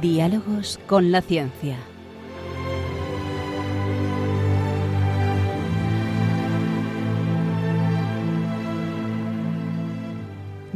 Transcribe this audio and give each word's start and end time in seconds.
Diálogos 0.00 0.78
con 0.86 1.10
la 1.10 1.22
ciencia. 1.22 1.76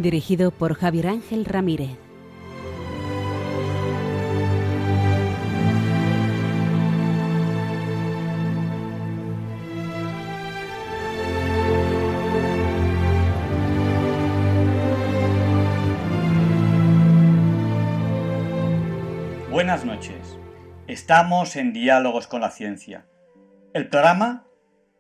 Dirigido 0.03 0.51
por 0.51 0.75
Javier 0.75 1.07
Ángel 1.07 1.45
Ramírez. 1.45 1.97
Buenas 19.51 19.85
noches. 19.85 20.37
Estamos 20.89 21.55
en 21.55 21.73
Diálogos 21.73 22.27
con 22.27 22.41
la 22.41 22.51
Ciencia. 22.51 23.07
El 23.73 23.89
programa 23.89 24.47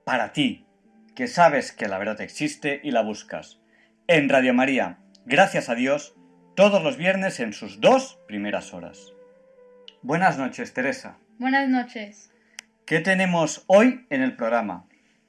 para 0.04 0.32
ti, 0.32 0.66
que 1.16 1.26
sabes 1.26 1.72
que 1.72 1.88
la 1.88 1.98
verdad 1.98 2.20
existe 2.20 2.80
y 2.84 2.92
la 2.92 3.02
buscas. 3.02 3.58
En 4.06 4.28
Radio 4.28 4.54
María, 4.54 5.01
gracias 5.26 5.68
a 5.68 5.74
Dios, 5.74 6.14
todos 6.54 6.82
los 6.82 6.96
viernes 6.96 7.40
en 7.40 7.52
sus 7.52 7.80
dos 7.80 8.18
primeras 8.26 8.74
horas. 8.74 9.12
Buenas 10.02 10.38
noches, 10.38 10.74
Teresa. 10.74 11.16
Buenas 11.38 11.68
noches. 11.68 12.30
¿Qué 12.86 13.00
tenemos 13.00 13.64
hoy 13.68 14.06
en 14.10 14.22
el 14.22 14.36
programa? 14.36 14.84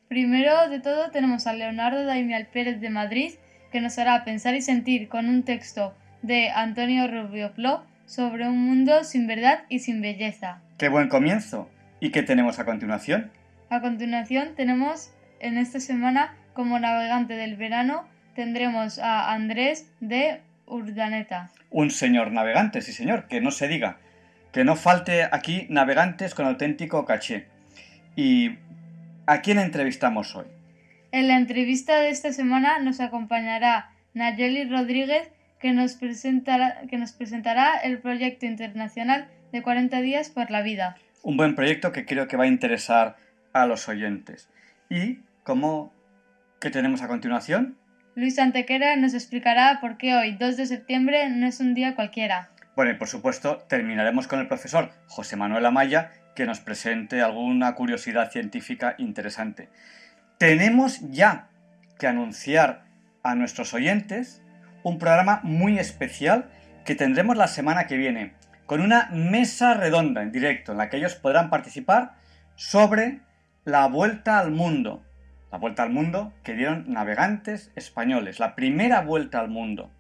Primero 0.08 0.70
de 0.70 0.80
todo 0.80 1.12
tenemos 1.12 1.48
a 1.48 1.54
Leonardo 1.54 2.06
Daimial 2.06 2.48
Pérez 2.48 2.82
de 2.82 2.90
Madrid, 2.90 3.34
que 3.72 3.82
nos 3.82 3.98
hará 3.98 4.24
pensar 4.24 4.56
y 4.56 4.62
sentir 4.62 5.10
con 5.10 5.30
un 5.30 5.44
texto 5.44 5.96
de 6.22 6.50
Antonio 6.50 7.08
Rubio 7.08 7.54
Plo 7.54 7.84
sobre 8.06 8.48
un 8.48 8.60
mundo 8.60 9.04
sin 9.04 9.28
verdad 9.28 9.64
y 9.70 9.80
sin 9.80 10.02
belleza. 10.02 10.62
¡Qué 10.78 10.90
buen 10.90 11.10
comienzo! 11.10 11.70
¿Y 12.00 12.12
qué 12.12 12.22
tenemos 12.22 12.60
a 12.60 12.66
continuación? 12.66 13.32
A 13.70 13.82
continuación 13.82 14.56
tenemos 14.56 15.12
en 15.40 15.58
esta 15.58 15.80
semana 15.80 16.36
como 16.54 16.80
navegante 16.80 17.36
del 17.36 17.56
verano 17.56 18.06
tendremos 18.36 19.00
a 19.00 19.34
Andrés 19.34 19.90
de 20.00 20.42
Urdaneta. 20.66 21.52
Un 21.70 21.92
señor 21.92 22.32
navegante, 22.32 22.82
sí 22.82 22.92
señor, 22.92 23.28
que 23.28 23.42
no 23.42 23.52
se 23.52 23.68
diga. 23.68 23.98
Que 24.52 24.64
no 24.64 24.76
falte 24.76 25.24
aquí 25.24 25.66
navegantes 25.70 26.36
con 26.36 26.46
auténtico 26.46 27.06
caché. 27.06 27.48
¿Y 28.16 28.58
a 29.26 29.42
quién 29.42 29.60
entrevistamos 29.60 30.36
hoy? 30.36 30.46
En 31.12 31.28
la 31.28 31.38
entrevista 31.38 32.00
de 32.00 32.10
esta 32.10 32.34
semana 32.34 32.80
nos 32.80 33.00
acompañará 33.00 33.92
Nayeli 34.14 34.70
Rodríguez, 34.70 35.30
que 35.60 35.72
nos, 35.72 35.94
presentará, 35.94 36.82
que 36.90 36.98
nos 36.98 37.14
presentará 37.14 37.78
el 37.78 38.00
proyecto 38.00 38.46
internacional 38.46 39.28
de 39.52 39.62
40 39.62 40.02
días 40.02 40.30
por 40.30 40.52
la 40.52 40.62
vida. 40.62 40.98
Un 41.22 41.38
buen 41.38 41.56
proyecto 41.56 41.92
que 41.92 42.06
creo 42.06 42.28
que 42.28 42.38
va 42.38 42.44
a 42.44 42.48
interesar 42.48 43.16
a 43.54 43.66
los 43.66 43.88
oyentes. 43.88 44.50
¿Y 44.90 45.20
cómo 45.44 45.94
qué 46.60 46.70
tenemos 46.70 47.02
a 47.02 47.08
continuación? 47.08 47.78
Luis 48.16 48.38
Antequera 48.38 48.96
nos 48.96 49.16
explicará 49.16 49.80
por 49.82 49.98
qué 49.98 50.16
hoy, 50.16 50.34
2 50.34 50.56
de 50.56 50.68
septiembre, 50.68 51.30
no 51.32 51.48
es 51.48 51.60
un 51.60 51.74
día 51.74 51.96
cualquiera. 51.96 52.52
Bueno, 52.76 52.92
y 52.92 52.94
por 52.94 53.08
supuesto 53.08 53.66
terminaremos 53.68 54.28
con 54.28 54.40
el 54.40 54.48
profesor 54.48 54.92
José 55.08 55.36
Manuel 55.36 55.66
Amaya, 55.66 56.12
que 56.36 56.46
nos 56.46 56.60
presente 56.60 57.22
alguna 57.22 57.74
curiosidad 57.74 58.32
científica 58.32 58.94
interesante. 59.00 59.70
Tenemos 60.38 61.00
ya 61.10 61.48
que 61.98 62.06
anunciar 62.06 62.84
a 63.24 63.34
nuestros 63.34 63.74
oyentes 63.74 64.44
un 64.84 65.00
programa 65.00 65.40
muy 65.42 65.80
especial 65.80 66.52
que 66.86 66.94
tendremos 66.94 67.36
la 67.36 67.48
semana 67.48 67.88
que 67.88 67.98
viene, 67.98 68.34
con 68.68 68.82
una 68.82 69.10
mesa 69.12 69.74
redonda 69.74 70.22
en 70.22 70.32
directo 70.32 70.74
en 70.74 70.78
la 70.78 70.90
que 70.90 70.98
ellos 70.98 71.16
podrán 71.16 71.50
participar 71.50 72.14
sobre 72.56 73.22
la 73.66 73.88
vuelta 73.88 74.38
al 74.38 74.52
mundo. 74.52 75.04
La 75.54 75.60
vuelta 75.60 75.84
al 75.84 75.92
mundo 75.92 76.34
que 76.42 76.56
dieron 76.56 76.92
navegantes 76.92 77.72
españoles, 77.76 78.40
la 78.40 78.56
primera 78.56 79.02
vuelta 79.02 79.40
al 79.40 79.50
mundo. 79.50 79.92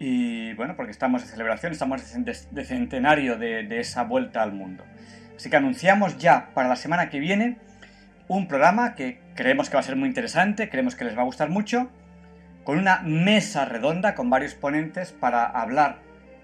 Y 0.00 0.52
bueno, 0.54 0.74
porque 0.74 0.90
estamos 0.90 1.22
de 1.22 1.28
celebración, 1.28 1.70
estamos 1.70 2.02
de 2.24 2.64
centenario 2.64 3.38
de, 3.38 3.62
de 3.62 3.78
esa 3.78 4.02
vuelta 4.02 4.42
al 4.42 4.50
mundo. 4.50 4.82
Así 5.36 5.48
que 5.48 5.54
anunciamos 5.54 6.18
ya 6.18 6.50
para 6.54 6.68
la 6.68 6.74
semana 6.74 7.08
que 7.08 7.20
viene 7.20 7.58
un 8.26 8.48
programa 8.48 8.96
que 8.96 9.20
creemos 9.36 9.70
que 9.70 9.74
va 9.74 9.80
a 9.80 9.84
ser 9.84 9.94
muy 9.94 10.08
interesante, 10.08 10.68
creemos 10.68 10.96
que 10.96 11.04
les 11.04 11.16
va 11.16 11.22
a 11.22 11.26
gustar 11.26 11.50
mucho 11.50 11.88
con 12.64 12.76
una 12.76 13.00
mesa 13.02 13.66
redonda 13.66 14.16
con 14.16 14.28
varios 14.28 14.56
ponentes 14.56 15.12
para 15.12 15.44
hablar 15.44 15.98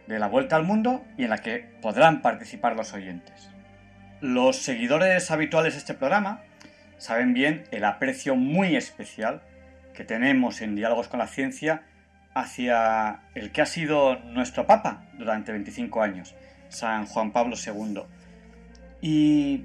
de 0.06 0.20
la 0.20 0.28
vuelta 0.28 0.54
al 0.54 0.62
mundo 0.62 1.04
y 1.16 1.24
en 1.24 1.30
la 1.30 1.38
que 1.38 1.69
podrán 1.82 2.22
participar 2.22 2.76
los 2.76 2.92
oyentes. 2.92 3.50
Los 4.20 4.62
seguidores 4.62 5.32
habituales 5.32 5.72
de 5.72 5.80
este 5.80 5.94
programa 5.94 6.44
saben 7.00 7.33
bien 7.33 7.65
el 7.71 7.84
aprecio 7.84 8.37
muy 8.37 8.77
especial 8.77 9.41
que 9.94 10.05
tenemos 10.05 10.61
en 10.61 10.77
Diálogos 10.77 11.09
con 11.09 11.19
la 11.19 11.27
Ciencia 11.27 11.83
hacia 12.34 13.22
el 13.34 13.50
que 13.53 13.62
ha 13.62 13.66
sido 13.66 14.16
nuestro 14.19 14.66
Papa 14.66 15.06
durante 15.15 15.50
25 15.50 16.03
años, 16.03 16.34
San 16.69 17.06
Juan 17.06 17.33
Pablo 17.33 17.56
II. 17.56 18.03
Y 19.00 19.65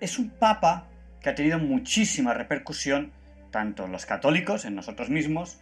es 0.00 0.18
un 0.18 0.30
Papa 0.30 0.88
que 1.22 1.30
ha 1.30 1.34
tenido 1.36 1.60
muchísima 1.60 2.34
repercusión 2.34 3.12
tanto 3.52 3.84
en 3.84 3.92
los 3.92 4.04
católicos, 4.04 4.64
en 4.64 4.74
nosotros 4.74 5.10
mismos, 5.10 5.60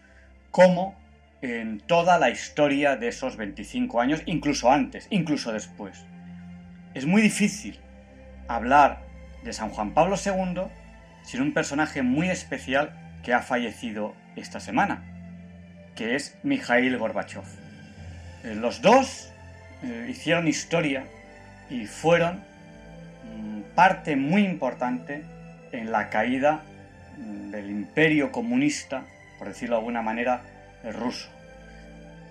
como 0.50 0.96
en 1.42 1.80
toda 1.80 2.18
la 2.18 2.30
historia 2.30 2.96
de 2.96 3.08
esos 3.08 3.36
25 3.36 4.00
años, 4.00 4.22
incluso 4.24 4.72
antes, 4.72 5.06
incluso 5.10 5.52
después. 5.52 6.06
Es 6.94 7.04
muy 7.04 7.20
difícil 7.20 7.78
hablar 8.48 9.05
de 9.46 9.52
San 9.52 9.70
Juan 9.70 9.94
Pablo 9.94 10.16
II 10.22 10.64
sin 11.22 11.40
un 11.40 11.54
personaje 11.54 12.02
muy 12.02 12.28
especial 12.28 12.90
que 13.22 13.32
ha 13.32 13.40
fallecido 13.40 14.14
esta 14.34 14.60
semana, 14.60 15.02
que 15.94 16.14
es 16.16 16.36
Mikhail 16.42 16.98
Gorbachev. 16.98 17.44
Eh, 18.44 18.54
los 18.54 18.82
dos 18.82 19.32
eh, 19.82 20.08
hicieron 20.10 20.48
historia 20.48 21.06
y 21.70 21.86
fueron 21.86 22.42
mm, 23.24 23.74
parte 23.74 24.16
muy 24.16 24.44
importante 24.44 25.24
en 25.72 25.90
la 25.90 26.10
caída 26.10 26.62
del 27.16 27.70
imperio 27.70 28.30
comunista, 28.30 29.06
por 29.38 29.48
decirlo 29.48 29.76
de 29.76 29.80
alguna 29.80 30.02
manera, 30.02 30.42
ruso. 30.92 31.30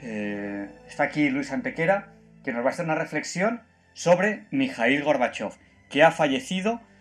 Eh, 0.02 0.70
está 0.88 1.04
aquí 1.04 1.30
Luis 1.30 1.52
Antequera, 1.52 2.10
que 2.44 2.54
nos 2.54 2.64
va 2.64 2.70
a 2.70 2.74
hacer 2.74 2.86
una 2.86 2.96
reflexión 2.96 3.64
sobre 3.94 4.46
Mikhail 4.52 5.04
Gorbachev, 5.04 5.54
que 5.90 6.04
ha 6.04 6.12
fallecido 6.12 6.76
mm, 6.76 6.95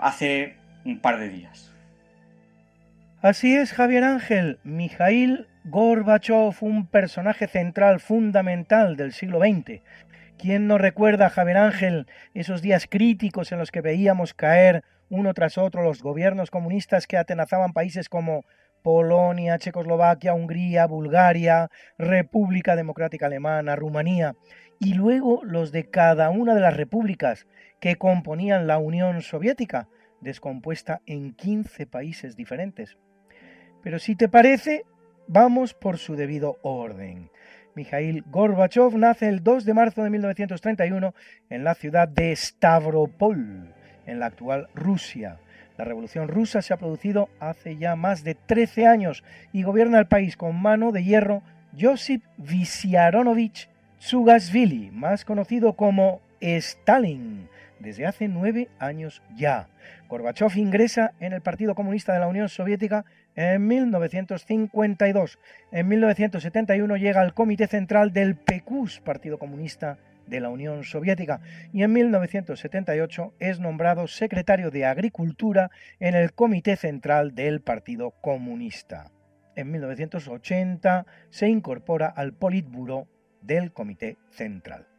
hace 0.00 0.56
un 0.84 1.00
par 1.00 1.18
de 1.18 1.28
días. 1.28 1.72
Así 3.20 3.54
es, 3.54 3.72
Javier 3.72 4.04
Ángel. 4.04 4.58
Mikhail 4.64 5.46
Gorbachev, 5.64 6.56
un 6.60 6.86
personaje 6.86 7.46
central 7.46 8.00
fundamental 8.00 8.96
del 8.96 9.12
siglo 9.12 9.38
XX. 9.38 9.80
¿Quién 10.38 10.66
no 10.66 10.76
recuerda, 10.76 11.30
Javier 11.30 11.58
Ángel, 11.58 12.06
esos 12.34 12.62
días 12.62 12.88
críticos 12.90 13.52
en 13.52 13.58
los 13.58 13.70
que 13.70 13.80
veíamos 13.80 14.34
caer 14.34 14.82
uno 15.08 15.34
tras 15.34 15.56
otro 15.56 15.82
los 15.82 16.02
gobiernos 16.02 16.50
comunistas 16.50 17.06
que 17.06 17.16
atenazaban 17.16 17.72
países 17.72 18.08
como 18.08 18.44
Polonia, 18.82 19.58
Checoslovaquia, 19.58 20.34
Hungría, 20.34 20.86
Bulgaria, 20.86 21.68
República 21.98 22.74
Democrática 22.74 23.26
Alemana, 23.26 23.76
Rumanía, 23.76 24.34
y 24.80 24.94
luego 24.94 25.44
los 25.44 25.70
de 25.70 25.88
cada 25.88 26.30
una 26.30 26.56
de 26.56 26.60
las 26.60 26.76
repúblicas 26.76 27.46
que 27.82 27.96
componían 27.96 28.68
la 28.68 28.78
Unión 28.78 29.22
Soviética, 29.22 29.88
descompuesta 30.20 31.00
en 31.04 31.34
15 31.34 31.84
países 31.88 32.36
diferentes. 32.36 32.96
Pero 33.82 33.98
si 33.98 34.14
te 34.14 34.28
parece, 34.28 34.84
vamos 35.26 35.74
por 35.74 35.98
su 35.98 36.14
debido 36.14 36.58
orden. 36.62 37.28
Mikhail 37.74 38.22
Gorbachev 38.30 38.96
nace 38.96 39.28
el 39.28 39.42
2 39.42 39.64
de 39.64 39.74
marzo 39.74 40.04
de 40.04 40.10
1931 40.10 41.12
en 41.50 41.64
la 41.64 41.74
ciudad 41.74 42.06
de 42.06 42.36
Stavropol, 42.36 43.74
en 44.06 44.20
la 44.20 44.26
actual 44.26 44.68
Rusia. 44.76 45.40
La 45.76 45.84
revolución 45.84 46.28
rusa 46.28 46.62
se 46.62 46.72
ha 46.72 46.76
producido 46.76 47.30
hace 47.40 47.78
ya 47.78 47.96
más 47.96 48.22
de 48.22 48.36
13 48.36 48.86
años 48.86 49.24
y 49.52 49.64
gobierna 49.64 49.98
el 49.98 50.06
país 50.06 50.36
con 50.36 50.54
mano 50.62 50.92
de 50.92 51.02
hierro 51.02 51.42
Josip 51.76 52.22
Vissarionovich 52.36 53.68
Tsugasvili, 53.98 54.92
más 54.92 55.24
conocido 55.24 55.72
como 55.72 56.20
Stalin, 56.40 57.48
desde 57.82 58.06
hace 58.06 58.28
nueve 58.28 58.68
años 58.78 59.22
ya. 59.36 59.68
Gorbachev 60.08 60.56
ingresa 60.56 61.12
en 61.20 61.32
el 61.32 61.42
Partido 61.42 61.74
Comunista 61.74 62.12
de 62.12 62.20
la 62.20 62.28
Unión 62.28 62.48
Soviética 62.48 63.04
En 63.34 63.66
1952, 63.66 65.38
en 65.70 65.88
1971 65.88 66.96
llega 66.96 67.20
al 67.20 67.34
Comité 67.34 67.66
Central 67.66 68.12
del 68.12 68.36
PQS, 68.36 69.00
Partido 69.00 69.38
Comunista 69.38 69.98
de 70.26 70.40
la 70.40 70.50
Unión 70.50 70.84
Soviética, 70.84 71.40
y 71.72 71.82
en 71.82 71.92
1978 71.92 73.34
es 73.38 73.58
nombrado 73.58 74.06
secretario 74.06 74.70
de 74.70 74.84
Agricultura 74.84 75.70
en 75.98 76.14
el 76.14 76.32
Comité 76.32 76.76
Central 76.76 77.34
del 77.34 77.60
Partido 77.60 78.12
Comunista. 78.20 79.10
En 79.56 79.70
1980 79.70 81.06
se 81.30 81.48
incorpora 81.48 82.06
al 82.06 82.32
Politburo 82.32 83.08
del 83.42 83.72
Comité 83.72 84.16
Central. 84.30 84.91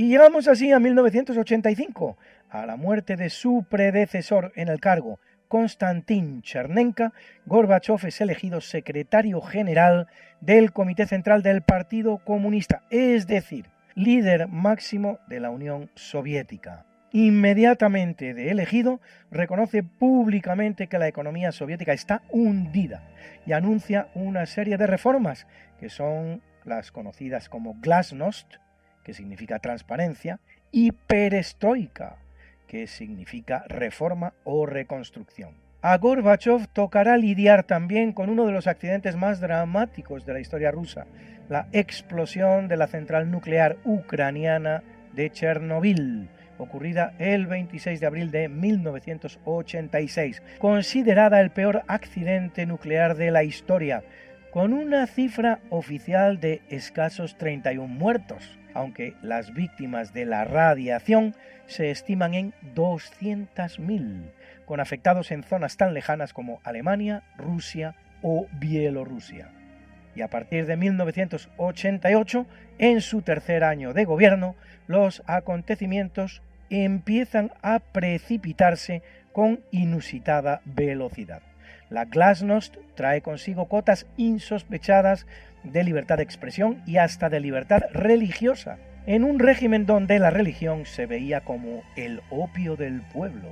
Y 0.00 0.08
llegamos 0.08 0.48
así 0.48 0.72
a 0.72 0.78
1985, 0.78 2.16
a 2.48 2.64
la 2.64 2.76
muerte 2.76 3.16
de 3.16 3.28
su 3.28 3.66
predecesor 3.68 4.50
en 4.56 4.68
el 4.68 4.80
cargo, 4.80 5.20
Konstantin 5.46 6.40
Chernenka, 6.40 7.12
Gorbachev 7.44 8.06
es 8.06 8.22
elegido 8.22 8.62
secretario 8.62 9.42
general 9.42 10.06
del 10.40 10.72
Comité 10.72 11.06
Central 11.06 11.42
del 11.42 11.60
Partido 11.60 12.16
Comunista, 12.16 12.82
es 12.88 13.26
decir, 13.26 13.66
líder 13.94 14.48
máximo 14.48 15.18
de 15.28 15.40
la 15.40 15.50
Unión 15.50 15.90
Soviética. 15.96 16.86
Inmediatamente 17.12 18.32
de 18.32 18.50
elegido, 18.50 19.02
reconoce 19.30 19.82
públicamente 19.82 20.86
que 20.86 20.98
la 20.98 21.08
economía 21.08 21.52
soviética 21.52 21.92
está 21.92 22.22
hundida 22.30 23.02
y 23.44 23.52
anuncia 23.52 24.08
una 24.14 24.46
serie 24.46 24.78
de 24.78 24.86
reformas 24.86 25.46
que 25.78 25.90
son 25.90 26.40
las 26.64 26.90
conocidas 26.90 27.50
como 27.50 27.74
glasnost, 27.82 28.56
que 29.10 29.14
significa 29.14 29.58
transparencia, 29.58 30.38
y 30.70 30.92
perestroika, 30.92 32.18
que 32.68 32.86
significa 32.86 33.64
reforma 33.66 34.34
o 34.44 34.66
reconstrucción. 34.66 35.56
A 35.82 35.98
Gorbachev 35.98 36.68
tocará 36.68 37.16
lidiar 37.16 37.64
también 37.64 38.12
con 38.12 38.30
uno 38.30 38.46
de 38.46 38.52
los 38.52 38.68
accidentes 38.68 39.16
más 39.16 39.40
dramáticos 39.40 40.24
de 40.24 40.32
la 40.32 40.38
historia 40.38 40.70
rusa, 40.70 41.08
la 41.48 41.66
explosión 41.72 42.68
de 42.68 42.76
la 42.76 42.86
central 42.86 43.32
nuclear 43.32 43.78
ucraniana 43.84 44.84
de 45.12 45.28
Chernobyl, 45.30 46.28
ocurrida 46.58 47.14
el 47.18 47.48
26 47.48 47.98
de 47.98 48.06
abril 48.06 48.30
de 48.30 48.48
1986, 48.48 50.40
considerada 50.60 51.40
el 51.40 51.50
peor 51.50 51.82
accidente 51.88 52.64
nuclear 52.64 53.16
de 53.16 53.32
la 53.32 53.42
historia, 53.42 54.04
con 54.52 54.72
una 54.72 55.08
cifra 55.08 55.58
oficial 55.68 56.38
de 56.38 56.62
escasos 56.68 57.36
31 57.38 57.88
muertos 57.88 58.59
aunque 58.74 59.14
las 59.22 59.52
víctimas 59.52 60.12
de 60.12 60.26
la 60.26 60.44
radiación 60.44 61.34
se 61.66 61.90
estiman 61.90 62.34
en 62.34 62.52
200.000, 62.74 64.30
con 64.66 64.80
afectados 64.80 65.30
en 65.30 65.42
zonas 65.42 65.76
tan 65.76 65.94
lejanas 65.94 66.32
como 66.32 66.60
Alemania, 66.64 67.22
Rusia 67.36 67.94
o 68.22 68.46
Bielorrusia. 68.58 69.48
Y 70.14 70.22
a 70.22 70.28
partir 70.28 70.66
de 70.66 70.76
1988, 70.76 72.46
en 72.78 73.00
su 73.00 73.22
tercer 73.22 73.62
año 73.64 73.92
de 73.92 74.04
gobierno, 74.04 74.56
los 74.86 75.22
acontecimientos 75.26 76.42
empiezan 76.68 77.52
a 77.62 77.78
precipitarse 77.78 79.02
con 79.32 79.60
inusitada 79.70 80.62
velocidad. 80.64 81.42
La 81.90 82.04
glasnost 82.04 82.76
trae 82.94 83.20
consigo 83.20 83.66
cotas 83.66 84.06
insospechadas 84.16 85.26
de 85.64 85.82
libertad 85.82 86.18
de 86.18 86.22
expresión 86.22 86.80
y 86.86 86.98
hasta 86.98 87.28
de 87.28 87.40
libertad 87.40 87.82
religiosa, 87.92 88.78
en 89.06 89.24
un 89.24 89.40
régimen 89.40 89.86
donde 89.86 90.20
la 90.20 90.30
religión 90.30 90.86
se 90.86 91.06
veía 91.06 91.40
como 91.40 91.82
el 91.96 92.20
opio 92.30 92.76
del 92.76 93.02
pueblo. 93.12 93.48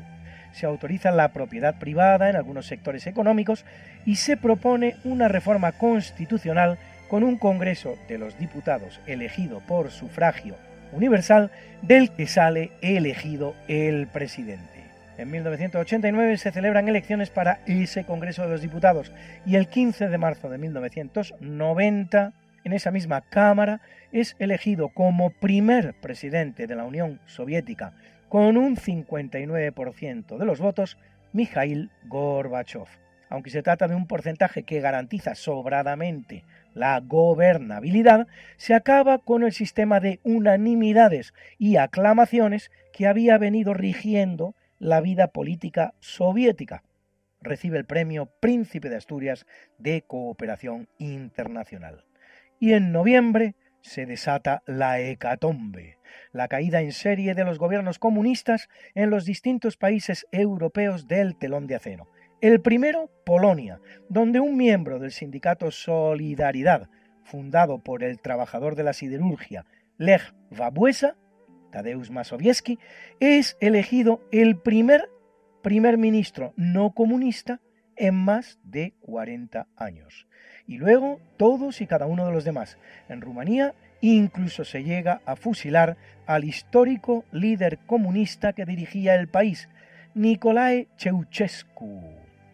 Se 0.52 0.66
autoriza 0.66 1.10
la 1.10 1.32
propiedad 1.32 1.78
privada 1.78 2.30
en 2.30 2.36
algunos 2.36 2.66
sectores 2.66 3.06
económicos 3.08 3.64
y 4.06 4.16
se 4.16 4.36
propone 4.36 4.94
una 5.04 5.26
reforma 5.28 5.72
constitucional 5.72 6.78
con 7.08 7.24
un 7.24 7.38
Congreso 7.38 7.96
de 8.08 8.18
los 8.18 8.38
Diputados 8.38 9.00
elegido 9.06 9.60
por 9.66 9.90
sufragio 9.90 10.54
universal 10.92 11.50
del 11.82 12.10
que 12.10 12.26
sale 12.26 12.70
elegido 12.80 13.54
el 13.66 14.06
presidente. 14.06 14.77
En 15.18 15.32
1989 15.32 16.36
se 16.36 16.52
celebran 16.52 16.86
elecciones 16.86 17.30
para 17.30 17.58
ese 17.66 18.04
Congreso 18.04 18.42
de 18.42 18.50
los 18.50 18.62
Diputados 18.62 19.10
y 19.44 19.56
el 19.56 19.66
15 19.66 20.08
de 20.08 20.16
marzo 20.16 20.48
de 20.48 20.58
1990, 20.58 22.32
en 22.62 22.72
esa 22.72 22.92
misma 22.92 23.22
Cámara, 23.22 23.80
es 24.12 24.36
elegido 24.38 24.90
como 24.90 25.30
primer 25.30 25.94
presidente 25.94 26.68
de 26.68 26.76
la 26.76 26.84
Unión 26.84 27.18
Soviética 27.26 27.94
con 28.28 28.56
un 28.56 28.76
59% 28.76 30.38
de 30.38 30.44
los 30.46 30.60
votos 30.60 30.96
Mikhail 31.32 31.90
Gorbachev. 32.06 32.86
Aunque 33.28 33.50
se 33.50 33.64
trata 33.64 33.88
de 33.88 33.96
un 33.96 34.06
porcentaje 34.06 34.62
que 34.62 34.80
garantiza 34.80 35.34
sobradamente 35.34 36.44
la 36.74 37.00
gobernabilidad, 37.00 38.28
se 38.56 38.72
acaba 38.72 39.18
con 39.18 39.42
el 39.42 39.50
sistema 39.50 39.98
de 39.98 40.20
unanimidades 40.22 41.34
y 41.58 41.74
aclamaciones 41.74 42.70
que 42.92 43.08
había 43.08 43.36
venido 43.36 43.74
rigiendo 43.74 44.54
la 44.78 45.00
vida 45.00 45.28
política 45.28 45.94
soviética. 46.00 46.82
Recibe 47.40 47.78
el 47.78 47.84
premio 47.84 48.26
Príncipe 48.40 48.88
de 48.88 48.96
Asturias 48.96 49.46
de 49.78 50.02
Cooperación 50.02 50.88
Internacional. 50.98 52.04
Y 52.58 52.72
en 52.72 52.92
noviembre 52.92 53.54
se 53.80 54.06
desata 54.06 54.62
la 54.66 55.00
hecatombe, 55.00 55.98
la 56.32 56.48
caída 56.48 56.80
en 56.80 56.92
serie 56.92 57.34
de 57.34 57.44
los 57.44 57.58
gobiernos 57.58 57.98
comunistas 57.98 58.68
en 58.94 59.10
los 59.10 59.24
distintos 59.24 59.76
países 59.76 60.26
europeos 60.32 61.06
del 61.06 61.36
telón 61.36 61.66
de 61.66 61.76
acero. 61.76 62.08
El 62.40 62.60
primero, 62.60 63.10
Polonia, 63.24 63.80
donde 64.08 64.40
un 64.40 64.56
miembro 64.56 64.98
del 64.98 65.12
sindicato 65.12 65.70
Solidaridad, 65.70 66.88
fundado 67.24 67.78
por 67.78 68.04
el 68.04 68.20
trabajador 68.20 68.74
de 68.74 68.84
la 68.84 68.92
siderurgia 68.92 69.66
Lech 69.98 70.32
Wałęsa, 70.50 71.16
Tadeusz 71.78 72.10
Mazowiecki, 72.10 72.76
es 73.20 73.56
elegido 73.60 74.20
el 74.32 74.56
primer 74.56 75.08
primer 75.62 75.96
ministro 75.96 76.52
no 76.56 76.90
comunista 76.90 77.60
en 77.94 78.16
más 78.16 78.58
de 78.64 78.94
40 79.02 79.68
años. 79.76 80.26
Y 80.66 80.78
luego 80.78 81.20
todos 81.36 81.80
y 81.80 81.86
cada 81.86 82.06
uno 82.06 82.26
de 82.26 82.32
los 82.32 82.42
demás. 82.42 82.78
En 83.08 83.20
Rumanía 83.20 83.74
incluso 84.00 84.64
se 84.64 84.82
llega 84.82 85.20
a 85.24 85.36
fusilar 85.36 85.96
al 86.26 86.42
histórico 86.42 87.24
líder 87.30 87.78
comunista 87.86 88.52
que 88.52 88.66
dirigía 88.66 89.14
el 89.14 89.28
país, 89.28 89.68
Nicolae 90.14 90.88
Ceausescu. 90.96 92.02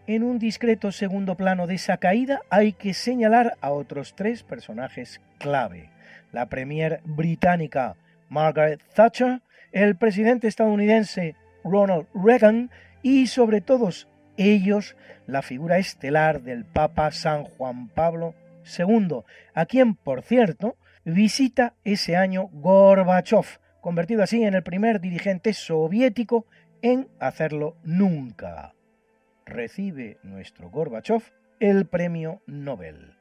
En 0.07 0.23
un 0.23 0.39
discreto 0.39 0.93
segundo 0.93 1.35
plano 1.35 1.67
de 1.67 1.77
esa 1.77 1.97
caída 1.97 2.43
hay 2.51 2.75
que 2.75 2.93
señalar 2.93 3.57
a 3.63 3.71
otros 3.71 4.15
tres 4.15 4.43
personajes 4.43 5.23
clave. 5.39 5.89
La 6.31 6.51
premier 6.51 7.01
británica 7.05 7.97
Margaret 8.29 8.81
Thatcher, 8.95 9.43
el 9.73 9.97
presidente 9.97 10.49
estadounidense 10.49 11.35
Ronald 11.65 12.07
Reagan 12.15 12.71
y 13.03 13.27
sobre 13.27 13.61
todos 13.61 14.09
ellos 14.37 14.97
la 15.27 15.43
figura 15.43 15.79
estelar 15.79 16.43
del 16.43 16.65
Papa 16.65 17.11
San 17.11 17.45
Juan 17.45 17.89
Pablo 17.89 18.35
II, 18.79 19.21
a 19.55 19.67
quien, 19.67 19.95
por 19.95 20.23
cierto, 20.23 20.77
visita 21.05 21.75
ese 21.85 22.17
año 22.17 22.49
Gorbachev, 22.53 23.61
convertido 23.81 24.23
así 24.23 24.43
en 24.43 24.55
el 24.55 24.63
primer 24.63 25.01
dirigente 25.01 25.53
soviético 25.53 26.47
en 26.83 27.09
hacerlo 27.19 27.77
nunca. 27.83 28.75
Recibe 29.47 30.19
nuestro 30.23 30.71
Gorbachev 30.71 31.23
el 31.61 31.87
premio 31.87 32.43
Nobel. 32.47 33.15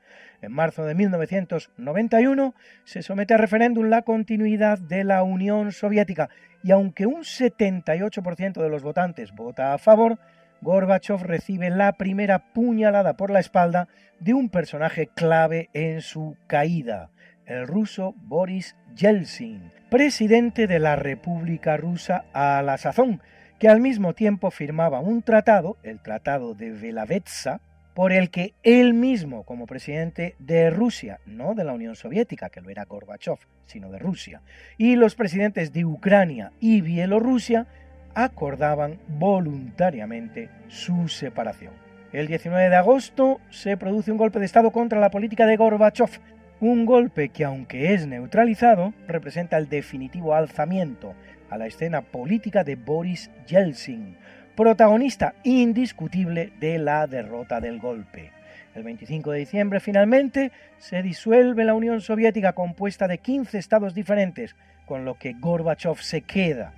En 0.43 0.51
marzo 0.51 0.83
de 0.83 0.93
1991 0.93 2.53
se 2.83 3.01
somete 3.01 3.33
a 3.33 3.37
referéndum 3.37 3.85
la 3.85 4.01
continuidad 4.01 4.77
de 4.77 5.05
la 5.05 5.23
Unión 5.23 5.71
Soviética 5.71 6.29
y 6.61 6.71
aunque 6.71 7.05
un 7.05 7.21
78% 7.21 8.61
de 8.61 8.67
los 8.67 8.83
votantes 8.83 9.31
vota 9.31 9.73
a 9.73 9.77
favor, 9.77 10.19
Gorbachev 10.59 11.23
recibe 11.23 11.69
la 11.69 11.93
primera 11.93 12.51
puñalada 12.51 13.15
por 13.15 13.31
la 13.31 13.39
espalda 13.39 13.87
de 14.19 14.33
un 14.33 14.49
personaje 14.49 15.07
clave 15.07 15.69
en 15.71 16.01
su 16.01 16.35
caída, 16.47 17.09
el 17.45 17.65
ruso 17.65 18.13
Boris 18.17 18.75
Yeltsin, 18.97 19.71
presidente 19.89 20.67
de 20.67 20.79
la 20.79 20.97
República 20.97 21.77
Rusa 21.77 22.25
a 22.33 22.61
la 22.63 22.77
sazón, 22.77 23.21
que 23.59 23.69
al 23.69 23.79
mismo 23.79 24.13
tiempo 24.13 24.51
firmaba 24.51 24.99
un 24.99 25.21
tratado, 25.21 25.77
el 25.83 26.01
Tratado 26.01 26.53
de 26.53 26.71
Velavetsa, 26.71 27.61
por 27.93 28.11
el 28.11 28.29
que 28.29 28.53
él 28.63 28.93
mismo, 28.93 29.43
como 29.43 29.67
presidente 29.67 30.35
de 30.39 30.69
Rusia, 30.69 31.19
no 31.25 31.53
de 31.53 31.63
la 31.63 31.73
Unión 31.73 31.95
Soviética, 31.95 32.49
que 32.49 32.61
lo 32.61 32.69
era 32.69 32.85
Gorbachev, 32.85 33.37
sino 33.65 33.91
de 33.91 33.99
Rusia, 33.99 34.41
y 34.77 34.95
los 34.95 35.15
presidentes 35.15 35.71
de 35.73 35.85
Ucrania 35.85 36.51
y 36.59 36.81
Bielorrusia, 36.81 37.67
acordaban 38.15 38.99
voluntariamente 39.07 40.49
su 40.67 41.07
separación. 41.07 41.73
El 42.11 42.27
19 42.27 42.69
de 42.69 42.75
agosto 42.75 43.39
se 43.49 43.75
produce 43.77 44.11
un 44.11 44.17
golpe 44.17 44.39
de 44.39 44.45
Estado 44.45 44.71
contra 44.71 44.99
la 44.99 45.09
política 45.09 45.47
de 45.47 45.57
Gorbachev, 45.57 46.19
un 46.59 46.85
golpe 46.85 47.29
que 47.29 47.43
aunque 47.43 47.93
es 47.93 48.07
neutralizado, 48.07 48.93
representa 49.07 49.57
el 49.57 49.67
definitivo 49.67 50.35
alzamiento 50.35 51.13
a 51.49 51.57
la 51.57 51.67
escena 51.67 52.01
política 52.01 52.63
de 52.63 52.75
Boris 52.75 53.29
Yeltsin, 53.47 54.17
protagonista 54.55 55.33
indiscutible 55.43 56.53
de 56.59 56.77
la 56.77 57.07
derrota 57.07 57.59
del 57.59 57.79
golpe. 57.79 58.31
El 58.75 58.83
25 58.83 59.31
de 59.31 59.39
diciembre 59.39 59.79
finalmente 59.79 60.51
se 60.77 61.03
disuelve 61.03 61.63
la 61.63 61.73
Unión 61.73 62.01
Soviética 62.01 62.53
compuesta 62.53 63.07
de 63.07 63.19
15 63.19 63.57
estados 63.57 63.93
diferentes, 63.93 64.55
con 64.85 65.05
lo 65.05 65.17
que 65.17 65.33
Gorbachev 65.33 65.97
se 65.97 66.21
queda 66.21 66.73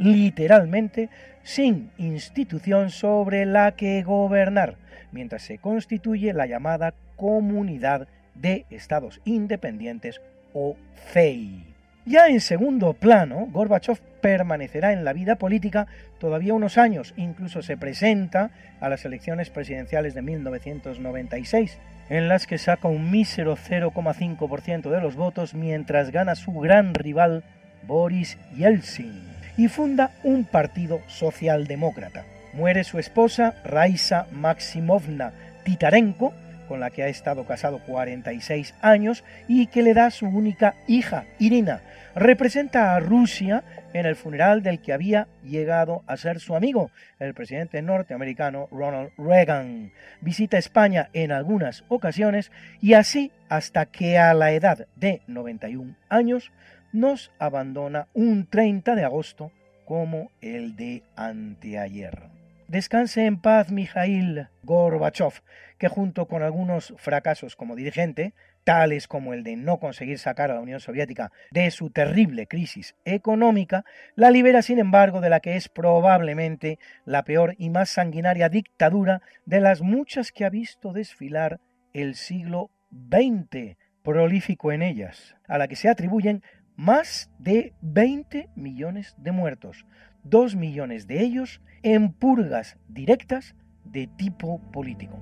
literalmente 0.00 1.10
sin 1.42 1.90
institución 1.98 2.90
sobre 2.90 3.44
la 3.44 3.72
que 3.72 4.02
gobernar, 4.02 4.76
mientras 5.12 5.42
se 5.42 5.58
constituye 5.58 6.32
la 6.32 6.46
llamada 6.46 6.94
Comunidad 7.16 8.08
de 8.34 8.64
Estados 8.70 9.20
Independientes 9.24 10.22
o 10.54 10.76
CEI. 11.12 11.69
Ya 12.10 12.26
en 12.26 12.40
segundo 12.40 12.94
plano, 12.94 13.46
Gorbachev 13.52 14.00
permanecerá 14.20 14.92
en 14.92 15.04
la 15.04 15.12
vida 15.12 15.36
política 15.36 15.86
todavía 16.18 16.54
unos 16.54 16.76
años, 16.76 17.14
incluso 17.16 17.62
se 17.62 17.76
presenta 17.76 18.50
a 18.80 18.88
las 18.88 19.04
elecciones 19.04 19.48
presidenciales 19.48 20.14
de 20.14 20.22
1996, 20.22 21.78
en 22.08 22.26
las 22.26 22.48
que 22.48 22.58
saca 22.58 22.88
un 22.88 23.12
mísero 23.12 23.56
0,5% 23.56 24.90
de 24.90 25.00
los 25.00 25.14
votos 25.14 25.54
mientras 25.54 26.10
gana 26.10 26.34
su 26.34 26.52
gran 26.54 26.94
rival 26.94 27.44
Boris 27.86 28.38
Yeltsin 28.56 29.22
y 29.56 29.68
funda 29.68 30.10
un 30.24 30.42
partido 30.42 31.02
socialdemócrata. 31.06 32.24
Muere 32.54 32.82
su 32.82 32.98
esposa 32.98 33.54
Raisa 33.64 34.26
Maximovna 34.32 35.32
Titarenko, 35.62 36.32
con 36.66 36.80
la 36.80 36.90
que 36.90 37.04
ha 37.04 37.08
estado 37.08 37.46
casado 37.46 37.80
46 37.86 38.74
años 38.80 39.22
y 39.46 39.68
que 39.68 39.82
le 39.82 39.94
da 39.94 40.10
su 40.10 40.26
única 40.26 40.74
hija, 40.88 41.24
Irina. 41.38 41.82
Representa 42.14 42.96
a 42.96 43.00
Rusia 43.00 43.62
en 43.92 44.04
el 44.04 44.16
funeral 44.16 44.62
del 44.62 44.80
que 44.80 44.92
había 44.92 45.28
llegado 45.44 46.02
a 46.08 46.16
ser 46.16 46.40
su 46.40 46.56
amigo, 46.56 46.90
el 47.20 47.34
presidente 47.34 47.82
norteamericano 47.82 48.66
Ronald 48.72 49.12
Reagan. 49.16 49.92
Visita 50.20 50.58
España 50.58 51.08
en 51.12 51.30
algunas 51.30 51.84
ocasiones 51.88 52.50
y 52.80 52.94
así 52.94 53.30
hasta 53.48 53.86
que 53.86 54.18
a 54.18 54.34
la 54.34 54.50
edad 54.52 54.88
de 54.96 55.22
91 55.28 55.94
años 56.08 56.50
nos 56.92 57.30
abandona 57.38 58.08
un 58.12 58.46
30 58.46 58.96
de 58.96 59.04
agosto 59.04 59.52
como 59.84 60.32
el 60.40 60.74
de 60.74 61.04
anteayer. 61.14 62.22
Descanse 62.66 63.26
en 63.26 63.40
paz 63.40 63.70
Mikhail 63.70 64.48
Gorbachev, 64.62 65.42
que 65.78 65.88
junto 65.88 66.26
con 66.26 66.42
algunos 66.42 66.94
fracasos 66.98 67.56
como 67.56 67.74
dirigente, 67.74 68.32
tales 68.64 69.08
como 69.08 69.32
el 69.34 69.42
de 69.42 69.56
no 69.56 69.78
conseguir 69.78 70.18
sacar 70.18 70.50
a 70.50 70.54
la 70.54 70.60
Unión 70.60 70.80
Soviética 70.80 71.32
de 71.50 71.70
su 71.70 71.90
terrible 71.90 72.46
crisis 72.46 72.94
económica, 73.04 73.84
la 74.14 74.30
libera 74.30 74.62
sin 74.62 74.78
embargo 74.78 75.20
de 75.20 75.30
la 75.30 75.40
que 75.40 75.56
es 75.56 75.68
probablemente 75.68 76.78
la 77.04 77.24
peor 77.24 77.54
y 77.58 77.70
más 77.70 77.90
sanguinaria 77.90 78.48
dictadura 78.48 79.22
de 79.46 79.60
las 79.60 79.82
muchas 79.82 80.32
que 80.32 80.44
ha 80.44 80.50
visto 80.50 80.92
desfilar 80.92 81.60
el 81.92 82.14
siglo 82.14 82.70
XX, 82.90 83.76
prolífico 84.02 84.72
en 84.72 84.82
ellas, 84.82 85.36
a 85.46 85.58
la 85.58 85.68
que 85.68 85.76
se 85.76 85.88
atribuyen 85.88 86.42
más 86.76 87.30
de 87.38 87.74
20 87.82 88.48
millones 88.56 89.14
de 89.18 89.32
muertos, 89.32 89.84
2 90.24 90.56
millones 90.56 91.06
de 91.06 91.20
ellos 91.22 91.60
en 91.82 92.12
purgas 92.12 92.78
directas 92.88 93.54
de 93.84 94.06
tipo 94.06 94.60
político. 94.72 95.18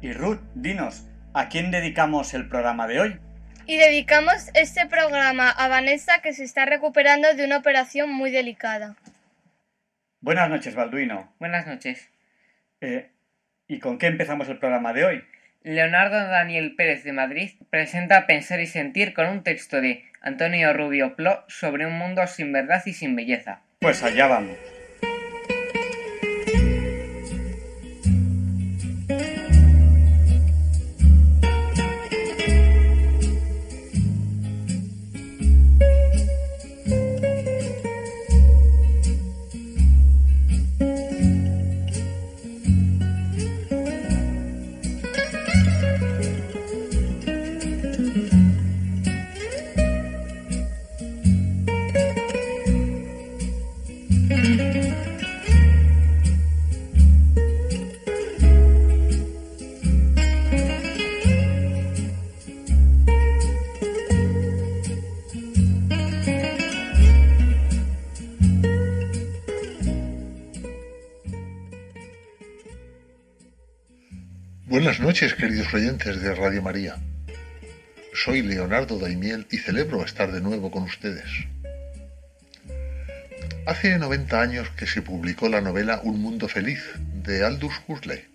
Y 0.00 0.12
Ruth, 0.12 0.40
dinos, 0.54 1.06
¿a 1.34 1.48
quién 1.48 1.70
dedicamos 1.72 2.32
el 2.32 2.48
programa 2.48 2.86
de 2.86 3.00
hoy? 3.00 3.16
Y 3.66 3.76
dedicamos 3.76 4.48
este 4.54 4.86
programa 4.86 5.50
a 5.50 5.68
Vanessa 5.68 6.20
que 6.22 6.32
se 6.32 6.44
está 6.44 6.66
recuperando 6.66 7.34
de 7.34 7.44
una 7.44 7.58
operación 7.58 8.10
muy 8.10 8.30
delicada. 8.30 8.94
Buenas 10.20 10.48
noches, 10.50 10.74
Balduino. 10.74 11.34
Buenas 11.40 11.66
noches. 11.66 12.10
Eh, 12.80 13.10
¿Y 13.66 13.80
con 13.80 13.98
qué 13.98 14.06
empezamos 14.06 14.48
el 14.48 14.58
programa 14.58 14.92
de 14.92 15.04
hoy? 15.04 15.24
Leonardo 15.62 16.16
Daniel 16.28 16.76
Pérez 16.76 17.02
de 17.02 17.12
Madrid 17.12 17.50
presenta 17.68 18.26
Pensar 18.26 18.60
y 18.60 18.66
Sentir 18.66 19.14
con 19.14 19.26
un 19.26 19.42
texto 19.42 19.80
de 19.80 20.04
Antonio 20.20 20.72
Rubio 20.72 21.16
Plo 21.16 21.44
sobre 21.48 21.86
un 21.86 21.98
mundo 21.98 22.26
sin 22.28 22.52
verdad 22.52 22.82
y 22.86 22.92
sin 22.92 23.16
belleza. 23.16 23.62
Pues 23.80 24.02
allá 24.02 24.28
vamos. 24.28 24.56
Noches, 75.20 75.34
queridos 75.34 75.74
oyentes 75.74 76.22
de 76.22 76.32
Radio 76.32 76.62
María. 76.62 76.94
Soy 78.14 78.40
Leonardo 78.40 79.00
Daimiel 79.00 79.48
y 79.50 79.56
celebro 79.56 80.04
estar 80.04 80.30
de 80.30 80.40
nuevo 80.40 80.70
con 80.70 80.84
ustedes. 80.84 81.28
Hace 83.66 83.98
90 83.98 84.40
años 84.40 84.70
que 84.76 84.86
se 84.86 85.02
publicó 85.02 85.48
la 85.48 85.60
novela 85.60 86.00
Un 86.04 86.22
mundo 86.22 86.46
feliz 86.46 86.84
de 87.24 87.44
Aldous 87.44 87.82
Huxley. 87.88 88.26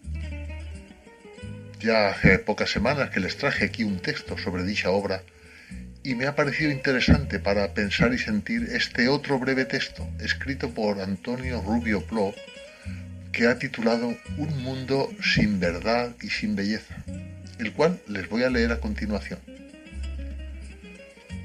Ya 1.80 2.10
hace 2.10 2.38
pocas 2.40 2.70
semanas 2.70 3.12
que 3.12 3.22
les 3.22 3.38
traje 3.38 3.63
aquí 3.63 3.86
un 3.86 4.00
texto 4.00 4.38
sobre 4.38 4.66
dicha 4.66 4.90
obra 4.90 5.24
y 6.04 6.16
me 6.16 6.25
ha 6.25 6.36
parecido 6.36 6.70
interesante 6.70 7.40
para 7.40 7.74
pensar 7.74 8.13
y 8.13 8.18
sentir 8.18 8.68
este 8.74 9.08
otro 9.08 9.40
breve 9.40 9.63
texto 9.63 10.06
escrito 10.20 10.72
por 10.72 11.00
Antonio 11.00 11.62
Rubio 11.62 12.02
Plo 12.02 12.36
que 13.34 13.48
ha 13.48 13.58
titulado 13.58 14.16
Un 14.38 14.63
mundo 14.63 15.10
sin 15.22 15.60
verdad 15.60 16.16
y 16.22 16.30
sin 16.30 16.56
belleza, 16.56 16.96
el 17.60 17.74
cual 17.74 18.00
les 18.08 18.30
voy 18.30 18.44
a 18.44 18.50
leer 18.50 18.72
a 18.72 18.80
continuación. 18.80 19.40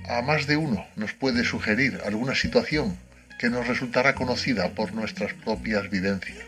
A 0.07 0.21
más 0.23 0.47
de 0.47 0.59
uno 0.59 0.87
nos 0.97 1.15
puede 1.15 1.45
sugerir 1.45 2.01
alguna 2.05 2.35
situación 2.35 2.97
que 3.39 3.49
nos 3.49 3.67
resultará 3.67 4.15
conocida 4.15 4.71
por 4.71 4.93
nuestras 4.93 5.33
propias 5.33 5.89
vivencias. 5.91 6.45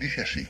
Dice 0.00 0.22
así. 0.22 0.48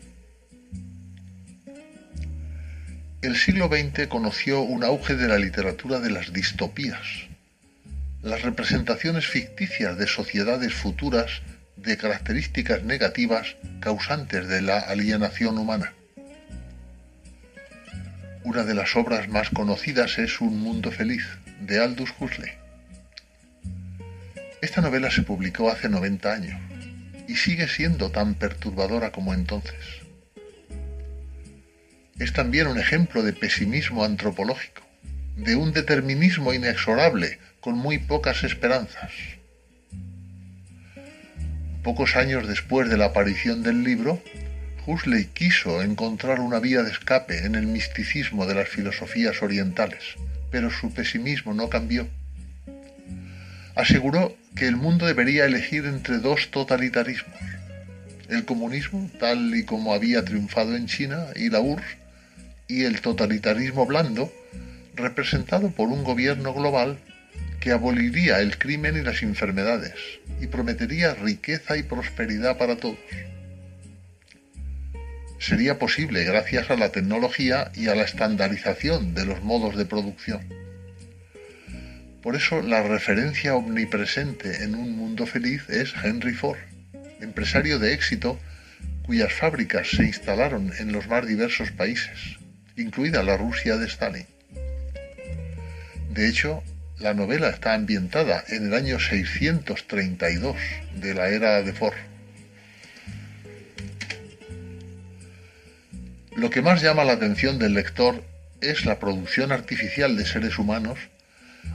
El 3.21 3.37
siglo 3.37 3.69
XX 3.69 4.09
conoció 4.09 4.63
un 4.63 4.83
auge 4.83 5.15
de 5.15 5.29
la 5.29 5.39
literatura 5.39 6.01
de 6.01 6.11
las 6.11 6.33
distopías, 6.33 7.29
las 8.23 8.43
representaciones 8.43 9.27
ficticias 9.27 9.99
de 9.99 10.07
sociedades 10.07 10.73
futuras 10.73 11.43
de 11.83 11.97
características 11.97 12.85
negativas 12.85 13.57
causantes 13.81 14.47
de 14.47 14.63
la 14.63 14.79
alienación 14.79 15.59
humana. 15.59 15.93
Una 18.45 18.63
de 18.63 18.75
las 18.75 18.95
obras 18.97 19.29
más 19.29 19.51
conocidas 19.51 20.19
es 20.19 20.41
Un 20.41 20.61
mundo 20.61 20.93
feliz, 20.93 21.27
de 21.61 21.81
Aldous 21.81 22.15
Huxley. 22.19 22.53
Esta 24.61 24.81
novela 24.81 25.11
se 25.11 25.23
publicó 25.23 25.71
hace 25.71 25.89
90 25.89 26.33
años 26.33 26.61
y 27.27 27.35
sigue 27.35 27.67
siendo 27.67 28.11
tan 28.11 28.35
perturbadora 28.35 29.11
como 29.11 29.35
entonces. 29.35 30.03
Es 32.19 32.33
también 32.33 32.69
un 32.69 32.79
ejemplo 32.79 33.25
de 33.25 33.33
pesimismo 33.33 34.05
antropológico, 34.05 34.83
de 35.37 35.57
un 35.57 35.73
determinismo 35.73 36.53
inexorable 36.53 37.39
con 37.61 37.75
muy 37.75 37.99
pocas 37.99 38.45
esperanzas 38.45 39.11
Pocos 41.83 42.15
años 42.15 42.47
después 42.47 42.89
de 42.89 42.97
la 42.97 43.07
aparición 43.07 43.65
del 43.65 43.83
libro, 43.83 44.23
Huxley 44.87 45.27
quiso 45.27 45.83
encontrar 45.83 46.39
una 46.39 46.61
vía 46.61 46.85
de 46.85 46.93
escape 46.93 47.45
en 47.45 47.57
el 47.57 47.67
misticismo 47.67 48.47
de 48.47 48.55
las 48.55 48.69
filosofías 48.69 49.43
orientales, 49.43 50.15
pero 50.53 50.71
su 50.71 50.95
pesimismo 50.95 51.55
no 51.55 51.69
cambió. 51.69 52.09
Aseguró 53.75 54.37
que 54.55 54.69
el 54.69 54.77
mundo 54.77 55.07
debería 55.07 55.45
elegir 55.45 55.87
entre 55.87 56.19
dos 56.19 56.53
totalitarismos, 56.53 57.41
el 58.29 58.45
comunismo, 58.45 59.11
tal 59.19 59.53
y 59.57 59.65
como 59.65 59.93
había 59.93 60.25
triunfado 60.25 60.77
en 60.77 60.87
China, 60.87 61.27
y 61.35 61.51
la 61.51 61.61
URSS, 61.61 61.97
y 62.69 62.85
el 62.85 63.01
totalitarismo 63.01 63.87
blando, 63.87 64.33
representado 64.95 65.73
por 65.73 65.89
un 65.89 66.05
gobierno 66.05 66.55
global 66.55 66.99
que 67.63 67.71
aboliría 67.71 68.41
el 68.41 68.59
crimen 68.59 68.97
y 68.97 69.03
las 69.03 69.23
enfermedades 69.23 69.95
y 70.41 70.49
prometería 70.49 71.15
riqueza 71.15 71.77
y 71.77 71.85
prosperidad 71.85 72.59
para 72.59 72.77
todos. 72.77 72.99
Sería 75.39 75.79
posible 75.79 76.25
gracias 76.25 76.71
a 76.71 76.77
la 76.77 76.91
tecnología 76.91 77.71
y 77.77 77.87
a 77.87 77.95
la 77.95 78.03
estandarización 78.03 79.15
de 79.15 79.27
los 79.27 79.45
modos 79.45 79.77
de 79.77 79.85
producción. 79.85 80.41
Por 82.21 82.35
eso 82.35 82.63
la 82.63 82.83
referencia 82.83 83.55
omnipresente 83.55 84.65
en 84.65 84.75
un 84.75 84.97
mundo 84.97 85.25
feliz 85.25 85.71
es 85.71 85.95
Henry 86.03 86.35
Ford, 86.35 86.59
empresario 87.21 87.79
de 87.79 87.95
éxito 87.95 88.41
cuyas 89.07 89.33
fábricas 89.33 89.89
se 89.89 90.03
instalaron 90.03 90.73
en 90.81 90.91
los 90.91 91.07
más 91.07 91.29
diversos 91.29 91.71
países, 91.71 92.39
incluida 92.77 93.23
la 93.23 93.37
Rusia 93.37 93.77
de 93.77 93.87
Stalin. 93.87 94.27
De 96.11 96.29
hecho, 96.29 96.65
la 97.03 97.15
novela 97.15 97.49
está 97.49 97.75
ambientada 97.75 98.45
en 98.49 98.67
el 98.67 98.75
año 98.75 99.01
632 99.01 100.57
de 100.95 101.15
la 101.15 101.29
era 101.29 101.61
de 101.63 101.73
Ford. 101.73 101.97
Lo 106.37 106.49
que 106.49 106.63
más 106.63 106.81
llama 106.81 107.03
la 107.05 107.15
atención 107.15 107.59
del 107.59 107.75
lector 107.75 108.25
es 108.61 108.87
la 108.87 109.01
producción 109.01 109.51
artificial 109.51 110.17
de 110.17 110.25
seres 110.25 110.59
humanos 110.59 110.99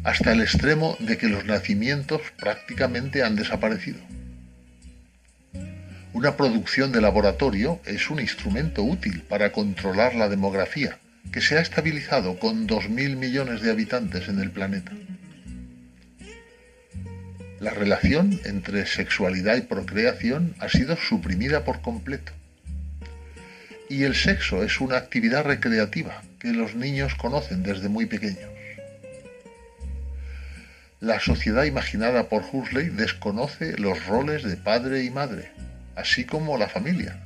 hasta 0.05 0.31
el 0.31 0.41
extremo 0.41 0.95
de 0.99 1.17
que 1.17 1.27
los 1.27 1.43
nacimientos 1.43 2.21
prácticamente 2.37 3.21
han 3.21 3.35
desaparecido. 3.35 3.99
Una 6.13 6.37
producción 6.37 6.93
de 6.93 7.01
laboratorio 7.01 7.81
es 7.85 8.09
un 8.09 8.21
instrumento 8.21 8.81
útil 8.81 9.23
para 9.23 9.51
controlar 9.51 10.15
la 10.15 10.29
demografía, 10.29 10.97
que 11.31 11.41
se 11.41 11.57
ha 11.57 11.61
estabilizado 11.61 12.39
con 12.39 12.67
2.000 12.67 13.15
millones 13.15 13.61
de 13.61 13.71
habitantes 13.71 14.27
en 14.27 14.39
el 14.39 14.51
planeta. 14.51 14.91
La 17.59 17.71
relación 17.71 18.39
entre 18.45 18.85
sexualidad 18.85 19.57
y 19.57 19.61
procreación 19.61 20.55
ha 20.59 20.69
sido 20.69 20.95
suprimida 20.95 21.63
por 21.63 21.81
completo. 21.81 22.31
Y 23.89 24.03
el 24.03 24.15
sexo 24.15 24.63
es 24.63 24.79
una 24.79 24.97
actividad 24.97 25.43
recreativa 25.43 26.21
que 26.39 26.51
los 26.53 26.75
niños 26.75 27.15
conocen 27.15 27.63
desde 27.63 27.89
muy 27.89 28.05
pequeños. 28.05 28.51
La 30.99 31.19
sociedad 31.19 31.63
imaginada 31.63 32.27
por 32.27 32.43
Huxley 32.51 32.89
desconoce 32.89 33.77
los 33.77 34.05
roles 34.05 34.43
de 34.43 34.57
padre 34.57 35.03
y 35.03 35.09
madre, 35.09 35.51
así 35.95 36.25
como 36.25 36.57
la 36.57 36.67
familia, 36.67 37.19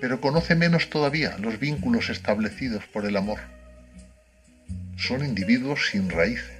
pero 0.00 0.20
conoce 0.20 0.54
menos 0.54 0.90
todavía 0.90 1.36
los 1.38 1.58
vínculos 1.58 2.10
establecidos 2.10 2.84
por 2.86 3.06
el 3.06 3.16
amor. 3.16 3.40
Son 4.96 5.24
individuos 5.24 5.88
sin 5.90 6.10
raíces. 6.10 6.58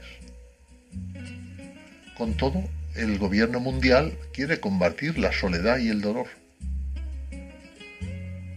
Con 2.16 2.34
todo, 2.34 2.62
el 2.94 3.18
gobierno 3.18 3.60
mundial 3.60 4.16
quiere 4.32 4.60
combatir 4.60 5.18
la 5.18 5.32
soledad 5.32 5.78
y 5.78 5.88
el 5.88 6.00
dolor. 6.00 6.28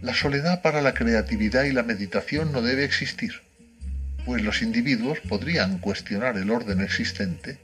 La 0.02 0.14
soledad 0.14 0.62
para 0.62 0.82
la 0.82 0.94
creatividad 0.94 1.64
y 1.64 1.72
la 1.72 1.84
meditación 1.84 2.52
no 2.52 2.62
debe 2.62 2.84
existir, 2.84 3.42
pues 4.26 4.44
los 4.44 4.62
individuos 4.62 5.20
podrían 5.22 5.80
cuestionar 5.80 6.38
el 6.38 6.52
orden 6.52 6.82
existente 6.82 7.58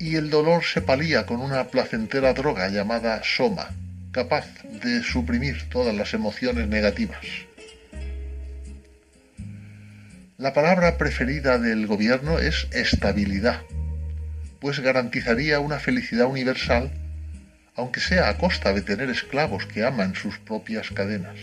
y 0.00 0.16
el 0.16 0.30
dolor 0.30 0.64
se 0.64 0.80
palía 0.80 1.26
con 1.26 1.40
una 1.40 1.68
placentera 1.68 2.32
droga 2.32 2.68
llamada 2.70 3.20
soma, 3.22 3.68
capaz 4.12 4.46
de 4.82 5.02
suprimir 5.02 5.68
todas 5.68 5.94
las 5.94 6.14
emociones 6.14 6.68
negativas. 6.68 7.24
La 10.36 10.52
palabra 10.52 10.96
preferida 10.98 11.58
del 11.58 11.86
gobierno 11.86 12.38
es 12.38 12.66
estabilidad, 12.72 13.62
pues 14.58 14.80
garantizaría 14.80 15.60
una 15.60 15.78
felicidad 15.78 16.26
universal, 16.26 16.90
aunque 17.76 18.00
sea 18.00 18.28
a 18.28 18.38
costa 18.38 18.72
de 18.72 18.82
tener 18.82 19.10
esclavos 19.10 19.66
que 19.66 19.84
aman 19.84 20.14
sus 20.14 20.38
propias 20.38 20.90
cadenas. 20.90 21.36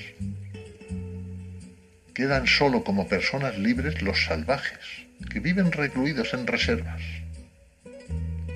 Quedan 2.14 2.48
solo 2.48 2.84
como 2.84 3.08
personas 3.08 3.58
libres 3.58 4.02
los 4.02 4.26
salvajes, 4.26 4.80
que 5.32 5.40
viven 5.40 5.72
recluidos 5.72 6.34
en 6.34 6.48
reservas. 6.48 7.02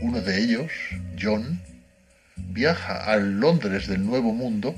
Uno 0.01 0.21
de 0.21 0.39
ellos, 0.39 0.71
John, 1.21 1.61
viaja 2.49 3.05
al 3.05 3.39
Londres 3.39 3.87
del 3.87 4.05
Nuevo 4.05 4.33
Mundo 4.33 4.75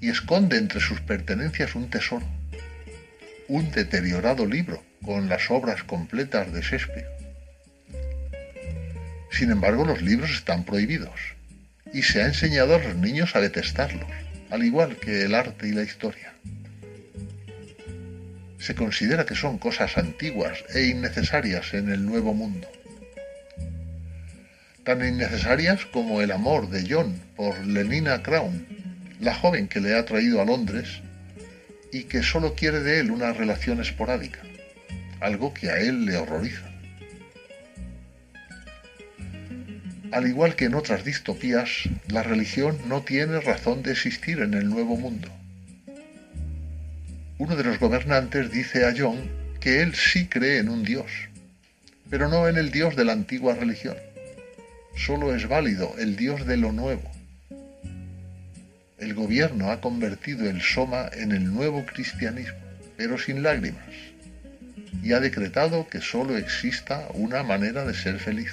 y 0.00 0.08
esconde 0.08 0.58
entre 0.58 0.80
sus 0.80 1.00
pertenencias 1.00 1.74
un 1.74 1.90
tesoro, 1.90 2.26
un 3.48 3.70
deteriorado 3.70 4.46
libro 4.46 4.82
con 5.04 5.28
las 5.28 5.50
obras 5.50 5.82
completas 5.84 6.52
de 6.52 6.60
Shakespeare. 6.60 7.06
Sin 9.30 9.50
embargo, 9.50 9.84
los 9.84 10.02
libros 10.02 10.30
están 10.30 10.64
prohibidos 10.64 11.20
y 11.92 12.02
se 12.02 12.22
ha 12.22 12.26
enseñado 12.26 12.74
a 12.74 12.78
los 12.78 12.96
niños 12.96 13.36
a 13.36 13.40
detestarlos, 13.40 14.10
al 14.50 14.64
igual 14.64 14.96
que 14.96 15.22
el 15.22 15.34
arte 15.34 15.68
y 15.68 15.72
la 15.72 15.82
historia. 15.82 16.32
Se 18.58 18.74
considera 18.74 19.26
que 19.26 19.34
son 19.34 19.58
cosas 19.58 19.98
antiguas 19.98 20.64
e 20.74 20.84
innecesarias 20.84 21.74
en 21.74 21.90
el 21.90 22.04
Nuevo 22.04 22.34
Mundo 22.34 22.68
tan 24.84 25.06
innecesarias 25.06 25.86
como 25.86 26.22
el 26.22 26.32
amor 26.32 26.68
de 26.68 26.84
John 26.88 27.20
por 27.36 27.58
Lenina 27.64 28.22
Crown, 28.22 28.66
la 29.20 29.34
joven 29.34 29.68
que 29.68 29.80
le 29.80 29.96
ha 29.96 30.04
traído 30.04 30.40
a 30.40 30.44
Londres 30.44 31.00
y 31.92 32.04
que 32.04 32.22
solo 32.22 32.54
quiere 32.54 32.80
de 32.80 32.98
él 32.98 33.10
una 33.10 33.32
relación 33.32 33.80
esporádica, 33.80 34.40
algo 35.20 35.54
que 35.54 35.70
a 35.70 35.78
él 35.78 36.04
le 36.04 36.16
horroriza. 36.16 36.68
Al 40.10 40.26
igual 40.26 40.56
que 40.56 40.66
en 40.66 40.74
otras 40.74 41.04
distopías, 41.04 41.88
la 42.08 42.22
religión 42.22 42.76
no 42.86 43.02
tiene 43.02 43.40
razón 43.40 43.82
de 43.82 43.92
existir 43.92 44.40
en 44.40 44.52
el 44.54 44.68
Nuevo 44.68 44.96
Mundo. 44.96 45.28
Uno 47.38 47.56
de 47.56 47.64
los 47.64 47.78
gobernantes 47.78 48.50
dice 48.50 48.84
a 48.84 48.94
John 48.96 49.30
que 49.60 49.80
él 49.80 49.94
sí 49.94 50.26
cree 50.26 50.58
en 50.58 50.68
un 50.68 50.82
Dios, 50.82 51.10
pero 52.10 52.28
no 52.28 52.48
en 52.48 52.56
el 52.56 52.70
Dios 52.70 52.96
de 52.96 53.04
la 53.04 53.12
antigua 53.12 53.54
religión 53.54 53.96
solo 54.94 55.34
es 55.34 55.48
válido 55.48 55.94
el 55.98 56.16
Dios 56.16 56.46
de 56.46 56.56
lo 56.56 56.72
nuevo. 56.72 57.10
El 58.98 59.14
gobierno 59.14 59.70
ha 59.70 59.80
convertido 59.80 60.48
el 60.48 60.62
Soma 60.62 61.10
en 61.12 61.32
el 61.32 61.52
nuevo 61.52 61.84
cristianismo, 61.84 62.58
pero 62.96 63.18
sin 63.18 63.42
lágrimas, 63.42 63.82
y 65.02 65.12
ha 65.12 65.20
decretado 65.20 65.88
que 65.88 66.00
solo 66.00 66.36
exista 66.36 67.08
una 67.14 67.42
manera 67.42 67.84
de 67.84 67.94
ser 67.94 68.18
feliz. 68.20 68.52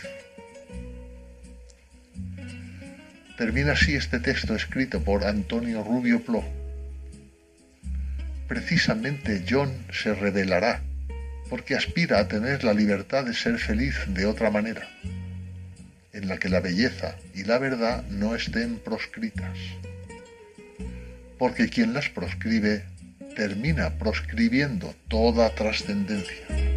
Termina 3.37 3.73
así 3.73 3.95
este 3.95 4.19
texto 4.19 4.55
escrito 4.55 5.03
por 5.03 5.23
Antonio 5.23 5.83
Rubio 5.83 6.23
Plo. 6.23 6.43
Precisamente 8.47 9.45
John 9.47 9.71
se 9.91 10.13
revelará 10.15 10.81
porque 11.49 11.75
aspira 11.75 12.19
a 12.19 12.27
tener 12.27 12.63
la 12.63 12.73
libertad 12.73 13.25
de 13.25 13.33
ser 13.33 13.59
feliz 13.59 13.95
de 14.07 14.25
otra 14.25 14.49
manera 14.49 14.89
en 16.13 16.27
la 16.27 16.37
que 16.37 16.49
la 16.49 16.59
belleza 16.59 17.15
y 17.33 17.43
la 17.43 17.57
verdad 17.57 18.03
no 18.09 18.35
estén 18.35 18.79
proscritas. 18.79 19.57
Porque 21.37 21.69
quien 21.69 21.93
las 21.93 22.09
proscribe 22.09 22.83
termina 23.35 23.97
proscribiendo 23.97 24.93
toda 25.07 25.53
trascendencia. 25.55 26.68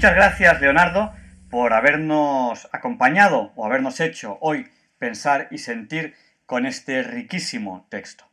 Muchas 0.00 0.16
gracias, 0.16 0.60
Leonardo, 0.62 1.14
por 1.50 1.74
habernos 1.74 2.70
acompañado 2.72 3.52
o 3.54 3.66
habernos 3.66 4.00
hecho 4.00 4.38
hoy 4.40 4.66
pensar 4.98 5.48
y 5.50 5.58
sentir 5.58 6.14
con 6.46 6.64
este 6.64 7.02
riquísimo 7.02 7.86
texto. 7.90 8.24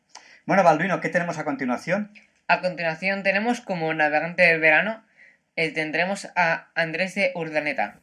Bueno, 0.45 0.63
Balduino, 0.63 1.01
¿qué 1.01 1.10
tenemos 1.10 1.38
a 1.39 1.43
continuación? 1.43 2.13
A 2.47 2.62
continuación 2.62 3.21
tenemos 3.21 3.60
como 3.60 3.93
navegante 3.93 4.43
del 4.43 4.62
verano, 4.62 5.03
tendremos 5.56 6.30
a 6.38 6.69
Andrés 6.73 7.15
de 7.15 7.34
Urdaneta. 7.36 7.99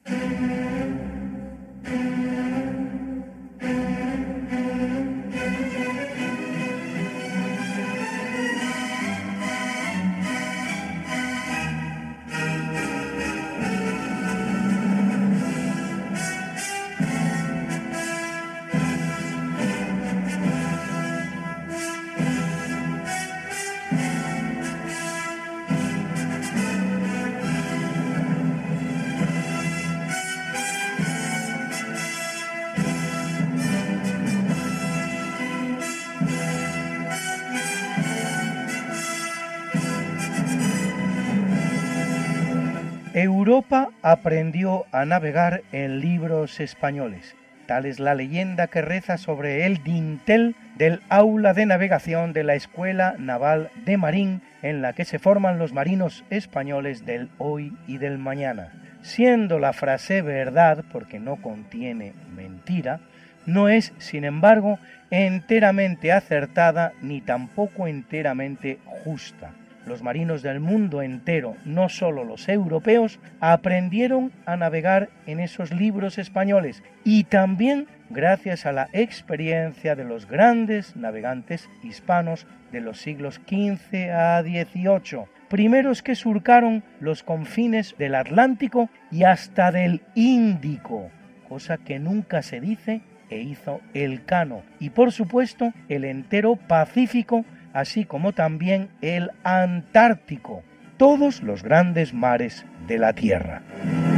Europa 43.25 43.91
aprendió 44.03 44.85
a 44.93 45.05
navegar 45.05 45.63
en 45.73 46.01
libros 46.01 46.61
españoles. 46.61 47.35
Tal 47.67 47.87
es 47.87 47.99
la 47.99 48.15
leyenda 48.15 48.67
que 48.67 48.83
reza 48.83 49.17
sobre 49.17 49.65
el 49.65 49.83
dintel 49.83 50.55
del 50.77 51.01
aula 51.09 51.55
de 51.55 51.65
navegación 51.65 52.33
de 52.35 52.45
la 52.45 52.55
Escuela 52.55 53.15
Naval 53.19 53.71
de 53.87 53.97
Marín, 53.97 54.43
en 54.63 54.83
la 54.83 54.93
que 54.93 55.07
se 55.07 55.19
forman 55.19 55.59
los 55.59 55.73
marinos 55.73 56.25
españoles 56.31 57.07
del 57.07 57.31
hoy 57.39 57.73
y 57.87 57.99
del 57.99 58.19
mañana. 58.19 58.73
Siendo 59.03 59.59
la 59.59 59.73
frase 59.73 60.21
verdad, 60.21 60.85
porque 60.93 61.19
no 61.19 61.37
contiene 61.37 62.13
mentira, 62.35 63.01
no 63.47 63.69
es, 63.69 63.93
sin 63.99 64.25
embargo, 64.25 64.79
enteramente 65.11 66.13
acertada 66.13 66.93
ni 67.01 67.21
tampoco 67.21 67.87
enteramente 67.87 68.79
justa. 68.85 69.53
Los 69.87 70.03
marinos 70.03 70.43
del 70.43 70.61
mundo 70.61 71.03
entero, 71.03 71.57
no 71.65 71.89
solo 71.89 72.25
los 72.25 72.49
europeos, 72.49 73.21
aprendieron 73.41 74.33
a 74.47 74.57
navegar 74.57 75.11
en 75.27 75.41
esos 75.41 75.73
libros 75.73 76.19
españoles 76.19 76.83
y 77.05 77.25
también 77.25 77.87
gracias 78.11 78.65
a 78.65 78.73
la 78.73 78.89
experiencia 78.93 79.95
de 79.95 80.05
los 80.05 80.27
grandes 80.27 80.97
navegantes 80.97 81.69
hispanos 81.83 82.47
de 82.73 82.81
los 82.81 82.99
siglos 83.01 83.41
XV 83.47 84.11
a 84.11 84.43
XVIII, 84.43 85.27
primeros 85.49 86.03
que 86.03 86.15
surcaron 86.15 86.83
los 87.01 87.23
confines 87.23 87.95
del 87.99 88.15
Atlántico 88.15 88.89
y 89.11 89.25
hasta 89.25 89.71
del 89.71 90.03
Índico, 90.15 91.11
cosa 91.49 91.79
que 91.79 91.99
nunca 91.99 92.43
se 92.43 92.61
dice 92.61 93.03
e 93.31 93.41
hizo 93.41 93.81
el 93.95 94.25
Cano 94.25 94.63
y 94.81 94.91
por 94.91 95.13
supuesto 95.13 95.73
el 95.89 96.05
entero 96.05 96.57
Pacífico, 96.57 97.45
así 97.75 98.07
como 98.07 98.33
también 98.33 98.89
el 99.03 99.31
Antártico, 99.43 100.63
todos 100.97 101.43
los 101.43 101.63
grandes 101.63 102.15
mares 102.15 102.65
de 102.87 102.99
la 102.99 103.13
Tierra. 103.13 104.14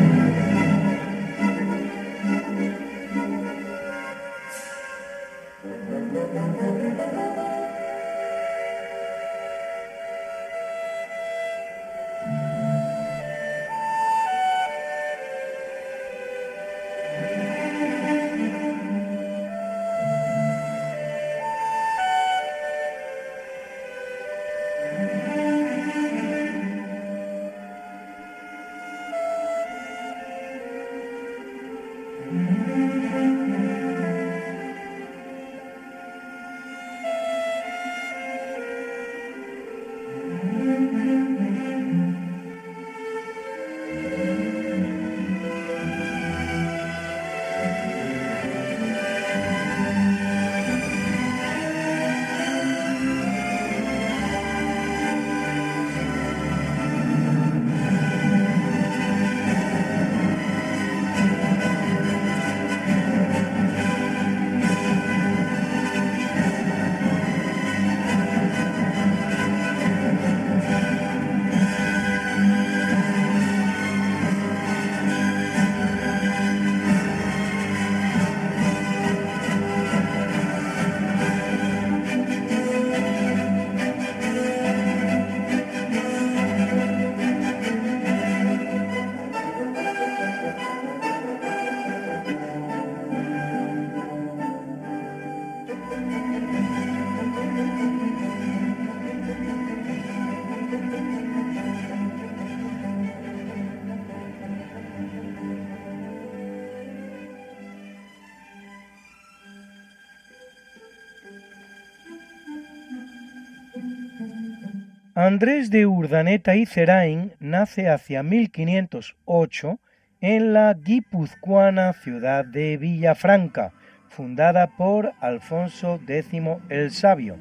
Andrés 115.27 115.71
de 115.71 115.87
Urdaneta 115.87 116.55
y 116.55 116.67
Cerain 116.67 117.33
nace 117.41 117.89
hacia 117.89 118.23
1508 118.23 119.81
en 120.21 120.53
la 120.53 120.73
guipuzcoana 120.73 121.95
ciudad 121.95 122.45
de 122.45 122.77
Villafranca, 122.77 123.73
fundada 124.09 124.69
por 124.77 125.15
Alfonso 125.19 125.99
X 126.07 126.41
el 126.69 126.93
Sabio, 126.93 127.39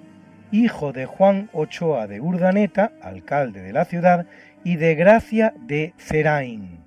hijo 0.52 0.94
de 0.94 1.06
Juan 1.06 1.52
Ochoa 1.54 2.08
de 2.08 2.22
Urdaneta, 2.22 2.92
alcalde 3.04 3.62
de 3.62 3.72
la 3.72 3.86
ciudad, 3.86 4.26
y 4.64 4.78
de 4.78 4.96
Gracia 4.96 5.54
de 5.56 5.94
Cerain. 6.00 6.80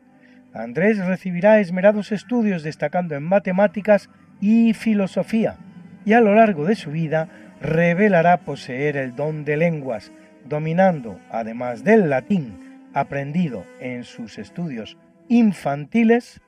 Andrés 0.52 0.98
recibirá 0.98 1.60
esmerados 1.60 2.10
estudios 2.10 2.64
destacando 2.64 3.14
en 3.14 3.22
matemáticas 3.22 4.10
y 4.40 4.74
filosofía, 4.74 5.58
y 6.04 6.14
a 6.14 6.20
lo 6.20 6.34
largo 6.34 6.64
de 6.64 6.74
su 6.74 6.90
vida 6.90 7.28
revelará 7.60 8.38
poseer 8.38 8.96
el 8.96 9.14
don 9.14 9.44
de 9.44 9.56
lenguas, 9.56 10.10
dominando, 10.48 11.18
además 11.30 11.84
del 11.84 12.10
latín 12.10 12.88
aprendido 12.94 13.64
en 13.80 14.04
sus 14.04 14.38
estudios 14.38 14.96
infantiles, 15.28 16.40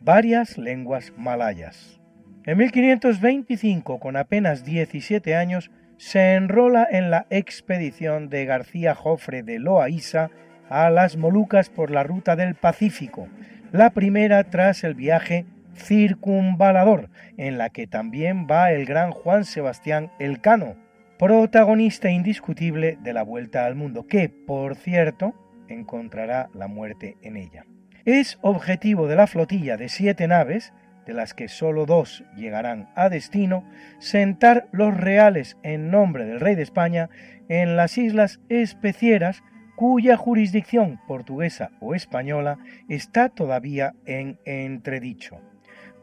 varias 0.00 0.58
lenguas 0.58 1.12
malayas. 1.16 2.00
En 2.44 2.58
1525, 2.58 3.98
con 3.98 4.16
apenas 4.16 4.64
17 4.64 5.34
años, 5.34 5.70
se 5.98 6.34
enrola 6.34 6.86
en 6.90 7.10
la 7.10 7.26
expedición 7.30 8.28
de 8.28 8.44
García 8.46 8.94
Jofre 8.94 9.42
de 9.42 9.58
Loaiza 9.58 10.30
a 10.70 10.90
las 10.90 11.16
Molucas 11.16 11.70
por 11.70 11.90
la 11.90 12.04
ruta 12.04 12.36
del 12.36 12.54
Pacífico, 12.54 13.28
la 13.72 13.90
primera 13.90 14.44
tras 14.44 14.84
el 14.84 14.94
viaje 14.94 15.44
circunvalador, 15.74 17.10
en 17.36 17.58
la 17.58 17.70
que 17.70 17.86
también 17.86 18.46
va 18.50 18.72
el 18.72 18.86
gran 18.86 19.10
Juan 19.10 19.44
Sebastián 19.44 20.10
Elcano, 20.18 20.76
protagonista 21.18 22.10
indiscutible 22.10 22.96
de 23.02 23.12
la 23.12 23.22
Vuelta 23.22 23.66
al 23.66 23.74
Mundo, 23.74 24.06
que, 24.06 24.28
por 24.28 24.76
cierto, 24.76 25.34
encontrará 25.68 26.48
la 26.54 26.68
muerte 26.68 27.16
en 27.22 27.36
ella. 27.36 27.66
Es 28.04 28.38
objetivo 28.40 29.08
de 29.08 29.16
la 29.16 29.26
flotilla 29.26 29.76
de 29.76 29.88
siete 29.88 30.28
naves, 30.28 30.72
de 31.06 31.14
las 31.14 31.34
que 31.34 31.48
solo 31.48 31.86
dos 31.86 32.24
llegarán 32.36 32.88
a 32.94 33.08
destino, 33.08 33.64
sentar 33.98 34.68
los 34.72 34.96
reales 34.96 35.56
en 35.62 35.90
nombre 35.90 36.24
del 36.24 36.40
rey 36.40 36.54
de 36.54 36.62
España 36.62 37.10
en 37.48 37.76
las 37.76 37.98
islas 37.98 38.40
especieras 38.48 39.42
cuya 39.74 40.16
jurisdicción 40.16 41.00
portuguesa 41.06 41.70
o 41.80 41.94
española 41.94 42.58
está 42.88 43.28
todavía 43.28 43.94
en 44.06 44.38
entredicho. 44.44 45.40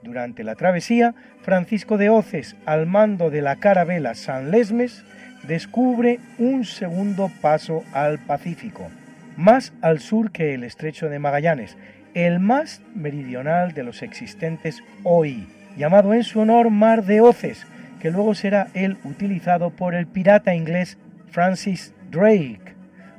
Durante 0.05 0.43
la 0.43 0.53
travesía, 0.53 1.15
Francisco 1.41 1.97
de 1.97 2.11
Oces, 2.11 2.55
al 2.67 2.85
mando 2.85 3.31
de 3.31 3.41
la 3.41 3.55
carabela 3.55 4.13
San 4.13 4.51
Lesmes, 4.51 5.03
descubre 5.47 6.19
un 6.37 6.63
segundo 6.63 7.31
paso 7.41 7.83
al 7.91 8.19
Pacífico, 8.19 8.87
más 9.35 9.73
al 9.81 9.99
sur 9.99 10.29
que 10.29 10.53
el 10.53 10.63
estrecho 10.63 11.09
de 11.09 11.17
Magallanes, 11.17 11.75
el 12.13 12.39
más 12.39 12.83
meridional 12.93 13.73
de 13.73 13.81
los 13.81 14.03
existentes 14.03 14.83
hoy, 15.03 15.47
llamado 15.75 16.13
en 16.13 16.23
su 16.23 16.39
honor 16.39 16.69
Mar 16.69 17.03
de 17.03 17.21
Oces, 17.21 17.65
que 17.99 18.11
luego 18.11 18.35
será 18.35 18.67
el 18.75 18.97
utilizado 19.05 19.71
por 19.71 19.95
el 19.95 20.05
pirata 20.05 20.53
inglés 20.53 20.99
Francis 21.31 21.95
Drake, 22.11 22.75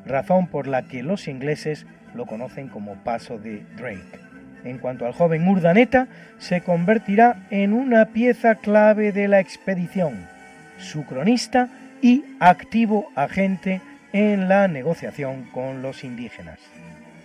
razón 0.07 0.47
por 0.47 0.69
la 0.69 0.87
que 0.87 1.03
los 1.03 1.27
ingleses 1.27 1.85
lo 2.15 2.27
conocen 2.27 2.69
como 2.69 2.95
Paso 3.03 3.39
de 3.39 3.65
Drake. 3.77 4.36
En 4.67 4.79
cuanto 4.79 5.07
al 5.07 5.13
joven 5.13 5.47
Urdaneta, 5.47 6.09
se 6.39 6.61
convertirá 6.61 7.47
en 7.51 7.73
una 7.73 8.07
pieza 8.07 8.57
clave 8.57 9.13
de 9.13 9.29
la 9.29 9.39
expedición, 9.39 10.27
su 10.79 11.07
cronista 11.07 11.69
y 12.03 12.25
activo 12.41 13.09
agente 13.15 13.81
en 14.13 14.49
la 14.49 14.67
negociación 14.67 15.45
con 15.53 15.83
los 15.83 16.03
indígenas. 16.03 16.59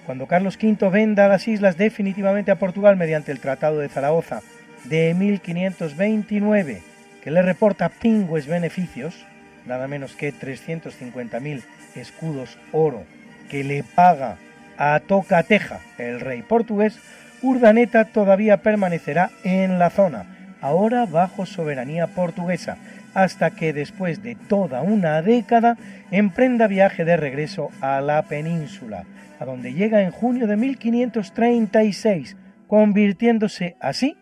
Cuando 0.05 0.27
Carlos 0.27 0.57
V 0.61 0.89
venda 0.89 1.27
las 1.27 1.47
islas 1.47 1.77
definitivamente 1.77 2.51
a 2.51 2.59
Portugal 2.59 2.95
mediante 2.95 3.31
el 3.31 3.39
Tratado 3.39 3.79
de 3.79 3.89
Zaragoza 3.89 4.41
de 4.83 5.15
1529, 5.15 6.81
que 7.23 7.31
le 7.31 7.41
reporta 7.41 7.89
pingües 7.89 8.45
beneficios, 8.45 9.25
nada 9.65 9.87
menos 9.87 10.13
que 10.13 10.31
350.000 10.31 11.63
escudos 11.95 12.59
oro, 12.71 13.03
que 13.49 13.63
le 13.63 13.83
paga 13.83 14.37
a 14.77 14.99
Tocateja, 14.99 15.79
el 15.97 16.19
rey 16.19 16.43
portugués, 16.43 16.99
Urdaneta 17.41 18.05
todavía 18.05 18.57
permanecerá 18.57 19.31
en 19.43 19.79
la 19.79 19.89
zona, 19.89 20.25
ahora 20.61 21.05
bajo 21.05 21.45
soberanía 21.45 22.07
portuguesa, 22.07 22.77
hasta 23.13 23.51
que 23.51 23.73
después 23.73 24.21
de 24.21 24.35
toda 24.35 24.81
una 24.81 25.21
década 25.21 25.77
emprenda 26.11 26.67
viaje 26.67 27.03
de 27.03 27.17
regreso 27.17 27.69
a 27.81 27.99
la 28.01 28.21
península, 28.23 29.05
a 29.39 29.45
donde 29.45 29.73
llega 29.73 30.01
en 30.03 30.11
junio 30.11 30.47
de 30.47 30.55
1536, 30.55 32.37
convirtiéndose 32.67 33.75
así 33.79 34.15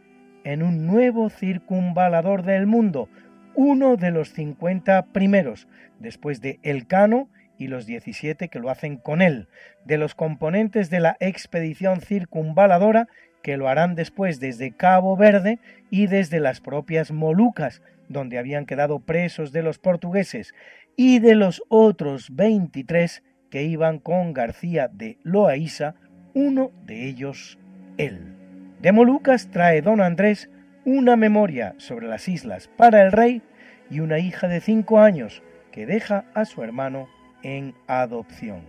en 0.44 0.64
un 0.64 0.88
nuevo 0.88 1.30
circunvalador 1.30 2.44
del 2.44 2.66
mundo, 2.68 3.10
uno 3.54 3.98
de 3.98 4.12
los 4.12 4.32
50 4.34 5.08
primeros, 5.08 5.68
después 6.00 6.42
de 6.42 6.60
Elcano 6.64 7.28
y 7.60 7.68
los 7.68 7.86
17 7.86 8.48
que 8.48 8.60
lo 8.60 8.72
hacen 8.72 8.98
con 8.98 9.22
él, 9.22 9.48
de 9.86 10.00
los 10.00 10.16
componentes 10.16 10.90
de 10.90 11.02
la 11.02 11.18
expedición 11.20 12.02
circunvaladora 12.02 13.08
que 13.44 13.58
lo 13.58 13.68
harán 13.68 13.94
después 13.94 14.40
desde 14.40 14.72
Cabo 14.72 15.16
Verde 15.16 15.60
y 15.92 16.08
desde 16.08 16.40
las 16.40 16.62
propias 16.62 17.12
Molucas, 17.12 17.84
donde 18.08 18.40
habían 18.40 18.66
quedado 18.66 19.00
presos 19.00 19.52
de 19.52 19.62
los 19.62 19.78
portugueses, 19.78 20.56
y 20.96 21.20
de 21.20 21.36
los 21.36 21.62
otros 21.70 22.30
23 22.36 23.24
que 23.50 23.64
iban 23.64 24.00
con 24.00 24.34
García 24.34 24.90
de 24.92 25.18
Loaiza, 25.24 25.96
uno 26.34 26.72
de 26.86 27.08
ellos 27.08 27.60
él. 27.98 28.36
De 28.82 28.92
Molucas 28.92 29.50
trae 29.52 29.82
don 29.82 30.02
Andrés 30.02 30.50
una 30.86 31.16
memoria 31.16 31.76
sobre 31.78 32.08
las 32.08 32.28
islas 32.28 32.70
para 32.78 33.04
el 33.04 33.12
rey 33.12 33.42
y 33.90 34.00
una 34.00 34.20
hija 34.20 34.48
de 34.48 34.62
cinco 34.62 35.00
años 35.00 35.44
que 35.72 35.86
deja 35.86 36.26
a 36.34 36.46
su 36.46 36.64
hermano 36.64 37.08
en 37.44 37.74
adopción. 37.88 38.62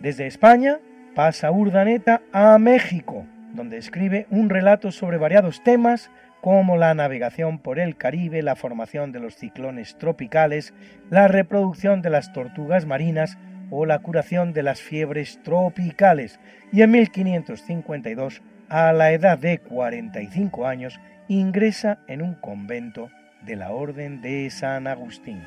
Desde 0.00 0.26
España 0.26 0.78
pasa 1.14 1.50
Urdaneta 1.50 2.22
a 2.32 2.58
México, 2.58 3.26
donde 3.54 3.78
escribe 3.78 4.26
un 4.30 4.50
relato 4.50 4.92
sobre 4.92 5.16
variados 5.16 5.62
temas 5.62 6.10
como 6.42 6.76
la 6.76 6.94
navegación 6.94 7.58
por 7.58 7.78
el 7.78 7.96
Caribe, 7.96 8.42
la 8.42 8.54
formación 8.54 9.10
de 9.10 9.20
los 9.20 9.34
ciclones 9.34 9.96
tropicales, 9.98 10.74
la 11.10 11.26
reproducción 11.26 12.02
de 12.02 12.10
las 12.10 12.32
tortugas 12.32 12.86
marinas 12.86 13.38
o 13.70 13.86
la 13.86 13.98
curación 13.98 14.52
de 14.52 14.62
las 14.62 14.80
fiebres 14.80 15.40
tropicales, 15.42 16.38
y 16.72 16.82
en 16.82 16.92
1552, 16.92 18.42
a 18.68 18.92
la 18.92 19.12
edad 19.12 19.38
de 19.38 19.58
45 19.58 20.66
años, 20.66 21.00
ingresa 21.28 21.98
en 22.06 22.22
un 22.22 22.34
convento 22.34 23.10
de 23.44 23.56
la 23.56 23.70
Orden 23.70 24.20
de 24.20 24.48
San 24.50 24.86
Agustín. 24.86 25.42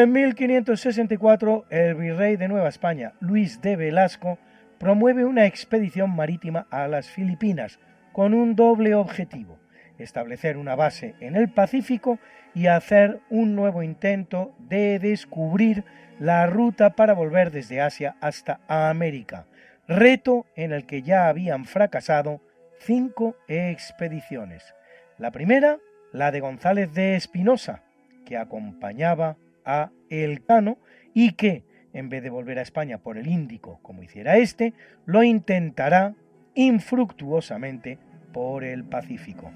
En 0.00 0.12
1564, 0.12 1.66
el 1.68 1.94
virrey 1.94 2.36
de 2.36 2.48
Nueva 2.48 2.70
España, 2.70 3.12
Luis 3.20 3.60
de 3.60 3.76
Velasco, 3.76 4.38
promueve 4.78 5.26
una 5.26 5.44
expedición 5.44 6.16
marítima 6.16 6.66
a 6.70 6.88
las 6.88 7.10
Filipinas 7.10 7.78
con 8.12 8.32
un 8.32 8.56
doble 8.56 8.94
objetivo, 8.94 9.58
establecer 9.98 10.56
una 10.56 10.74
base 10.74 11.16
en 11.20 11.36
el 11.36 11.50
Pacífico 11.50 12.18
y 12.54 12.68
hacer 12.68 13.20
un 13.28 13.54
nuevo 13.54 13.82
intento 13.82 14.54
de 14.58 14.98
descubrir 14.98 15.84
la 16.18 16.46
ruta 16.46 16.96
para 16.96 17.12
volver 17.12 17.50
desde 17.50 17.82
Asia 17.82 18.16
hasta 18.22 18.60
América, 18.68 19.48
reto 19.86 20.46
en 20.56 20.72
el 20.72 20.86
que 20.86 21.02
ya 21.02 21.28
habían 21.28 21.66
fracasado 21.66 22.40
cinco 22.78 23.36
expediciones. 23.48 24.74
La 25.18 25.30
primera, 25.30 25.76
la 26.10 26.30
de 26.30 26.40
González 26.40 26.90
de 26.94 27.16
Espinosa, 27.16 27.82
que 28.24 28.38
acompañaba 28.38 29.36
a 29.64 29.90
Elcano 30.08 30.78
y 31.14 31.32
que, 31.32 31.64
en 31.92 32.08
vez 32.08 32.22
de 32.22 32.30
volver 32.30 32.58
a 32.58 32.62
España 32.62 32.98
por 32.98 33.18
el 33.18 33.26
Índico, 33.26 33.80
como 33.82 34.02
hiciera 34.02 34.36
este, 34.36 34.74
lo 35.06 35.22
intentará 35.22 36.14
infructuosamente 36.54 37.98
por 38.32 38.64
el 38.64 38.84
Pacífico. 38.84 39.50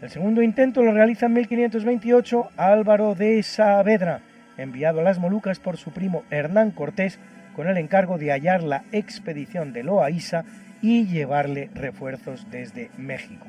El 0.00 0.10
segundo 0.10 0.42
intento 0.42 0.82
lo 0.82 0.92
realiza 0.92 1.26
en 1.26 1.32
1528 1.32 2.50
Álvaro 2.56 3.14
de 3.14 3.42
Saavedra, 3.42 4.20
enviado 4.58 5.00
a 5.00 5.02
las 5.02 5.18
Molucas 5.18 5.58
por 5.58 5.78
su 5.78 5.90
primo 5.90 6.22
Hernán 6.30 6.70
Cortés 6.70 7.18
con 7.54 7.68
el 7.68 7.78
encargo 7.78 8.18
de 8.18 8.30
hallar 8.30 8.62
la 8.62 8.84
expedición 8.92 9.72
de 9.72 9.82
Loaiza 9.82 10.44
y 10.82 11.06
llevarle 11.06 11.70
refuerzos 11.74 12.46
desde 12.50 12.90
México. 12.98 13.46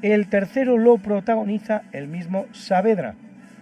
El 0.00 0.28
tercero 0.28 0.78
lo 0.78 0.96
protagoniza 0.98 1.82
el 1.92 2.08
mismo 2.08 2.46
Saavedra, 2.52 3.14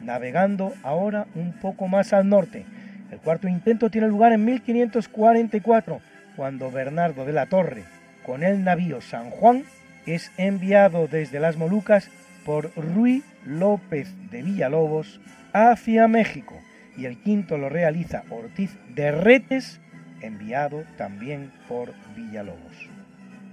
navegando 0.03 0.73
ahora 0.83 1.27
un 1.35 1.53
poco 1.53 1.89
más 1.89 2.13
al 2.13 2.29
norte. 2.29 2.65
El 3.11 3.19
cuarto 3.19 3.49
intento 3.49 3.91
tiene 3.91 4.09
lugar 4.09 4.33
en 4.33 4.45
1544, 4.45 6.01
cuando 6.37 6.71
Bernardo 6.71 7.25
de 7.25 7.33
la 7.33 7.47
Torre, 7.47 7.85
con 8.25 8.43
el 8.43 8.65
navío 8.65 9.01
San 9.01 9.31
Juan, 9.31 9.65
es 10.07 10.33
enviado 10.37 11.07
desde 11.09 11.41
las 11.41 11.57
Molucas 11.57 12.11
por 12.45 12.71
Ruy 12.77 13.23
López 13.45 14.15
de 14.31 14.43
Villalobos 14.43 15.21
hacia 15.53 16.09
México, 16.09 16.55
y 16.97 17.07
el 17.07 17.19
quinto 17.19 17.59
lo 17.59 17.69
realiza 17.69 18.25
Ortiz 18.31 18.77
de 18.95 19.13
Retes, 19.13 19.81
enviado 20.21 20.85
también 20.97 21.51
por 21.69 21.93
Villalobos. 22.17 22.89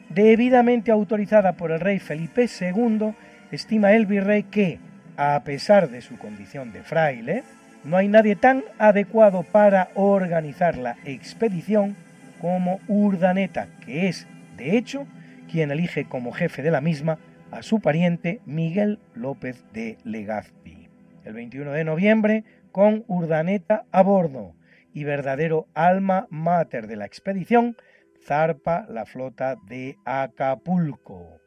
Debidamente 0.09 0.91
autorizada 0.91 1.53
por 1.53 1.71
el 1.71 1.79
rey 1.79 1.99
Felipe 1.99 2.47
II, 2.47 3.13
estima 3.51 3.93
el 3.93 4.05
virrey 4.05 4.43
que, 4.43 4.79
a 5.17 5.43
pesar 5.43 5.89
de 5.89 6.01
su 6.01 6.17
condición 6.17 6.71
de 6.71 6.83
fraile, 6.83 7.43
no 7.83 7.97
hay 7.97 8.07
nadie 8.07 8.35
tan 8.35 8.63
adecuado 8.77 9.43
para 9.43 9.89
organizar 9.95 10.77
la 10.77 10.97
expedición 11.05 11.95
como 12.39 12.79
Urdaneta, 12.87 13.67
que 13.85 14.07
es, 14.07 14.27
de 14.57 14.77
hecho, 14.77 15.07
quien 15.51 15.71
elige 15.71 16.05
como 16.05 16.31
jefe 16.31 16.61
de 16.61 16.71
la 16.71 16.81
misma 16.81 17.17
a 17.51 17.63
su 17.63 17.79
pariente 17.79 18.41
Miguel 18.45 18.99
López 19.15 19.65
de 19.73 19.97
Legazpi. 20.03 20.89
El 21.23 21.33
21 21.33 21.71
de 21.71 21.83
noviembre, 21.83 22.43
con 22.71 23.03
Urdaneta 23.07 23.85
a 23.91 24.03
bordo 24.03 24.53
y 24.93 25.03
verdadero 25.03 25.67
alma 25.73 26.27
mater 26.29 26.87
de 26.87 26.95
la 26.95 27.05
expedición, 27.05 27.75
zarpa 28.23 28.85
la 28.89 29.05
flota 29.05 29.55
de 29.67 29.97
Acapulco. 30.05 31.46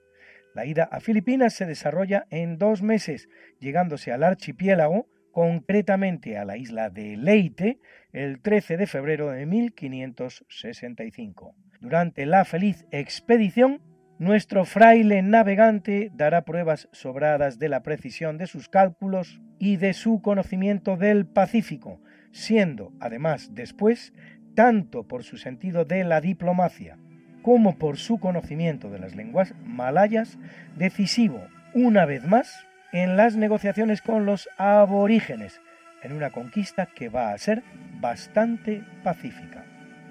La 0.54 0.66
ida 0.66 0.84
a 0.84 1.00
Filipinas 1.00 1.54
se 1.54 1.66
desarrolla 1.66 2.26
en 2.30 2.58
dos 2.58 2.82
meses, 2.82 3.28
llegándose 3.60 4.12
al 4.12 4.24
archipiélago, 4.24 5.06
concretamente 5.32 6.38
a 6.38 6.44
la 6.44 6.56
isla 6.56 6.90
de 6.90 7.16
Leyte, 7.16 7.78
el 8.12 8.40
13 8.40 8.76
de 8.76 8.86
febrero 8.86 9.30
de 9.30 9.46
1565. 9.46 11.54
Durante 11.80 12.26
la 12.26 12.44
feliz 12.44 12.86
expedición, 12.90 13.80
nuestro 14.18 14.64
fraile 14.64 15.22
navegante 15.22 16.10
dará 16.12 16.44
pruebas 16.44 16.88
sobradas 16.92 17.58
de 17.58 17.68
la 17.68 17.82
precisión 17.82 18.36
de 18.36 18.46
sus 18.46 18.68
cálculos 18.68 19.40
y 19.58 19.76
de 19.76 19.94
su 19.94 20.20
conocimiento 20.20 20.96
del 20.96 21.26
Pacífico, 21.26 22.02
siendo, 22.32 22.92
además, 23.00 23.54
después, 23.54 24.12
tanto 24.54 25.06
por 25.06 25.22
su 25.22 25.38
sentido 25.38 25.84
de 25.84 26.04
la 26.04 26.20
diplomacia, 26.20 26.98
como 27.42 27.76
por 27.76 27.96
su 27.96 28.18
conocimiento 28.18 28.90
de 28.90 28.98
las 28.98 29.14
lenguas 29.14 29.54
malayas, 29.64 30.38
decisivo, 30.76 31.42
una 31.74 32.04
vez 32.04 32.24
más, 32.24 32.66
en 32.92 33.16
las 33.16 33.36
negociaciones 33.36 34.02
con 34.02 34.26
los 34.26 34.48
aborígenes, 34.58 35.60
en 36.02 36.12
una 36.12 36.30
conquista 36.30 36.86
que 36.86 37.08
va 37.08 37.32
a 37.32 37.38
ser 37.38 37.62
bastante 38.00 38.82
pacífica. 39.02 39.64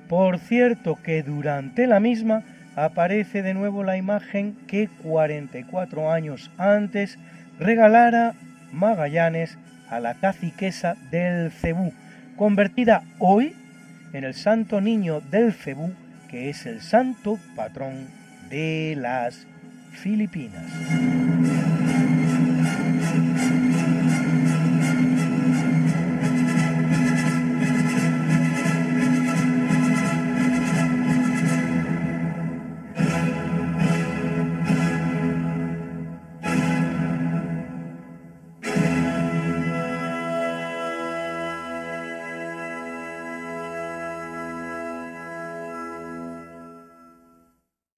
Por 0.08 0.40
cierto 0.40 0.98
que 1.04 1.24
durante 1.24 1.88
la 1.88 2.00
misma 2.00 2.44
aparece 2.76 3.42
de 3.42 3.54
nuevo 3.54 3.84
la 3.84 3.98
imagen 3.98 4.56
que 4.68 4.88
44 5.04 6.12
años 6.12 6.52
antes 6.58 7.20
regalara 7.60 8.34
Magallanes 8.72 9.58
a 9.90 10.00
la 10.00 10.14
caciquesa 10.14 10.96
del 11.12 11.52
Cebú, 11.52 11.94
convertida 12.38 13.04
hoy 13.18 13.56
en 14.14 14.24
el 14.24 14.34
Santo 14.34 14.82
Niño 14.82 15.22
del 15.22 15.54
Cebú, 15.54 15.94
que 16.30 16.50
es 16.50 16.66
el 16.66 16.82
santo 16.82 17.40
patrón 17.56 18.08
de 18.50 18.96
las 18.98 19.48
Filipinas. 19.92 20.64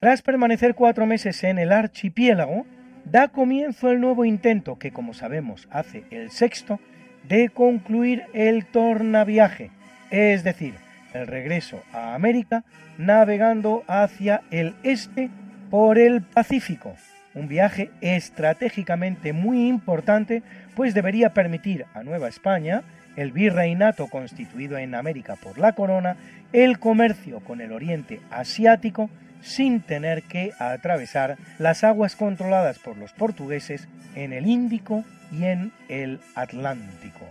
Tras 0.02 0.20
permanecer 0.20 0.74
cuatro 0.74 1.06
meses 1.06 1.44
en 1.44 1.60
el 1.60 1.70
archipiélago, 1.70 2.66
da 3.04 3.28
comienzo 3.28 3.88
el 3.88 4.00
nuevo 4.00 4.24
intento, 4.24 4.76
que 4.76 4.90
como 4.90 5.14
sabemos 5.14 5.68
hace 5.70 6.02
el 6.10 6.32
sexto, 6.32 6.80
de 7.28 7.50
concluir 7.50 8.24
el 8.34 8.66
tornaviaje, 8.66 9.70
es 10.10 10.42
decir, 10.42 10.74
el 11.14 11.28
regreso 11.28 11.84
a 11.92 12.16
América 12.16 12.64
navegando 12.98 13.84
hacia 13.86 14.42
el 14.50 14.74
este 14.82 15.30
por 15.70 16.00
el 16.00 16.22
Pacífico. 16.22 16.96
Un 17.36 17.46
viaje 17.46 17.92
estratégicamente 18.00 19.32
muy 19.32 19.68
importante, 19.68 20.42
pues 20.74 20.94
debería 20.94 21.32
permitir 21.32 21.86
a 21.94 22.02
Nueva 22.02 22.26
España, 22.26 22.82
el 23.14 23.30
virreinato 23.30 24.08
constituido 24.08 24.78
en 24.78 24.96
América 24.96 25.36
por 25.40 25.58
la 25.58 25.74
corona, 25.74 26.16
el 26.52 26.80
comercio 26.80 27.38
con 27.38 27.60
el 27.60 27.70
oriente 27.70 28.18
asiático 28.32 29.08
sin 29.42 29.80
tener 29.80 30.22
que 30.22 30.52
atravesar 30.58 31.36
las 31.58 31.84
aguas 31.84 32.16
controladas 32.16 32.78
por 32.78 32.96
los 32.96 33.12
portugueses 33.12 33.88
en 34.14 34.32
el 34.32 34.46
Índico 34.46 35.04
y 35.30 35.44
en 35.44 35.72
el 35.88 36.20
Atlántico. 36.34 37.26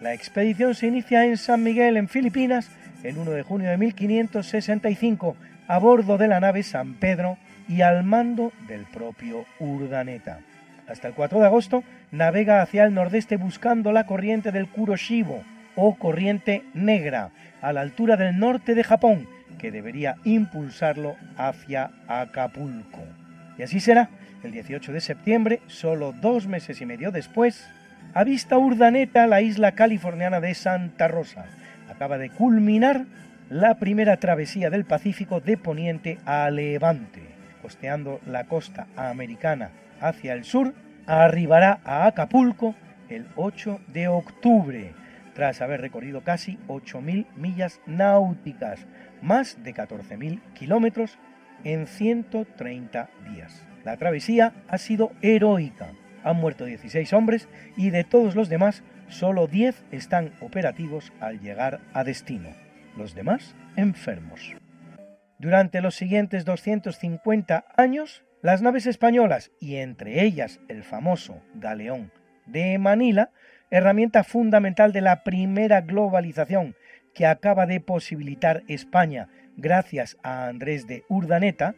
La 0.00 0.14
expedición 0.14 0.74
se 0.74 0.86
inicia 0.86 1.26
en 1.26 1.36
San 1.36 1.62
Miguel, 1.62 1.96
en 1.96 2.08
Filipinas, 2.08 2.70
el 3.02 3.18
1 3.18 3.32
de 3.32 3.42
junio 3.42 3.70
de 3.70 3.76
1565, 3.76 5.36
a 5.68 5.78
bordo 5.78 6.16
de 6.16 6.28
la 6.28 6.40
nave 6.40 6.62
San 6.62 6.94
Pedro 6.94 7.36
y 7.68 7.82
al 7.82 8.02
mando 8.04 8.52
del 8.66 8.84
propio 8.84 9.44
Urdaneta. 9.58 10.40
Hasta 10.88 11.08
el 11.08 11.14
4 11.14 11.38
de 11.38 11.46
agosto 11.46 11.84
navega 12.10 12.62
hacia 12.62 12.84
el 12.84 12.94
nordeste 12.94 13.36
buscando 13.36 13.92
la 13.92 14.06
corriente 14.06 14.52
del 14.52 14.68
Kuroshibo 14.68 15.44
o 15.76 15.94
corriente 15.96 16.64
negra, 16.74 17.30
a 17.62 17.72
la 17.72 17.82
altura 17.82 18.16
del 18.16 18.38
norte 18.38 18.74
de 18.74 18.82
Japón, 18.84 19.28
que 19.60 19.70
debería 19.70 20.16
impulsarlo 20.24 21.16
hacia 21.36 21.90
Acapulco. 22.08 23.04
Y 23.58 23.62
así 23.62 23.80
será. 23.80 24.08
El 24.42 24.52
18 24.52 24.92
de 24.92 25.02
septiembre, 25.02 25.60
solo 25.66 26.12
dos 26.12 26.46
meses 26.46 26.80
y 26.80 26.86
medio 26.86 27.10
después, 27.10 27.68
avista 28.14 28.56
Urdaneta 28.56 29.26
la 29.26 29.42
isla 29.42 29.72
californiana 29.72 30.40
de 30.40 30.54
Santa 30.54 31.08
Rosa. 31.08 31.44
Acaba 31.90 32.16
de 32.16 32.30
culminar 32.30 33.04
la 33.50 33.74
primera 33.74 34.16
travesía 34.16 34.70
del 34.70 34.86
Pacífico 34.86 35.40
de 35.40 35.58
Poniente 35.58 36.18
a 36.24 36.48
Levante. 36.48 37.20
Costeando 37.60 38.18
la 38.26 38.44
costa 38.44 38.86
americana 38.96 39.72
hacia 40.00 40.32
el 40.32 40.44
sur, 40.44 40.72
arribará 41.06 41.80
a 41.84 42.06
Acapulco 42.06 42.74
el 43.10 43.26
8 43.36 43.80
de 43.88 44.08
octubre, 44.08 44.92
tras 45.40 45.62
haber 45.62 45.80
recorrido 45.80 46.22
casi 46.22 46.58
8.000 46.68 47.24
millas 47.34 47.80
náuticas, 47.86 48.86
más 49.22 49.64
de 49.64 49.72
14.000 49.72 50.38
kilómetros 50.52 51.18
en 51.64 51.86
130 51.86 53.08
días. 53.32 53.64
La 53.82 53.96
travesía 53.96 54.52
ha 54.68 54.76
sido 54.76 55.12
heroica. 55.22 55.92
Han 56.24 56.36
muerto 56.36 56.66
16 56.66 57.14
hombres 57.14 57.48
y 57.74 57.88
de 57.88 58.04
todos 58.04 58.36
los 58.36 58.50
demás, 58.50 58.82
solo 59.08 59.46
10 59.46 59.82
están 59.92 60.34
operativos 60.42 61.10
al 61.20 61.40
llegar 61.40 61.80
a 61.94 62.04
destino. 62.04 62.50
Los 62.94 63.14
demás 63.14 63.56
enfermos. 63.76 64.54
Durante 65.38 65.80
los 65.80 65.94
siguientes 65.94 66.44
250 66.44 67.64
años, 67.78 68.26
las 68.42 68.60
naves 68.60 68.84
españolas, 68.84 69.52
y 69.58 69.76
entre 69.76 70.22
ellas 70.22 70.60
el 70.68 70.84
famoso 70.84 71.40
galeón 71.54 72.12
de 72.44 72.78
Manila, 72.78 73.30
herramienta 73.70 74.24
fundamental 74.24 74.92
de 74.92 75.00
la 75.00 75.22
primera 75.22 75.80
globalización 75.80 76.74
que 77.14 77.26
acaba 77.26 77.66
de 77.66 77.80
posibilitar 77.80 78.62
España 78.68 79.28
gracias 79.56 80.16
a 80.22 80.48
Andrés 80.48 80.86
de 80.86 81.04
Urdaneta, 81.08 81.74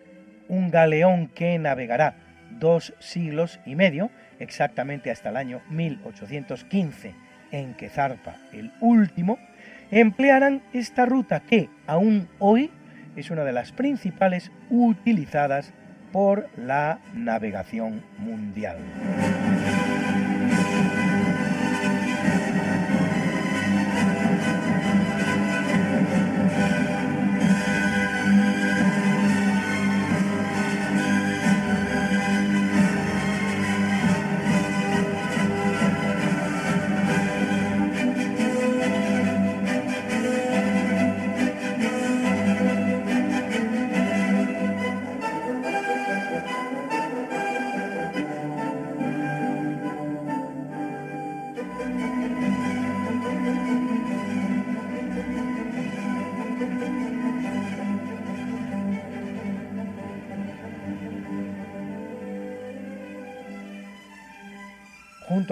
un 0.48 0.70
galeón 0.70 1.28
que 1.28 1.58
navegará 1.58 2.16
dos 2.50 2.94
siglos 2.98 3.60
y 3.64 3.74
medio, 3.74 4.10
exactamente 4.38 5.10
hasta 5.10 5.30
el 5.30 5.36
año 5.36 5.62
1815, 5.70 7.14
en 7.50 7.74
que 7.74 7.88
zarpa 7.88 8.36
el 8.52 8.72
último, 8.80 9.38
emplearán 9.90 10.62
esta 10.72 11.06
ruta 11.06 11.40
que 11.40 11.68
aún 11.86 12.28
hoy 12.38 12.70
es 13.16 13.30
una 13.30 13.44
de 13.44 13.52
las 13.52 13.72
principales 13.72 14.50
utilizadas 14.70 15.72
por 16.12 16.48
la 16.56 17.00
navegación 17.14 18.02
mundial. 18.18 18.78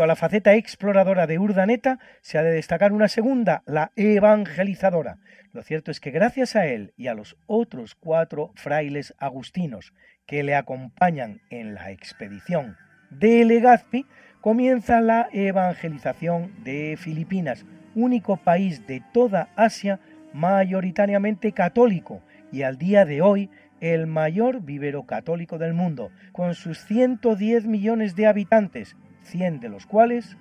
A 0.02 0.06
la 0.06 0.16
faceta 0.16 0.54
exploradora 0.54 1.26
de 1.26 1.38
Urdaneta 1.38 1.98
se 2.22 2.38
ha 2.38 2.42
de 2.42 2.52
destacar 2.52 2.92
una 2.92 3.08
segunda, 3.08 3.62
la 3.66 3.92
evangelizadora. 3.96 5.18
Lo 5.52 5.62
cierto 5.62 5.90
es 5.90 6.00
que 6.00 6.10
gracias 6.10 6.56
a 6.56 6.66
él 6.66 6.92
y 6.96 7.08
a 7.08 7.14
los 7.14 7.36
otros 7.46 7.94
cuatro 7.94 8.52
frailes 8.54 9.14
agustinos 9.18 9.92
que 10.26 10.42
le 10.42 10.54
acompañan 10.54 11.40
en 11.50 11.74
la 11.74 11.90
expedición 11.90 12.76
de 13.10 13.44
Legazpi, 13.44 14.06
comienza 14.40 15.00
la 15.00 15.28
evangelización 15.32 16.52
de 16.62 16.96
Filipinas, 16.98 17.66
único 17.94 18.36
país 18.36 18.86
de 18.86 19.02
toda 19.12 19.48
Asia 19.56 20.00
mayoritariamente 20.32 21.52
católico 21.52 22.22
y 22.52 22.62
al 22.62 22.78
día 22.78 23.04
de 23.04 23.20
hoy 23.20 23.50
el 23.80 24.06
mayor 24.06 24.62
vivero 24.62 25.04
católico 25.04 25.58
del 25.58 25.74
mundo, 25.74 26.10
con 26.32 26.54
sus 26.54 26.84
110 26.84 27.66
millones 27.66 28.14
de 28.14 28.26
habitantes 28.26 28.96
100 29.30 29.60
de 29.60 29.68
los 29.68 29.86
cuales 29.86 30.36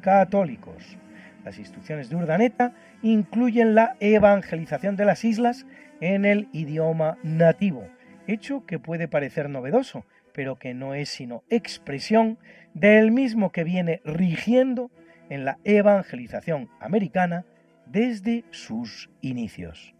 católicos. 0.00 0.98
Las 1.44 1.58
instrucciones 1.58 2.08
de 2.08 2.16
Urdaneta 2.16 2.74
incluyen 3.02 3.74
la 3.74 3.96
evangelización 4.00 4.96
de 4.96 5.04
las 5.04 5.24
islas 5.24 5.66
en 6.00 6.24
el 6.24 6.48
idioma 6.52 7.18
nativo, 7.22 7.86
hecho 8.26 8.66
que 8.66 8.78
puede 8.78 9.08
parecer 9.08 9.48
novedoso, 9.48 10.04
pero 10.32 10.56
que 10.56 10.74
no 10.74 10.94
es 10.94 11.08
sino 11.08 11.44
expresión 11.48 12.38
del 12.74 13.10
mismo 13.10 13.50
que 13.52 13.64
viene 13.64 14.00
rigiendo 14.04 14.90
en 15.30 15.44
la 15.44 15.58
evangelización 15.64 16.68
americana 16.80 17.44
desde 17.86 18.44
sus 18.50 19.10
inicios. 19.22 19.94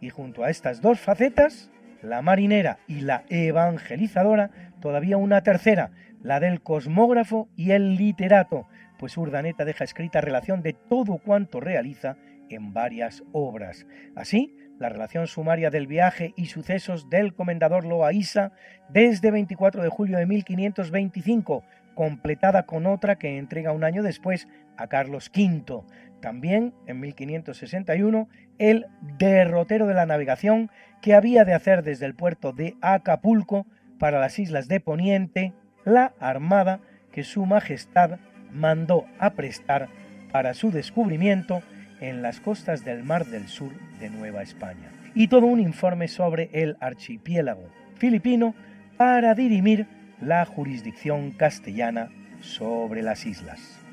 Y 0.00 0.10
junto 0.10 0.44
a 0.44 0.50
estas 0.50 0.80
dos 0.80 0.98
facetas, 0.98 1.70
la 2.02 2.22
marinera 2.22 2.78
y 2.86 3.00
la 3.00 3.24
evangelizadora, 3.28 4.50
todavía 4.80 5.16
una 5.16 5.42
tercera, 5.42 5.90
la 6.22 6.40
del 6.40 6.60
cosmógrafo 6.60 7.48
y 7.56 7.72
el 7.72 7.96
literato, 7.96 8.66
pues 8.98 9.16
Urdaneta 9.16 9.64
deja 9.64 9.84
escrita 9.84 10.20
relación 10.20 10.62
de 10.62 10.72
todo 10.72 11.18
cuanto 11.18 11.60
realiza 11.60 12.16
en 12.48 12.72
varias 12.72 13.22
obras. 13.32 13.86
Así, 14.14 14.56
la 14.78 14.88
relación 14.88 15.26
sumaria 15.26 15.70
del 15.70 15.86
viaje 15.86 16.34
y 16.36 16.46
sucesos 16.46 17.08
del 17.08 17.34
comendador 17.34 17.84
Loaiza 17.84 18.52
desde 18.88 19.30
24 19.30 19.82
de 19.82 19.88
julio 19.88 20.18
de 20.18 20.26
1525, 20.26 21.64
completada 21.94 22.64
con 22.64 22.86
otra 22.86 23.16
que 23.16 23.38
entrega 23.38 23.72
un 23.72 23.84
año 23.84 24.02
después 24.02 24.48
a 24.76 24.86
Carlos 24.88 25.30
V. 25.34 25.82
También, 26.20 26.74
en 26.86 27.00
1561, 27.00 28.28
el 28.58 28.86
derrotero 29.18 29.86
de 29.86 29.94
la 29.94 30.06
navegación 30.06 30.70
que 31.00 31.14
había 31.14 31.44
de 31.44 31.54
hacer 31.54 31.82
desde 31.82 32.06
el 32.06 32.14
puerto 32.14 32.52
de 32.52 32.74
Acapulco 32.80 33.66
para 33.98 34.20
las 34.20 34.38
islas 34.38 34.68
de 34.68 34.80
Poniente 34.80 35.54
la 35.86 36.12
armada 36.20 36.80
que 37.12 37.24
su 37.24 37.46
Majestad 37.46 38.18
mandó 38.52 39.06
a 39.18 39.30
prestar 39.30 39.88
para 40.30 40.52
su 40.52 40.70
descubrimiento 40.70 41.62
en 42.00 42.20
las 42.20 42.40
costas 42.40 42.84
del 42.84 43.02
Mar 43.04 43.24
del 43.24 43.48
Sur 43.48 43.72
de 43.98 44.10
Nueva 44.10 44.42
España. 44.42 44.90
Y 45.14 45.28
todo 45.28 45.46
un 45.46 45.60
informe 45.60 46.08
sobre 46.08 46.50
el 46.52 46.76
archipiélago 46.80 47.70
filipino 47.96 48.54
para 48.98 49.34
dirimir 49.34 49.86
la 50.20 50.44
jurisdicción 50.44 51.30
castellana 51.30 52.10
sobre 52.40 53.02
las 53.02 53.24
islas. 53.24 53.85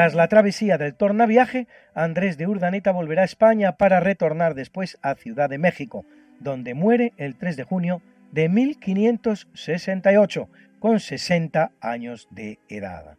Tras 0.00 0.14
la 0.14 0.28
travesía 0.28 0.78
del 0.78 0.94
tornaviaje, 0.94 1.68
Andrés 1.92 2.38
de 2.38 2.46
Urdaneta 2.46 2.90
volverá 2.90 3.20
a 3.20 3.26
España 3.26 3.76
para 3.76 4.00
retornar 4.00 4.54
después 4.54 4.98
a 5.02 5.14
Ciudad 5.14 5.50
de 5.50 5.58
México, 5.58 6.06
donde 6.38 6.72
muere 6.72 7.12
el 7.18 7.36
3 7.36 7.58
de 7.58 7.64
junio 7.64 8.00
de 8.32 8.48
1568, 8.48 10.48
con 10.78 11.00
60 11.00 11.72
años 11.82 12.28
de 12.30 12.58
edad. 12.70 13.18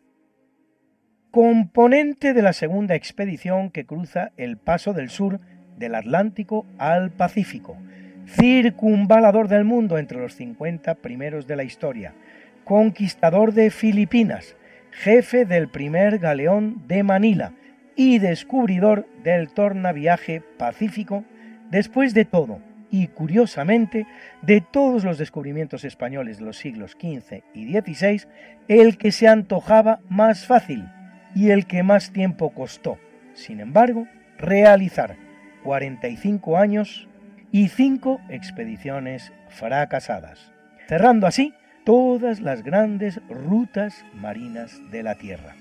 Componente 1.29 2.33
de 2.33 2.41
la 2.41 2.51
segunda 2.51 2.95
expedición 2.95 3.69
que 3.69 3.85
cruza 3.85 4.31
el 4.35 4.57
paso 4.57 4.93
del 4.93 5.11
sur 5.11 5.39
del 5.77 5.93
Atlántico 5.93 6.65
al 6.79 7.11
Pacífico, 7.11 7.77
circunvalador 8.25 9.49
del 9.49 9.65
mundo 9.65 9.99
entre 9.99 10.17
los 10.17 10.33
50 10.33 10.95
primeros 10.95 11.45
de 11.45 11.57
la 11.57 11.63
historia, 11.63 12.15
conquistador 12.63 13.53
de 13.53 13.69
Filipinas, 13.69 14.55
jefe 14.91 15.45
del 15.45 15.69
primer 15.69 16.19
galeón 16.19 16.87
de 16.87 17.03
Manila 17.03 17.53
y 17.95 18.19
descubridor 18.19 19.07
del 19.23 19.49
tornaviaje 19.49 20.41
pacífico, 20.57 21.23
después 21.69 22.13
de 22.13 22.25
todo, 22.25 22.59
y 22.89 23.07
curiosamente, 23.07 24.05
de 24.41 24.61
todos 24.61 25.03
los 25.03 25.17
descubrimientos 25.17 25.85
españoles 25.85 26.39
de 26.39 26.45
los 26.45 26.57
siglos 26.57 26.91
XV 26.91 27.43
y 27.53 27.71
XVI, 27.71 28.27
el 28.67 28.97
que 28.97 29.11
se 29.11 29.27
antojaba 29.27 29.99
más 30.09 30.45
fácil 30.45 30.85
y 31.33 31.51
el 31.51 31.65
que 31.65 31.83
más 31.83 32.11
tiempo 32.11 32.49
costó, 32.49 32.97
sin 33.33 33.61
embargo, 33.61 34.07
realizar 34.37 35.15
45 35.63 36.57
años 36.57 37.07
y 37.51 37.69
5 37.69 38.21
expediciones 38.29 39.31
fracasadas, 39.49 40.51
cerrando 40.87 41.27
así 41.27 41.53
todas 41.83 42.39
las 42.39 42.63
grandes 42.63 43.19
rutas 43.29 44.05
marinas 44.13 44.79
de 44.91 45.03
la 45.03 45.15
Tierra. 45.15 45.55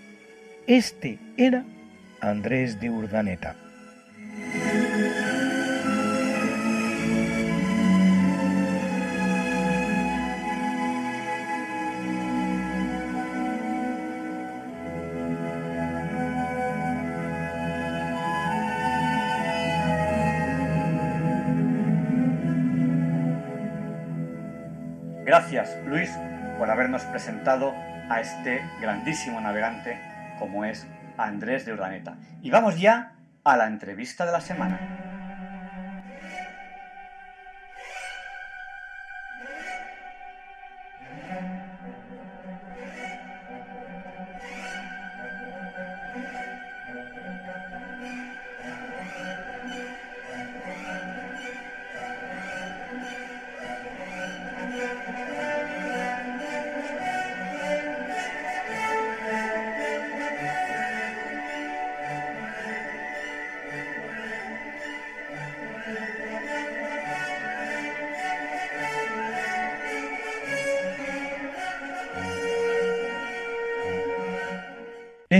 Este 0.66 1.18
era 1.36 1.64
Andrés 2.20 2.80
de 2.80 2.90
Urdaneta. 2.90 3.56
Luis, 25.90 26.16
por 26.56 26.70
habernos 26.70 27.02
presentado 27.02 27.74
a 28.08 28.20
este 28.20 28.62
grandísimo 28.80 29.40
navegante 29.40 29.98
como 30.38 30.64
es 30.64 30.86
Andrés 31.18 31.66
de 31.66 31.72
Urdaneta. 31.72 32.16
Y 32.42 32.50
vamos 32.52 32.80
ya 32.80 33.16
a 33.42 33.56
la 33.56 33.66
entrevista 33.66 34.24
de 34.24 34.30
la 34.30 34.40
semana. 34.40 35.09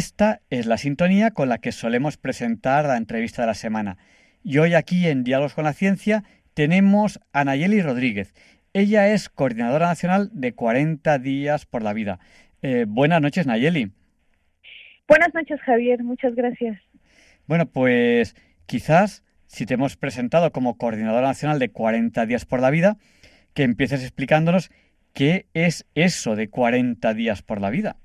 Esta 0.01 0.41
es 0.49 0.65
la 0.65 0.79
sintonía 0.79 1.33
con 1.33 1.51
la 1.51 1.59
que 1.59 1.73
solemos 1.73 2.17
presentar 2.17 2.87
la 2.87 2.97
entrevista 2.97 3.43
de 3.43 3.49
la 3.49 3.55
semana. 3.55 3.99
Y 4.43 4.57
hoy 4.57 4.73
aquí 4.73 5.07
en 5.07 5.25
Diálogos 5.25 5.53
con 5.53 5.65
la 5.65 5.75
Ciencia 5.75 6.25
tenemos 6.55 7.21
a 7.35 7.45
Nayeli 7.45 7.83
Rodríguez. 7.83 8.33
Ella 8.73 9.13
es 9.13 9.29
coordinadora 9.29 9.89
nacional 9.89 10.31
de 10.33 10.55
40 10.55 11.19
días 11.19 11.67
por 11.67 11.83
la 11.83 11.93
vida. 11.93 12.19
Eh, 12.63 12.87
buenas 12.89 13.21
noches, 13.21 13.47
Nayeli. 13.47 13.93
Buenas 15.07 15.35
noches, 15.35 15.61
Javier. 15.61 16.03
Muchas 16.03 16.35
gracias. 16.35 16.81
Bueno, 17.47 17.67
pues 17.67 18.35
quizás 18.65 19.23
si 19.49 19.67
te 19.67 19.75
hemos 19.75 19.99
presentado 19.99 20.51
como 20.51 20.79
coordinadora 20.79 21.27
nacional 21.27 21.59
de 21.59 21.73
40 21.73 22.25
días 22.25 22.47
por 22.47 22.61
la 22.61 22.71
vida, 22.71 22.97
que 23.53 23.65
empieces 23.65 24.01
explicándonos 24.01 24.71
qué 25.13 25.45
es 25.53 25.85
eso 25.95 26.37
de 26.37 26.49
40 26.49 27.13
días 27.13 27.43
por 27.43 27.61
la 27.61 27.69
vida. 27.69 27.99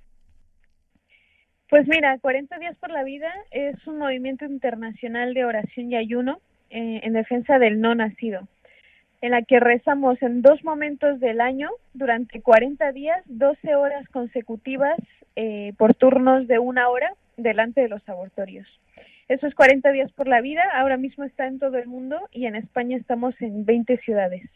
Pues 1.75 1.89
mira, 1.89 2.17
40 2.19 2.57
días 2.57 2.77
por 2.77 2.89
la 2.89 3.03
vida 3.03 3.29
es 3.51 3.85
un 3.85 3.97
movimiento 3.97 4.45
internacional 4.45 5.33
de 5.33 5.43
oración 5.43 5.91
y 5.91 5.97
ayuno 5.97 6.39
eh, 6.69 7.01
en 7.03 7.11
defensa 7.11 7.59
del 7.59 7.81
no 7.81 7.93
nacido, 7.93 8.47
en 9.19 9.31
la 9.31 9.41
que 9.41 9.59
rezamos 9.59 10.21
en 10.21 10.41
dos 10.41 10.63
momentos 10.63 11.19
del 11.19 11.41
año 11.41 11.69
durante 11.93 12.39
40 12.39 12.93
días, 12.93 13.21
12 13.25 13.75
horas 13.75 14.07
consecutivas 14.07 14.97
eh, 15.35 15.73
por 15.77 15.95
turnos 15.95 16.47
de 16.47 16.59
una 16.59 16.87
hora 16.87 17.11
delante 17.35 17.81
de 17.81 17.89
los 17.89 18.07
abortorios. 18.07 18.69
Eso 19.27 19.45
es 19.45 19.53
40 19.53 19.91
días 19.91 20.13
por 20.13 20.29
la 20.29 20.39
vida, 20.39 20.63
ahora 20.75 20.95
mismo 20.95 21.25
está 21.25 21.45
en 21.45 21.59
todo 21.59 21.77
el 21.77 21.87
mundo 21.87 22.21
y 22.31 22.45
en 22.45 22.55
España 22.55 22.95
estamos 22.95 23.35
en 23.41 23.65
20 23.65 23.97
ciudades. 23.97 24.49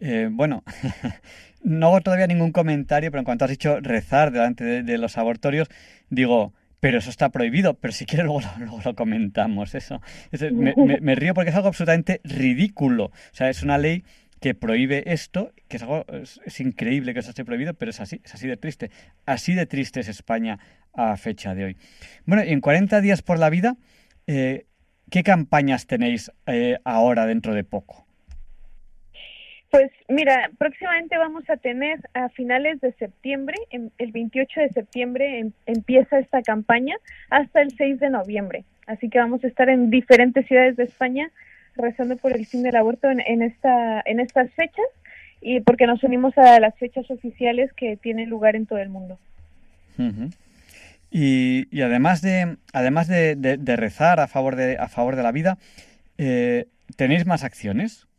Eh, 0.00 0.28
bueno, 0.30 0.64
no 1.62 1.88
hago 1.88 2.00
todavía 2.00 2.26
ningún 2.26 2.52
comentario, 2.52 3.10
pero 3.10 3.20
en 3.20 3.24
cuanto 3.24 3.44
has 3.44 3.50
dicho 3.50 3.80
rezar 3.80 4.32
delante 4.32 4.82
de, 4.82 4.98
los 4.98 5.18
abortorios, 5.18 5.68
digo, 6.08 6.54
pero 6.80 6.98
eso 6.98 7.10
está 7.10 7.28
prohibido, 7.28 7.74
pero 7.74 7.92
si 7.92 8.06
quieres 8.06 8.26
luego, 8.58 8.80
lo 8.84 8.94
comentamos, 8.94 9.74
eso. 9.74 10.00
me, 10.52 11.14
río 11.14 11.34
porque 11.34 11.50
es 11.50 11.56
algo 11.56 11.68
absolutamente 11.68 12.20
ridículo. 12.24 13.06
O 13.06 13.34
sea, 13.34 13.50
es 13.50 13.62
una 13.62 13.78
ley 13.78 14.04
que 14.40 14.54
prohíbe 14.54 15.12
esto, 15.12 15.52
que 15.68 15.76
es 15.76 15.82
algo 15.82 16.06
es, 16.08 16.60
increíble 16.60 17.12
que 17.12 17.20
eso 17.20 17.28
esté 17.28 17.44
prohibido, 17.44 17.74
pero 17.74 17.90
es 17.90 18.00
así, 18.00 18.22
es 18.24 18.34
así 18.34 18.48
de 18.48 18.56
triste. 18.56 18.90
Así 19.26 19.54
de 19.54 19.66
triste 19.66 20.00
es 20.00 20.08
España 20.08 20.58
a 20.94 21.16
fecha 21.18 21.54
de 21.54 21.64
hoy. 21.64 21.76
Bueno, 22.24 22.42
y 22.42 22.48
en 22.48 22.60
40 22.60 23.02
días 23.02 23.20
por 23.20 23.38
la 23.38 23.50
vida, 23.50 23.76
eh, 24.26 24.64
¿qué 25.10 25.22
campañas 25.22 25.86
tenéis 25.86 26.32
eh, 26.46 26.78
ahora 26.84 27.26
dentro 27.26 27.54
de 27.54 27.64
poco? 27.64 28.06
Pues 29.70 29.92
mira, 30.08 30.50
próximamente 30.58 31.16
vamos 31.16 31.48
a 31.48 31.56
tener 31.56 32.00
a 32.12 32.28
finales 32.30 32.80
de 32.80 32.92
septiembre, 32.94 33.56
el 33.70 34.12
28 34.12 34.60
de 34.62 34.68
septiembre 34.70 35.38
em, 35.38 35.52
empieza 35.66 36.18
esta 36.18 36.42
campaña 36.42 36.96
hasta 37.30 37.62
el 37.62 37.70
6 37.76 38.00
de 38.00 38.10
noviembre. 38.10 38.64
Así 38.86 39.08
que 39.08 39.20
vamos 39.20 39.44
a 39.44 39.46
estar 39.46 39.68
en 39.68 39.88
diferentes 39.90 40.46
ciudades 40.46 40.76
de 40.76 40.84
España 40.84 41.30
rezando 41.76 42.16
por 42.16 42.32
el 42.32 42.46
fin 42.46 42.64
del 42.64 42.74
aborto 42.74 43.08
en, 43.08 43.42
esta, 43.42 44.02
en 44.04 44.18
estas 44.18 44.50
fechas 44.54 44.86
y 45.40 45.60
porque 45.60 45.86
nos 45.86 46.02
unimos 46.02 46.36
a 46.36 46.58
las 46.58 46.74
fechas 46.76 47.08
oficiales 47.08 47.72
que 47.74 47.96
tienen 47.96 48.28
lugar 48.28 48.56
en 48.56 48.66
todo 48.66 48.80
el 48.80 48.88
mundo. 48.88 49.18
y, 51.12 51.80
además 51.80 52.22
de 52.22 52.56
además 52.72 53.06
de, 53.06 53.76
rezar 53.76 54.18
a 54.18 54.26
favor 54.26 54.56
de 54.56 54.78
a 54.78 54.88
favor 54.88 55.14
de 55.14 55.22
la 55.22 55.30
vida, 55.30 55.58
eh, 56.18 56.66
¿tenéis 56.96 57.24
más 57.24 57.44
acciones? 57.44 58.09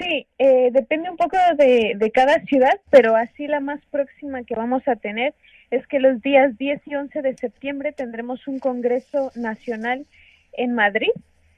Sí, 0.00 0.26
eh, 0.38 0.70
depende 0.72 1.10
un 1.10 1.18
poco 1.18 1.36
de, 1.58 1.92
de, 1.94 2.10
cada 2.10 2.40
ciudad, 2.44 2.80
pero 2.88 3.16
así 3.16 3.46
la 3.46 3.60
más 3.60 3.84
próxima 3.90 4.44
que 4.44 4.54
vamos 4.54 4.82
a 4.88 4.96
tener 4.96 5.34
es 5.70 5.86
que 5.88 6.00
los 6.00 6.22
días 6.22 6.56
10 6.56 6.80
y 6.86 6.94
11 6.94 7.20
de 7.20 7.36
septiembre 7.36 7.92
tendremos 7.92 8.48
un 8.48 8.60
Congreso 8.60 9.30
Nacional 9.34 10.06
en 10.54 10.74
Madrid 10.74 11.10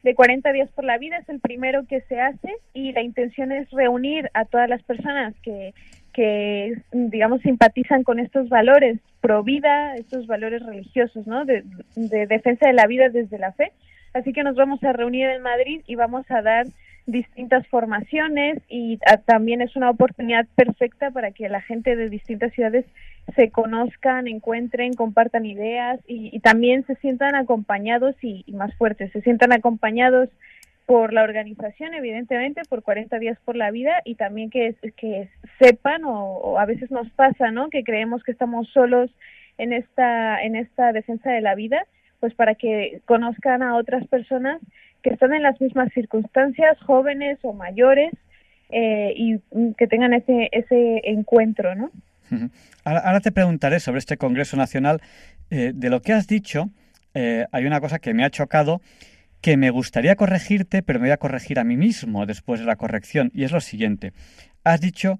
de 0.02 0.16
40 0.16 0.52
días 0.52 0.68
por 0.72 0.84
la 0.84 0.98
vida, 0.98 1.18
es 1.18 1.28
el 1.28 1.38
primero 1.38 1.86
que 1.86 2.00
se 2.02 2.20
hace 2.20 2.56
y 2.74 2.90
la 2.90 3.02
intención 3.02 3.52
es 3.52 3.70
reunir 3.70 4.28
a 4.34 4.44
todas 4.44 4.68
las 4.68 4.82
personas 4.82 5.34
que, 5.42 5.72
que 6.12 6.82
digamos, 6.90 7.40
simpatizan 7.42 8.02
con 8.02 8.18
estos 8.18 8.48
valores 8.48 8.98
pro 9.20 9.44
vida, 9.44 9.94
estos 9.94 10.26
valores 10.26 10.66
religiosos, 10.66 11.28
¿no? 11.28 11.44
De, 11.44 11.62
de 11.94 12.26
defensa 12.26 12.66
de 12.66 12.72
la 12.72 12.88
vida 12.88 13.08
desde 13.08 13.38
la 13.38 13.52
fe. 13.52 13.70
Así 14.12 14.32
que 14.32 14.42
nos 14.42 14.56
vamos 14.56 14.82
a 14.82 14.92
reunir 14.92 15.28
en 15.28 15.42
Madrid 15.42 15.82
y 15.86 15.94
vamos 15.94 16.28
a 16.28 16.42
dar 16.42 16.66
distintas 17.06 17.66
formaciones 17.66 18.58
y 18.68 18.98
también 19.26 19.60
es 19.60 19.74
una 19.74 19.90
oportunidad 19.90 20.46
perfecta 20.54 21.10
para 21.10 21.32
que 21.32 21.48
la 21.48 21.60
gente 21.60 21.96
de 21.96 22.08
distintas 22.08 22.52
ciudades 22.52 22.84
se 23.36 23.50
conozcan, 23.50 24.28
encuentren, 24.28 24.94
compartan 24.94 25.46
ideas 25.46 26.00
y, 26.06 26.38
también 26.40 26.84
se 26.86 26.94
sientan 26.96 27.34
acompañados 27.34 28.14
y, 28.22 28.44
más 28.52 28.74
fuertes, 28.74 29.10
se 29.12 29.22
sientan 29.22 29.52
acompañados 29.52 30.28
por 30.86 31.12
la 31.12 31.22
organización, 31.22 31.94
evidentemente, 31.94 32.62
por 32.68 32.82
40 32.82 33.18
días 33.18 33.38
por 33.44 33.56
la 33.56 33.70
vida 33.70 34.02
y 34.04 34.16
también 34.16 34.50
que, 34.50 34.74
que 34.96 35.28
sepan 35.58 36.02
o, 36.04 36.58
a 36.58 36.66
veces 36.66 36.90
nos 36.90 37.08
pasa, 37.10 37.50
¿no? 37.50 37.70
Que 37.70 37.84
creemos 37.84 38.22
que 38.24 38.32
estamos 38.32 38.68
solos 38.68 39.10
en 39.58 39.72
esta 39.72 40.42
en 40.42 40.56
esta 40.56 40.92
defensa 40.92 41.30
de 41.30 41.40
la 41.40 41.54
vida, 41.54 41.86
pues 42.20 42.34
para 42.34 42.54
que 42.56 43.00
conozcan 43.04 43.62
a 43.62 43.76
otras 43.76 44.06
personas 44.08 44.60
que 45.02 45.10
están 45.10 45.34
en 45.34 45.42
las 45.42 45.60
mismas 45.60 45.92
circunstancias, 45.92 46.78
jóvenes 46.86 47.38
o 47.42 47.52
mayores, 47.52 48.12
eh, 48.70 49.12
y 49.16 49.38
que 49.76 49.86
tengan 49.86 50.14
ese, 50.14 50.48
ese 50.52 51.02
encuentro, 51.04 51.74
¿no? 51.74 51.90
Ahora, 52.84 53.20
te 53.20 53.30
preguntaré 53.30 53.78
sobre 53.80 53.98
este 53.98 54.16
Congreso 54.16 54.56
Nacional. 54.56 55.02
Eh, 55.50 55.72
de 55.74 55.90
lo 55.90 56.00
que 56.00 56.14
has 56.14 56.26
dicho, 56.26 56.70
eh, 57.12 57.44
hay 57.52 57.66
una 57.66 57.80
cosa 57.80 57.98
que 57.98 58.14
me 58.14 58.24
ha 58.24 58.30
chocado, 58.30 58.80
que 59.42 59.58
me 59.58 59.68
gustaría 59.68 60.16
corregirte, 60.16 60.82
pero 60.82 60.98
me 60.98 61.08
voy 61.08 61.12
a 61.12 61.18
corregir 61.18 61.58
a 61.58 61.64
mí 61.64 61.76
mismo 61.76 62.24
después 62.24 62.60
de 62.60 62.66
la 62.66 62.76
corrección, 62.76 63.30
y 63.34 63.44
es 63.44 63.52
lo 63.52 63.60
siguiente. 63.60 64.12
Has 64.64 64.80
dicho 64.80 65.18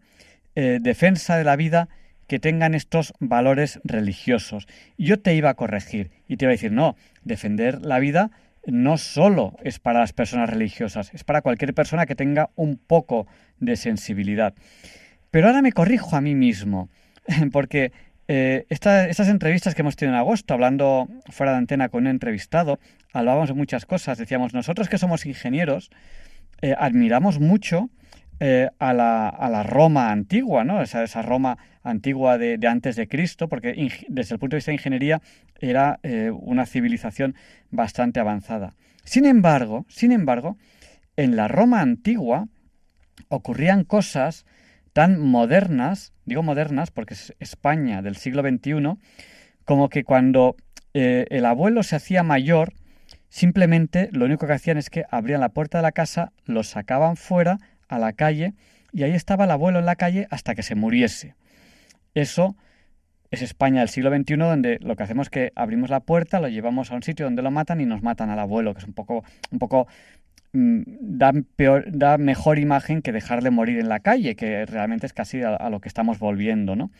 defensa 0.55 1.39
de 1.39 1.45
la 1.45 1.57
vida 1.57 1.89
que 2.27 2.39
tengan 2.39 2.75
estos 2.75 3.15
valores 3.21 3.81
religiosos. 3.85 4.67
Yo 4.97 5.21
te 5.21 5.35
iba 5.35 5.51
a 5.51 5.55
corregir 5.55 6.11
y 6.29 6.37
te 6.37 6.45
iba 6.45 6.51
a 6.51 6.57
decir, 6.57 6.73
no, 6.73 6.97
defender 7.25 7.81
la 7.83 7.99
vida 7.99 8.31
no 8.67 8.99
solo 8.99 9.57
es 9.63 9.79
para 9.79 10.01
las 10.01 10.13
personas 10.13 10.51
religiosas, 10.51 11.13
es 11.15 11.25
para 11.25 11.43
cualquier 11.43 11.75
persona 11.75 12.07
que 12.07 12.15
tenga 12.15 12.51
un 12.55 12.77
poco 12.77 13.27
de 13.59 13.77
sensibilidad. 13.77 14.55
Pero 15.31 15.49
ahora 15.49 15.63
me 15.63 15.73
corrijo 15.73 16.17
a 16.17 16.21
mí 16.21 16.35
mismo, 16.35 16.89
porque 17.53 17.93
eh, 18.29 18.67
estas 18.69 19.29
entrevistas 19.29 19.75
que 19.75 19.83
hemos 19.83 19.97
tenido 19.97 20.15
en 20.15 20.21
agosto, 20.21 20.55
hablando 20.55 21.09
fuera 21.31 21.53
de 21.53 21.59
antena 21.59 21.89
con 21.89 22.05
un 22.05 22.09
entrevistado, 22.09 22.79
hablábamos 23.13 23.49
de 23.49 23.55
muchas 23.55 23.85
cosas. 23.87 24.19
Decíamos, 24.19 24.55
nosotros 24.55 24.89
que 24.89 24.99
somos 24.99 25.27
ingenieros, 25.27 25.91
eh, 26.61 26.75
admiramos 26.79 27.41
mucho 27.41 27.91
eh, 28.41 28.71
a, 28.79 28.93
la, 28.93 29.29
a, 29.29 29.49
la, 29.49 29.63
Roma 29.63 30.11
antigua, 30.11 30.65
¿no? 30.65 30.83
Esa, 30.83 31.05
esa 31.05 31.23
Roma 31.23 31.59
antigua 31.83 32.39
de, 32.39 32.59
antes 32.67 32.97
de 32.97 33.09
Cristo, 33.09 33.49
porque 33.49 33.91
desde 34.09 34.35
el 34.35 34.39
punto 34.39 34.55
de 34.55 34.59
vista 34.59 34.71
de 34.71 34.77
ingeniería 34.77 35.21
era 35.61 36.01
eh, 36.03 36.31
una 36.31 36.67
civilización 36.67 37.35
bastante 37.71 38.21
avanzada. 38.21 38.75
Sin 39.05 39.25
embargo, 39.25 39.85
sin 39.89 40.13
embargo, 40.13 40.57
en 41.17 41.37
la 41.37 41.49
Roma 41.49 41.81
antigua 41.81 42.49
ocurrían 43.29 43.85
cosas 43.85 44.45
tan 44.93 45.21
modernas, 45.21 46.13
digo 46.25 46.43
modernas 46.43 46.91
porque 46.91 47.15
es 47.15 47.35
España 47.39 48.03
del 48.03 48.17
siglo 48.17 48.43
XXI, 48.43 48.99
como 49.65 49.89
que 49.89 50.05
cuando 50.05 50.57
eh, 50.95 51.27
el 51.31 51.47
abuelo 51.47 51.83
se 51.83 51.97
hacía 51.97 52.23
mayor, 52.23 52.75
simplemente 53.29 54.09
lo 54.13 54.27
único 54.27 54.47
que 54.47 54.53
hacían 54.53 54.77
es 54.77 54.91
que 54.91 55.05
abrían 55.11 55.41
la 55.41 55.51
puerta 55.51 55.79
de 55.79 55.83
la 55.83 55.93
casa, 55.93 56.33
lo 56.45 56.63
sacaban 56.63 57.17
fuera, 57.17 57.59
a 57.93 57.99
la 57.99 58.15
calle 58.15 58.55
y 58.91 59.03
ahí 59.03 59.13
estaba 59.13 59.45
el 59.45 59.51
abuelo 59.51 59.79
en 59.79 59.87
la 59.87 59.97
calle 59.97 60.27
hasta 60.31 60.55
que 60.55 60.63
se 60.63 60.75
muriese. 60.75 61.35
Eso 62.15 62.57
es 63.31 63.43
España 63.43 63.81
del 63.81 63.89
siglo 63.91 64.11
XXI 64.15 64.37
donde 64.37 64.79
lo 64.81 64.97
que 64.97 65.03
hacemos 65.03 65.27
es 65.27 65.31
que 65.31 65.53
abrimos 65.55 65.91
la 65.91 66.01
puerta, 66.01 66.41
lo 66.41 66.49
llevamos 66.49 66.91
a 66.91 66.95
un 66.95 67.03
sitio 67.03 67.27
donde 67.27 67.43
lo 67.43 67.51
matan 67.51 67.81
y 67.81 67.87
nos 67.87 68.03
matan 68.03 68.31
al 68.31 68.39
abuelo, 68.39 68.73
que 68.75 68.81
es 68.81 68.87
un 68.87 68.95
poco, 68.95 69.25
un 69.51 69.59
poco 69.59 69.87
mm, 70.53 70.83
da, 71.01 71.33
peor, 71.57 71.85
da 71.91 72.17
mejor 72.17 72.59
imagen 72.59 73.03
que 73.03 73.13
dejarle 73.13 73.51
morir 73.51 73.79
en 73.79 73.89
la 73.89 74.01
calle, 74.01 74.37
que 74.37 74.65
realmente 74.65 75.07
es 75.07 75.13
casi 75.13 75.43
a, 75.43 75.69
lo 75.69 75.81
que 75.81 75.89
estamos 75.89 76.19
volviendo, 76.19 76.75
¿no? 76.75 76.91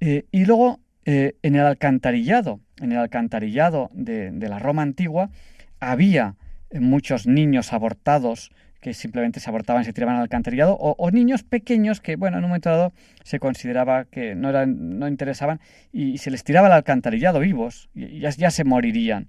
Eh, 0.00 0.24
y 0.32 0.44
luego 0.44 0.80
eh, 1.04 1.34
en 1.42 1.54
el 1.54 1.66
alcantarillado, 1.66 2.60
en 2.80 2.92
el 2.92 2.98
alcantarillado 2.98 3.90
de, 3.92 4.32
de 4.32 4.48
la 4.48 4.58
Roma 4.58 4.82
antigua, 4.82 5.30
había 5.78 6.34
muchos 6.72 7.26
niños 7.26 7.72
abortados 7.72 8.52
que 8.80 8.94
simplemente 8.94 9.40
se 9.40 9.50
abortaban 9.50 9.82
y 9.82 9.84
se 9.84 9.92
tiraban 9.92 10.16
al 10.16 10.22
alcantarillado, 10.22 10.76
o, 10.78 11.10
niños 11.10 11.42
pequeños 11.42 12.00
que, 12.00 12.16
bueno, 12.16 12.38
en 12.38 12.44
un 12.44 12.50
momento 12.50 12.70
dado 12.70 12.92
se 13.24 13.38
consideraba 13.38 14.06
que 14.06 14.34
no, 14.34 14.48
eran, 14.48 14.98
no 14.98 15.06
interesaban 15.06 15.60
y, 15.92 16.18
se 16.18 16.30
les 16.30 16.44
tiraba 16.44 16.68
al 16.68 16.72
alcantarillado 16.72 17.40
vivos, 17.40 17.90
y 17.94 18.20
ya, 18.20 18.30
ya 18.30 18.50
se 18.50 18.64
morirían. 18.64 19.28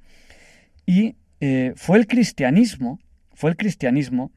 Y 0.85 1.15
eh, 1.41 1.73
fue 1.75 1.97
el 1.97 2.07
cristianismo, 2.07 2.99
fue 3.33 3.49
el 3.49 3.57
cristianismo 3.57 4.31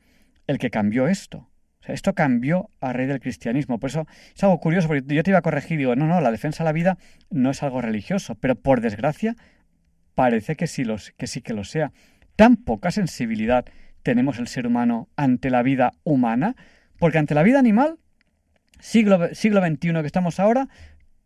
el 0.46 0.58
que 0.58 0.70
cambió 0.70 1.06
esto. 1.06 1.48
Esto 1.86 2.14
cambió 2.14 2.70
a 2.80 2.92
raíz 2.92 3.08
del 3.08 3.20
cristianismo. 3.20 3.78
Por 3.78 3.90
eso 3.90 4.06
es 4.34 4.42
algo 4.42 4.58
curioso, 4.58 4.88
porque 4.88 5.14
yo 5.14 5.22
te 5.22 5.30
iba 5.30 5.38
a 5.38 5.42
corregir 5.42 5.74
y 5.74 5.78
digo, 5.78 5.96
no, 5.96 6.06
no, 6.06 6.20
la 6.20 6.30
defensa 6.30 6.64
de 6.64 6.68
la 6.68 6.72
vida 6.72 6.98
no 7.30 7.50
es 7.50 7.62
algo 7.62 7.82
religioso, 7.82 8.36
pero 8.36 8.54
por 8.54 8.80
desgracia 8.80 9.36
parece 10.14 10.56
que 10.56 10.66
sí, 10.66 10.84
los, 10.84 11.12
que, 11.12 11.26
sí 11.26 11.42
que 11.42 11.52
lo 11.52 11.64
sea. 11.64 11.92
Tan 12.36 12.56
poca 12.56 12.90
sensibilidad 12.90 13.66
tenemos 14.04 14.38
el 14.38 14.46
ser 14.46 14.68
humano 14.68 15.08
ante 15.16 15.50
la 15.50 15.62
vida 15.62 15.94
humana, 16.04 16.54
porque 17.00 17.18
ante 17.18 17.34
la 17.34 17.42
vida 17.42 17.58
animal, 17.58 17.96
siglo, 18.78 19.34
siglo 19.34 19.60
XXI 19.60 19.92
que 19.94 20.06
estamos 20.06 20.38
ahora, 20.38 20.68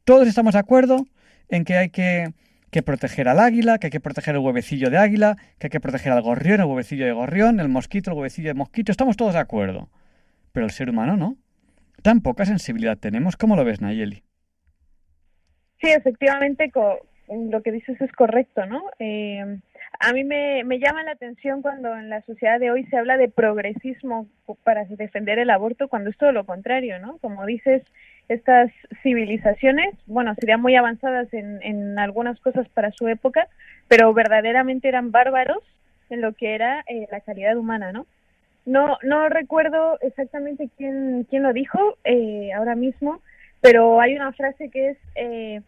todos 0.05 0.27
estamos 0.27 0.55
de 0.55 0.61
acuerdo 0.61 1.05
en 1.49 1.65
que 1.65 1.77
hay 1.77 1.91
que, 1.91 2.33
que, 2.71 2.83
proteger 2.83 3.29
al 3.29 3.41
águila, 3.41 3.79
que 3.79 3.89
hay 3.89 3.91
que 3.91 4.01
proteger 4.01 4.37
el 4.37 4.41
huevecillo 4.41 4.91
de 4.91 4.97
águila, 4.97 5.37
que 5.59 5.67
hay 5.67 5.71
que 5.71 5.81
proteger 5.81 6.13
al 6.13 6.23
gorrión, 6.23 6.61
el 6.61 6.67
huevecillo 6.67 7.05
de 7.05 7.13
gorrión, 7.13 7.61
el 7.61 7.69
mosquito, 7.69 8.13
el 8.13 8.17
huevecillo 8.17 8.49
de 8.49 8.55
mosquito, 8.55 8.93
estamos 8.93 9.17
todos 9.17 9.35
de 9.35 9.41
acuerdo. 9.41 9.91
Pero 10.53 10.65
el 10.65 10.73
ser 10.73 10.89
humano 10.89 11.17
no. 11.17 11.37
Tan 12.03 12.21
poca 12.21 12.47
sensibilidad 12.47 12.97
tenemos. 12.97 13.37
¿Cómo 13.37 13.57
lo 13.57 13.65
ves, 13.65 13.81
Nayeli? 13.81 14.23
Sí, 15.81 15.91
efectivamente, 15.91 16.71
lo 17.29 17.63
que 17.63 17.73
dices 17.73 18.01
es 18.01 18.13
correcto, 18.13 18.67
¿no? 18.67 18.85
Eh, 19.01 19.61
a 20.01 20.13
mí 20.13 20.23
me, 20.25 20.63
me 20.65 20.79
llama 20.79 21.03
la 21.03 21.13
atención 21.13 21.61
cuando 21.61 21.95
en 21.97 22.09
la 22.09 22.23
sociedad 22.23 22.61
de 22.61 22.71
hoy 22.71 22.85
se 22.85 22.97
habla 22.97 23.17
de 23.17 23.29
progresismo 23.29 24.29
para 24.63 24.85
defender 24.85 25.39
el 25.39 25.51
aborto, 25.51 25.89
cuando 25.89 26.11
es 26.11 26.17
todo 26.17 26.31
lo 26.31 26.47
contrario, 26.47 27.01
¿no? 27.01 27.19
Como 27.19 27.45
dices, 27.47 27.83
estas 28.29 28.71
civilizaciones, 29.03 29.95
bueno, 30.07 30.35
serían 30.37 30.61
muy 30.61 30.77
avanzadas 30.77 31.33
en, 31.35 31.61
en 31.63 31.99
algunas 31.99 32.39
cosas 32.41 32.69
para 32.69 32.93
su 32.93 33.09
época, 33.09 33.49
pero 33.89 34.13
verdaderamente 34.15 34.89
eran 34.89 35.11
bárbaros 35.11 35.65
en 36.11 36.21
lo 36.21 36.33
que 36.35 36.55
era 36.55 36.85
eh, 36.87 37.09
la 37.11 37.21
calidad 37.21 37.57
humana, 37.57 37.91
¿no? 37.91 38.07
No, 38.67 38.99
no 39.03 39.29
recuerdo 39.31 39.99
exactamente 40.01 40.69
quién, 40.77 41.27
quién 41.29 41.43
lo 41.43 41.53
dijo 41.53 41.97
eh, 42.05 42.53
ahora 42.53 42.75
mismo, 42.75 43.21
pero 43.61 44.01
hay 44.01 44.15
una 44.15 44.33
frase 44.33 44.69
que 44.69 44.91
es 44.91 44.99
eh, 45.17 45.63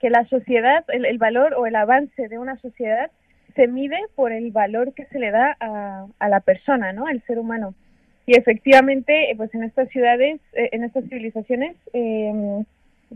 que 0.00 0.10
la 0.10 0.24
sociedad, 0.26 0.84
el, 0.88 1.04
el 1.04 1.18
valor 1.18 1.54
o 1.54 1.66
el 1.66 1.76
avance 1.76 2.26
de 2.28 2.38
una 2.38 2.56
sociedad 2.56 3.10
se 3.54 3.66
mide 3.66 3.98
por 4.14 4.32
el 4.32 4.50
valor 4.50 4.94
que 4.94 5.06
se 5.06 5.18
le 5.18 5.30
da 5.30 5.56
a, 5.60 6.06
a 6.18 6.28
la 6.28 6.40
persona, 6.40 6.92
¿no? 6.92 7.06
Al 7.06 7.22
ser 7.22 7.38
humano. 7.38 7.74
Y 8.26 8.36
efectivamente, 8.36 9.32
pues 9.38 9.54
en 9.54 9.62
estas 9.62 9.88
ciudades, 9.88 10.38
en 10.52 10.84
estas 10.84 11.04
civilizaciones, 11.04 11.76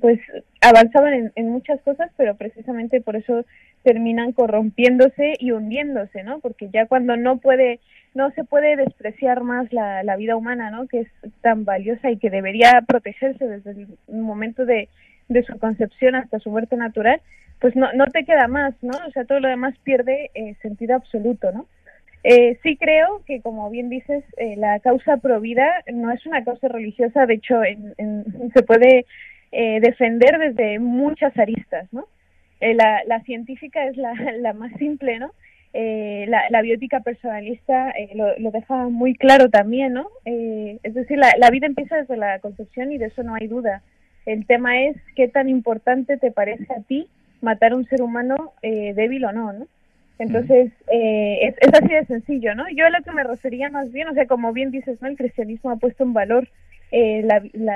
pues 0.01 0.19
avanzaban 0.61 1.33
en, 1.35 1.51
muchas 1.51 1.81
cosas, 1.83 2.11
pero 2.17 2.35
precisamente 2.37 3.01
por 3.01 3.17
eso 3.17 3.45
terminan 3.83 4.33
corrompiéndose 4.33 5.35
y 5.39 5.51
hundiéndose, 5.51 6.23
¿no? 6.23 6.39
Porque 6.41 6.71
ya 6.71 6.87
cuando 6.87 7.17
no 7.17 7.39
puede, 7.39 7.81
no 8.15 8.31
se 8.31 8.45
puede 8.45 8.77
despreciar 8.77 9.43
más 9.43 9.71
la, 9.73 10.03
la 10.03 10.17
vida 10.17 10.37
humana, 10.37 10.71
¿no? 10.71 10.87
Que 10.87 11.01
es 11.01 11.09
tan 11.43 11.65
valiosa 11.65 12.11
y 12.11 12.17
que 12.17 12.31
debería 12.31 12.83
protegerse 12.87 13.47
desde 13.47 13.73
el 13.73 13.89
momento 14.09 14.65
de, 14.65 14.89
de 15.29 15.43
su 15.43 15.59
concepción 15.59 16.15
hasta 16.15 16.39
su 16.39 16.51
muerte 16.51 16.77
natural, 16.77 17.21
pues 17.63 17.77
no, 17.77 17.93
no 17.95 18.07
te 18.07 18.25
queda 18.25 18.49
más, 18.49 18.75
¿no? 18.83 18.93
O 19.07 19.11
sea, 19.13 19.25
todo 19.25 19.41
lo 19.41 19.49
demás 19.49 19.75
pierde 19.85 20.33
eh, 20.35 20.57
sentido 20.61 20.97
absoluto, 20.97 21.53
¿no? 21.53 21.67
Eh, 22.25 22.59
sí 22.65 22.77
creo 22.77 23.23
que, 23.25 23.41
como 23.41 23.71
bien 23.71 23.89
dices, 23.89 24.25
eh, 24.37 24.57
la 24.57 24.81
causa 24.81 25.17
pro 25.17 25.41
vida 25.41 25.83
no 25.93 26.11
es 26.11 26.27
una 26.27 26.45
causa 26.45 26.67
religiosa, 26.69 27.25
de 27.27 27.35
hecho, 27.35 27.63
en, 27.65 27.95
se 28.53 28.63
puede 28.63 29.07
eh, 29.53 29.81
defender 29.81 30.39
desde 30.39 30.81
muchas 30.81 31.37
aristas, 31.39 31.89
¿no? 31.93 32.07
La, 32.61 33.21
científica 33.25 33.85
es 33.87 33.97
la, 33.97 34.13
más 34.55 34.73
simple, 34.79 35.21
¿no? 35.21 35.33
La, 35.73 36.43
la, 36.51 36.63
biótica 36.63 37.01
personalista 37.01 37.95
lo, 38.15 38.39
lo, 38.39 38.51
deja 38.51 38.89
muy 38.89 39.15
claro 39.15 39.49
también, 39.49 39.95
¿no? 39.95 40.07
es 40.27 40.95
decir, 40.95 41.19
la, 41.19 41.51
vida 41.51 41.67
empieza 41.67 41.97
desde 41.97 42.17
la 42.17 42.39
concepción 42.41 42.93
y 42.93 42.99
de 42.99 43.07
eso 43.07 43.23
no 43.23 43.35
hay 43.35 43.47
duda. 43.49 43.83
El 44.27 44.47
tema 44.47 44.83
es 44.83 44.97
qué 45.17 45.29
tan 45.29 45.49
importante 45.49 46.19
te 46.19 46.31
parece 46.31 46.73
a 46.73 46.83
ti 46.83 47.09
matar 47.43 47.73
a 47.73 47.77
un 47.77 47.85
ser 47.87 48.03
humano 48.03 48.55
débil 48.63 49.25
o 49.27 49.33
no, 49.33 49.53
¿no? 49.53 49.67
Entonces, 50.19 50.73
es, 50.89 51.55
es, 51.59 51.75
así 51.75 51.89
de 51.89 52.07
sencillo, 52.07 52.55
¿no? 52.55 52.65
Yo 52.71 52.87
a 52.87 52.91
lo 52.91 53.03
que 53.03 53.11
me 53.11 53.25
refería 53.25 53.71
más 53.71 53.91
bien, 53.93 54.09
o 54.09 54.15
sea, 54.15 54.27
como 54.27 54.53
bien 54.53 54.71
dices, 54.71 55.01
¿no? 55.03 55.09
El 55.09 55.17
cristianismo 55.17 55.71
ha 55.71 55.77
puesto 55.77 56.05
en 56.05 56.13
valor 56.13 56.49
eh, 56.93 57.27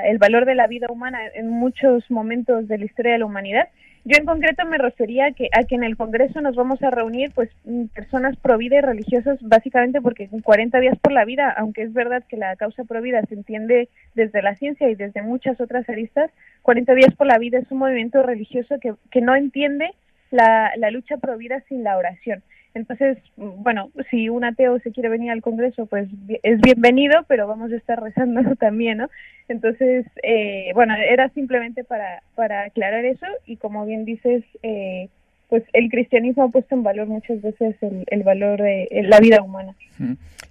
el 0.05 0.19
valor 0.19 0.45
de 0.45 0.55
la 0.55 0.67
vida 0.67 0.89
humana 0.91 1.19
en 1.35 1.49
muchos 1.49 2.09
momentos 2.11 2.69
de 2.69 2.77
la 2.77 2.85
historia 2.85 3.13
de 3.13 3.19
la 3.19 3.27
humanidad. 3.27 3.69
Yo 4.09 4.17
en 4.19 4.25
concreto 4.25 4.65
me 4.67 4.79
refería 4.79 5.27
a 5.27 5.33
que, 5.33 5.49
a 5.53 5.65
que 5.65 5.75
en 5.75 5.83
el 5.83 5.97
Congreso 5.97 6.41
nos 6.41 6.55
vamos 6.55 6.81
a 6.81 6.91
reunir 6.91 7.33
pues 7.35 7.51
mm, 7.65 7.87
personas 7.87 8.37
pro 8.37 8.57
vida 8.57 8.77
y 8.77 8.81
religiosas 8.81 9.37
básicamente 9.41 10.01
porque 10.01 10.29
en 10.31 10.43
40 10.43 10.79
días 10.79 10.97
por 11.01 11.11
la 11.11 11.25
vida, 11.25 11.51
aunque 11.51 11.83
es 11.83 11.93
verdad 11.93 12.23
que 12.29 12.37
la 12.37 12.55
causa 12.55 12.85
pro 12.85 13.03
vida 13.03 13.21
se 13.29 13.35
entiende 13.35 13.89
desde 14.15 14.43
la 14.43 14.55
ciencia 14.55 14.89
y 14.89 14.95
desde 14.95 15.23
muchas 15.23 15.61
otras 15.61 15.89
aristas, 15.89 16.31
40 16.63 16.95
días 16.95 17.17
por 17.17 17.27
la 17.27 17.39
vida 17.39 17.59
es 17.59 17.69
un 17.73 17.79
movimiento 17.79 18.23
religioso 18.23 18.77
que, 18.81 18.95
que 19.11 19.21
no 19.21 19.35
entiende 19.35 19.91
la, 20.31 20.71
la 20.77 20.93
lucha 20.93 21.17
pro 21.17 21.37
vida 21.37 21.65
sin 21.69 21.83
la 21.83 21.97
oración. 21.97 22.45
Entonces, 22.77 23.17
bueno, 23.37 23.91
si 24.11 24.29
un 24.29 24.45
ateo 24.45 24.79
se 24.81 24.93
quiere 24.93 25.09
venir 25.09 25.31
al 25.31 25.41
Congreso, 25.41 25.87
pues 25.87 26.11
es 26.43 26.61
bienvenido, 26.61 27.25
pero 27.27 27.47
vamos 27.47 27.73
a 27.73 27.77
estar 27.77 27.99
rezando 28.03 28.55
también, 28.57 28.99
¿no? 28.99 29.09
Entonces, 29.49 30.05
eh, 30.23 30.73
bueno, 30.75 30.95
era 30.95 31.31
simplemente 31.31 31.85
para, 31.85 32.23
para 32.35 32.65
aclarar 32.65 33.07
eso 33.07 33.25
y 33.47 33.57
como 33.57 33.87
bien 33.87 34.05
dices, 34.05 34.45
eh, 34.63 35.09
pues 35.49 35.63
el 35.73 35.89
cristianismo 35.89 36.43
ha 36.43 36.49
puesto 36.51 36.75
en 36.75 36.83
valor 36.83 37.07
muchas 37.07 37.41
veces 37.41 37.77
el, 37.81 38.23
valor 38.25 38.61
de 38.61 38.89
la 39.05 39.21
vida 39.21 39.41
humana. 39.41 39.75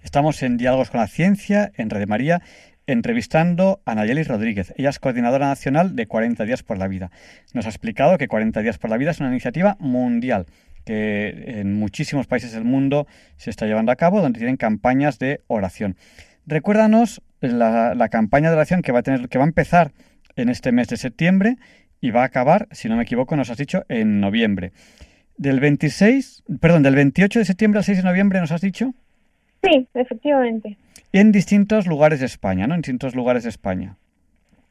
Estamos 0.04 0.42
en 0.42 0.58
Diálogos 0.58 0.90
con 0.90 1.02
la 1.02 1.08
Ciencia, 1.08 1.72
en 1.78 1.92
Red 1.92 2.08
María, 2.08 2.42
entrevistando 2.88 3.82
a 3.86 3.94
Nayeli 3.94 4.24
Rodríguez. 4.24 4.74
Ella 4.78 4.90
es 4.90 4.98
coordinadora 4.98 5.46
nacional 5.46 5.96
de 5.96 6.08
40 6.08 6.44
días 6.46 6.64
por 6.64 6.80
la 6.80 6.88
vida. 6.88 7.12
Nos 7.54 7.68
ha 7.68 7.70
explicado 7.70 8.18
que 8.18 8.28
40 8.28 8.62
días 8.62 8.80
por 8.80 8.90
la 8.90 8.98
vida 8.98 9.12
es 9.12 9.20
una 9.20 9.30
iniciativa 9.30 9.78
mundial 9.80 10.48
que 10.86 11.60
en 11.60 11.74
muchísimos 11.74 12.28
países 12.28 12.54
del 12.54 12.64
mundo 12.64 13.08
se 13.38 13.50
está 13.50 13.66
llevando 13.66 13.92
a 13.92 13.96
cabo, 13.96 14.22
donde 14.22 14.40
tienen 14.40 14.58
campañas 14.58 15.20
de 15.20 15.42
oración. 15.48 15.98
Recuérdanos 16.46 17.22
la, 17.42 18.08
campaña 18.10 18.50
de 18.50 18.56
oración 18.56 18.82
que 18.82 18.92
va 18.92 19.00
a 19.00 19.04
tener, 19.04 19.28
que 19.30 19.38
va 19.38 19.44
a 19.44 19.48
empezar 19.48 19.92
en 20.36 20.50
este 20.50 20.72
mes 20.72 20.88
de 20.88 20.98
septiembre 20.98 21.58
y 22.02 22.12
va 22.12 22.22
a 22.22 22.26
acabar, 22.26 22.68
si 22.72 22.88
no 22.88 22.96
me 22.96 23.04
equivoco, 23.04 23.36
nos 23.36 23.50
has 23.50 23.58
dicho, 23.58 23.84
en 23.90 24.20
noviembre. 24.20 24.72
Del 25.38 25.60
26, 25.60 26.44
perdón, 26.62 26.84
del 26.84 26.96
28 26.96 27.40
de 27.40 27.46
septiembre 27.46 27.80
al 27.80 27.84
6 27.84 27.98
de 27.98 28.04
noviembre, 28.04 28.40
¿nos 28.40 28.52
has 28.52 28.62
dicho? 28.62 28.94
Sí, 29.64 29.88
efectivamente. 29.94 30.78
En 31.12 31.32
distintos 31.32 31.88
lugares 31.88 32.20
de 32.20 32.28
España, 32.28 32.68
¿no? 32.68 32.76
En 32.76 32.82
distintos 32.82 33.16
lugares 33.16 33.44
de 33.44 33.50
España. 33.50 33.98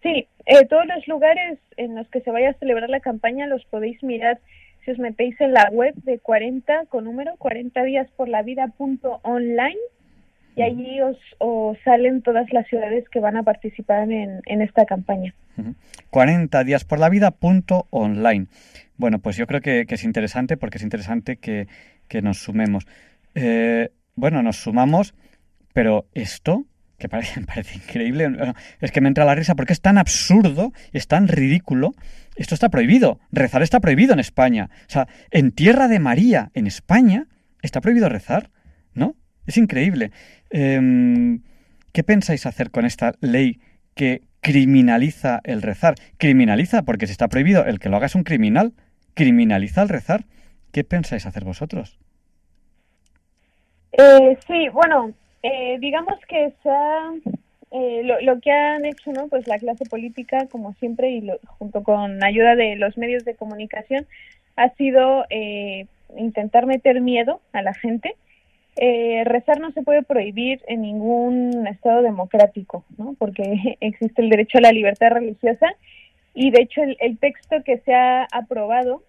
Sí, 0.02 0.28
eh, 0.46 0.66
todos 0.66 0.86
los 0.86 1.08
lugares 1.08 1.58
en 1.76 1.96
los 1.96 2.08
que 2.08 2.20
se 2.20 2.30
vaya 2.30 2.50
a 2.50 2.54
celebrar 2.54 2.90
la 2.90 3.00
campaña 3.00 3.46
los 3.46 3.64
podéis 3.64 4.02
mirar 4.02 4.38
si 4.84 4.90
os 4.90 4.98
metéis 4.98 5.40
en 5.40 5.52
la 5.52 5.68
web 5.70 5.94
de 6.04 6.18
40 6.18 6.86
con 6.86 7.04
número 7.04 7.36
40 7.38 7.82
días 7.84 8.08
por 8.16 8.28
la 8.28 8.42
vida 8.42 8.68
punto 8.68 9.20
online 9.22 9.78
y 10.56 10.62
allí 10.62 11.00
os, 11.00 11.16
os, 11.38 11.76
salen 11.84 12.22
todas 12.22 12.52
las 12.52 12.66
ciudades 12.68 13.08
que 13.08 13.18
van 13.18 13.36
a 13.36 13.42
participar 13.42 14.10
en, 14.10 14.40
en 14.46 14.62
esta 14.62 14.84
campaña. 14.84 15.34
40 16.10 16.64
días 16.64 16.84
por 16.84 17.00
la 17.00 17.08
vida 17.08 17.32
punto 17.32 17.86
online. 17.90 18.46
Bueno, 18.96 19.18
pues 19.18 19.36
yo 19.36 19.46
creo 19.46 19.60
que, 19.60 19.84
es 19.88 20.04
interesante 20.04 20.56
porque 20.56 20.78
es 20.78 20.84
interesante 20.84 21.36
que, 21.36 21.66
que 22.08 22.22
nos 22.22 22.38
sumemos. 22.38 22.86
Eh, 23.34 23.90
bueno, 24.14 24.42
nos 24.42 24.58
sumamos, 24.58 25.14
pero 25.72 26.06
esto 26.14 26.64
que 26.98 27.08
parece, 27.08 27.40
parece 27.46 27.76
increíble. 27.76 28.54
Es 28.80 28.92
que 28.92 29.00
me 29.00 29.08
entra 29.08 29.24
la 29.24 29.34
risa 29.34 29.54
porque 29.54 29.72
es 29.72 29.80
tan 29.80 29.98
absurdo, 29.98 30.72
es 30.92 31.06
tan 31.06 31.28
ridículo. 31.28 31.94
Esto 32.36 32.54
está 32.54 32.68
prohibido. 32.68 33.20
Rezar 33.32 33.62
está 33.62 33.80
prohibido 33.80 34.12
en 34.12 34.20
España. 34.20 34.70
O 34.88 34.90
sea, 34.90 35.08
en 35.30 35.52
tierra 35.52 35.88
de 35.88 35.98
María, 35.98 36.50
en 36.54 36.66
España, 36.66 37.26
está 37.62 37.80
prohibido 37.80 38.08
rezar. 38.08 38.50
¿No? 38.94 39.16
Es 39.46 39.56
increíble. 39.56 40.12
Em, 40.50 41.42
¿Qué 41.92 42.02
pensáis 42.02 42.46
hacer 42.46 42.70
con 42.70 42.84
esta 42.84 43.14
ley 43.20 43.60
que 43.94 44.22
criminaliza 44.40 45.40
el 45.44 45.62
rezar? 45.62 45.94
Criminaliza 46.18 46.82
porque 46.82 47.06
si 47.06 47.12
está 47.12 47.28
prohibido, 47.28 47.64
el 47.64 47.78
que 47.78 47.88
lo 47.88 47.96
haga 47.96 48.06
es 48.06 48.14
un 48.14 48.24
criminal. 48.24 48.72
Criminaliza 49.14 49.82
el 49.82 49.88
rezar. 49.88 50.24
¿Qué 50.72 50.82
pensáis 50.82 51.26
hacer 51.26 51.44
vosotros? 51.44 51.98
Eh, 53.92 54.36
sí, 54.46 54.68
bueno, 54.72 55.14
eh, 55.44 55.76
digamos 55.78 56.18
que 56.26 56.54
eh, 57.70 58.02
lo, 58.02 58.40
que 58.40 58.50
han 58.50 58.86
hecho, 58.86 59.12
¿no? 59.12 59.28
Pues 59.28 59.46
la 59.46 59.58
clase 59.58 59.84
política, 59.84 60.46
como 60.50 60.72
siempre, 60.74 61.10
y 61.10 61.30
junto 61.58 61.82
con 61.82 62.24
ayuda 62.24 62.56
de 62.56 62.76
los 62.76 62.96
medios 62.96 63.26
de 63.26 63.34
comunicación, 63.34 64.06
ha 64.56 64.70
sido 64.70 65.26
eh, 65.28 65.84
intentar 66.16 66.64
meter 66.64 67.02
miedo 67.02 67.42
a 67.52 67.60
la 67.60 67.74
gente. 67.74 68.14
rezar 69.26 69.60
no 69.60 69.70
se 69.72 69.82
puede 69.82 70.02
prohibir 70.02 70.62
en 70.66 70.80
ningún 70.80 71.66
estado 71.66 72.00
democrático, 72.00 72.82
¿no? 72.96 73.14
Porque 73.18 73.76
existe 73.80 74.22
el 74.22 74.30
derecho 74.30 74.56
a 74.56 74.62
la 74.62 74.72
libertad 74.72 75.10
religiosa 75.10 75.74
y 76.32 76.52
de 76.52 76.62
hecho 76.62 76.82
el, 76.82 76.96
el 77.00 77.18
texto 77.18 77.62
que 77.64 77.78
se 77.80 77.92
ha 77.92 78.26
aprobado 78.32 79.02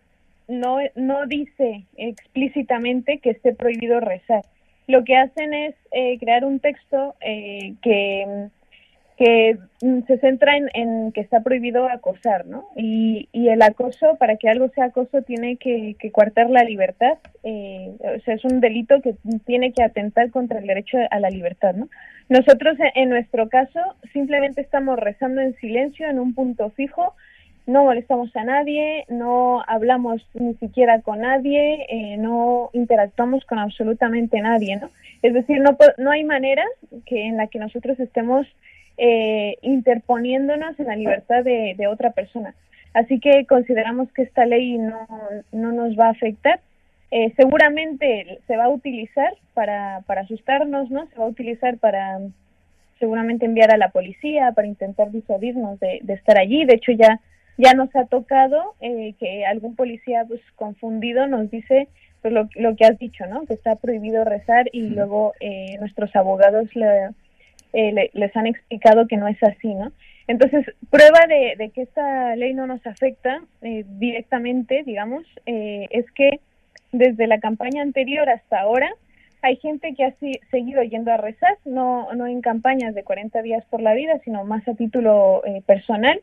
no, 0.49 0.79
no 0.95 1.27
dice 1.27 1.85
explícitamente 1.95 3.19
que 3.19 3.31
esté 3.31 3.53
prohibido 3.53 4.01
rezar 4.01 4.43
lo 4.87 5.03
que 5.03 5.15
hacen 5.17 5.53
es 5.53 5.75
eh, 5.91 6.17
crear 6.19 6.45
un 6.45 6.59
texto 6.59 7.15
eh, 7.21 7.73
que, 7.81 8.47
que 9.17 9.57
se 10.07 10.17
centra 10.19 10.57
en, 10.57 10.69
en, 10.73 11.11
que 11.11 11.21
está 11.21 11.41
prohibido 11.41 11.87
acosar, 11.87 12.45
¿no? 12.45 12.67
Y, 12.75 13.29
y, 13.31 13.49
el 13.49 13.61
acoso, 13.61 14.15
para 14.17 14.37
que 14.37 14.49
algo 14.49 14.69
sea 14.69 14.85
acoso, 14.85 15.21
tiene 15.21 15.57
que, 15.57 15.95
que 15.99 16.11
coartar 16.11 16.49
la 16.49 16.63
libertad, 16.63 17.17
eh, 17.43 17.95
o 17.99 18.19
sea, 18.21 18.35
es 18.35 18.43
un 18.45 18.59
delito 18.59 19.01
que 19.01 19.15
tiene 19.45 19.71
que 19.71 19.83
atentar 19.83 20.31
contra 20.31 20.59
el 20.59 20.67
derecho 20.67 20.97
a 21.09 21.19
la 21.19 21.29
libertad, 21.29 21.75
¿no? 21.75 21.89
Nosotros, 22.27 22.77
en 22.95 23.09
nuestro 23.09 23.49
caso, 23.49 23.79
simplemente 24.11 24.61
estamos 24.61 24.99
rezando 24.99 25.41
en 25.41 25.55
silencio, 25.57 26.07
en 26.09 26.19
un 26.19 26.33
punto 26.33 26.71
fijo, 26.71 27.15
no 27.67 27.83
molestamos 27.83 28.35
a 28.35 28.43
nadie, 28.43 29.05
no 29.09 29.63
hablamos 29.67 30.25
ni 30.33 30.53
siquiera 30.55 31.01
con 31.01 31.21
nadie, 31.21 31.85
eh, 31.89 32.17
no 32.17 32.69
interactuamos 32.73 33.43
con 33.45 33.57
absolutamente 33.57 34.39
nadie, 34.39 34.77
¿no? 34.77 34.89
Es 35.21 35.33
decir, 35.33 35.59
no, 35.61 35.75
no 35.97 36.11
hay 36.11 36.23
manera 36.23 36.63
que 37.05 37.25
en 37.25 37.37
la 37.37 37.47
que 37.47 37.57
nosotros 37.57 37.99
estemos 37.99 38.45
eh, 38.97 39.57
interponiéndonos 39.63 40.79
en 40.79 40.87
la 40.87 40.95
libertad 40.95 41.43
de, 41.43 41.87
otra 41.87 42.11
persona. 42.11 42.53
Así 42.93 43.19
que 43.19 43.45
consideramos 43.45 44.11
que 44.13 44.21
esta 44.21 44.45
ley 44.45 44.77
no, 44.77 45.07
no 45.51 45.71
nos 45.71 45.97
va 45.99 46.07
a 46.07 46.11
afectar. 46.11 46.59
Eh, 47.11 47.33
seguramente 47.35 48.39
se 48.47 48.57
va 48.57 48.65
a 48.65 48.69
utilizar 48.69 49.33
para, 49.53 50.01
para 50.05 50.21
asustarnos, 50.21 50.91
¿no? 50.91 51.07
Se 51.07 51.17
va 51.17 51.25
a 51.25 51.29
utilizar 51.29 51.77
para 51.77 52.19
seguramente 52.99 53.45
enviar 53.45 53.71
a 53.71 53.77
la 53.77 53.89
policía 53.89 54.51
para 54.53 54.67
intentar 54.67 55.11
disuadirnos 55.11 55.79
de, 55.79 55.99
de 56.03 56.13
estar 56.13 56.37
allí. 56.37 56.63
De 56.65 56.75
hecho, 56.75 56.91
ya 56.91 57.19
ya 57.57 57.73
nos 57.73 57.95
ha 57.95 58.05
tocado 58.05 58.75
eh, 58.81 59.13
que 59.19 59.45
algún 59.45 59.75
policía 59.75 60.25
pues 60.27 60.41
confundido 60.55 61.27
nos 61.27 61.49
dice 61.49 61.87
pues 62.21 62.33
lo, 62.33 62.49
lo, 62.55 62.75
que 62.75 62.85
has 62.85 62.97
dicho, 62.97 63.25
¿no? 63.27 63.45
Que 63.45 63.53
está 63.53 63.75
prohibido 63.75 64.23
rezar 64.23 64.67
y 64.73 64.81
luego 64.81 65.33
eh, 65.39 65.77
nuestros 65.79 66.15
abogados 66.15 66.67
eh, 66.75 68.09
les 68.13 68.35
han 68.35 68.47
explicado 68.47 69.07
que 69.07 69.17
no 69.17 69.27
es 69.27 69.41
así, 69.43 69.75
¿no? 69.75 69.91
Entonces, 70.27 70.65
prueba 70.89 71.27
de, 71.27 71.55
de 71.55 71.69
que 71.69 71.83
esta 71.83 72.35
ley 72.35 72.55
no 72.55 72.65
nos 72.65 72.83
afecta 72.87 73.43
directamente, 73.61 74.81
digamos, 74.83 75.23
es 75.45 76.09
que 76.13 76.39
desde 76.91 77.27
la 77.27 77.39
campaña 77.39 77.83
anterior 77.83 78.27
hasta 78.27 78.59
ahora 78.59 78.91
hay 79.45 79.57
gente 79.57 79.93
que 79.93 80.03
ha 80.03 80.13
seguido 80.49 80.81
yendo 80.81 81.11
a 81.11 81.17
rezar, 81.17 81.57
no, 81.65 82.11
no 82.13 82.25
en 82.25 82.41
campañas 82.41 82.95
de 82.95 83.03
40 83.03 83.43
días 83.43 83.63
por 83.69 83.79
la 83.79 83.93
vida, 83.93 84.19
sino 84.23 84.43
más 84.43 84.67
a 84.67 84.73
título 84.73 85.43
eh, 85.45 85.61
personal, 85.67 86.19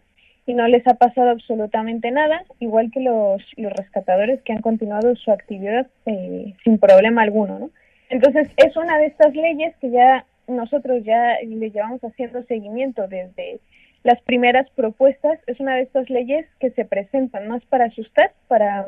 y 0.47 0.55
no 0.55 0.67
les 0.67 0.87
ha 0.87 0.95
pasado 0.95 1.31
absolutamente 1.31 2.11
nada, 2.11 2.45
igual 2.59 2.91
que 2.91 3.01
los, 3.01 3.43
los 3.57 3.73
rescatadores 3.73 4.43
que 4.43 4.53
han 4.53 4.61
continuado 4.61 5.15
su 5.17 5.31
actividad 5.31 5.87
eh, 6.07 6.55
sin 6.65 6.79
problema 6.79 7.23
alguno. 7.23 7.59
¿no? 7.59 7.71
Entonces, 8.09 8.49
es 8.57 8.77
una 8.77 8.99
de 8.99 9.07
estas 9.07 9.35
leyes 9.35 9.75
que 9.81 9.91
ya 9.91 10.27
nosotros 10.49 11.05
ya 11.05 11.39
le 11.47 11.71
llevamos 11.71 12.03
haciendo 12.03 12.43
seguimiento 12.45 13.07
desde 13.07 13.61
las 14.03 14.21
primeras 14.23 14.69
propuestas. 14.71 15.39
Es 15.47 15.61
una 15.61 15.77
de 15.77 15.83
estas 15.83 16.11
leyes 16.11 16.47
que 16.59 16.71
se 16.71 16.85
presentan 16.85 17.47
más 17.47 17.65
para 17.67 17.87
asustar, 17.87 18.33
para 18.49 18.87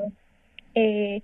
eh, 0.74 1.22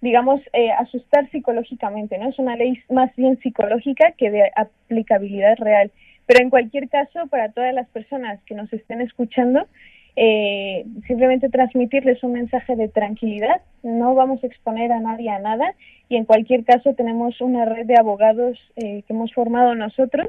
digamos, 0.00 0.40
eh, 0.52 0.70
asustar 0.72 1.28
psicológicamente, 1.30 2.18
¿no? 2.18 2.28
Es 2.28 2.38
una 2.38 2.56
ley 2.56 2.78
más 2.88 3.14
bien 3.16 3.38
psicológica 3.40 4.12
que 4.12 4.30
de 4.30 4.50
aplicabilidad 4.54 5.56
real. 5.58 5.90
Pero 6.28 6.42
en 6.42 6.50
cualquier 6.50 6.90
caso, 6.90 7.26
para 7.28 7.48
todas 7.52 7.74
las 7.74 7.88
personas 7.88 8.38
que 8.44 8.54
nos 8.54 8.70
estén 8.70 9.00
escuchando, 9.00 9.66
eh, 10.14 10.84
simplemente 11.06 11.48
transmitirles 11.48 12.22
un 12.22 12.32
mensaje 12.32 12.76
de 12.76 12.88
tranquilidad. 12.88 13.62
No 13.82 14.14
vamos 14.14 14.44
a 14.44 14.46
exponer 14.46 14.92
a 14.92 15.00
nadie 15.00 15.30
a 15.30 15.38
nada 15.38 15.74
y 16.10 16.16
en 16.16 16.26
cualquier 16.26 16.64
caso 16.64 16.92
tenemos 16.92 17.40
una 17.40 17.64
red 17.64 17.86
de 17.86 17.96
abogados 17.96 18.58
eh, 18.76 19.04
que 19.06 19.12
hemos 19.14 19.32
formado 19.32 19.74
nosotros 19.74 20.28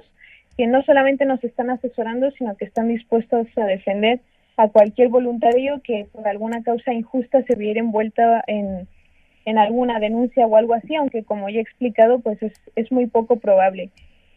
que 0.55 0.67
no 0.67 0.83
solamente 0.83 1.25
nos 1.25 1.43
están 1.43 1.69
asesorando, 1.69 2.31
sino 2.31 2.55
que 2.55 2.65
están 2.65 2.87
dispuestos 2.87 3.47
a 3.57 3.65
defender 3.65 4.21
a 4.57 4.69
cualquier 4.69 5.09
voluntario 5.09 5.81
que 5.83 6.07
por 6.13 6.27
alguna 6.27 6.63
causa 6.63 6.93
injusta 6.93 7.43
se 7.43 7.55
viera 7.55 7.79
envuelta 7.81 8.43
en, 8.47 8.87
en 9.45 9.57
alguna 9.57 9.99
denuncia 9.99 10.45
o 10.47 10.55
algo 10.55 10.75
así, 10.75 10.95
aunque 10.95 11.23
como 11.23 11.49
ya 11.49 11.59
he 11.59 11.61
explicado, 11.61 12.19
pues 12.19 12.41
es, 12.43 12.53
es 12.75 12.89
muy 12.89 13.07
poco 13.07 13.37
probable. 13.37 13.89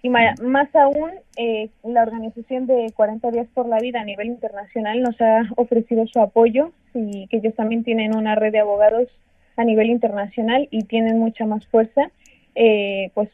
Y 0.02 0.08
más, 0.08 0.74
aún, 0.74 1.10
eh, 1.36 1.68
la 1.84 2.02
organización 2.02 2.66
de 2.66 2.92
40 2.96 3.30
días 3.30 3.46
por 3.54 3.68
la 3.68 3.78
vida 3.78 4.00
a 4.00 4.04
nivel 4.04 4.26
internacional 4.26 5.00
nos 5.00 5.20
ha 5.20 5.48
ofrecido 5.56 6.06
su 6.08 6.18
apoyo 6.20 6.72
y 6.92 7.28
que 7.28 7.36
ellos 7.36 7.54
también 7.54 7.84
tienen 7.84 8.16
una 8.16 8.34
red 8.34 8.50
de 8.50 8.58
abogados 8.58 9.08
a 9.56 9.62
nivel 9.62 9.90
internacional 9.90 10.66
y 10.72 10.84
tienen 10.84 11.20
mucha 11.20 11.46
más 11.46 11.64
fuerza, 11.68 12.10
eh, 12.56 13.10
pues 13.14 13.28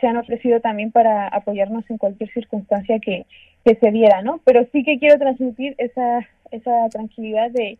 se 0.00 0.06
han 0.06 0.16
ofrecido 0.16 0.60
también 0.60 0.90
para 0.90 1.28
apoyarnos 1.28 1.88
en 1.90 1.98
cualquier 1.98 2.32
circunstancia 2.32 2.98
que, 3.00 3.26
que 3.64 3.74
se 3.74 3.90
diera, 3.90 4.22
¿no? 4.22 4.40
Pero 4.44 4.66
sí 4.72 4.82
que 4.82 4.98
quiero 4.98 5.18
transmitir 5.18 5.74
esa, 5.76 6.26
esa 6.50 6.88
tranquilidad 6.88 7.50
de, 7.50 7.78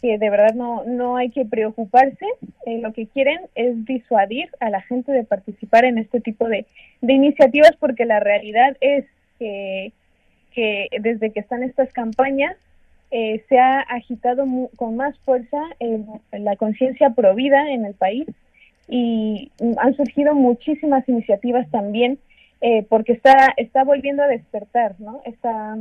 que 0.00 0.18
de 0.18 0.30
verdad 0.30 0.54
no, 0.54 0.84
no 0.84 1.16
hay 1.16 1.30
que 1.30 1.44
preocuparse. 1.44 2.26
Eh, 2.66 2.78
lo 2.78 2.92
que 2.92 3.06
quieren 3.06 3.40
es 3.54 3.84
disuadir 3.84 4.48
a 4.60 4.70
la 4.70 4.80
gente 4.82 5.12
de 5.12 5.24
participar 5.24 5.84
en 5.84 5.98
este 5.98 6.20
tipo 6.20 6.48
de, 6.48 6.66
de 7.00 7.12
iniciativas 7.12 7.72
porque 7.78 8.04
la 8.04 8.20
realidad 8.20 8.76
es 8.80 9.04
que, 9.38 9.92
que 10.52 10.88
desde 11.00 11.30
que 11.30 11.40
están 11.40 11.62
estas 11.62 11.92
campañas 11.92 12.56
eh, 13.10 13.42
se 13.48 13.58
ha 13.58 13.80
agitado 13.80 14.46
con 14.76 14.96
más 14.96 15.18
fuerza 15.20 15.58
la 16.30 16.54
conciencia 16.56 17.10
provida 17.10 17.70
en 17.72 17.84
el 17.84 17.94
país 17.94 18.26
y 18.88 19.50
han 19.78 19.96
surgido 19.96 20.34
muchísimas 20.34 21.08
iniciativas 21.08 21.68
también 21.70 22.18
eh, 22.60 22.86
porque 22.88 23.12
está, 23.12 23.52
está 23.56 23.82
volviendo 23.82 24.22
a 24.22 24.28
despertar 24.28 24.94
¿no? 25.00 25.22
esta, 25.24 25.78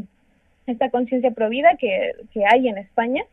esta 0.66 0.90
conciencia 0.90 1.32
provida 1.32 1.76
que, 1.78 2.14
que 2.34 2.46
hay 2.46 2.68
en 2.68 2.80
España 2.80 3.24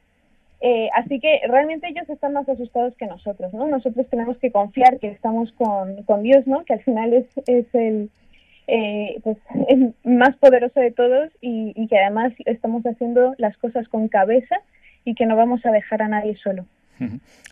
eh, 0.61 0.89
así 0.95 1.21
que 1.21 1.41
realmente 1.49 1.89
ellos 1.89 2.09
están 2.09 2.33
más 2.33 2.49
asustados 2.49 2.95
que 2.97 3.07
nosotros, 3.07 3.53
¿no? 3.53 3.67
Nosotros 3.67 4.07
tenemos 4.09 4.39
que 4.39 4.51
confiar 4.51 4.99
que 4.99 5.09
estamos 5.09 5.53
con, 5.53 6.03
con 6.05 6.23
Dios, 6.23 6.47
¿no? 6.47 6.65
Que 6.65 6.75
al 6.75 6.83
final 6.83 7.13
es, 7.13 7.27
es 7.47 7.67
el, 7.75 8.11
eh, 8.67 9.21
pues, 9.23 9.37
más 10.05 10.35
poderoso 10.37 10.81
de 10.81 10.91
todos 10.91 11.31
y, 11.41 11.73
y, 11.77 11.87
que 11.89 11.99
además 11.99 12.33
estamos 12.47 12.85
haciendo 12.85 13.35
las 13.39 13.57
cosas 13.59 13.87
con 13.89 14.09
cabeza 14.09 14.57
y 15.05 15.15
que 15.15 15.27
no 15.27 15.37
vamos 15.37 15.65
a 15.67 15.71
dejar 15.71 16.03
a 16.03 16.09
nadie 16.09 16.37
solo. 16.37 16.65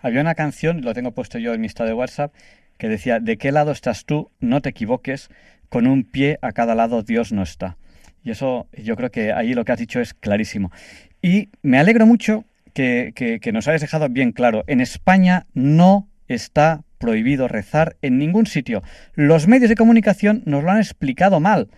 Había 0.02 0.22
una 0.22 0.34
canción, 0.34 0.80
lo 0.80 0.94
tengo 0.94 1.12
puesto 1.12 1.38
yo 1.38 1.52
en 1.52 1.60
mi 1.60 1.66
estado 1.66 1.88
de 1.88 1.94
WhatsApp, 1.94 2.32
que 2.78 2.88
decía, 2.88 3.20
¿de 3.20 3.36
qué 3.36 3.52
lado 3.52 3.72
estás 3.72 4.06
tú? 4.06 4.30
No 4.40 4.62
te 4.62 4.70
equivoques, 4.70 5.28
con 5.68 5.86
un 5.86 6.04
pie 6.04 6.38
a 6.40 6.52
cada 6.52 6.74
lado 6.74 7.02
Dios 7.02 7.32
no 7.32 7.42
está. 7.42 7.76
Y 8.22 8.30
eso 8.30 8.66
yo 8.72 8.96
creo 8.96 9.10
que 9.10 9.32
ahí 9.32 9.52
lo 9.52 9.64
que 9.64 9.72
has 9.72 9.78
dicho 9.78 10.00
es 10.00 10.14
clarísimo. 10.14 10.72
Y 11.20 11.50
me 11.62 11.78
alegro 11.78 12.06
mucho 12.06 12.44
que, 12.74 13.50
nos 13.52 13.68
hayas 13.68 13.80
dejado 13.80 14.08
bien 14.08 14.32
claro. 14.32 14.64
En 14.66 14.80
España 14.80 15.46
no 15.54 16.08
está 16.28 16.82
prohibido 16.98 17.48
rezar 17.48 17.96
en 18.02 18.18
ningún 18.18 18.46
sitio. 18.46 18.82
Los 19.14 19.46
medios 19.46 19.68
de 19.68 19.76
comunicación 19.76 20.42
nos 20.44 20.64
lo 20.64 20.70
han 20.70 20.78
explicado 20.78 21.40
mal. 21.40 21.68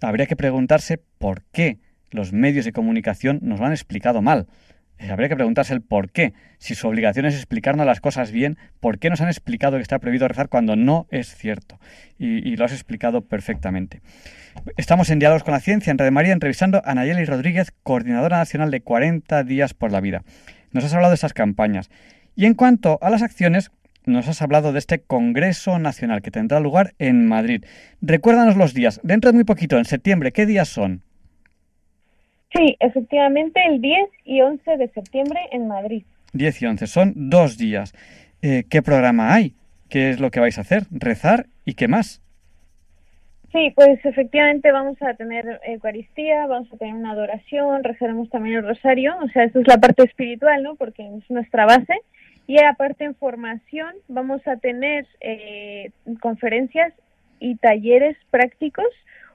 Habría 0.00 0.26
que 0.26 0.36
preguntarse 0.36 1.02
por 1.18 1.42
qué 1.52 1.78
los 2.10 2.32
medios 2.32 2.64
de 2.64 2.72
comunicación 2.72 3.40
nos 3.42 3.60
lo 3.60 3.66
han 3.66 3.72
explicado 3.72 4.22
mal. 4.22 4.46
Eh, 5.00 5.10
habría 5.10 5.30
que 5.30 5.36
preguntarse 5.36 5.72
el 5.72 5.80
por 5.80 6.10
qué. 6.10 6.34
Si 6.58 6.74
su 6.74 6.86
obligación 6.86 7.24
es 7.24 7.34
explicarnos 7.34 7.86
las 7.86 8.00
cosas 8.00 8.32
bien, 8.32 8.58
¿por 8.80 8.98
qué 8.98 9.08
nos 9.08 9.22
han 9.22 9.28
explicado 9.28 9.76
que 9.76 9.82
está 9.82 9.98
prohibido 9.98 10.28
rezar 10.28 10.50
cuando 10.50 10.76
no 10.76 11.06
es 11.10 11.34
cierto? 11.34 11.80
Y, 12.18 12.54
lo 12.56 12.66
has 12.66 12.72
explicado 12.72 13.22
perfectamente. 13.22 14.02
Estamos 14.76 15.08
en 15.08 15.18
Diálogos 15.18 15.42
con 15.42 15.54
la 15.54 15.60
Ciencia, 15.60 15.90
en 15.90 15.96
Red 15.96 16.10
María, 16.10 16.34
entrevistando 16.34 16.82
a 16.84 16.94
Nayeli 16.94 17.24
Rodríguez, 17.24 17.72
coordinadora 17.82 18.36
nacional 18.36 18.70
de 18.70 18.82
40 18.82 19.42
días 19.44 19.72
por 19.72 19.90
la 19.90 20.02
vida. 20.02 20.22
Nos 20.70 20.84
has 20.84 20.92
hablado 20.92 21.12
de 21.12 21.16
esas 21.16 21.32
campañas. 21.32 21.88
Y 22.36 22.44
en 22.44 22.52
cuanto 22.52 22.98
a 23.00 23.08
las 23.08 23.22
acciones, 23.22 23.70
nos 24.04 24.28
has 24.28 24.42
hablado 24.42 24.72
de 24.72 24.80
este 24.80 25.00
Congreso 25.00 25.78
Nacional 25.78 26.20
que 26.20 26.30
tendrá 26.30 26.60
lugar 26.60 26.94
en 26.98 27.26
Madrid. 27.26 27.64
Recuérdanos 28.02 28.56
los 28.56 28.74
días. 28.74 29.00
Dentro 29.02 29.30
de 29.30 29.34
muy 29.34 29.44
poquito, 29.44 29.78
en 29.78 29.86
septiembre, 29.86 30.32
¿qué 30.32 30.44
días 30.44 30.68
son? 30.68 31.02
Sí, 32.54 32.76
efectivamente, 32.80 33.60
el 33.66 33.80
10 33.80 34.08
y 34.24 34.40
11 34.40 34.76
de 34.76 34.88
septiembre 34.88 35.40
en 35.52 35.68
Madrid. 35.68 36.04
10 36.32 36.62
y 36.62 36.66
11, 36.66 36.86
son 36.86 37.12
dos 37.30 37.58
días. 37.58 37.94
Eh, 38.42 38.64
¿Qué 38.68 38.82
programa 38.82 39.34
hay? 39.34 39.54
¿Qué 39.88 40.10
es 40.10 40.20
lo 40.20 40.30
que 40.30 40.40
vais 40.40 40.58
a 40.58 40.62
hacer? 40.62 40.84
¿Rezar? 40.90 41.46
¿Y 41.64 41.74
qué 41.74 41.88
más? 41.88 42.22
Sí, 43.52 43.72
pues 43.74 43.98
efectivamente 44.04 44.70
vamos 44.70 44.96
a 45.02 45.14
tener 45.14 45.60
Eucaristía, 45.64 46.46
vamos 46.46 46.72
a 46.72 46.76
tener 46.76 46.94
una 46.94 47.10
adoración, 47.12 47.82
rezaremos 47.82 48.30
también 48.30 48.58
el 48.58 48.66
rosario, 48.66 49.16
o 49.20 49.28
sea, 49.28 49.42
esa 49.42 49.58
es 49.58 49.66
la 49.66 49.78
parte 49.78 50.04
espiritual, 50.04 50.62
¿no? 50.62 50.76
Porque 50.76 51.02
es 51.02 51.28
nuestra 51.30 51.66
base. 51.66 51.94
Y 52.46 52.62
aparte 52.62 53.04
en 53.04 53.14
formación 53.16 53.92
vamos 54.08 54.46
a 54.46 54.56
tener 54.56 55.06
eh, 55.20 55.90
conferencias 56.20 56.92
y 57.40 57.56
talleres 57.56 58.16
prácticos 58.30 58.86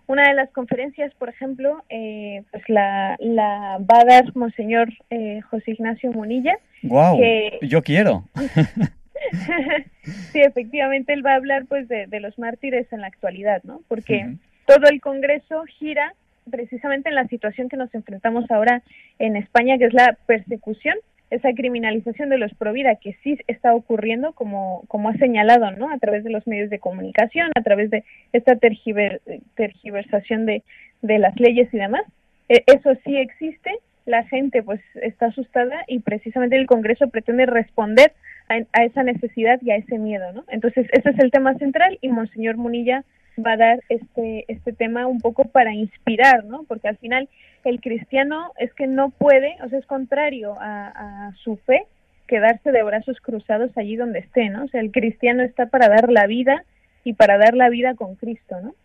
una 0.08 0.28
de 0.28 0.36
las 0.36 0.50
conferencias, 0.52 1.14
por 1.16 1.30
ejemplo, 1.30 1.84
eh, 1.90 2.44
pues 2.52 2.64
la, 2.68 3.16
la 3.20 3.80
va 3.80 4.02
a 4.02 4.06
dar 4.06 4.36
Monseñor 4.36 4.90
eh, 5.10 5.42
José 5.50 5.72
Ignacio 5.72 6.12
Munilla. 6.12 6.58
¡Guau! 6.84 7.20
Yo 7.62 7.82
quiero. 7.82 8.24
sí, 10.32 10.42
efectivamente, 10.42 11.14
él 11.14 11.26
va 11.26 11.34
a 11.34 11.38
hablar 11.38 11.66
pues 11.66 11.88
de, 11.88 12.08
los 12.20 12.38
mártires 12.38 12.92
en 12.94 13.02
la 13.02 13.08
actualidad, 13.08 13.64
¿no? 13.64 13.82
Porque 13.88 14.36
todo 14.66 14.88
el 14.90 15.02
Congreso 15.02 15.64
gira 15.80 16.14
precisamente 16.50 17.10
en 17.10 17.16
la 17.16 17.28
situación 17.28 17.70
que 17.70 17.78
nos 17.78 17.94
enfrentamos 17.96 18.50
ahora 18.52 18.84
en 19.18 19.36
España, 19.36 19.78
que 19.78 19.86
es 19.86 19.94
la 19.94 20.18
persecución 20.28 20.96
esa 21.30 21.54
criminalización 21.54 22.30
de 22.30 22.38
los 22.38 22.54
provida 22.54 22.96
que 22.96 23.18
sí 23.24 23.38
está 23.48 23.74
ocurriendo, 23.74 24.34
como, 24.34 24.84
como 24.88 25.10
ha 25.10 25.14
señalado, 25.18 25.72
¿no? 25.72 25.90
A 25.90 25.98
través 25.98 26.24
de 26.24 26.30
los 26.30 26.46
medios 26.48 26.70
de 26.70 26.80
comunicación, 26.80 27.52
a 27.56 27.64
través 27.64 27.90
de 27.90 28.04
esta 28.32 28.56
tergiversación 28.56 30.46
de, 30.46 30.64
de 31.02 31.20
las 31.20 31.40
leyes 31.40 31.74
y 31.74 31.78
demás. 31.78 32.04
E, 32.50 32.64
eso 32.68 32.96
sí 33.04 33.18
existe, 33.18 33.72
la 34.06 34.24
gente 34.24 34.62
pues 34.62 34.82
está 35.02 35.28
asustada 35.28 35.84
y 35.88 36.00
precisamente 36.00 36.56
el 36.56 36.68
Congreso 36.68 37.10
pretende 37.10 37.46
responder 37.46 38.14
a, 38.50 38.60
a, 38.74 38.86
esa 38.86 39.04
necesidad 39.04 39.60
y 39.62 39.72
a 39.72 39.78
ese 39.78 39.98
miedo, 39.98 40.32
¿no? 40.34 40.44
Entonces, 40.50 40.88
ese 40.92 41.10
es 41.10 41.20
el 41.20 41.32
tema 41.32 41.56
central 41.56 41.98
y 42.02 42.10
Monseñor 42.10 42.58
Munilla 42.58 43.04
va 43.44 43.54
a 43.54 43.58
dar 43.58 43.84
este, 43.90 44.46
este 44.48 44.74
tema 44.74 45.08
un 45.08 45.20
poco 45.20 45.46
para 45.46 45.74
inspirar, 45.74 46.46
¿no? 46.46 46.64
Porque 46.64 46.88
al 46.88 46.98
final 46.98 47.30
el 47.64 47.82
cristiano 47.82 48.52
es 48.58 48.74
que 48.74 48.88
no 48.88 49.10
puede, 49.10 49.58
o 49.64 49.70
sea, 49.70 49.80
es 49.80 49.86
contrario 49.86 50.56
a, 50.60 51.32
su 51.44 51.58
fe 51.58 51.86
quedarse 52.28 52.72
de 52.72 52.84
brazos 52.84 53.18
cruzados 53.22 53.72
allí 53.78 53.96
donde 53.96 54.20
esté, 54.20 54.50
¿no? 54.50 54.64
O 54.64 54.68
sea, 54.68 54.82
el 54.82 54.92
cristiano 54.92 55.44
está 55.44 55.68
para 55.68 55.90
dar 55.90 56.12
la 56.12 56.26
vida 56.26 56.64
y 57.04 57.14
para 57.14 57.38
dar 57.38 57.54
la 57.54 57.70
vida 57.70 57.96
con 57.96 58.16
Cristo, 58.16 58.56
¿no? 58.62 58.76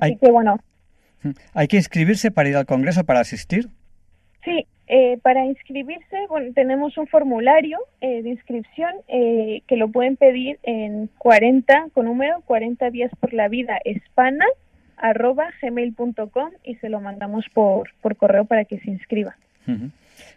Así 0.00 0.16
que 0.16 0.30
bueno. 0.30 0.58
¿Hay 1.54 1.68
que 1.68 1.78
inscribirse 1.78 2.30
para 2.30 2.48
ir 2.50 2.56
al 2.56 2.66
Congreso, 2.66 3.04
para 3.04 3.20
asistir? 3.20 3.68
Sí, 4.44 4.66
eh, 5.14 5.18
para 5.22 5.44
inscribirse, 5.44 6.26
bueno, 6.28 6.52
tenemos 6.54 6.96
un 6.98 7.06
formulario 7.06 7.78
eh, 8.00 8.22
de 8.22 8.30
inscripción 8.30 8.92
eh, 9.08 9.62
que 9.66 9.76
lo 9.76 9.88
pueden 9.88 10.16
pedir 10.16 10.58
en 10.62 11.08
40, 11.18 11.88
con 11.92 12.06
número 12.06 12.42
40 12.42 12.90
días 12.90 13.10
por 13.20 13.32
la 13.32 13.48
vida 13.48 13.78
hispana 13.84 14.44
arroba 14.96 15.50
gmail.com 15.60 16.50
y 16.62 16.76
se 16.76 16.88
lo 16.88 17.00
mandamos 17.00 17.44
por, 17.52 17.90
por 18.00 18.16
correo 18.16 18.44
para 18.44 18.64
que 18.64 18.78
se 18.78 18.90
inscriba. 18.90 19.36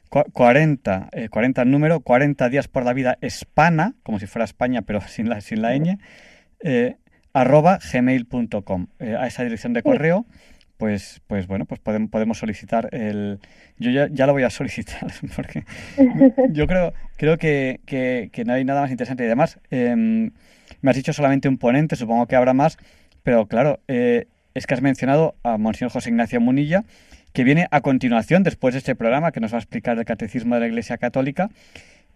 40, 0.09 1.09
40 1.30 1.65
número, 1.65 1.99
40 1.99 2.49
días 2.49 2.67
por 2.67 2.84
la 2.84 2.93
vida 2.93 3.17
hispana, 3.21 3.93
como 4.03 4.19
si 4.19 4.25
fuera 4.25 4.45
España, 4.45 4.82
pero 4.82 5.01
sin 5.07 5.30
la, 5.30 5.41
sin 5.41 5.61
la 5.61 5.78
ñ. 5.78 5.97
arroba 7.34 7.80
gmail.com. 7.91 8.88
Eh, 8.99 9.15
a 9.15 9.28
esa 9.28 9.43
dirección 9.43 9.73
de 9.73 9.84
correo, 9.84 10.25
pues, 10.78 11.21
pues 11.28 11.47
bueno, 11.47 11.65
pues 11.65 11.80
podemos, 11.80 12.09
podemos 12.09 12.38
solicitar 12.38 12.89
el... 12.93 13.39
Yo 13.80 13.91
ya, 13.91 14.07
ya, 14.11 14.28
lo 14.28 14.34
voy 14.34 14.43
a 14.43 14.49
solicitar, 14.49 15.11
porque 15.36 15.63
yo 16.51 16.67
creo, 16.67 16.93
creo 17.17 17.38
que, 17.38 17.82
que, 17.86 18.45
no 18.45 18.53
hay 18.53 18.63
nada 18.63 18.82
más 18.82 18.91
interesante. 18.91 19.23
Y 19.23 19.25
además, 19.25 19.59
em, 19.71 20.32
me 20.82 20.91
has 20.91 20.95
dicho 20.95 21.13
solamente 21.13 21.49
un 21.49 21.57
ponente, 21.57 21.95
supongo 21.95 22.28
que 22.28 22.36
habrá 22.36 22.53
más, 22.53 22.78
pero 23.23 23.47
claro, 23.47 23.80
eh, 23.88 24.28
es 24.53 24.67
que 24.67 24.73
has 24.73 24.82
mencionado 24.82 25.36
a 25.43 25.57
Monseñor 25.57 25.91
José 25.91 26.09
Ignacio 26.09 26.39
Munilla, 26.39 26.84
que 27.34 27.43
viene 27.43 27.67
a 27.71 27.82
continuación, 27.82 28.43
después 28.43 28.73
de 28.73 28.80
este 28.80 28.95
programa, 28.95 29.32
que 29.32 29.39
nos 29.39 29.53
va 29.53 29.57
a 29.57 29.59
explicar 29.59 29.97
el 29.97 30.05
Catecismo 30.05 30.55
de 30.55 30.61
la 30.61 30.67
Iglesia 30.67 30.97
Católica, 30.97 31.49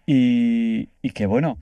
y, 0.06 0.90
y 1.02 1.12
que 1.12 1.26
bueno, 1.26 1.58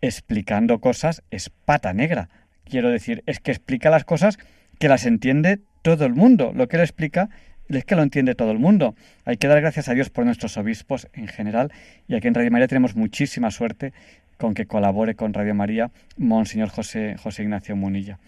explicando 0.00 0.80
cosas 0.80 1.22
es 1.30 1.50
pata 1.50 1.92
negra. 1.92 2.28
Quiero 2.64 2.90
decir, 2.90 3.22
es 3.26 3.40
que 3.40 3.50
explica 3.50 3.90
las 3.90 4.04
cosas 4.04 4.38
que 4.78 4.88
las 4.88 5.06
entiende 5.06 5.60
todo 5.82 6.04
el 6.04 6.14
mundo. 6.14 6.52
Lo 6.54 6.68
que 6.68 6.76
él 6.76 6.82
explica 6.82 7.28
es 7.68 7.84
que 7.84 7.96
lo 7.96 8.02
entiende 8.02 8.34
todo 8.34 8.50
el 8.50 8.58
mundo. 8.58 8.94
Hay 9.24 9.36
que 9.36 9.48
dar 9.48 9.60
gracias 9.60 9.88
a 9.88 9.94
Dios 9.94 10.10
por 10.10 10.24
nuestros 10.24 10.56
obispos 10.56 11.08
en 11.12 11.28
general 11.28 11.72
y 12.06 12.14
aquí 12.14 12.28
en 12.28 12.34
Radio 12.34 12.50
María 12.50 12.68
tenemos 12.68 12.96
muchísima 12.96 13.50
suerte 13.50 13.92
con 14.38 14.54
que 14.54 14.66
colabore 14.66 15.14
con 15.14 15.34
Radio 15.34 15.54
María 15.54 15.90
Monseñor 16.16 16.68
José, 16.68 17.16
José 17.18 17.42
Ignacio 17.42 17.76
Munilla. 17.76 18.18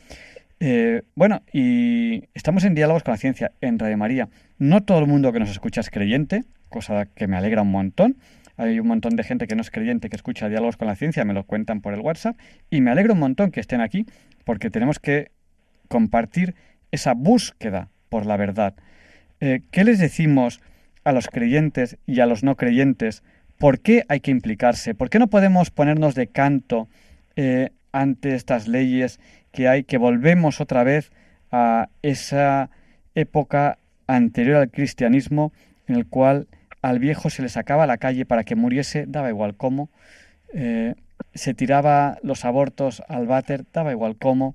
Eh, 0.59 1.03
bueno, 1.15 1.43
y 1.53 2.25
estamos 2.35 2.65
en 2.65 2.75
diálogos 2.75 3.03
con 3.03 3.13
la 3.13 3.19
ciencia 3.19 3.53
en 3.63 3.79
Radio 3.79 3.97
María. 3.97 4.29
No 4.59 4.83
todo 4.83 4.99
el 4.99 5.07
mundo 5.07 5.33
que 5.33 5.41
nos 5.41 5.51
escucha 5.51 5.81
es 5.81 5.89
creyente, 5.89 6.45
cosa 6.69 7.07
que 7.07 7.27
me 7.27 7.37
alegra 7.37 7.63
un 7.63 7.71
montón. 7.71 8.17
Hay 8.59 8.79
un 8.79 8.89
montón 8.89 9.17
de 9.17 9.25
gente 9.25 9.47
que 9.47 9.55
no 9.55 9.63
es 9.63 9.71
creyente 9.71 10.11
que 10.11 10.17
escucha 10.17 10.51
diálogos 10.51 10.77
con 10.77 10.87
la 10.87 10.97
ciencia, 10.97 11.25
me 11.25 11.33
lo 11.33 11.45
cuentan 11.45 11.81
por 11.81 11.95
el 11.95 12.01
WhatsApp 12.01 12.37
y 12.69 12.83
me 12.83 12.91
alegro 12.91 13.15
un 13.15 13.21
montón 13.21 13.53
que 13.53 13.61
estén 13.61 13.81
aquí 13.81 14.05
porque 14.45 14.69
tenemos 14.69 14.99
que 14.99 15.31
compartir 15.91 16.55
esa 16.93 17.15
búsqueda 17.15 17.89
por 18.09 18.25
la 18.25 18.37
verdad. 18.37 18.75
Eh, 19.41 19.63
¿Qué 19.71 19.85
les 19.85 19.99
decimos 19.99 20.61
a 21.05 21.13
los 21.13 21.29
creyentes 21.29 21.99
y 22.07 22.21
a 22.21 22.27
los 22.27 22.45
no 22.45 22.57
creyentes? 22.57 23.23
¿Por 23.59 23.81
qué 23.81 24.05
hay 24.09 24.21
que 24.21 24.31
implicarse? 24.31 24.95
¿Por 24.95 25.11
qué 25.11 25.19
no 25.19 25.27
podemos 25.27 25.71
ponernos 25.71 26.15
de 26.15 26.29
canto 26.29 26.89
eh, 27.37 27.71
ante 27.93 28.35
estas 28.35 28.69
leyes 28.69 29.21
que 29.51 29.69
hay, 29.69 29.83
que 29.83 29.99
volvemos 29.99 30.61
otra 30.61 30.85
vez 30.85 31.11
a 31.51 31.89
esa 32.03 32.71
época 33.17 33.79
anterior 34.07 34.57
al 34.57 34.71
cristianismo 34.71 35.53
en 35.89 35.97
el 35.97 36.07
cual 36.07 36.47
al 36.83 37.01
viejo 37.01 37.31
se 37.31 37.43
le 37.43 37.49
sacaba 37.49 37.87
la 37.87 37.99
calle 37.99 38.25
para 38.25 38.45
que 38.45 38.55
muriese, 38.55 39.07
daba 39.09 39.29
igual 39.29 39.57
cómo, 39.57 39.91
eh, 40.55 40.95
se 41.35 41.53
tiraba 41.53 42.19
los 42.23 42.45
abortos 42.45 43.03
al 43.09 43.27
váter, 43.27 43.65
daba 43.73 43.91
igual 43.91 44.17
cómo, 44.17 44.55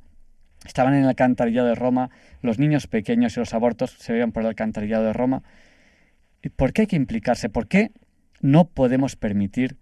estaban 0.68 0.93
en 0.93 1.03
el 1.03 1.09
alcantarillado 1.09 1.68
de 1.68 1.76
Roma, 1.76 2.09
los 2.41 2.59
niños 2.59 2.88
pequeños 2.88 3.36
y 3.36 3.39
los 3.39 3.53
abortos 3.53 3.91
se 3.91 4.13
veían 4.13 4.32
por 4.32 4.43
el 4.43 4.47
alcantarillado 4.47 5.05
de 5.05 5.13
Roma. 5.13 5.43
¿Por 6.55 6.74
qué 6.74 6.82
hay 6.82 6.88
que 6.88 6.95
implicarse? 6.95 7.49
¿Por 7.49 7.68
qué 7.68 7.91
no 8.41 8.66
podemos 8.66 9.16
permitir 9.16 9.78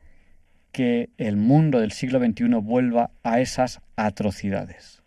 que 0.72 1.10
el 1.18 1.38
mundo 1.38 1.80
del 1.80 1.92
siglo 1.92 2.20
XXI 2.20 2.46
vuelva 2.62 3.12
a 3.24 3.40
esas 3.40 3.82
atrocidades? 3.96 5.04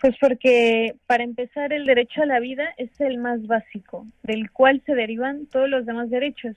Pues 0.00 0.16
porque, 0.20 0.96
para 1.06 1.24
empezar, 1.24 1.72
el 1.72 1.86
derecho 1.86 2.22
a 2.22 2.26
la 2.26 2.40
vida 2.40 2.74
es 2.76 2.90
el 3.00 3.18
más 3.18 3.46
básico, 3.46 4.06
del 4.22 4.50
cual 4.50 4.82
se 4.84 4.94
derivan 4.94 5.46
todos 5.46 5.68
los 5.70 5.86
demás 5.86 6.10
derechos. 6.10 6.56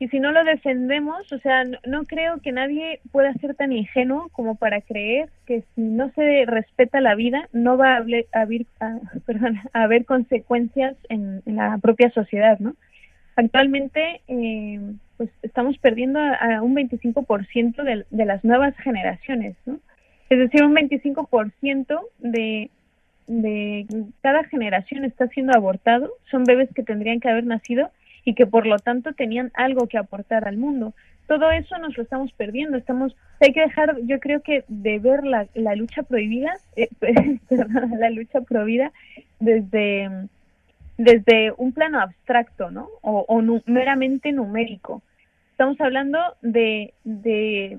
Y 0.00 0.08
si 0.08 0.20
no 0.20 0.30
lo 0.30 0.44
defendemos, 0.44 1.32
o 1.32 1.38
sea, 1.38 1.64
no, 1.64 2.04
creo 2.04 2.38
que 2.40 2.52
nadie 2.52 3.00
pueda 3.10 3.32
ser 3.34 3.56
tan 3.56 3.72
ingenuo 3.72 4.28
como 4.30 4.54
para 4.54 4.80
creer 4.80 5.28
que 5.44 5.64
si 5.74 5.80
no 5.80 6.10
se 6.12 6.44
respeta 6.46 7.00
la 7.00 7.16
vida, 7.16 7.48
no 7.52 7.76
va 7.76 7.94
a, 7.94 7.96
haber, 7.96 8.26
a, 8.80 8.98
haber 9.72 10.04
consecuencias 10.04 10.96
en, 11.08 11.42
la 11.46 11.78
propia 11.78 12.10
sociedad, 12.10 12.58
¿no? 12.60 12.76
Actualmente, 13.34 14.20
eh, 14.28 14.80
pues 15.16 15.30
estamos 15.42 15.78
perdiendo 15.78 16.20
a, 16.20 16.62
un 16.62 16.76
25% 16.76 17.82
de, 17.82 18.06
de 18.08 18.24
las 18.24 18.44
nuevas 18.44 18.76
generaciones, 18.76 19.56
¿no? 19.66 19.80
Es 20.30 20.38
decir, 20.38 20.62
un 20.62 20.74
25% 20.74 22.00
de, 22.18 22.70
de 23.26 23.86
cada 24.22 24.44
generación 24.44 25.04
está 25.04 25.28
siendo 25.28 25.54
abortado, 25.54 26.10
son 26.30 26.44
bebés 26.44 26.68
que 26.74 26.82
tendrían 26.82 27.20
que 27.20 27.28
haber 27.28 27.44
nacido 27.44 27.90
y 28.24 28.34
que 28.34 28.46
por 28.46 28.66
lo 28.66 28.78
tanto 28.78 29.12
tenían 29.12 29.50
algo 29.54 29.86
que 29.86 29.98
aportar 29.98 30.46
al 30.46 30.56
mundo. 30.56 30.94
Todo 31.26 31.50
eso 31.50 31.76
nos 31.78 31.96
lo 31.96 32.02
estamos 32.02 32.32
perdiendo, 32.32 32.78
estamos, 32.78 33.14
hay 33.40 33.52
que 33.52 33.60
dejar, 33.60 33.96
yo 34.04 34.18
creo 34.18 34.40
que 34.40 34.64
de 34.68 34.98
ver 34.98 35.24
la, 35.24 35.46
la 35.54 35.74
lucha 35.74 36.02
prohibida, 36.02 36.54
eh, 36.76 36.88
la 37.50 38.10
lucha 38.10 38.40
prohibida 38.40 38.92
desde, 39.38 40.10
desde 40.96 41.52
un 41.58 41.72
plano 41.72 42.00
abstracto, 42.00 42.70
¿no? 42.70 42.88
O, 43.02 43.42
meramente 43.66 44.32
numérico. 44.32 45.02
Estamos 45.50 45.78
hablando 45.80 46.18
de, 46.40 46.94
de 47.04 47.78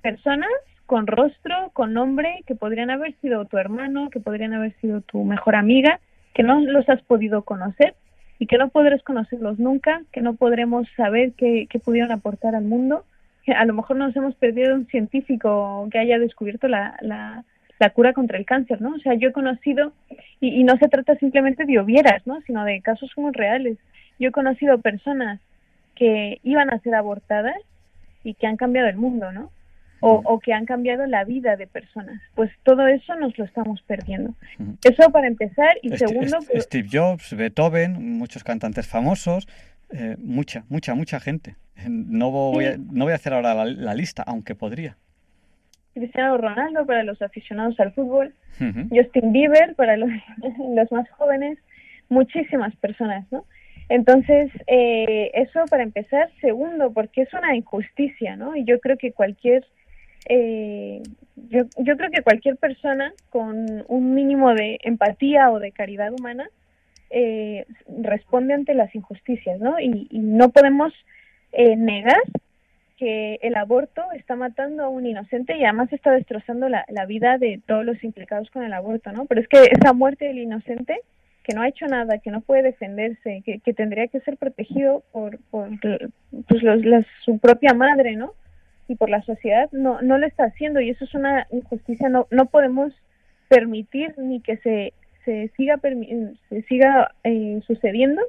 personas 0.00 0.48
con 0.86 1.06
rostro, 1.06 1.70
con 1.72 1.92
nombre, 1.92 2.44
que 2.46 2.54
podrían 2.54 2.90
haber 2.90 3.14
sido 3.20 3.44
tu 3.44 3.58
hermano, 3.58 4.08
que 4.08 4.20
podrían 4.20 4.54
haber 4.54 4.72
sido 4.80 5.00
tu 5.02 5.24
mejor 5.24 5.56
amiga, 5.56 6.00
que 6.32 6.42
no 6.42 6.60
los 6.60 6.88
has 6.88 7.02
podido 7.02 7.42
conocer 7.42 7.94
y 8.38 8.46
que 8.46 8.58
no 8.58 8.68
podrás 8.68 9.02
conocerlos 9.02 9.58
nunca, 9.58 10.02
que 10.12 10.20
no 10.20 10.34
podremos 10.34 10.86
saber 10.96 11.32
qué, 11.36 11.68
pudieron 11.84 12.12
aportar 12.12 12.54
al 12.54 12.64
mundo. 12.64 13.04
A 13.54 13.64
lo 13.64 13.74
mejor 13.74 13.96
nos 13.96 14.14
hemos 14.16 14.34
perdido 14.34 14.74
un 14.74 14.86
científico 14.86 15.88
que 15.90 15.98
haya 15.98 16.18
descubierto 16.18 16.68
la, 16.68 16.96
la, 17.00 17.44
cura 17.94 18.12
contra 18.12 18.38
el 18.38 18.44
cáncer, 18.44 18.80
¿no? 18.80 18.94
O 18.94 18.98
sea, 18.98 19.14
yo 19.14 19.28
he 19.28 19.32
conocido, 19.32 19.92
y, 20.40 20.60
y 20.60 20.64
no 20.64 20.76
se 20.78 20.88
trata 20.88 21.14
simplemente 21.16 21.64
de 21.64 21.78
obvieras, 21.78 22.26
¿no? 22.26 22.40
Sino 22.42 22.64
de 22.64 22.80
casos 22.82 23.12
como 23.14 23.30
reales. 23.30 23.78
Yo 24.18 24.28
he 24.28 24.32
conocido 24.32 24.78
personas 24.78 25.40
que 25.94 26.40
iban 26.42 26.70
a 26.70 26.78
ser 26.80 26.94
abortadas 26.94 27.56
y 28.24 28.34
que 28.34 28.46
han 28.46 28.56
cambiado 28.56 28.88
el 28.88 28.96
mundo, 28.96 29.30
¿no? 29.32 29.50
O, 30.00 30.40
que 30.40 30.52
han 30.52 30.66
cambiado 30.66 31.06
la 31.06 31.24
vida 31.24 31.56
de 31.56 31.66
personas. 31.66 32.20
Pues 32.34 32.50
todo 32.62 32.86
eso 32.86 33.14
nos 33.16 33.36
lo 33.38 33.44
estamos 33.44 33.82
perdiendo. 33.82 34.34
Eso 34.84 35.10
para 35.10 35.26
empezar. 35.26 35.76
Y 35.82 35.96
segundo... 35.96 36.38
Pues 36.50 36.64
Steve 36.64 36.88
Jobs, 36.90 37.34
Beethoven, 37.34 38.18
muchos 38.18 38.44
cantantes 38.44 38.86
famosos, 38.86 39.48
eh, 39.90 40.16
mucha, 40.18 40.64
mucha, 40.68 40.94
mucha 40.94 41.20
gente. 41.20 41.56
No 41.88 42.30
voy, 42.30 42.64
a, 42.66 42.76
no 42.76 43.04
voy 43.04 43.12
a 43.12 43.16
hacer 43.16 43.34
ahora 43.34 43.64
la, 43.64 43.94
lista, 43.94 44.22
aunque 44.26 44.54
podría. 44.54 44.96
Cristiano 45.94 46.36
Ronaldo 46.36 46.86
para 46.86 47.02
los 47.04 47.20
aficionados 47.22 47.78
al 47.80 47.92
fútbol, 47.92 48.34
Justin 48.90 49.32
Bieber 49.32 49.74
para 49.74 49.96
los, 49.96 50.10
los 50.74 50.92
más 50.92 51.08
jóvenes, 51.10 51.58
muchísimas 52.08 52.74
personas, 52.76 53.26
¿no? 53.30 53.44
Entonces, 53.88 54.50
eh, 54.66 55.30
eso 55.34 55.64
para 55.70 55.82
empezar. 55.82 56.30
Segundo, 56.40 56.92
porque 56.92 57.22
es 57.22 57.32
una 57.32 57.54
injusticia, 57.54 58.36
¿no? 58.36 58.56
Y 58.56 58.64
yo 58.64 58.80
creo 58.80 58.96
que 58.96 59.12
cualquier 59.12 59.64
eh, 60.28 61.02
yo, 61.36 61.64
yo 61.78 61.96
creo 61.96 62.10
que 62.10 62.22
cualquier 62.22 62.56
persona 62.56 63.12
con 63.30 63.84
un 63.88 64.14
mínimo 64.14 64.54
de 64.54 64.78
empatía 64.82 65.50
o 65.50 65.60
de 65.60 65.72
caridad 65.72 66.12
humana 66.12 66.48
eh, 67.10 67.66
responde 68.02 68.54
ante 68.54 68.74
las 68.74 68.92
injusticias, 68.94 69.60
¿no? 69.60 69.78
Y, 69.78 70.08
no 70.10 70.50
podemos 70.50 70.92
eh, 71.52 71.76
negar 71.76 72.20
que 72.96 73.38
el 73.42 73.56
aborto 73.56 74.02
está 74.14 74.34
matando 74.34 74.84
a 74.84 74.88
un 74.88 75.06
inocente 75.06 75.56
y 75.56 75.64
además 75.64 75.92
está 75.92 76.12
destrozando 76.12 76.68
la, 76.68 76.84
vida 77.06 77.38
de 77.38 77.60
todos 77.66 77.84
los 77.84 78.02
implicados 78.02 78.50
con 78.50 78.64
el 78.64 78.72
aborto, 78.72 79.12
¿no? 79.12 79.26
Pero 79.26 79.40
es 79.40 79.48
que 79.48 79.58
esa 79.70 79.92
muerte 79.92 80.24
del 80.24 80.38
inocente 80.38 81.00
que 81.44 81.54
no 81.54 81.62
ha 81.62 81.68
hecho 81.68 81.86
nada, 81.86 82.18
que 82.18 82.32
no 82.32 82.40
puede 82.40 82.62
defenderse, 82.62 83.42
que, 83.44 83.60
que 83.60 83.72
tendría 83.72 84.08
que 84.08 84.20
ser 84.20 84.36
protegido 84.36 85.04
por, 85.12 85.38
por 85.50 85.68
pues 86.48 86.62
los, 86.62 87.06
su 87.24 87.38
propia 87.38 87.72
madre, 87.72 88.16
¿no? 88.16 88.32
Y 88.88 88.96
por 88.96 89.10
la 89.10 89.22
sociedad 89.22 89.68
no, 89.72 90.00
no 90.02 90.18
lo 90.18 90.26
está 90.26 90.44
haciendo 90.44 90.80
y 90.80 90.90
eso 90.90 91.04
es 91.04 91.14
una 91.14 91.46
injusticia. 91.50 92.08
No, 92.08 92.26
no 92.30 92.46
podemos 92.46 92.92
permitir 93.48 94.14
ni 94.18 94.40
que 94.40 94.56
se, 94.58 94.92
se 95.24 95.50
siga, 95.56 95.80
se 95.80 96.62
siga 96.62 97.12
eh, 97.24 97.60
sucediendo, 97.66 98.22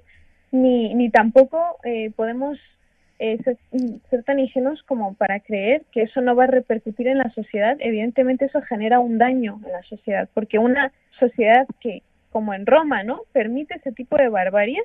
ni, 0.52 0.94
ni 0.94 1.10
tampoco 1.10 1.78
eh, 1.84 2.12
podemos 2.16 2.58
eh, 3.20 3.40
ser, 4.10 4.24
tan 4.24 4.40
ingenuos 4.40 4.84
como 4.84 5.16
para 5.16 5.40
creer 5.40 5.84
que 5.92 6.04
eso 6.04 6.22
no 6.22 6.36
va 6.36 6.46
a 6.46 6.48
repercutir 6.48 7.08
en 7.08 7.18
la 7.18 7.32
sociedad. 7.32 7.78
Evidentemente 7.80 8.46
eso 8.46 8.62
genera 8.62 9.00
un 9.00 9.18
daño 9.18 9.60
en 9.66 9.72
la 9.72 9.84
sociedad, 9.84 10.30
porque 10.34 10.60
una 10.60 10.92
sociedad 11.20 11.66
que, 11.80 12.04
como 12.32 12.54
en 12.54 12.66
Roma, 12.66 13.04
¿no? 13.04 13.22
permite 13.32 13.76
ese 13.76 13.92
tipo 13.92 14.18
de 14.18 14.30
barbaries, 14.30 14.84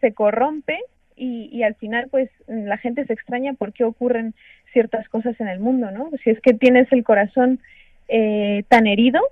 se 0.00 0.12
corrompe 0.12 0.78
y, 1.16 1.48
y 1.50 1.62
al 1.62 1.74
final 1.74 2.08
pues 2.10 2.30
la 2.46 2.76
gente 2.76 3.06
se 3.06 3.12
extraña 3.14 3.54
por 3.54 3.72
qué 3.72 3.84
ocurren 3.84 4.34
ciertas 4.76 5.08
cosas 5.08 5.40
en 5.40 5.48
el 5.48 5.58
mundo, 5.58 5.90
¿no? 5.90 6.10
Si 6.22 6.28
es 6.28 6.38
que 6.42 6.52
tienes 6.52 6.86
el 6.92 7.02
corazón 7.02 7.60
eh, 8.08 8.62
tan 8.68 8.86
herido, 8.86 9.22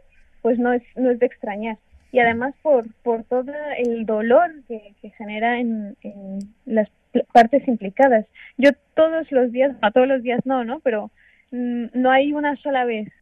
pues 0.40 0.58
no 0.58 0.72
es, 0.72 0.82
no 0.96 1.10
es 1.10 1.18
de 1.18 1.26
extrañar. 1.26 1.76
Y 2.12 2.18
además 2.18 2.54
por, 2.62 2.86
por 3.02 3.24
todo 3.24 3.52
el 3.76 4.06
dolor 4.06 4.50
que, 4.66 4.94
genera 5.18 5.60
en, 5.60 5.96
en, 6.02 6.38
las 6.64 6.88
partes 7.34 7.68
implicadas. 7.68 8.24
Yo 8.56 8.70
todos 8.94 9.30
los 9.30 9.52
días, 9.52 9.76
a 9.82 9.90
todos 9.90 10.08
los 10.08 10.22
días 10.22 10.40
no, 10.46 10.64
¿no? 10.64 10.80
Pero 10.80 11.10
mm, 11.50 11.88
no 11.92 12.10
hay 12.10 12.32
una 12.32 12.56
sola 12.56 12.86
vez 12.86 13.12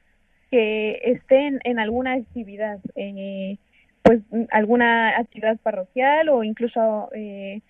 que 0.49 1.01
esté 1.03 1.59
en, 1.65 1.79
alguna 1.81 2.13
actividad, 2.13 2.79
eh, 2.95 3.57
pues 4.03 4.21
alguna 4.53 5.19
actividad 5.19 5.57
parroquial 5.59 6.29
o 6.29 6.45
incluso 6.45 7.11
eh, 7.17 7.63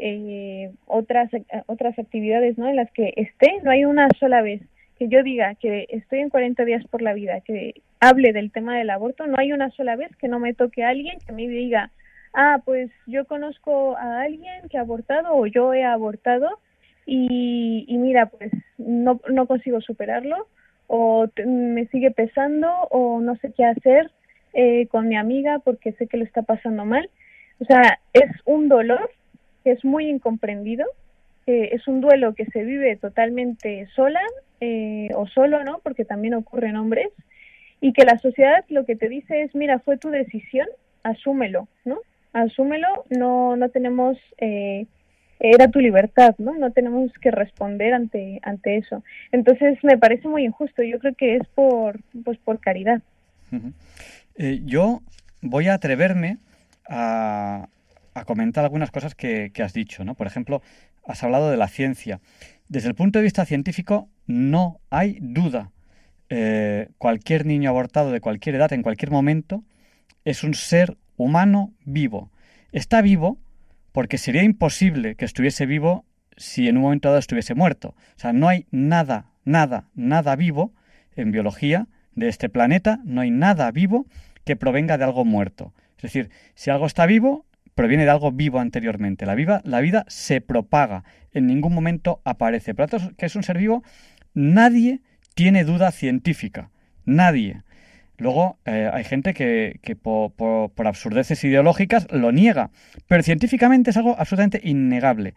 eh, 0.00 0.72
otras 0.86 1.30
otras 1.66 1.98
actividades, 1.98 2.58
¿no? 2.58 2.68
En 2.68 2.76
las 2.76 2.90
que 2.92 3.12
esté, 3.16 3.60
no 3.62 3.70
hay 3.70 3.84
una 3.84 4.08
sola 4.18 4.42
vez 4.42 4.62
que 4.98 5.08
yo 5.08 5.22
diga 5.22 5.54
que 5.54 5.86
estoy 5.90 6.20
en 6.20 6.30
40 6.30 6.64
días 6.64 6.84
por 6.88 7.02
la 7.02 7.14
vida, 7.14 7.40
que 7.40 7.82
hable 8.00 8.32
del 8.32 8.52
tema 8.52 8.76
del 8.76 8.90
aborto, 8.90 9.26
no 9.26 9.36
hay 9.38 9.52
una 9.52 9.70
sola 9.70 9.96
vez 9.96 10.14
que 10.16 10.28
no 10.28 10.38
me 10.38 10.54
toque 10.54 10.84
alguien 10.84 11.18
que 11.26 11.32
me 11.32 11.48
diga, 11.48 11.90
ah, 12.34 12.60
pues 12.64 12.90
yo 13.06 13.24
conozco 13.26 13.96
a 13.96 14.22
alguien 14.22 14.68
que 14.68 14.78
ha 14.78 14.82
abortado 14.82 15.34
o 15.34 15.46
yo 15.46 15.72
he 15.74 15.84
abortado 15.84 16.58
y, 17.06 17.84
y 17.88 17.98
mira, 17.98 18.26
pues 18.26 18.52
no, 18.78 19.20
no 19.28 19.46
consigo 19.46 19.80
superarlo 19.80 20.48
o 20.86 21.28
me 21.46 21.86
sigue 21.86 22.10
pesando 22.10 22.68
o 22.90 23.20
no 23.20 23.36
sé 23.36 23.52
qué 23.56 23.64
hacer 23.64 24.10
eh, 24.52 24.88
con 24.88 25.08
mi 25.08 25.16
amiga 25.16 25.60
porque 25.60 25.92
sé 25.92 26.08
que 26.08 26.16
lo 26.16 26.24
está 26.24 26.42
pasando 26.42 26.84
mal. 26.84 27.08
O 27.60 27.64
sea, 27.64 28.00
es 28.12 28.30
un 28.44 28.68
dolor 28.68 29.10
es 29.64 29.84
muy 29.84 30.08
incomprendido, 30.08 30.86
es 31.46 31.88
un 31.88 32.00
duelo 32.00 32.34
que 32.34 32.44
se 32.46 32.62
vive 32.62 32.96
totalmente 32.96 33.88
sola 33.96 34.20
eh, 34.60 35.08
o 35.14 35.26
solo, 35.26 35.64
¿no? 35.64 35.80
Porque 35.82 36.04
también 36.04 36.34
ocurre 36.34 36.68
en 36.68 36.76
hombres 36.76 37.08
y 37.80 37.92
que 37.92 38.04
la 38.04 38.18
sociedad 38.18 38.64
lo 38.68 38.84
que 38.84 38.94
te 38.94 39.08
dice 39.08 39.42
es, 39.42 39.54
mira, 39.54 39.78
fue 39.78 39.96
tu 39.96 40.10
decisión, 40.10 40.68
asúmelo, 41.02 41.66
¿no? 41.84 41.98
Asúmelo, 42.32 43.04
no, 43.08 43.56
no 43.56 43.68
tenemos 43.70 44.18
eh, 44.38 44.86
era 45.40 45.68
tu 45.68 45.80
libertad, 45.80 46.34
¿no? 46.38 46.54
No 46.58 46.70
tenemos 46.72 47.10
que 47.14 47.30
responder 47.30 47.94
ante, 47.94 48.40
ante 48.42 48.76
eso. 48.76 49.02
Entonces 49.32 49.78
me 49.82 49.96
parece 49.96 50.28
muy 50.28 50.44
injusto. 50.44 50.82
Yo 50.82 50.98
creo 50.98 51.14
que 51.14 51.36
es 51.36 51.48
por, 51.54 51.98
pues 52.22 52.38
por 52.38 52.60
caridad. 52.60 53.00
Eh, 54.36 54.60
yo 54.66 55.00
voy 55.40 55.68
a 55.68 55.74
atreverme 55.74 56.36
a, 56.86 57.66
a 58.14 58.24
comentar 58.24 58.64
algunas 58.64 58.90
cosas 58.90 59.14
que, 59.14 59.52
has 59.62 59.72
dicho, 59.72 60.04
¿no? 60.04 60.14
Por 60.14 60.26
ejemplo, 60.26 60.62
has 61.04 61.22
hablado 61.22 61.50
de 61.50 61.56
la 61.56 61.68
ciencia. 61.68 62.20
Desde 62.68 62.88
el 62.88 62.94
punto 62.94 63.18
de 63.18 63.24
vista 63.24 63.44
científico, 63.44 64.08
no 64.26 64.80
hay 64.90 65.18
duda. 65.20 65.70
Eh, 66.28 66.88
cualquier 66.98 67.46
niño 67.46 67.70
abortado 67.70 68.12
de 68.12 68.20
cualquier 68.20 68.56
edad, 68.56 68.72
en 68.72 68.82
cualquier 68.82 69.10
momento, 69.10 69.64
es 70.24 70.44
un 70.44 70.54
ser 70.54 70.96
humano 71.16 71.72
vivo. 71.84 72.30
Está 72.72 73.02
vivo 73.02 73.38
porque 73.92 74.18
sería 74.18 74.42
imposible 74.42 75.16
que 75.16 75.24
estuviese 75.24 75.66
vivo 75.66 76.04
si 76.36 76.68
en 76.68 76.76
un 76.76 76.84
momento 76.84 77.08
dado 77.08 77.18
estuviese 77.18 77.54
muerto. 77.54 77.88
O 78.16 78.18
sea, 78.18 78.32
no 78.32 78.48
hay 78.48 78.66
nada, 78.70 79.32
nada, 79.44 79.88
nada 79.94 80.36
vivo 80.36 80.72
en 81.16 81.32
biología 81.32 81.88
de 82.14 82.28
este 82.28 82.48
planeta, 82.48 83.00
no 83.04 83.20
hay 83.20 83.30
nada 83.30 83.70
vivo 83.70 84.06
que 84.44 84.56
provenga 84.56 84.96
de 84.98 85.04
algo 85.04 85.24
muerto. 85.24 85.74
Es 85.96 86.04
decir, 86.04 86.30
si 86.54 86.70
algo 86.70 86.86
está 86.86 87.06
vivo, 87.06 87.44
proviene 87.74 88.04
de 88.04 88.10
algo 88.10 88.32
vivo 88.32 88.58
anteriormente. 88.58 89.26
La, 89.26 89.34
viva, 89.34 89.60
la 89.64 89.80
vida 89.80 90.04
se 90.08 90.40
propaga, 90.40 91.04
en 91.32 91.46
ningún 91.46 91.74
momento 91.74 92.20
aparece. 92.24 92.74
Pero 92.74 92.98
que 93.16 93.26
es 93.26 93.36
un 93.36 93.42
ser 93.42 93.58
vivo, 93.58 93.82
nadie 94.34 95.00
tiene 95.34 95.64
duda 95.64 95.90
científica. 95.90 96.70
Nadie. 97.04 97.62
Luego 98.20 98.58
eh, 98.66 98.90
hay 98.92 99.02
gente 99.04 99.32
que, 99.32 99.96
por, 99.96 100.86
absurdeces 100.86 101.42
ideológicas 101.42 102.06
lo 102.10 102.32
niega, 102.32 102.70
pero 103.08 103.22
científicamente 103.22 103.90
es 103.90 103.96
algo 103.96 104.14
absolutamente 104.18 104.60
innegable. 104.62 105.34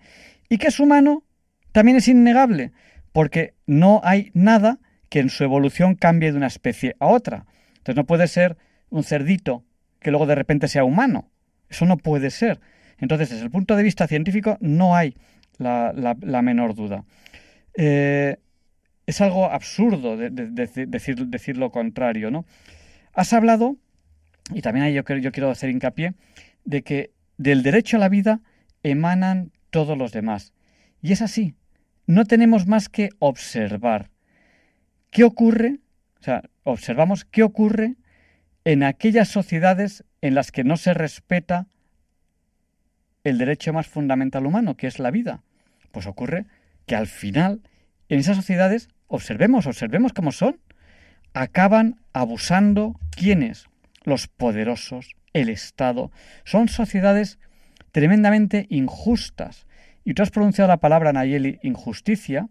Y 0.50 0.58
que 0.58 0.68
es 0.68 0.82
humano 0.82 1.24
también 1.72 1.98
es 1.98 2.10
innegable, 2.10 2.74
porque 3.14 3.54
no 3.66 4.02
hay 4.04 4.32
nada 4.34 4.80
que 5.10 5.20
en 5.20 5.30
su 5.30 5.46
evolución 5.46 5.96
cambie 5.96 6.32
de 6.32 6.38
una 6.38 6.48
especie 6.48 6.96
a 7.00 7.08
otra. 7.08 7.46
Entonces 7.70 7.96
no 7.96 8.06
puede 8.06 8.28
ser 8.28 8.58
un 8.90 9.04
cerdito 9.04 9.64
que 10.02 10.12
luego 10.12 10.26
de 10.26 10.36
repente 10.36 10.68
sea 10.68 10.84
humano. 10.84 11.32
Eso 11.74 11.88
no 11.88 11.98
puede 11.98 12.30
ser. 12.30 12.60
Entonces, 13.00 13.32
desde 13.32 13.44
el 13.44 13.50
punto 13.50 13.76
de 13.76 13.82
vista 13.82 14.08
científico, 14.08 14.58
no 14.62 14.96
hay 14.96 15.16
la, 15.58 16.42
menor 16.44 16.76
duda. 16.76 17.04
Eh, 17.76 18.38
es 19.08 19.22
algo 19.22 19.50
absurdo 19.50 20.16
decir, 20.16 21.58
lo 21.58 21.72
contrario, 21.72 22.30
¿no? 22.30 22.46
Has 23.14 23.34
hablado, 23.34 23.76
y 24.54 24.62
también 24.62 24.86
ahí 24.86 24.94
yo, 24.94 25.02
yo 25.02 25.32
quiero 25.32 25.50
hacer 25.50 25.72
hincapié, 25.72 26.14
de 26.64 26.84
que 26.84 27.12
del 27.38 27.64
derecho 27.64 27.98
a 27.98 28.00
la 28.00 28.10
vida 28.10 28.42
emanan 28.84 29.52
todos 29.72 29.98
los 29.98 30.12
demás. 30.12 30.54
Y 31.02 31.12
es 31.12 31.24
así. 31.24 31.56
No 32.06 32.26
tenemos 32.26 32.68
más 32.68 32.88
que 32.88 33.10
observar. 33.18 34.12
¿Qué 35.10 35.24
ocurre? 35.24 35.80
O 36.20 36.24
sea, 36.24 36.44
observamos 36.62 37.26
qué 37.26 37.42
ocurre 37.42 37.96
en 38.64 38.84
aquellas 38.84 39.28
sociedades 39.28 40.04
en 40.24 40.36
las 40.36 40.54
que 40.54 40.64
no 40.64 40.78
se 40.78 40.94
respeta 40.94 41.68
el 43.26 43.38
derecho 43.38 43.74
más 43.74 43.88
fundamental 43.88 44.46
humano, 44.46 44.78
que 44.78 44.88
es 44.88 44.98
la 44.98 45.12
vida. 45.12 45.44
Pues 45.92 46.08
ocurre 46.08 46.46
que 46.86 46.96
al 46.96 47.08
final, 47.08 47.62
en 48.08 48.20
esas 48.20 48.38
sociedades, 48.38 48.88
observemos, 49.08 49.68
observemos 49.68 50.14
cómo 50.14 50.32
son, 50.32 50.62
acaban 51.34 52.00
abusando 52.14 52.98
quiénes? 53.12 53.68
Los 54.06 54.30
poderosos, 54.30 55.18
el 55.34 55.50
Estado. 55.50 56.10
Son 56.46 56.70
sociedades 56.70 57.38
tremendamente 57.92 58.66
injustas. 58.70 59.68
Y 60.06 60.14
tú 60.14 60.24
has 60.24 60.32
pronunciado 60.32 60.70
la 60.70 60.78
palabra, 60.78 61.12
Nayeli, 61.12 61.60
injusticia, 61.64 62.48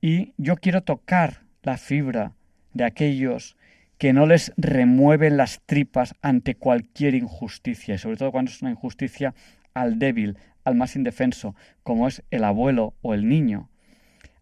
y 0.00 0.32
yo 0.36 0.56
quiero 0.56 0.82
tocar 0.82 1.42
la 1.62 1.78
fibra 1.78 2.32
de 2.72 2.82
aquellos 2.82 3.56
que 3.98 4.12
no 4.12 4.26
les 4.26 4.52
remueven 4.56 5.36
las 5.36 5.60
tripas 5.66 6.14
ante 6.22 6.54
cualquier 6.54 7.14
injusticia, 7.14 7.96
y 7.96 7.98
sobre 7.98 8.16
todo 8.16 8.32
cuando 8.32 8.50
es 8.50 8.62
una 8.62 8.70
injusticia 8.70 9.34
al 9.74 9.98
débil, 9.98 10.38
al 10.64 10.76
más 10.76 10.96
indefenso, 10.96 11.54
como 11.82 12.08
es 12.08 12.22
el 12.30 12.44
abuelo 12.44 12.94
o 13.02 13.14
el 13.14 13.28
niño. 13.28 13.68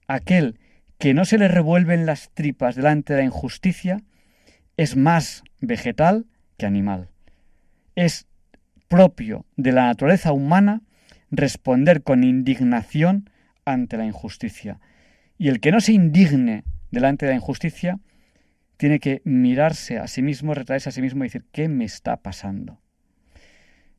Aquel 0.07 0.59
que 0.99 1.15
no 1.15 1.25
se 1.25 1.39
le 1.39 1.49
revuelven 1.49 2.07
las 2.07 2.31
tripas 2.31 2.77
delante 2.77 3.15
de 3.15 3.21
la 3.21 3.27
injusticia 3.27 4.03
es 4.77 4.97
más 4.97 5.43
vegetal 5.61 6.27
que 6.59 6.67
animal. 6.67 7.09
Es 7.95 8.27
propio 8.89 9.47
de 9.57 9.73
la 9.73 9.87
naturaleza 9.87 10.33
humana 10.33 10.83
responder 11.31 12.03
con 12.03 12.25
indignación 12.25 13.31
ante 13.65 13.97
la 13.97 14.07
injusticia. 14.07 14.81
Y 15.39 15.49
el 15.49 15.61
que 15.61 15.73
no 15.73 15.81
se 15.81 15.93
indigne 15.93 16.65
delante 16.91 17.27
de 17.27 17.33
la 17.33 17.37
injusticia 17.37 17.99
tiene 18.77 18.99
que 18.99 19.23
mirarse 19.25 19.99
a 19.99 20.07
sí 20.07 20.23
mismo, 20.23 20.55
retraerse 20.55 20.89
a 20.89 20.93
sí 20.93 21.03
mismo 21.03 21.25
y 21.25 21.29
decir, 21.29 21.45
¿qué 21.53 21.69
me 21.69 21.85
está 21.85 22.17
pasando? 22.17 22.79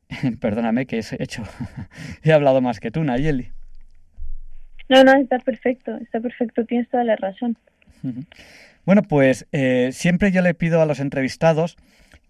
Perdóname 0.40 0.86
que 0.86 0.98
he 0.98 1.22
hecho, 1.22 1.42
he 2.22 2.32
hablado 2.32 2.60
más 2.60 2.80
que 2.80 2.90
tú, 2.90 3.04
Nayeli. 3.04 3.52
No, 4.88 5.04
no, 5.04 5.12
está 5.14 5.38
perfecto, 5.38 5.96
está 5.96 6.20
perfecto, 6.20 6.64
tienes 6.64 6.88
toda 6.88 7.04
la 7.04 7.16
razón. 7.16 7.58
Bueno, 8.86 9.02
pues 9.02 9.46
eh, 9.52 9.90
siempre 9.92 10.32
yo 10.32 10.40
le 10.40 10.54
pido 10.54 10.80
a 10.80 10.86
los 10.86 11.00
entrevistados 11.00 11.76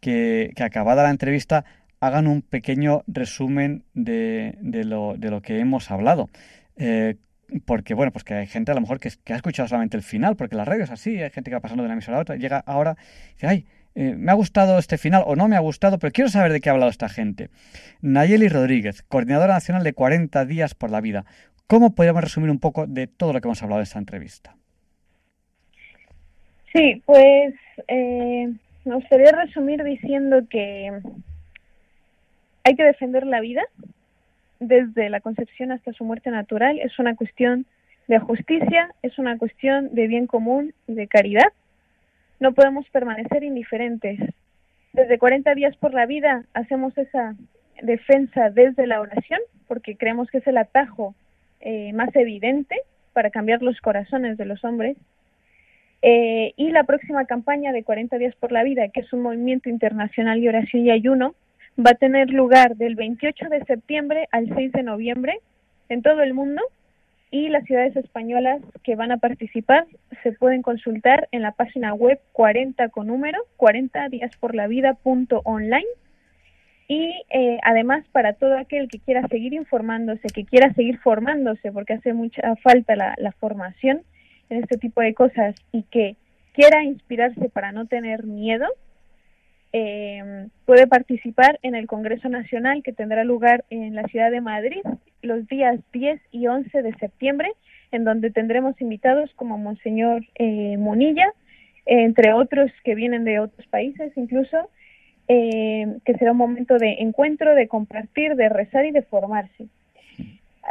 que, 0.01 0.53
acabada 0.59 1.05
la 1.05 1.11
entrevista 1.11 1.65
hagan 2.01 2.27
un 2.27 2.43
pequeño 2.43 3.03
resumen 3.07 3.85
de, 3.95 4.57
de, 4.61 4.85
lo, 4.85 5.15
de 5.17 5.31
lo, 5.31 5.41
que 5.41 5.61
hemos 5.61 5.91
hablado. 5.91 6.31
Eh, 6.77 7.17
porque, 7.65 7.95
bueno, 7.95 8.13
pues 8.13 8.25
que 8.25 8.35
hay 8.35 8.47
gente 8.47 8.73
a 8.73 8.75
lo 8.75 8.81
mejor 8.81 9.01
que, 9.01 9.09
ha 9.09 9.37
escuchado 9.37 9.69
solamente 9.69 9.97
el 9.97 10.03
final, 10.03 10.37
porque 10.37 10.57
la 10.57 10.65
radio 10.65 10.85
es 10.85 10.91
así, 10.91 11.23
hay 11.23 11.31
gente 11.31 11.51
que 11.51 11.55
va 11.57 11.61
pasando 11.61 11.83
de 11.83 11.87
una 11.87 11.95
emisora 11.95 12.19
a 12.19 12.21
otra, 12.21 12.37
llega 12.37 12.59
ahora 12.59 12.97
y 13.31 13.33
dice, 13.35 13.47
ay, 13.47 13.67
eh, 13.95 14.15
me 14.17 14.31
ha 14.31 14.35
gustado 14.35 14.79
este 14.79 14.99
final 14.99 15.25
o 15.27 15.35
no 15.35 15.49
me 15.49 15.57
ha 15.57 15.61
gustado, 15.61 15.99
pero 15.99 16.13
quiero 16.13 16.31
saber 16.31 16.53
de 16.53 16.61
qué 16.61 16.69
ha 16.69 16.73
hablado 16.73 16.91
esta 16.91 17.09
gente. 17.09 17.51
Nayeli 18.01 18.49
Rodríguez, 18.49 19.03
coordinadora 19.03 19.55
nacional 19.55 19.83
de 19.83 19.93
40 19.93 20.45
días 20.45 20.75
por 20.75 20.91
la 20.91 21.01
vida. 21.01 21.25
¿Cómo 21.67 21.95
podríamos 21.95 22.23
resumir 22.23 22.51
un 22.51 22.61
poco 22.61 22.87
de 22.87 23.07
todo 23.07 23.33
lo 23.33 23.41
que 23.41 23.49
hemos 23.49 23.63
hablado 23.63 23.79
de 23.79 23.85
esta 23.85 23.99
entrevista? 23.99 24.55
Sí, 26.73 27.03
pues 27.07 27.55
eh, 27.89 28.53
me 28.85 28.95
gustaría 28.95 29.33
resumir 29.33 29.83
diciendo 29.83 30.43
que 30.49 30.93
hay 32.65 32.77
que 32.77 32.85
defender 32.85 33.27
la 33.27 33.41
vida 33.41 33.63
desde 34.61 35.11
la 35.11 35.21
concepción 35.21 35.73
hasta 35.73 35.93
su 35.93 36.05
muerte 36.05 36.31
natural. 36.31 36.79
Es 36.79 36.99
una 36.99 37.15
cuestión 37.17 37.67
de 38.07 38.19
justicia, 38.19 38.95
es 39.03 39.19
una 39.19 39.37
cuestión 39.39 39.95
de 39.95 40.07
bien 40.07 40.27
común 40.27 40.75
y 40.87 40.95
de 40.95 41.07
caridad. 41.07 41.53
No 42.41 42.53
podemos 42.53 42.89
permanecer 42.91 43.45
indiferentes. 43.45 44.19
Desde 44.93 45.19
40 45.19 45.55
días 45.55 45.77
por 45.77 45.95
la 45.95 46.07
vida 46.07 46.45
hacemos 46.55 46.97
esa 46.97 47.37
defensa 47.83 48.51
desde 48.51 48.87
la 48.87 49.01
oración, 49.01 49.41
porque 49.67 49.97
creemos 49.97 50.31
que 50.31 50.39
es 50.39 50.47
el 50.47 50.57
atajo 50.57 51.15
eh, 51.61 51.93
más 51.93 52.15
evidente 52.17 52.77
para 53.13 53.31
cambiar 53.31 53.63
los 53.63 53.81
corazones 53.81 54.37
de 54.39 54.45
los 54.47 54.65
hombres. 54.65 54.97
Eh, 56.01 56.55
y 56.57 56.71
la 56.71 56.85
próxima 56.85 57.25
campaña 57.27 57.73
de 57.73 57.83
40 57.83 58.17
días 58.19 58.35
por 58.37 58.53
la 58.53 58.63
vida, 58.63 58.89
que 58.89 59.01
es 59.01 59.13
un 59.13 59.23
movimiento 59.23 59.69
internacional 59.69 60.41
de 60.41 60.49
oración 60.49 60.87
y 60.87 60.91
ayuno, 60.91 61.35
va 61.79 61.93
a 61.93 61.95
tener 61.95 62.31
lugar 62.31 62.77
del 62.77 62.97
28 62.97 63.49
de 63.49 63.65
septiembre 63.65 64.29
al 64.33 64.53
6 64.55 64.73
de 64.73 64.83
noviembre 64.83 65.39
en 65.89 66.03
todo 66.03 66.23
el 66.23 66.35
mundo 66.35 66.63
y 67.31 67.49
las 67.49 67.65
ciudades 67.65 67.95
españolas 67.97 68.63
que 68.83 68.97
van 68.97 69.13
a 69.13 69.19
participar 69.19 69.87
se 70.23 70.33
pueden 70.33 70.63
consultar 70.63 71.29
en 71.31 71.43
la 71.43 71.53
página 71.53 71.95
web 71.95 72.19
40 72.33 72.89
con 72.89 73.07
número 73.07 73.39
40 73.57 74.09
días 74.09 74.33
por 74.39 74.55
la 74.55 74.67
vida 74.67 74.95
punto 74.95 75.43
online. 75.45 75.87
Y 76.89 77.15
eh, 77.29 77.59
además 77.63 78.05
para 78.13 78.33
todo 78.33 78.57
aquel 78.57 78.89
que 78.89 78.99
quiera 78.99 79.27
seguir 79.29 79.53
informándose, 79.53 80.29
que 80.35 80.47
quiera 80.47 80.73
seguir 80.73 80.99
formándose, 80.99 81.71
porque 81.71 81.93
hace 81.93 82.15
mucha 82.15 82.57
falta 82.57 82.97
la, 82.97 83.15
la 83.19 83.33
formación 83.33 84.03
en 84.49 84.63
este 84.63 84.79
tipo 84.79 85.03
de 85.03 85.13
cosas 85.13 85.55
y 85.71 85.83
que 85.83 86.17
quiera 86.55 86.83
inspirarse 86.83 87.51
para 87.51 87.73
no 87.73 87.87
tener 87.87 88.25
miedo, 88.25 88.67
eh, 89.73 90.49
puede 90.65 90.87
participar 90.87 91.59
en 91.63 91.75
el 91.75 91.87
Congreso 91.87 92.29
Nacional 92.29 92.83
que 92.83 92.93
tendrá 92.93 93.25
lugar 93.25 93.65
en 93.71 93.95
la 93.95 94.05
ciudad 94.05 94.31
de 94.31 94.41
Madrid 94.41 94.81
los 95.23 95.47
días 95.49 95.79
10 95.93 96.21
y 96.31 96.47
11 96.47 96.83
de 96.83 96.95
septiembre, 96.95 97.53
en 97.91 98.05
donde 98.05 98.31
tendremos 98.31 98.81
invitados 98.81 99.31
como 99.35 99.59
Monseñor 99.59 100.25
eh, 100.37 100.77
Monilla, 100.79 101.33
entre 101.87 102.33
otros 102.33 102.71
que 102.85 102.95
vienen 102.95 103.25
de 103.25 103.41
otros 103.41 103.67
países 103.69 104.13
incluso, 104.17 104.71
eh, 105.27 105.99
que 106.05 106.15
será 106.15 106.33
un 106.33 106.39
momento 106.39 106.79
de 106.79 106.97
encuentro, 107.01 107.55
de 107.55 107.69
compartir, 107.69 108.35
de 108.35 108.49
rezar 108.49 108.87
y 108.87 108.93
de 108.93 109.03
formarse. 109.03 109.69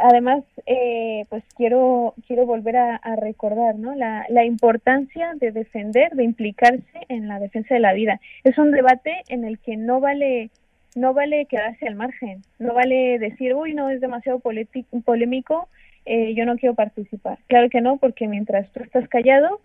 Además, 0.00 0.44
eh, 0.66 1.24
pues 1.28 1.42
quiero 1.56 2.14
quiero 2.26 2.46
volver 2.46 2.76
a, 2.76 3.16
recordar 3.16 3.76
¿no? 3.76 3.94
la, 3.94 4.26
la, 4.28 4.44
importancia 4.44 5.32
de 5.34 5.52
defender, 5.52 6.12
de 6.12 6.24
implicarse 6.24 7.06
en 7.08 7.28
la 7.28 7.38
defensa 7.38 7.74
de 7.74 7.80
la 7.80 7.92
vida. 7.92 8.20
Es 8.44 8.58
un 8.58 8.70
debate 8.70 9.22
en 9.28 9.44
el 9.44 9.58
que 9.58 9.76
no 9.76 10.00
vale 10.00 10.50
no 10.94 11.14
vale 11.14 11.46
quedarse 11.46 11.86
al 11.86 11.94
margen, 11.94 12.42
no 12.58 12.74
vale 12.74 13.18
decir, 13.18 13.54
uy, 13.54 13.74
no, 13.74 13.88
es 13.90 14.00
demasiado 14.00 14.40
polémico, 14.40 15.68
eh, 16.06 16.34
yo 16.34 16.44
no 16.44 16.56
quiero 16.56 16.74
participar. 16.74 17.38
Claro 17.46 17.68
que 17.68 17.80
no, 17.80 17.98
porque 17.98 18.26
mientras 18.26 18.68
tú 18.72 18.82
estás 18.82 19.08
callado, 19.08 19.60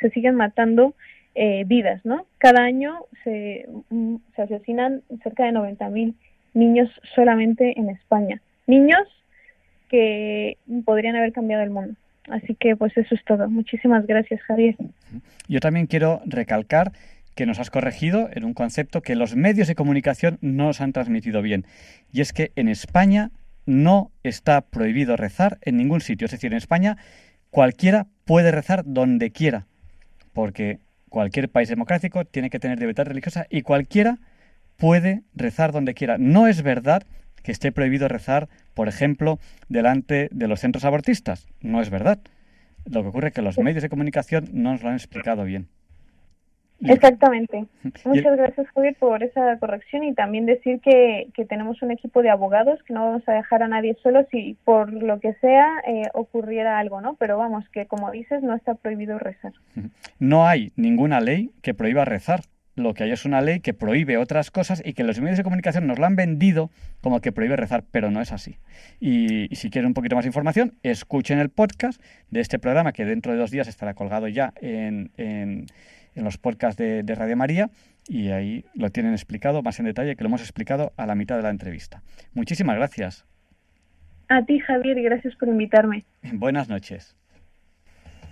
se 0.00 0.10
siguen 0.10 0.34
matando 0.34 0.94
eh, 1.36 1.64
vidas, 1.66 2.04
¿no? 2.04 2.26
Cada 2.38 2.62
año 2.62 3.06
se, 3.24 3.66
mm, 3.90 4.16
se 4.36 4.42
asesinan 4.42 5.02
cerca 5.22 5.44
de 5.44 5.52
90.000 5.52 6.14
niños 6.54 6.88
solamente 7.14 7.78
en 7.78 7.90
España. 7.90 8.40
Niños 8.66 9.08
que 9.94 10.58
podrían 10.84 11.14
haber 11.14 11.32
cambiado 11.32 11.62
el 11.62 11.70
mundo. 11.70 11.94
Así 12.28 12.56
que 12.56 12.74
pues 12.74 12.96
eso 12.96 13.14
es 13.14 13.24
todo. 13.24 13.48
Muchísimas 13.48 14.04
gracias, 14.08 14.40
Javier. 14.42 14.74
Yo 15.46 15.60
también 15.60 15.86
quiero 15.86 16.20
recalcar 16.26 16.90
que 17.36 17.46
nos 17.46 17.60
has 17.60 17.70
corregido 17.70 18.28
en 18.32 18.44
un 18.44 18.54
concepto 18.54 19.02
que 19.02 19.14
los 19.14 19.36
medios 19.36 19.68
de 19.68 19.76
comunicación 19.76 20.38
no 20.40 20.64
nos 20.64 20.80
han 20.80 20.92
transmitido 20.92 21.42
bien. 21.42 21.64
Y 22.12 22.22
es 22.22 22.32
que 22.32 22.50
en 22.56 22.66
España 22.66 23.30
no 23.66 24.10
está 24.24 24.62
prohibido 24.62 25.16
rezar 25.16 25.58
en 25.62 25.76
ningún 25.76 26.00
sitio. 26.00 26.24
Es 26.24 26.32
decir, 26.32 26.50
en 26.50 26.58
España 26.58 26.96
cualquiera 27.50 28.08
puede 28.24 28.50
rezar 28.50 28.82
donde 28.84 29.30
quiera. 29.30 29.66
Porque 30.32 30.80
cualquier 31.08 31.48
país 31.48 31.68
democrático 31.68 32.24
tiene 32.24 32.50
que 32.50 32.58
tener 32.58 32.80
libertad 32.80 33.06
religiosa 33.06 33.46
y 33.48 33.62
cualquiera 33.62 34.18
puede 34.76 35.22
rezar 35.36 35.70
donde 35.70 35.94
quiera. 35.94 36.18
No 36.18 36.48
es 36.48 36.62
verdad 36.62 37.04
que 37.44 37.52
esté 37.52 37.70
prohibido 37.70 38.08
rezar, 38.08 38.48
por 38.74 38.88
ejemplo, 38.88 39.38
delante 39.68 40.28
de 40.32 40.48
los 40.48 40.60
centros 40.60 40.84
abortistas. 40.84 41.46
No 41.60 41.80
es 41.80 41.90
verdad. 41.90 42.18
Lo 42.90 43.02
que 43.02 43.08
ocurre 43.08 43.28
es 43.28 43.34
que 43.34 43.42
los 43.42 43.58
medios 43.58 43.82
de 43.82 43.88
comunicación 43.88 44.48
no 44.52 44.72
nos 44.72 44.82
lo 44.82 44.88
han 44.88 44.96
explicado 44.96 45.44
bien. 45.44 45.68
Exactamente. 46.80 47.66
Muchas 48.04 48.36
gracias, 48.36 48.66
Javier, 48.74 48.96
por 48.98 49.22
esa 49.22 49.58
corrección 49.58 50.04
y 50.04 50.14
también 50.14 50.44
decir 50.44 50.80
que, 50.80 51.28
que, 51.34 51.44
tenemos 51.44 51.80
un 51.82 51.92
equipo 51.92 52.20
de 52.20 52.30
abogados, 52.30 52.82
que 52.82 52.92
no 52.92 53.06
vamos 53.06 53.22
a 53.28 53.32
dejar 53.32 53.62
a 53.62 53.68
nadie 53.68 53.96
solo 54.02 54.26
si 54.30 54.56
por 54.64 54.92
lo 54.92 55.20
que 55.20 55.34
sea 55.34 55.80
eh, 55.86 56.02
ocurriera 56.14 56.78
algo, 56.78 57.00
¿no? 57.00 57.14
Pero 57.14 57.38
vamos, 57.38 57.64
que 57.70 57.86
como 57.86 58.10
dices, 58.10 58.42
no 58.42 58.54
está 58.54 58.74
prohibido 58.74 59.18
rezar. 59.18 59.52
No 60.18 60.46
hay 60.46 60.72
ninguna 60.76 61.20
ley 61.20 61.50
que 61.62 61.74
prohíba 61.74 62.04
rezar. 62.04 62.40
Lo 62.76 62.94
que 62.94 63.04
hay 63.04 63.12
es 63.12 63.24
una 63.24 63.40
ley 63.40 63.60
que 63.60 63.72
prohíbe 63.72 64.16
otras 64.16 64.50
cosas 64.50 64.82
y 64.84 64.94
que 64.94 65.04
los 65.04 65.20
medios 65.20 65.38
de 65.38 65.44
comunicación 65.44 65.86
nos 65.86 65.98
lo 65.98 66.06
han 66.06 66.16
vendido 66.16 66.70
como 67.00 67.20
que 67.20 67.30
prohíbe 67.32 67.56
rezar, 67.56 67.84
pero 67.90 68.10
no 68.10 68.20
es 68.20 68.32
así. 68.32 68.58
Y, 69.00 69.52
y 69.52 69.56
si 69.56 69.70
quieren 69.70 69.88
un 69.88 69.94
poquito 69.94 70.16
más 70.16 70.24
de 70.24 70.28
información, 70.28 70.74
escuchen 70.82 71.38
el 71.38 71.50
podcast 71.50 72.02
de 72.30 72.40
este 72.40 72.58
programa 72.58 72.92
que 72.92 73.04
dentro 73.04 73.32
de 73.32 73.38
dos 73.38 73.50
días 73.50 73.68
estará 73.68 73.94
colgado 73.94 74.26
ya 74.28 74.52
en, 74.60 75.12
en 75.16 75.66
en 76.14 76.24
los 76.24 76.38
podcasts 76.38 76.78
de, 76.78 77.02
Radio 77.14 77.36
María 77.36 77.70
y 78.08 78.28
ahí 78.28 78.64
lo 78.74 78.90
tienen 78.90 79.12
explicado 79.12 79.62
más 79.62 79.78
en 79.80 79.86
detalle 79.86 80.16
que 80.16 80.22
lo 80.22 80.28
hemos 80.28 80.40
explicado 80.40 80.92
a 80.96 81.06
la 81.06 81.14
mitad 81.14 81.36
de 81.36 81.42
la 81.42 81.50
entrevista. 81.50 82.02
Muchísimas 82.32 82.76
gracias. 82.76 83.24
A 84.28 84.44
ti, 84.44 84.58
Javier, 84.58 84.98
y 84.98 85.02
gracias 85.02 85.34
por 85.36 85.48
invitarme. 85.48 86.04
Buenas 86.32 86.68
noches. 86.68 87.16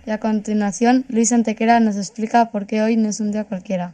Y 0.05 0.11
a 0.11 0.19
continuación, 0.19 1.05
Luis 1.07 1.31
Antequera 1.31 1.79
nos 1.79 1.97
explica 1.97 2.51
por 2.51 2.65
qué 2.65 2.81
hoy 2.81 2.97
no 2.97 3.09
es 3.09 3.19
un 3.19 3.31
día 3.31 3.45
cualquiera. 3.45 3.93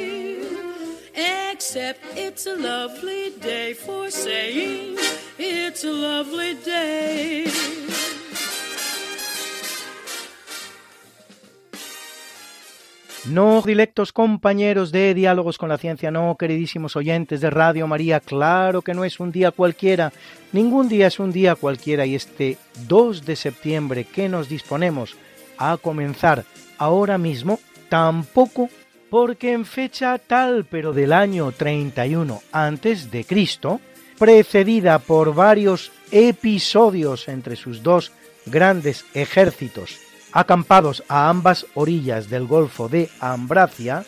Except 1.13 1.99
it's 2.15 2.47
a 2.47 2.55
lovely 2.55 3.33
day 3.41 3.73
for 3.73 4.09
saying 4.09 4.97
it's 5.37 5.83
a 5.83 5.91
lovely 5.91 6.55
day. 6.65 7.45
No, 13.25 13.61
directos 13.61 14.11
compañeros 14.11 14.91
de 14.91 15.13
Diálogos 15.13 15.59
con 15.59 15.69
la 15.69 15.77
Ciencia, 15.77 16.09
no, 16.09 16.35
queridísimos 16.37 16.95
oyentes 16.95 17.39
de 17.39 17.51
Radio 17.51 17.85
María, 17.85 18.19
claro 18.19 18.81
que 18.81 18.95
no 18.95 19.05
es 19.05 19.19
un 19.19 19.31
día 19.31 19.51
cualquiera, 19.51 20.11
ningún 20.51 20.89
día 20.89 21.05
es 21.05 21.19
un 21.19 21.31
día 21.31 21.53
cualquiera 21.53 22.07
y 22.07 22.15
este 22.15 22.57
2 22.87 23.23
de 23.25 23.35
septiembre 23.35 24.05
que 24.05 24.27
nos 24.27 24.49
disponemos 24.49 25.15
a 25.59 25.77
comenzar 25.77 26.45
ahora 26.79 27.19
mismo, 27.19 27.59
tampoco 27.89 28.69
porque 29.11 29.51
en 29.51 29.65
fecha 29.65 30.17
tal 30.17 30.63
pero 30.63 30.93
del 30.93 31.11
año 31.11 31.51
31 31.51 32.41
antes 32.53 33.11
de 33.11 33.25
Cristo, 33.25 33.81
precedida 34.17 34.99
por 34.99 35.35
varios 35.35 35.91
episodios 36.11 37.27
entre 37.27 37.57
sus 37.57 37.83
dos 37.83 38.13
grandes 38.45 39.05
ejércitos 39.13 39.99
acampados 40.31 41.03
a 41.09 41.27
ambas 41.27 41.65
orillas 41.73 42.29
del 42.29 42.47
Golfo 42.47 42.87
de 42.87 43.09
Ambracia, 43.19 44.05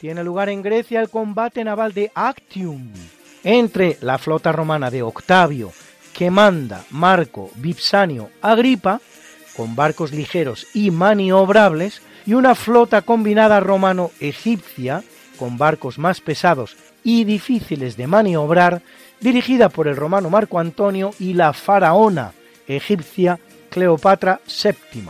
tiene 0.00 0.22
lugar 0.22 0.48
en 0.48 0.62
Grecia 0.62 1.00
el 1.00 1.10
combate 1.10 1.64
naval 1.64 1.92
de 1.92 2.12
Actium 2.14 2.92
entre 3.42 3.98
la 4.02 4.18
flota 4.18 4.52
romana 4.52 4.88
de 4.88 5.02
Octavio, 5.02 5.72
que 6.12 6.30
manda 6.30 6.84
Marco 6.90 7.50
Vipsanio 7.56 8.30
Agripa, 8.40 9.00
con 9.56 9.74
barcos 9.74 10.12
ligeros 10.12 10.68
y 10.74 10.92
maniobrables, 10.92 12.02
y 12.26 12.34
una 12.34 12.54
flota 12.54 13.02
combinada 13.02 13.60
romano-egipcia, 13.60 15.02
con 15.38 15.58
barcos 15.58 15.98
más 15.98 16.20
pesados 16.20 16.76
y 17.02 17.24
difíciles 17.24 17.96
de 17.96 18.06
maniobrar, 18.06 18.82
dirigida 19.20 19.68
por 19.68 19.88
el 19.88 19.96
romano 19.96 20.30
Marco 20.30 20.58
Antonio 20.58 21.12
y 21.18 21.34
la 21.34 21.52
faraona 21.52 22.32
egipcia 22.66 23.38
Cleopatra 23.70 24.40
VII. 24.46 25.04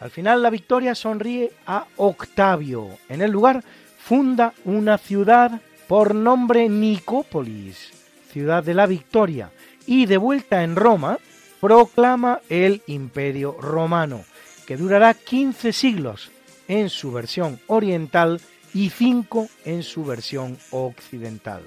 Al 0.00 0.10
final 0.10 0.42
la 0.42 0.50
victoria 0.50 0.94
sonríe 0.94 1.52
a 1.66 1.86
Octavio. 1.96 2.88
En 3.08 3.22
el 3.22 3.30
lugar 3.30 3.62
funda 3.98 4.52
una 4.64 4.98
ciudad 4.98 5.60
por 5.88 6.14
nombre 6.14 6.68
Nicópolis, 6.68 7.92
ciudad 8.30 8.62
de 8.62 8.74
la 8.74 8.86
victoria, 8.86 9.50
y 9.86 10.06
de 10.06 10.16
vuelta 10.16 10.62
en 10.62 10.76
Roma 10.76 11.18
proclama 11.60 12.40
el 12.48 12.82
imperio 12.86 13.56
romano, 13.60 14.24
que 14.66 14.76
durará 14.76 15.14
15 15.14 15.72
siglos 15.72 16.30
en 16.68 16.88
su 16.88 17.12
versión 17.12 17.60
oriental 17.66 18.40
y 18.72 18.90
5 18.90 19.48
en 19.64 19.82
su 19.82 20.04
versión 20.04 20.58
occidental. 20.70 21.62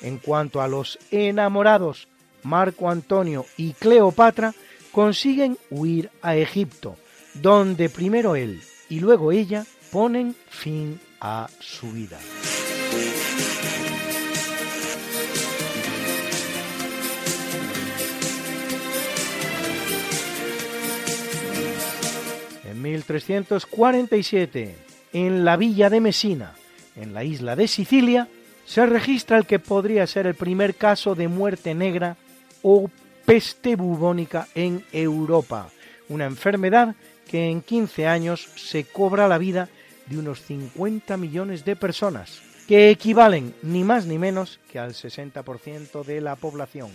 En 0.00 0.18
cuanto 0.18 0.60
a 0.60 0.68
los 0.68 0.98
enamorados, 1.10 2.08
Marco 2.42 2.90
Antonio 2.90 3.46
y 3.56 3.72
Cleopatra 3.72 4.54
consiguen 4.92 5.58
huir 5.70 6.10
a 6.22 6.36
Egipto, 6.36 6.96
donde 7.34 7.88
primero 7.88 8.36
él 8.36 8.60
y 8.88 9.00
luego 9.00 9.32
ella 9.32 9.64
ponen 9.92 10.34
fin 10.48 11.00
a 11.20 11.48
su 11.60 11.90
vida. 11.92 12.18
1347, 22.88 24.76
en 25.12 25.44
la 25.44 25.56
villa 25.56 25.90
de 25.90 26.00
Messina, 26.00 26.54
en 26.96 27.12
la 27.14 27.24
isla 27.24 27.54
de 27.56 27.68
Sicilia, 27.68 28.28
se 28.64 28.84
registra 28.86 29.38
el 29.38 29.46
que 29.46 29.58
podría 29.58 30.06
ser 30.06 30.26
el 30.26 30.34
primer 30.34 30.74
caso 30.74 31.14
de 31.14 31.28
muerte 31.28 31.74
negra 31.74 32.16
o 32.62 32.90
peste 33.24 33.76
bubónica 33.76 34.48
en 34.54 34.84
Europa, 34.92 35.70
una 36.08 36.26
enfermedad 36.26 36.94
que 37.28 37.50
en 37.50 37.62
15 37.62 38.06
años 38.06 38.48
se 38.56 38.84
cobra 38.84 39.28
la 39.28 39.38
vida 39.38 39.68
de 40.06 40.18
unos 40.18 40.42
50 40.42 41.16
millones 41.16 41.64
de 41.64 41.76
personas, 41.76 42.40
que 42.66 42.90
equivalen 42.90 43.54
ni 43.62 43.84
más 43.84 44.06
ni 44.06 44.18
menos 44.18 44.60
que 44.70 44.78
al 44.78 44.94
60% 44.94 46.04
de 46.04 46.20
la 46.20 46.36
población. 46.36 46.90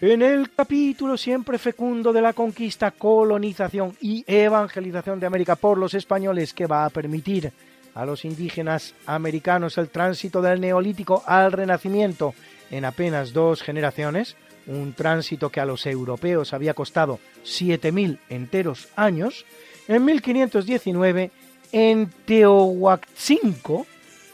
En 0.00 0.22
el 0.22 0.52
capítulo 0.52 1.16
siempre 1.16 1.58
fecundo 1.58 2.12
de 2.12 2.22
la 2.22 2.32
conquista, 2.32 2.92
colonización 2.92 3.96
y 4.00 4.24
evangelización 4.28 5.18
de 5.18 5.26
América 5.26 5.56
por 5.56 5.76
los 5.76 5.92
españoles 5.92 6.54
que 6.54 6.66
va 6.68 6.84
a 6.84 6.90
permitir 6.90 7.52
a 7.96 8.06
los 8.06 8.24
indígenas 8.24 8.94
americanos 9.06 9.76
el 9.76 9.88
tránsito 9.88 10.40
del 10.40 10.60
neolítico 10.60 11.24
al 11.26 11.50
renacimiento 11.50 12.32
en 12.70 12.84
apenas 12.84 13.32
dos 13.32 13.60
generaciones, 13.60 14.36
un 14.68 14.92
tránsito 14.92 15.50
que 15.50 15.58
a 15.58 15.66
los 15.66 15.84
europeos 15.84 16.52
había 16.52 16.74
costado 16.74 17.18
7.000 17.44 18.20
enteros 18.28 18.90
años, 18.94 19.46
en 19.88 20.04
1519 20.04 21.32
en 21.72 22.08
Teohuacinco, 22.24 23.84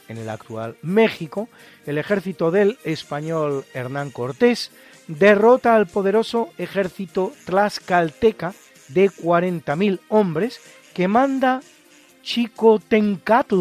en 0.09 0.17
el 0.19 0.29
actual 0.29 0.75
México, 0.83 1.49
el 1.87 1.97
ejército 1.97 2.51
del 2.51 2.77
español 2.83 3.65
Hernán 3.73 4.11
Cortés 4.11 4.69
derrota 5.07 5.75
al 5.75 5.87
poderoso 5.87 6.49
ejército 6.57 7.33
tlaxcalteca 7.45 8.53
de 8.87 9.09
40.000 9.09 9.99
hombres 10.09 10.59
que 10.93 11.07
manda 11.07 11.61
Chicotencatl, 12.23 13.55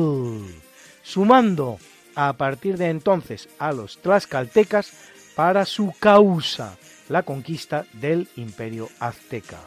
sumando 1.02 1.78
a 2.14 2.32
partir 2.34 2.78
de 2.78 2.88
entonces 2.88 3.48
a 3.58 3.72
los 3.72 3.98
tlaxcaltecas 3.98 4.92
para 5.34 5.64
su 5.64 5.92
causa, 5.98 6.76
la 7.08 7.22
conquista 7.22 7.84
del 7.92 8.28
imperio 8.36 8.88
azteca. 9.00 9.58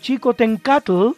Chicotencatl 0.00 1.10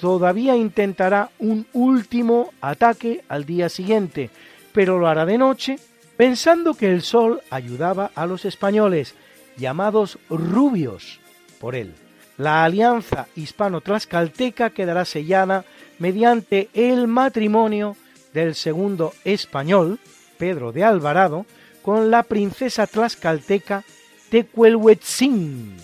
todavía 0.00 0.56
intentará 0.56 1.30
un 1.38 1.66
último 1.72 2.52
ataque 2.60 3.24
al 3.28 3.44
día 3.44 3.68
siguiente, 3.68 4.30
pero 4.72 4.98
lo 4.98 5.06
hará 5.06 5.24
de 5.24 5.38
noche 5.38 5.78
pensando 6.16 6.74
que 6.74 6.90
el 6.90 7.02
sol 7.02 7.42
ayudaba 7.50 8.10
a 8.14 8.26
los 8.26 8.44
españoles, 8.44 9.14
llamados 9.56 10.18
rubios 10.28 11.20
por 11.60 11.74
él. 11.74 11.94
La 12.36 12.64
alianza 12.64 13.28
hispano-tlaxcalteca 13.36 14.70
quedará 14.70 15.04
sellada 15.04 15.64
mediante 15.98 16.68
el 16.74 17.06
matrimonio 17.06 17.96
del 18.32 18.54
segundo 18.54 19.12
español, 19.24 20.00
Pedro 20.38 20.72
de 20.72 20.82
Alvarado, 20.82 21.46
con 21.82 22.10
la 22.10 22.24
princesa 22.24 22.86
tlaxcalteca 22.86 23.84
Tecuelhuetzin, 24.30 25.76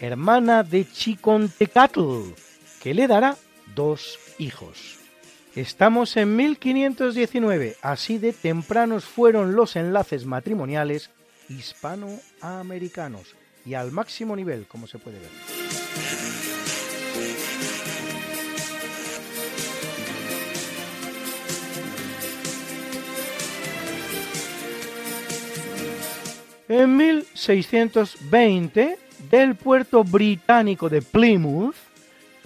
hermana 0.00 0.62
de 0.62 0.88
Chicontecatl, 0.88 2.34
que 2.80 2.94
le 2.94 3.08
dará 3.08 3.36
dos 3.74 4.18
hijos. 4.38 4.95
Estamos 5.56 6.16
en 6.18 6.36
1519, 6.36 7.76
así 7.80 8.18
de 8.18 8.34
tempranos 8.34 9.06
fueron 9.06 9.56
los 9.56 9.74
enlaces 9.74 10.26
matrimoniales 10.26 11.08
hispanoamericanos 11.48 13.34
y 13.64 13.72
al 13.72 13.90
máximo 13.90 14.36
nivel, 14.36 14.66
como 14.66 14.86
se 14.86 14.98
puede 14.98 15.18
ver. 15.18 15.30
En 26.68 26.96
1620, 26.98 28.98
del 29.30 29.54
puerto 29.54 30.04
británico 30.04 30.90
de 30.90 31.00
Plymouth, 31.00 31.85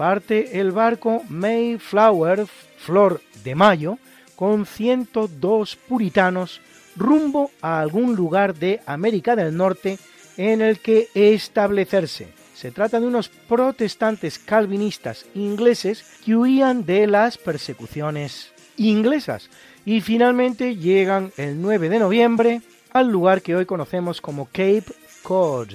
parte 0.01 0.59
el 0.59 0.73
barco 0.73 1.25
Mayflower 1.29 2.47
Flor 2.79 3.21
de 3.45 3.55
Mayo 3.55 3.99
con 4.35 4.65
102 4.65 5.77
puritanos 5.77 6.63
rumbo 6.97 7.51
a 7.61 7.81
algún 7.81 8.17
lugar 8.17 8.55
de 8.55 8.81
América 8.87 9.37
del 9.37 9.55
Norte 9.55 9.99
en 10.39 10.63
el 10.63 10.79
que 10.79 11.09
establecerse. 11.13 12.33
Se 12.55 12.71
trata 12.71 12.99
de 12.99 13.09
unos 13.09 13.29
protestantes 13.29 14.39
calvinistas 14.39 15.27
ingleses 15.35 16.03
que 16.25 16.35
huían 16.35 16.87
de 16.87 17.07
las 17.07 17.37
persecuciones 17.37 18.55
inglesas 18.79 19.51
y 19.85 20.01
finalmente 20.01 20.77
llegan 20.77 21.31
el 21.37 21.61
9 21.61 21.91
de 21.91 21.99
noviembre 21.99 22.63
al 22.91 23.11
lugar 23.11 23.43
que 23.43 23.55
hoy 23.55 23.67
conocemos 23.67 24.23
como 24.23 24.47
Cape 24.47 24.95
Cod, 25.23 25.75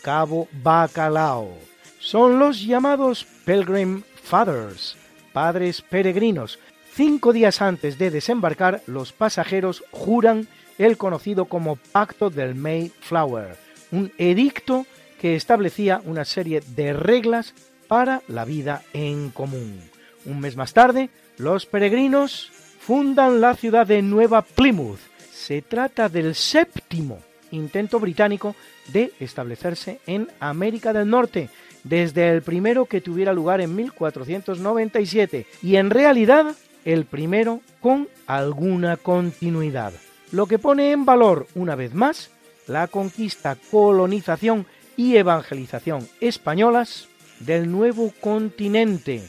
Cabo 0.00 0.46
Bacalao. 0.62 1.73
Son 2.04 2.38
los 2.38 2.62
llamados 2.62 3.26
Pilgrim 3.46 4.02
Fathers, 4.22 4.94
padres 5.32 5.80
peregrinos. 5.80 6.58
Cinco 6.92 7.32
días 7.32 7.62
antes 7.62 7.96
de 7.96 8.10
desembarcar, 8.10 8.82
los 8.86 9.14
pasajeros 9.14 9.82
juran 9.90 10.46
el 10.76 10.98
conocido 10.98 11.46
como 11.46 11.76
Pacto 11.76 12.28
del 12.28 12.56
Mayflower, 12.56 13.56
un 13.90 14.12
edicto 14.18 14.84
que 15.18 15.34
establecía 15.34 16.02
una 16.04 16.26
serie 16.26 16.60
de 16.76 16.92
reglas 16.92 17.54
para 17.88 18.20
la 18.28 18.44
vida 18.44 18.82
en 18.92 19.30
común. 19.30 19.80
Un 20.26 20.40
mes 20.40 20.56
más 20.56 20.74
tarde, 20.74 21.08
los 21.38 21.64
peregrinos 21.64 22.52
fundan 22.80 23.40
la 23.40 23.54
ciudad 23.54 23.86
de 23.86 24.02
Nueva 24.02 24.42
Plymouth. 24.42 25.00
Se 25.32 25.62
trata 25.62 26.10
del 26.10 26.34
séptimo 26.34 27.18
intento 27.50 27.98
británico 27.98 28.54
de 28.92 29.12
establecerse 29.20 30.00
en 30.06 30.28
América 30.40 30.92
del 30.92 31.08
Norte, 31.08 31.48
desde 31.84 32.30
el 32.30 32.42
primero 32.42 32.86
que 32.86 33.00
tuviera 33.00 33.32
lugar 33.32 33.60
en 33.60 33.76
1497 33.76 35.46
y 35.62 35.76
en 35.76 35.90
realidad 35.90 36.56
el 36.84 37.04
primero 37.04 37.60
con 37.80 38.08
alguna 38.26 38.96
continuidad, 38.96 39.92
lo 40.32 40.46
que 40.46 40.58
pone 40.58 40.92
en 40.92 41.04
valor 41.04 41.46
una 41.54 41.76
vez 41.76 41.94
más 41.94 42.30
la 42.66 42.88
conquista, 42.88 43.56
colonización 43.70 44.66
y 44.96 45.16
evangelización 45.16 46.08
españolas 46.20 47.08
del 47.40 47.70
nuevo 47.70 48.12
continente, 48.20 49.22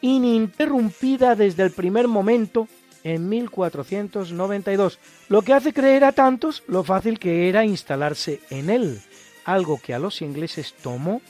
ininterrumpida 0.00 1.34
desde 1.34 1.64
el 1.64 1.70
primer 1.70 2.08
momento 2.08 2.68
en 3.04 3.28
1492, 3.28 4.98
lo 5.28 5.42
que 5.42 5.52
hace 5.52 5.72
creer 5.72 6.04
a 6.04 6.12
tantos 6.12 6.62
lo 6.66 6.84
fácil 6.84 7.18
que 7.18 7.48
era 7.48 7.64
instalarse 7.64 8.40
en 8.50 8.70
él, 8.70 9.00
algo 9.44 9.80
que 9.82 9.94
a 9.94 9.98
los 9.98 10.22
ingleses 10.22 10.74
tomó 10.82 11.20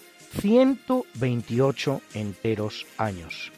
128 0.40 2.02
enteros 2.14 2.86
años. 2.96 3.52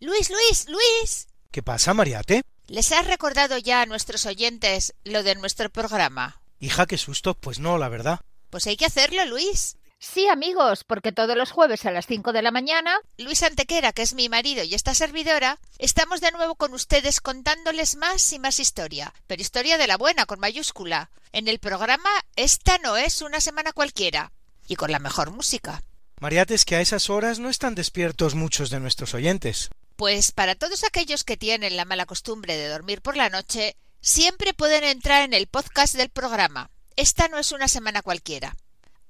Luis, 0.00 0.30
Luis, 0.30 0.66
Luis. 0.68 1.28
¿Qué 1.50 1.62
pasa, 1.62 1.94
Mariate? 1.94 2.42
¿Les 2.68 2.92
has 2.92 3.06
recordado 3.06 3.58
ya 3.58 3.82
a 3.82 3.86
nuestros 3.86 4.26
oyentes 4.26 4.94
lo 5.04 5.22
de 5.22 5.34
nuestro 5.36 5.70
programa? 5.70 6.40
Hija, 6.58 6.86
qué 6.86 6.98
susto. 6.98 7.34
Pues 7.34 7.58
no, 7.60 7.78
la 7.78 7.88
verdad. 7.88 8.20
Pues 8.50 8.66
hay 8.66 8.76
que 8.76 8.86
hacerlo, 8.86 9.24
Luis. 9.24 9.76
Sí, 9.98 10.28
amigos, 10.28 10.84
porque 10.84 11.12
todos 11.12 11.36
los 11.36 11.50
jueves 11.50 11.86
a 11.86 11.90
las 11.90 12.06
5 12.06 12.32
de 12.32 12.42
la 12.42 12.50
mañana, 12.50 13.00
Luis 13.16 13.42
Antequera, 13.42 13.92
que 13.92 14.02
es 14.02 14.12
mi 14.12 14.28
marido 14.28 14.62
y 14.62 14.74
esta 14.74 14.94
servidora, 14.94 15.58
estamos 15.78 16.20
de 16.20 16.32
nuevo 16.32 16.54
con 16.54 16.74
ustedes 16.74 17.20
contándoles 17.22 17.96
más 17.96 18.32
y 18.32 18.38
más 18.38 18.60
historia, 18.60 19.14
pero 19.26 19.40
historia 19.40 19.78
de 19.78 19.86
la 19.86 19.96
buena, 19.96 20.26
con 20.26 20.38
mayúscula. 20.38 21.10
En 21.32 21.48
el 21.48 21.58
programa 21.58 22.10
Esta 22.36 22.78
no 22.78 22.96
es 22.96 23.22
una 23.22 23.40
semana 23.40 23.72
cualquiera, 23.72 24.32
y 24.66 24.76
con 24.76 24.90
la 24.90 24.98
mejor 24.98 25.30
música. 25.30 25.82
Mariate, 26.20 26.54
es 26.54 26.64
que 26.64 26.76
a 26.76 26.80
esas 26.80 27.10
horas 27.10 27.38
no 27.38 27.50
están 27.50 27.74
despiertos 27.74 28.34
muchos 28.34 28.70
de 28.70 28.80
nuestros 28.80 29.14
oyentes. 29.14 29.68
Pues 29.96 30.32
para 30.32 30.54
todos 30.54 30.84
aquellos 30.84 31.24
que 31.24 31.36
tienen 31.36 31.76
la 31.76 31.84
mala 31.84 32.06
costumbre 32.06 32.56
de 32.56 32.68
dormir 32.68 33.02
por 33.02 33.16
la 33.16 33.28
noche, 33.28 33.76
siempre 34.00 34.54
pueden 34.54 34.84
entrar 34.84 35.22
en 35.22 35.34
el 35.34 35.46
podcast 35.46 35.94
del 35.94 36.08
programa. 36.08 36.70
Esta 36.96 37.28
no 37.28 37.38
es 37.38 37.52
una 37.52 37.68
semana 37.68 38.02
cualquiera. 38.02 38.56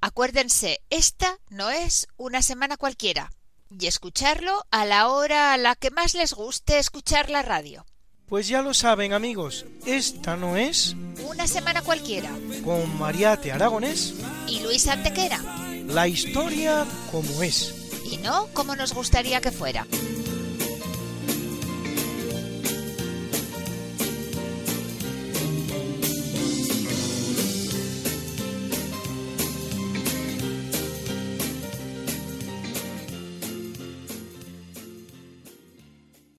Acuérdense, 0.01 0.81
esta 0.91 1.39
no 1.49 1.71
es 1.71 2.09
una 2.17 2.43
semana 2.43 2.77
cualquiera. 2.77 3.33
Y 3.79 3.87
escucharlo 3.87 4.65
a 4.71 4.85
la 4.85 5.09
hora 5.09 5.53
a 5.53 5.57
la 5.57 5.75
que 5.75 5.91
más 5.91 6.15
les 6.15 6.33
guste 6.33 6.79
escuchar 6.79 7.31
la 7.31 7.43
radio. 7.43 7.87
Pues 8.29 8.49
ya 8.49 8.61
lo 8.61 8.75
saben, 8.75 9.13
amigos, 9.13 9.67
esta 9.87 10.37
no 10.37 10.57
es 10.57 10.97
Una 11.29 11.47
semana 11.47 11.83
cualquiera. 11.83 12.31
con 12.65 12.99
Mariate 12.99 13.53
Aragonés 13.53 14.15
Y 14.49 14.61
Luis 14.61 14.89
Antequera. 14.89 15.41
la 15.87 16.09
historia 16.09 16.85
como 17.13 17.43
es. 17.43 17.73
Y 18.11 18.17
no 18.19 18.49
como 18.53 18.75
nos 18.77 18.93
gustaría 18.95 19.41
que 19.41 19.53
fuera. 19.53 19.87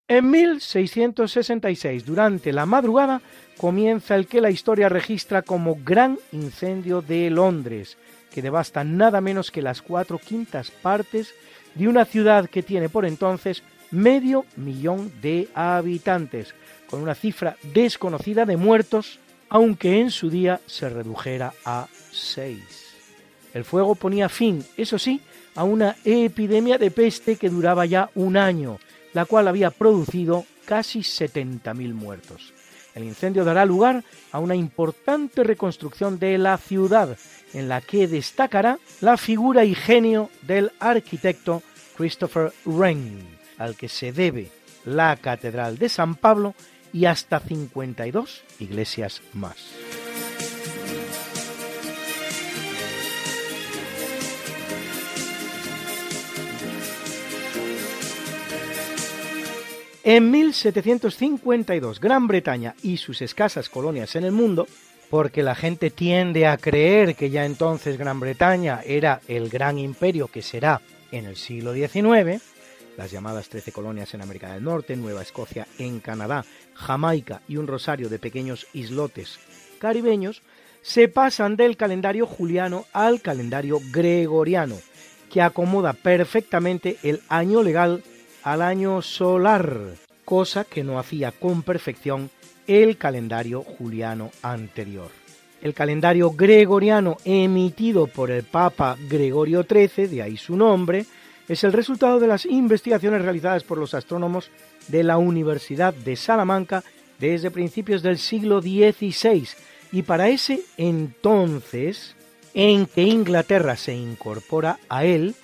En 0.10 0.32
1666, 0.32 2.06
durante 2.06 2.54
la 2.54 2.66
madrugada, 2.66 3.22
comienza 3.58 4.16
el 4.16 4.26
que 4.26 4.40
la 4.40 4.50
historia 4.50 4.88
registra 4.88 5.42
como 5.42 5.80
Gran 5.84 6.18
Incendio 6.32 7.02
de 7.02 7.30
Londres, 7.30 7.98
que 8.34 8.42
devasta 8.42 8.86
nada 8.86 9.20
menos 9.20 9.52
que 9.52 9.62
las 9.62 9.82
cuatro 9.82 10.18
quintas 10.18 10.72
partes 10.72 11.34
de 11.76 11.90
una 11.90 12.06
ciudad 12.06 12.50
que 12.50 12.64
tiene 12.64 12.88
por 12.88 13.06
entonces 13.06 13.64
medio 13.92 14.46
millón 14.56 15.12
de 15.22 15.50
habitantes, 15.54 16.56
con 16.90 17.02
una 17.02 17.14
cifra 17.14 17.58
desconocida 17.74 18.46
de 18.46 18.56
muertos, 18.56 19.20
aunque 19.50 20.00
en 20.00 20.12
su 20.12 20.30
día 20.30 20.62
se 20.68 20.88
redujera 20.88 21.52
a 21.66 21.88
seis. 22.12 22.96
El 23.54 23.66
fuego 23.66 23.94
ponía 23.96 24.30
fin, 24.30 24.64
eso 24.78 25.00
sí, 25.00 25.20
a 25.54 25.66
una 25.66 25.98
epidemia 26.06 26.78
de 26.78 26.92
peste 26.92 27.36
que 27.36 27.50
duraba 27.50 27.86
ya 27.86 28.10
un 28.16 28.38
año, 28.38 28.80
la 29.18 29.26
cual 29.26 29.48
había 29.48 29.72
producido 29.72 30.46
casi 30.68 31.00
70.000 31.00 31.92
muertos. 31.96 32.54
El 32.94 33.04
incendio 33.04 33.44
dará 33.46 33.66
lugar 33.66 34.04
a 34.32 34.38
una 34.38 34.54
importante 34.54 35.44
reconstrucción 35.44 36.20
de 36.20 36.38
la 36.38 36.56
ciudad, 36.60 37.18
en 37.56 37.68
la 37.68 37.82
que 37.82 38.08
destacará 38.08 38.78
la 39.02 39.18
figura 39.18 39.66
y 39.66 39.74
genio 39.74 40.30
del 40.44 40.72
arquitecto 40.80 41.64
Christopher 41.98 42.54
Wren, 42.64 43.28
al 43.58 43.76
que 43.76 43.90
se 43.90 44.12
debe 44.12 44.52
la 44.86 45.16
Catedral 45.16 45.80
de 45.80 45.90
San 45.90 46.14
Pablo 46.14 46.54
y 46.94 47.06
hasta 47.06 47.40
52 47.40 48.44
iglesias 48.60 49.24
más. 49.34 49.58
En 60.10 60.32
1752, 60.32 62.00
Gran 62.00 62.28
Bretaña 62.28 62.76
y 62.82 62.96
sus 62.96 63.22
escasas 63.22 63.68
colonias 63.68 64.16
en 64.16 64.24
el 64.24 64.32
mundo, 64.32 64.66
porque 65.10 65.44
la 65.44 65.54
gente 65.54 65.90
tiende 65.90 66.48
a 66.48 66.56
creer 66.56 67.14
que 67.14 67.30
ya 67.30 67.44
entonces 67.44 67.98
Gran 67.98 68.22
Bretaña 68.22 68.80
era 68.86 69.20
el 69.28 69.50
gran 69.50 69.78
imperio 69.78 70.30
que 70.30 70.42
será 70.42 70.80
en 71.12 71.26
el 71.26 71.36
siglo 71.36 71.74
XIX, 71.74 72.42
las 72.96 73.12
llamadas 73.12 73.50
Trece 73.50 73.74
colonias 73.74 74.14
en 74.14 74.22
América 74.22 74.54
del 74.54 74.64
Norte, 74.64 74.96
Nueva 74.96 75.24
Escocia 75.24 75.68
en 75.78 76.00
Canadá, 76.00 76.46
Jamaica 76.74 77.42
y 77.50 77.58
un 77.58 77.68
rosario 77.68 78.08
de 78.08 78.18
pequeños 78.18 78.66
islotes 78.72 79.42
caribeños, 79.78 80.42
se 80.84 81.10
pasan 81.10 81.58
del 81.58 81.76
calendario 81.76 82.26
juliano 82.26 82.86
al 82.94 83.20
calendario 83.20 83.82
gregoriano, 83.92 84.78
que 85.30 85.42
acomoda 85.42 85.92
perfectamente 85.92 86.96
el 87.04 87.20
año 87.28 87.62
legal 87.62 88.06
al 88.48 88.62
año 88.62 89.02
solar, 89.02 89.96
cosa 90.24 90.64
que 90.64 90.82
no 90.82 91.00
hacía 91.00 91.34
con 91.34 91.64
perfección 91.64 92.30
el 92.66 92.96
calendario 92.96 93.62
juliano 93.62 94.32
anterior. 94.42 95.10
El 95.62 95.74
calendario 95.74 96.32
gregoriano 96.32 97.18
emitido 97.26 98.08
por 98.08 98.32
el 98.32 98.44
Papa 98.44 98.96
Gregorio 99.10 99.66
XIII, 99.70 100.08
de 100.08 100.22
ahí 100.22 100.38
su 100.38 100.56
nombre, 100.56 101.06
es 101.50 101.66
el 101.66 101.74
resultado 101.74 102.22
de 102.22 102.28
las 102.28 102.46
investigaciones 102.46 103.22
realizadas 103.22 103.64
por 103.64 103.80
los 103.80 103.94
astrónomos 103.94 104.50
de 104.88 105.04
la 105.04 105.18
Universidad 105.18 105.94
de 105.94 106.16
Salamanca 106.16 106.86
desde 107.20 107.52
principios 107.52 108.02
del 108.02 108.18
siglo 108.18 108.62
XVI 108.62 109.46
y 109.92 110.04
para 110.04 110.30
ese 110.30 110.62
entonces 110.78 112.16
en 112.54 112.86
que 112.86 113.02
Inglaterra 113.02 113.76
se 113.76 113.94
incorpora 113.94 114.80
a 114.88 115.04
él, 115.04 115.36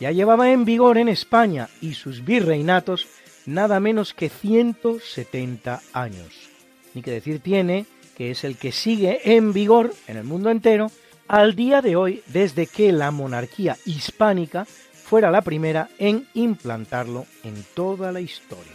ya 0.00 0.10
llevaba 0.10 0.50
en 0.50 0.64
vigor 0.64 0.98
en 0.98 1.08
España 1.08 1.68
y 1.80 1.94
sus 1.94 2.24
virreinatos 2.24 3.06
nada 3.46 3.80
menos 3.80 4.14
que 4.14 4.28
170 4.28 5.80
años. 5.92 6.50
Ni 6.94 7.02
que 7.02 7.10
decir 7.10 7.40
tiene 7.40 7.86
que 8.16 8.30
es 8.30 8.44
el 8.44 8.56
que 8.56 8.72
sigue 8.72 9.36
en 9.36 9.52
vigor 9.52 9.94
en 10.06 10.16
el 10.16 10.24
mundo 10.24 10.50
entero 10.50 10.90
al 11.28 11.54
día 11.54 11.80
de 11.80 11.96
hoy 11.96 12.22
desde 12.26 12.66
que 12.66 12.92
la 12.92 13.10
monarquía 13.10 13.76
hispánica 13.86 14.66
fuera 14.66 15.30
la 15.30 15.42
primera 15.42 15.88
en 15.98 16.26
implantarlo 16.34 17.26
en 17.42 17.64
toda 17.74 18.12
la 18.12 18.20
historia. 18.20 18.72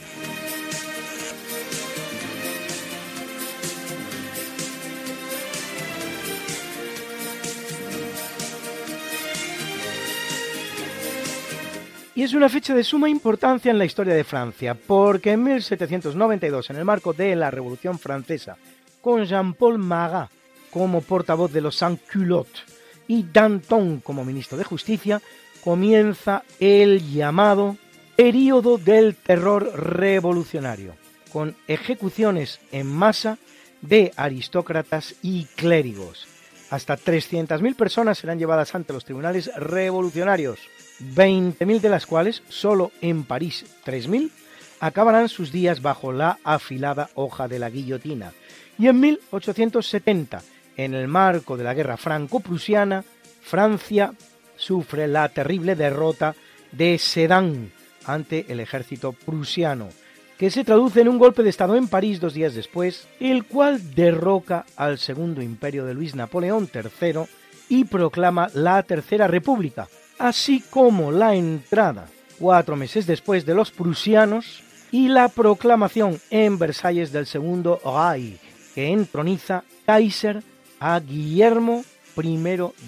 Y 12.17 12.23
es 12.23 12.33
una 12.33 12.49
fecha 12.49 12.73
de 12.73 12.83
suma 12.83 13.07
importancia 13.07 13.69
en 13.69 13.77
la 13.77 13.85
historia 13.85 14.15
de 14.15 14.23
Francia, 14.23 14.73
porque 14.73 15.33
en 15.33 15.43
1792, 15.43 16.71
en 16.71 16.77
el 16.77 16.83
marco 16.83 17.13
de 17.13 17.35
la 17.35 17.51
Revolución 17.51 17.99
Francesa, 17.99 18.57
con 19.01 19.23
Jean-Paul 19.23 19.77
Marat 19.77 20.31
como 20.71 21.01
portavoz 21.01 21.53
de 21.53 21.61
los 21.61 21.75
Sans-Culottes 21.75 22.63
y 23.07 23.21
Danton 23.31 23.99
como 23.99 24.25
ministro 24.25 24.57
de 24.57 24.63
Justicia, 24.63 25.21
comienza 25.63 26.41
el 26.59 27.07
llamado 27.07 27.77
Período 28.15 28.79
del 28.79 29.13
Terror 29.13 29.71
Revolucionario, 29.75 30.95
con 31.31 31.55
ejecuciones 31.67 32.59
en 32.71 32.87
masa 32.87 33.37
de 33.83 34.11
aristócratas 34.15 35.13
y 35.21 35.45
clérigos. 35.55 36.27
Hasta 36.71 36.97
300.000 36.97 37.75
personas 37.75 38.17
serán 38.17 38.39
llevadas 38.39 38.73
ante 38.73 38.91
los 38.91 39.05
tribunales 39.05 39.51
revolucionarios 39.55 40.57
20.000 41.01 41.79
de 41.79 41.89
las 41.89 42.05
cuales, 42.05 42.43
solo 42.49 42.91
en 43.01 43.23
París 43.23 43.65
3.000, 43.85 44.31
acabarán 44.79 45.29
sus 45.29 45.51
días 45.51 45.81
bajo 45.81 46.11
la 46.11 46.39
afilada 46.43 47.09
hoja 47.15 47.47
de 47.47 47.59
la 47.59 47.69
guillotina. 47.69 48.33
Y 48.77 48.87
en 48.87 48.99
1870, 48.99 50.41
en 50.77 50.93
el 50.93 51.07
marco 51.07 51.57
de 51.57 51.63
la 51.63 51.73
guerra 51.73 51.97
franco-prusiana, 51.97 53.03
Francia 53.41 54.13
sufre 54.55 55.07
la 55.07 55.29
terrible 55.29 55.75
derrota 55.75 56.35
de 56.71 56.97
Sedan 56.97 57.71
ante 58.05 58.45
el 58.49 58.59
ejército 58.59 59.13
prusiano, 59.13 59.89
que 60.37 60.51
se 60.51 60.63
traduce 60.63 61.01
en 61.01 61.07
un 61.07 61.17
golpe 61.17 61.43
de 61.43 61.49
Estado 61.49 61.75
en 61.75 61.87
París 61.87 62.19
dos 62.19 62.33
días 62.33 62.53
después, 62.53 63.07
el 63.19 63.45
cual 63.45 63.95
derroca 63.95 64.65
al 64.75 64.97
segundo 64.97 65.41
imperio 65.41 65.85
de 65.85 65.93
Luis 65.93 66.15
Napoleón 66.15 66.69
III 66.73 67.21
y 67.69 67.85
proclama 67.85 68.49
la 68.53 68.83
Tercera 68.83 69.27
República, 69.27 69.87
así 70.19 70.63
como 70.69 71.11
la 71.11 71.35
entrada, 71.35 72.07
cuatro 72.39 72.75
meses 72.75 73.05
después 73.05 73.45
de 73.45 73.55
los 73.55 73.71
prusianos, 73.71 74.63
y 74.91 75.09
la 75.09 75.27
proclamación 75.29 76.19
en 76.29 76.57
Versalles 76.57 77.11
del 77.11 77.25
segundo 77.25 77.79
Reich, 77.83 78.39
que 78.73 78.87
entroniza 78.87 79.63
Kaiser 79.85 80.43
a 80.79 80.99
Guillermo 80.99 81.83
I 82.15 82.37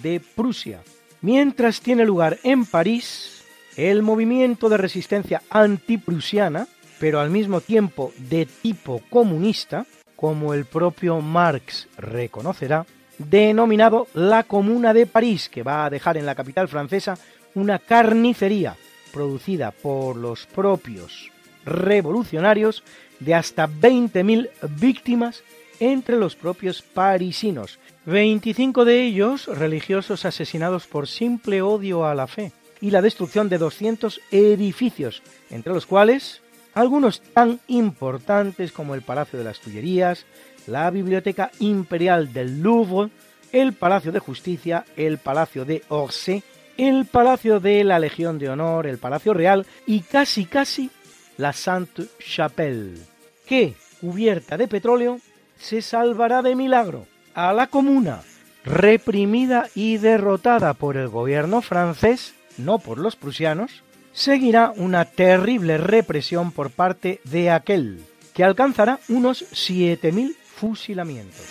de 0.02 0.22
Prusia. 0.36 0.82
Mientras 1.22 1.82
tiene 1.82 2.06
lugar 2.06 2.40
en 2.44 2.66
París 2.66 3.44
el 3.76 4.02
movimiento 4.02 4.70
de 4.70 4.78
resistencia 4.78 5.42
antiprusiana, 5.50 6.68
pero 7.00 7.20
al 7.20 7.30
mismo 7.30 7.62
tiempo 7.62 8.12
de 8.18 8.46
tipo 8.46 9.02
comunista, 9.10 9.86
como 10.16 10.54
el 10.54 10.66
propio 10.66 11.22
Marx 11.22 11.88
reconocerá, 11.98 12.86
denominado 13.20 14.08
la 14.16 14.44
Comuna 14.44 14.94
de 14.94 15.06
París, 15.06 15.50
que 15.50 15.64
va 15.64 15.86
a 15.86 15.90
dejar 15.90 16.18
en 16.18 16.26
la 16.26 16.36
capital 16.36 16.68
francesa 16.68 17.18
una 17.54 17.78
carnicería 17.78 18.76
producida 19.14 19.72
por 19.72 20.16
los 20.16 20.46
propios 20.48 21.32
revolucionarios 21.66 22.84
de 23.20 23.36
hasta 23.36 23.68
20.000 23.68 24.50
víctimas 24.80 25.44
entre 25.80 26.18
los 26.18 26.36
propios 26.36 26.82
parisinos, 26.82 27.80
25 28.06 28.86
de 28.86 29.04
ellos 29.04 29.48
religiosos 29.48 30.26
asesinados 30.26 30.88
por 30.88 31.08
simple 31.08 31.62
odio 31.62 32.06
a 32.06 32.16
la 32.16 32.28
fe, 32.28 32.52
y 32.82 32.92
la 32.92 33.02
destrucción 33.02 33.50
de 33.50 33.58
200 33.58 34.22
edificios, 34.32 35.22
entre 35.50 35.74
los 35.74 35.86
cuales 35.86 36.42
algunos 36.74 37.22
tan 37.22 37.60
importantes 37.68 38.72
como 38.72 38.96
el 38.96 39.02
Palacio 39.02 39.38
de 39.38 39.46
las 39.46 39.60
Tullerías, 39.60 40.26
la 40.70 40.90
Biblioteca 40.90 41.52
Imperial 41.60 42.32
del 42.32 42.62
Louvre, 42.62 43.10
el 43.52 43.74
Palacio 43.74 44.12
de 44.12 44.20
Justicia, 44.20 44.86
el 44.96 45.18
Palacio 45.18 45.66
de 45.66 45.84
Orsay, 45.90 46.44
el 46.78 47.06
Palacio 47.06 47.60
de 47.60 47.84
la 47.84 48.00
Legión 48.00 48.40
de 48.40 48.50
Honor, 48.50 48.88
el 48.88 49.00
Palacio 49.00 49.34
Real 49.34 49.66
y 49.86 50.02
casi 50.02 50.46
casi 50.46 50.90
la 51.38 51.54
Sainte 51.54 52.04
Chapelle, 52.20 53.00
que, 53.46 53.74
cubierta 54.00 54.58
de 54.58 54.68
petróleo, 54.68 55.20
se 55.58 55.82
salvará 55.82 56.42
de 56.42 56.56
milagro 56.56 57.06
a 57.34 57.54
la 57.54 57.68
comuna, 57.68 58.22
reprimida 58.64 59.68
y 59.76 59.98
derrotada 59.98 60.74
por 60.74 60.98
el 60.98 61.08
gobierno 61.08 61.62
francés, 61.62 62.34
no 62.58 62.80
por 62.80 62.98
los 62.98 63.16
prusianos, 63.16 63.84
seguirá 64.14 64.74
una 64.76 65.06
terrible 65.06 65.78
represión 65.78 66.52
por 66.52 66.72
parte 66.72 67.22
de 67.24 67.50
aquel, 67.52 68.02
que 68.34 68.44
alcanzará 68.44 69.00
unos 69.08 69.44
7.000 69.52 70.36
fusilamientos. 70.60 71.46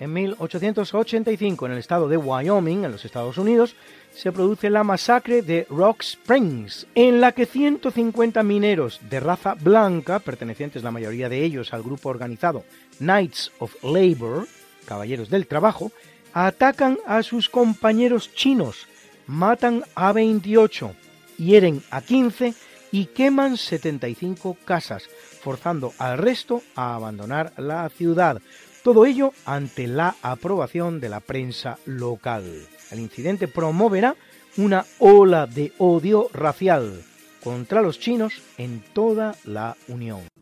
En 0.00 0.12
1885, 0.14 1.66
en 1.66 1.72
el 1.72 1.78
estado 1.78 2.08
de 2.08 2.16
Wyoming, 2.16 2.84
en 2.84 2.92
los 2.92 3.04
Estados 3.04 3.36
Unidos, 3.38 3.76
se 4.12 4.32
produce 4.32 4.70
la 4.70 4.82
masacre 4.82 5.42
de 5.42 5.66
Rock 5.68 6.02
Springs, 6.02 6.86
en 6.94 7.20
la 7.20 7.32
que 7.32 7.46
150 7.46 8.42
mineros 8.42 8.98
de 9.08 9.20
raza 9.20 9.54
blanca, 9.54 10.18
pertenecientes 10.18 10.82
la 10.82 10.90
mayoría 10.90 11.28
de 11.28 11.44
ellos 11.44 11.72
al 11.72 11.82
grupo 11.82 12.08
organizado 12.08 12.64
Knights 12.98 13.52
of 13.58 13.76
Labor, 13.84 14.48
Caballeros 14.86 15.28
del 15.28 15.46
Trabajo, 15.46 15.92
atacan 16.32 16.98
a 17.06 17.22
sus 17.22 17.48
compañeros 17.48 18.32
chinos, 18.34 18.88
matan 19.26 19.84
a 19.94 20.12
28, 20.12 20.94
hieren 21.36 21.82
a 21.90 22.00
15 22.00 22.54
y 22.92 23.06
queman 23.06 23.56
75 23.56 24.56
casas, 24.64 25.08
forzando 25.42 25.92
al 25.98 26.18
resto 26.18 26.62
a 26.74 26.94
abandonar 26.94 27.52
la 27.56 27.88
ciudad. 27.88 28.40
Todo 28.82 29.04
ello 29.06 29.32
ante 29.44 29.86
la 29.86 30.16
aprobación 30.22 31.00
de 31.00 31.08
la 31.08 31.20
prensa 31.20 31.78
local. 31.84 32.44
El 32.90 33.00
incidente 33.00 33.46
promoverá 33.48 34.16
una 34.56 34.84
ola 34.98 35.46
de 35.46 35.72
odio 35.78 36.28
racial 36.32 37.02
contra 37.42 37.82
los 37.82 37.98
chinos 37.98 38.34
en 38.58 38.82
toda 38.92 39.34
la 39.44 39.76
Unión. 39.88 40.39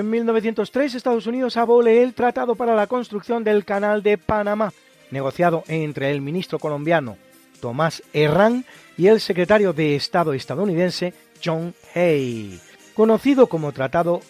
En 0.00 0.08
1903 0.08 0.94
Estados 0.94 1.26
Unidos 1.26 1.58
abole 1.58 2.02
el 2.02 2.14
Tratado 2.14 2.54
para 2.54 2.74
la 2.74 2.86
construcción 2.86 3.44
del 3.44 3.66
Canal 3.66 4.02
de 4.02 4.16
Panamá, 4.16 4.72
negociado 5.10 5.62
entre 5.68 6.10
el 6.10 6.22
ministro 6.22 6.58
colombiano 6.58 7.18
Tomás 7.60 8.02
Herrán 8.14 8.64
y 8.96 9.08
el 9.08 9.20
secretario 9.20 9.74
de 9.74 9.96
Estado 9.96 10.32
estadounidense 10.32 11.12
John 11.44 11.74
Hay, 11.94 12.58
conocido 12.94 13.48
como 13.48 13.72
Tratado 13.72 14.22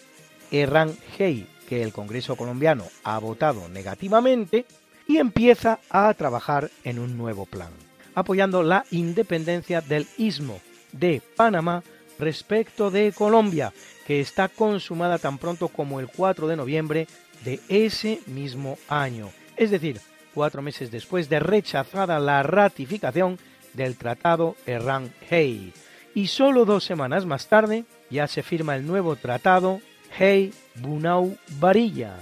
Herrán-Hay, 0.51 1.47
que 1.69 1.81
el 1.83 1.93
Congreso 1.93 2.35
colombiano 2.35 2.83
ha 3.05 3.17
votado 3.19 3.69
negativamente 3.69 4.65
y 5.07 5.19
empieza 5.19 5.79
a 5.89 6.13
trabajar 6.15 6.69
en 6.83 6.99
un 6.99 7.17
nuevo 7.17 7.45
plan, 7.45 7.71
apoyando 8.13 8.61
la 8.61 8.83
independencia 8.91 9.79
del 9.79 10.05
istmo 10.17 10.59
de 10.91 11.21
Panamá 11.37 11.81
respecto 12.19 12.91
de 12.91 13.13
Colombia 13.13 13.71
que 14.11 14.19
está 14.19 14.49
consumada 14.49 15.19
tan 15.19 15.37
pronto 15.37 15.69
como 15.69 16.01
el 16.01 16.09
4 16.09 16.45
de 16.49 16.57
noviembre 16.57 17.07
de 17.45 17.61
ese 17.69 18.19
mismo 18.27 18.77
año, 18.89 19.29
es 19.55 19.71
decir, 19.71 20.01
cuatro 20.33 20.61
meses 20.61 20.91
después 20.91 21.29
de 21.29 21.39
rechazada 21.39 22.19
la 22.19 22.43
ratificación 22.43 23.39
del 23.71 23.95
Tratado 23.95 24.57
Herrán-Hay. 24.65 25.71
Y 26.13 26.27
solo 26.27 26.65
dos 26.65 26.83
semanas 26.83 27.25
más 27.25 27.47
tarde 27.47 27.85
ya 28.09 28.27
se 28.27 28.43
firma 28.43 28.75
el 28.75 28.85
nuevo 28.85 29.15
Tratado 29.15 29.79
Hay-Bunau-Varilla. 30.19 32.17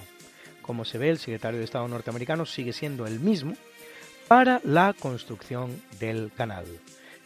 Como 0.62 0.86
se 0.86 1.00
ve, 1.00 1.10
el 1.10 1.18
secretario 1.18 1.58
de 1.58 1.66
Estado 1.66 1.88
norteamericano 1.88 2.46
sigue 2.46 2.72
siendo 2.72 3.08
el 3.08 3.20
mismo 3.20 3.56
para 4.28 4.62
la 4.64 4.94
construcción 4.94 5.82
del 6.00 6.32
canal. 6.38 6.66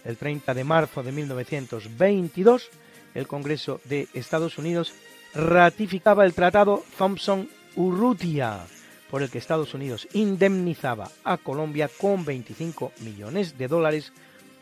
El 0.06 0.15
30 0.15 0.53
de 0.53 0.64
marzo 0.64 1.03
de 1.03 1.11
1922 1.11 2.69
el 3.14 3.27
Congreso 3.27 3.80
de 3.85 4.07
Estados 4.14 4.57
Unidos 4.57 4.94
ratificaba 5.34 6.26
el 6.26 6.34
Tratado 6.34 6.84
Thompson-Urrutia, 6.98 8.65
por 9.10 9.22
el 9.22 9.30
que 9.30 9.38
Estados 9.38 9.73
Unidos 9.73 10.07
indemnizaba 10.14 11.11
a 11.23 11.38
Colombia 11.38 11.90
con 11.99 12.26
25 12.26 12.91
millones 13.02 13.57
de 13.57 13.68
dólares 13.68 14.14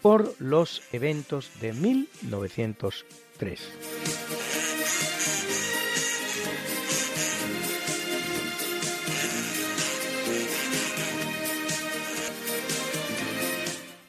por 0.02 0.34
los 0.40 0.82
eventos 0.92 1.52
de 1.62 1.74
1903. 1.74 3.62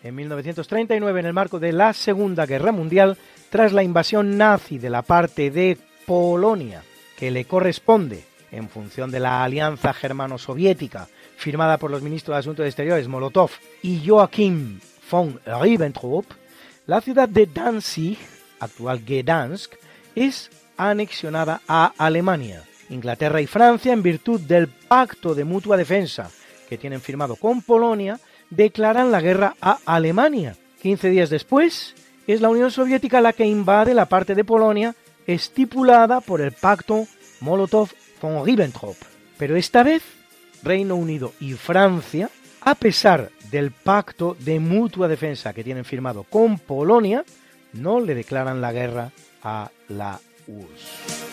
En 0.02 0.16
1939, 0.16 1.20
en 1.20 1.26
el 1.26 1.32
marco 1.32 1.60
de 1.60 1.72
la 1.72 1.92
Segunda 1.92 2.44
Guerra 2.44 2.72
Mundial, 2.72 3.16
tras 3.52 3.74
la 3.74 3.82
invasión 3.82 4.38
nazi 4.38 4.78
de 4.78 4.88
la 4.88 5.02
parte 5.02 5.50
de 5.50 5.76
Polonia 6.06 6.82
que 7.18 7.30
le 7.30 7.44
corresponde 7.44 8.24
en 8.50 8.70
función 8.70 9.10
de 9.10 9.20
la 9.20 9.44
alianza 9.44 9.92
germano-soviética 9.92 11.06
firmada 11.36 11.76
por 11.76 11.90
los 11.90 12.00
ministros 12.00 12.34
de 12.34 12.38
Asuntos 12.38 12.64
Exteriores 12.64 13.08
Molotov 13.08 13.50
y 13.82 14.02
Joachim 14.06 14.80
von 15.10 15.38
Ribbentrop, 15.44 16.24
la 16.86 17.02
ciudad 17.02 17.28
de 17.28 17.44
Danzig, 17.44 18.16
actual 18.58 19.02
Gdansk, 19.04 19.74
es 20.14 20.50
anexionada 20.78 21.60
a 21.68 21.92
Alemania. 21.98 22.62
Inglaterra 22.88 23.42
y 23.42 23.46
Francia, 23.46 23.92
en 23.92 24.02
virtud 24.02 24.40
del 24.40 24.68
pacto 24.68 25.34
de 25.34 25.44
mutua 25.44 25.76
defensa 25.76 26.30
que 26.70 26.78
tienen 26.78 27.02
firmado 27.02 27.36
con 27.36 27.60
Polonia, 27.60 28.18
declaran 28.48 29.10
la 29.10 29.20
guerra 29.20 29.56
a 29.60 29.78
Alemania. 29.84 30.56
15 30.80 31.10
días 31.10 31.28
después, 31.28 31.94
es 32.26 32.40
la 32.40 32.48
Unión 32.48 32.70
Soviética 32.70 33.20
la 33.20 33.32
que 33.32 33.46
invade 33.46 33.94
la 33.94 34.06
parte 34.06 34.34
de 34.34 34.44
Polonia 34.44 34.94
estipulada 35.26 36.20
por 36.20 36.40
el 36.40 36.52
pacto 36.52 37.06
Molotov-von 37.40 38.44
Ribbentrop. 38.44 38.96
Pero 39.38 39.56
esta 39.56 39.82
vez 39.82 40.02
Reino 40.62 40.94
Unido 40.94 41.32
y 41.40 41.54
Francia 41.54 42.30
A 42.60 42.76
pesar 42.76 43.30
del 43.50 43.72
pacto 43.72 44.36
de 44.38 44.60
mutua 44.60 45.08
defensa 45.08 45.52
que 45.52 45.64
tienen 45.64 45.84
firmado 45.84 46.22
con 46.22 46.58
Polonia, 46.58 47.24
no 47.72 47.98
le 47.98 48.14
declaran 48.14 48.60
la 48.60 48.72
guerra 48.72 49.10
a 49.42 49.68
la 49.88 50.20
URSS. 50.46 51.32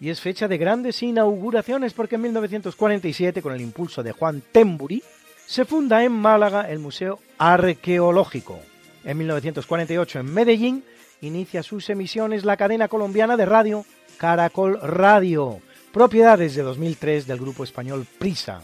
y 0.00 0.10
es 0.10 0.20
fecha 0.20 0.48
de 0.48 0.58
grandes 0.58 1.02
inauguraciones 1.02 1.92
porque 1.92 2.16
en 2.16 2.22
1947, 2.22 3.42
con 3.42 3.54
el 3.54 3.60
impulso 3.60 4.02
de 4.02 4.12
Juan 4.12 4.42
Temburi, 4.52 5.02
se 5.46 5.64
funda 5.64 6.04
en 6.04 6.12
Málaga 6.12 6.68
el 6.68 6.78
Museo 6.78 7.20
Arqueológico. 7.38 8.58
En 9.04 9.18
1948, 9.18 10.20
en 10.20 10.34
Medellín, 10.34 10.84
inicia 11.20 11.62
sus 11.62 11.88
emisiones 11.88 12.44
la 12.44 12.56
cadena 12.56 12.88
colombiana 12.88 13.36
de 13.36 13.46
radio 13.46 13.84
Caracol 14.18 14.80
Radio, 14.80 15.60
propiedad 15.92 16.38
desde 16.38 16.62
2003 16.62 17.26
del 17.26 17.38
grupo 17.38 17.64
español 17.64 18.06
Prisa. 18.18 18.62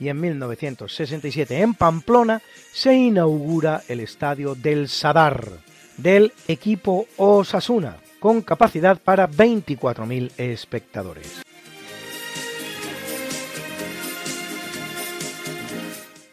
Y 0.00 0.08
en 0.08 0.20
1967, 0.20 1.60
en 1.60 1.74
Pamplona, 1.74 2.40
se 2.72 2.94
inaugura 2.94 3.82
el 3.88 4.00
estadio 4.00 4.54
del 4.54 4.88
Sadar, 4.88 5.46
del 5.96 6.32
equipo 6.48 7.06
Osasuna, 7.16 7.98
con 8.18 8.42
capacidad 8.42 8.98
para 8.98 9.28
24.000 9.28 10.32
espectadores. 10.38 11.42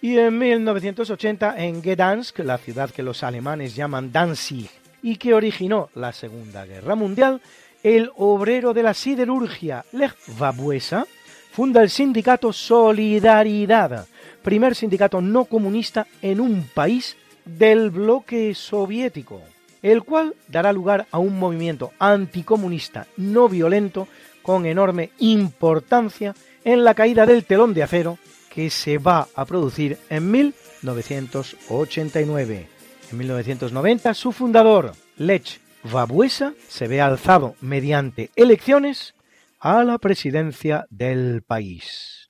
Y 0.02 0.18
en 0.18 0.38
1980, 0.38 1.56
en 1.58 1.82
Gdansk, 1.82 2.40
la 2.40 2.58
ciudad 2.58 2.90
que 2.90 3.04
los 3.04 3.24
alemanes 3.24 3.76
llaman 3.76 4.12
Danzig 4.12 4.70
y 5.02 5.18
que 5.18 5.34
originó 5.34 5.90
la 5.96 6.14
Segunda 6.14 6.66
Guerra 6.66 6.96
Mundial, 6.96 7.42
el 7.84 8.12
obrero 8.16 8.74
de 8.74 8.84
la 8.84 8.94
siderurgia 8.94 9.86
Lech 9.92 10.16
Wałęsa 10.38 11.06
funda 11.52 11.82
el 11.82 11.90
sindicato 11.90 12.54
Solidaridad, 12.54 14.08
primer 14.42 14.76
sindicato 14.76 15.22
no 15.22 15.46
comunista 15.46 16.08
en 16.22 16.40
un 16.40 16.64
país 16.74 17.18
del 17.46 17.90
bloque 17.90 18.54
soviético 18.56 19.42
el 19.82 20.04
cual 20.04 20.36
dará 20.48 20.74
lugar 20.74 21.08
a 21.12 21.20
un 21.20 21.40
movimiento 21.40 21.92
anticomunista 22.00 23.08
no 23.18 23.48
violento 23.48 24.08
con 24.42 24.66
enorme 24.66 25.12
importancia 25.20 26.36
en 26.64 26.84
la 26.84 26.94
caída 26.94 27.26
del 27.26 27.46
telón 27.46 27.74
de 27.74 27.84
acero 27.84 28.18
que 28.50 28.70
se 28.70 28.98
va 28.98 29.28
a 29.36 29.44
producir 29.46 29.98
en 30.10 30.32
1989. 30.32 32.68
En 33.12 33.18
1990 33.18 34.14
su 34.14 34.32
fundador, 34.32 34.94
Lech 35.18 35.60
Wałęsa, 35.84 36.54
se 36.68 36.88
ve 36.88 37.02
alzado 37.02 37.56
mediante 37.62 38.30
elecciones 38.36 39.16
a 39.60 39.84
la 39.84 39.98
presidencia 39.98 40.86
del 40.90 41.42
país. 41.42 42.30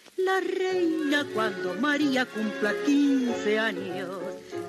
la 0.25 0.39
reina 0.39 1.25
cuando 1.33 1.73
María 1.75 2.25
cumpla 2.25 2.73
15 2.85 3.59
años. 3.59 4.09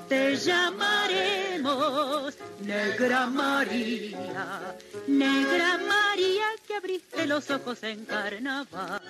Te 0.08 0.36
llamaremos 0.36 2.36
Negra 2.64 3.26
María, 3.26 4.76
Negra 5.06 5.78
María 5.78 6.44
que 6.66 6.74
abriste 6.74 7.26
los 7.26 7.50
ojos 7.50 7.82
en 7.82 8.04
carnaval. 8.04 9.00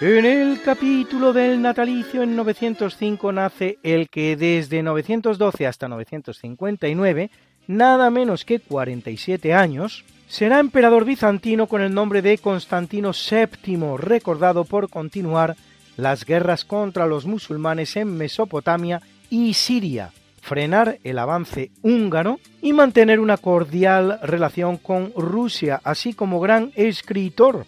En 0.00 0.24
el 0.24 0.60
capítulo 0.62 1.32
del 1.32 1.62
natalicio 1.62 2.22
en 2.22 2.34
905 2.34 3.32
nace 3.32 3.78
el 3.82 4.08
que 4.08 4.36
desde 4.36 4.82
912 4.82 5.66
hasta 5.66 5.86
959, 5.86 7.30
nada 7.68 8.10
menos 8.10 8.44
que 8.44 8.58
47 8.58 9.54
años, 9.54 10.04
será 10.32 10.60
emperador 10.60 11.04
bizantino 11.04 11.66
con 11.66 11.82
el 11.82 11.92
nombre 11.92 12.22
de 12.22 12.38
Constantino 12.38 13.10
VII, 13.12 13.98
recordado 13.98 14.64
por 14.64 14.88
continuar 14.88 15.56
las 15.98 16.24
guerras 16.24 16.64
contra 16.64 17.06
los 17.06 17.26
musulmanes 17.26 17.96
en 17.96 18.16
Mesopotamia 18.16 19.02
y 19.28 19.52
Siria, 19.52 20.10
frenar 20.40 20.98
el 21.04 21.18
avance 21.18 21.70
húngaro 21.82 22.40
y 22.62 22.72
mantener 22.72 23.20
una 23.20 23.36
cordial 23.36 24.20
relación 24.22 24.78
con 24.78 25.12
Rusia, 25.14 25.82
así 25.84 26.14
como 26.14 26.40
gran 26.40 26.72
escritor, 26.76 27.66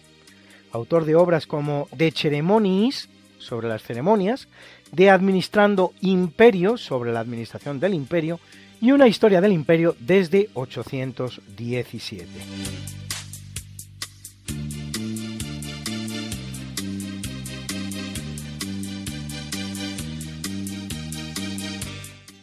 autor 0.71 1.05
de 1.05 1.13
obras 1.13 1.45
como 1.45 1.87
De 1.95 2.09
Ceremoniis, 2.09 3.09
sobre 3.37 3.67
las 3.67 3.83
ceremonias, 3.83 4.47
de 4.91 5.11
Administrando 5.11 5.93
Imperio, 6.01 6.77
sobre 6.77 7.13
la 7.13 7.19
administración 7.19 7.79
del 7.79 7.93
imperio, 7.93 8.39
y 8.85 8.91
una 8.91 9.07
historia 9.07 9.41
del 9.41 9.51
imperio 9.51 9.95
desde 9.99 10.47
817. 10.53 12.27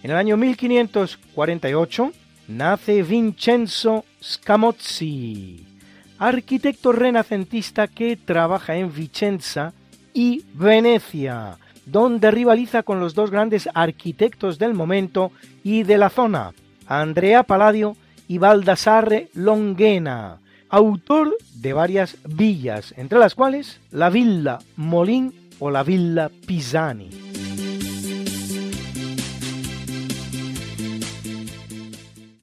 En 0.03 0.11
el 0.11 0.17
año 0.17 0.37
1548 0.37 2.13
nace 2.49 3.05
Vincenzo 3.05 4.05
Scamozzi, 4.21 5.65
arquitecto 6.19 6.91
renacentista 6.91 7.87
que 7.87 8.17
trabaja 8.17 8.75
en 8.75 8.93
Vicenza 8.93 9.73
y 10.13 10.45
Venecia, 10.55 11.57
donde 11.87 12.31
rivaliza 12.31 12.83
con 12.83 13.01
los 13.01 13.15
dos 13.15 13.31
grandes 13.31 13.69
arquitectos 13.75 14.59
del 14.59 14.75
momento 14.75 15.33
y 15.65 15.83
de 15.83 15.99
la 15.99 16.11
zona, 16.11 16.53
Andrea 16.87 17.43
Palladio 17.43 17.97
y 18.29 18.39
Baldassarre 18.39 19.29
Longhena, 19.35 20.39
autor 20.69 21.37
de 21.57 21.73
varias 21.73 22.17
villas, 22.25 22.95
entre 22.97 23.19
las 23.19 23.35
cuales 23.35 23.81
la 23.91 24.11
Villa 24.11 24.59
Molin 24.77 25.33
o 25.59 25.71
la 25.71 25.83
Villa 25.83 26.31
Pisani. 26.47 27.11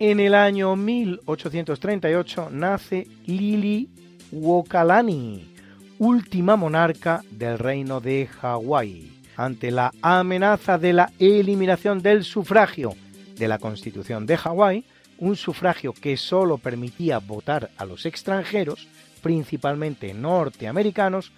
En 0.01 0.21
el 0.21 0.33
año 0.33 0.77
1838 0.77 2.49
nace 2.51 3.05
Lili 3.25 3.89
Wokalani, 4.31 5.53
última 5.97 6.55
monarca 6.55 7.21
del 7.31 7.59
reino 7.59 7.99
de 7.99 8.27
Hawái. 8.27 9.18
Ante 9.39 9.71
la 9.71 9.93
amenaza 10.01 10.77
de 10.77 10.91
la 10.91 11.13
eliminación 11.17 12.01
del 12.01 12.25
sufragio 12.25 12.93
de 13.37 13.47
la 13.47 13.57
Constitución 13.57 14.25
de 14.25 14.35
Hawái, 14.35 14.83
un 15.17 15.37
sufragio 15.37 15.93
que 15.93 16.17
solo 16.17 16.57
permitía 16.57 17.19
votar 17.19 17.69
a 17.77 17.85
los 17.85 18.05
extranjeros, 18.05 18.89
principalmente 19.21 20.13
norteamericanos, 20.13 21.31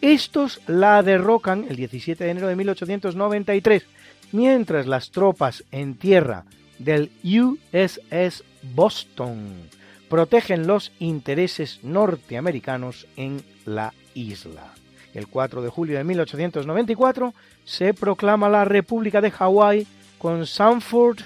estos 0.00 0.60
la 0.68 1.02
derrocan 1.02 1.66
el 1.68 1.74
17 1.74 2.22
de 2.22 2.30
enero 2.30 2.46
de 2.46 2.54
1893, 2.54 3.86
mientras 4.30 4.86
las 4.86 5.10
tropas 5.10 5.64
en 5.72 5.96
tierra 5.96 6.44
del 6.78 7.10
USS 7.24 8.44
Boston 8.72 9.68
protegen 10.08 10.68
los 10.68 10.92
intereses 11.00 11.80
norteamericanos 11.82 13.08
en 13.16 13.42
la 13.66 13.92
isla. 14.14 14.77
El 15.14 15.28
4 15.28 15.62
de 15.62 15.68
julio 15.68 15.98
de 15.98 16.04
1894 16.04 17.34
se 17.64 17.94
proclama 17.94 18.48
la 18.48 18.64
República 18.64 19.20
de 19.20 19.30
Hawái 19.30 19.86
con 20.18 20.46
Sanford 20.46 21.18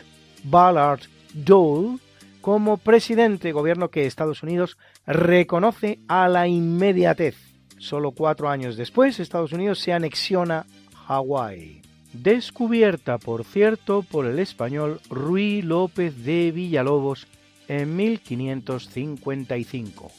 Ballard 0.44 1.00
Dole 1.34 1.98
como 2.40 2.76
presidente, 2.76 3.52
gobierno 3.52 3.88
que 3.88 4.06
Estados 4.06 4.42
Unidos 4.42 4.76
reconoce 5.06 6.00
a 6.08 6.28
la 6.28 6.48
inmediatez. 6.48 7.36
Solo 7.78 8.12
cuatro 8.12 8.48
años 8.48 8.76
después, 8.76 9.18
Estados 9.18 9.52
Unidos 9.52 9.78
se 9.78 9.92
anexiona 9.92 10.66
Hawái 11.06 11.82
descubierta 12.12 13.18
por 13.18 13.44
cierto 13.44 14.02
por 14.02 14.26
el 14.26 14.38
español 14.38 15.00
Ruy 15.08 15.62
López 15.62 16.22
de 16.24 16.52
Villalobos 16.52 17.26
en 17.68 17.96
1555. 17.96 20.12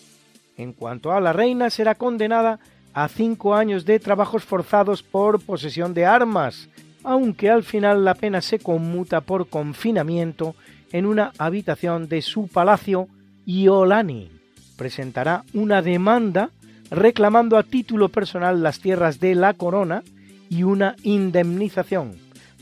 En 0.58 0.74
cuanto 0.74 1.12
a 1.12 1.22
la 1.22 1.34
reina, 1.34 1.70
será 1.70 1.94
condenada 1.96 2.60
a 2.94 3.08
cinco 3.08 3.56
años 3.56 3.86
de 3.86 4.00
trabajos 4.00 4.44
forzados 4.44 5.04
por 5.04 5.42
posesión 5.42 5.94
de 5.94 6.06
armas, 6.06 6.70
aunque 7.04 7.50
al 7.50 7.64
final 7.64 8.06
la 8.06 8.16
pena 8.16 8.42
se 8.42 8.60
conmuta 8.60 9.22
por 9.22 9.48
confinamiento 9.50 10.56
en 10.92 11.06
una 11.06 11.32
habitación 11.38 12.08
de 12.08 12.22
su 12.22 12.48
palacio 12.48 13.08
Iolani. 13.46 14.30
Presentará 14.78 15.44
una 15.54 15.82
demanda 15.82 16.50
reclamando 16.90 17.58
a 17.58 17.64
título 17.64 18.10
personal 18.10 18.62
las 18.62 18.80
tierras 18.80 19.20
de 19.20 19.36
la 19.36 19.54
corona 19.54 20.04
y 20.50 20.64
una 20.64 20.96
indemnización, 21.04 22.16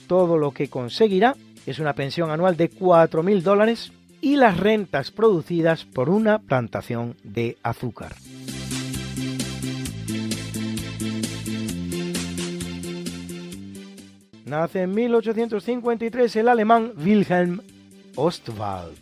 todo 0.08 0.38
lo 0.38 0.52
que 0.52 0.70
conseguirá 0.70 1.36
es 1.66 1.80
una 1.80 1.94
pensión 1.94 2.32
anual 2.32 2.58
de 2.58 2.70
4.000 2.70 3.42
dólares 3.42 3.92
y 4.22 4.36
las 4.36 4.58
rentas 4.58 5.12
producidas 5.12 5.86
por 5.86 6.10
una 6.10 6.40
plantación 6.40 7.16
de 7.24 7.58
azúcar. 7.64 8.14
Nace 14.52 14.82
en 14.82 14.94
1853 14.94 16.36
el 16.36 16.50
alemán 16.50 16.92
Wilhelm 16.98 17.62
Ostwald, 18.18 19.00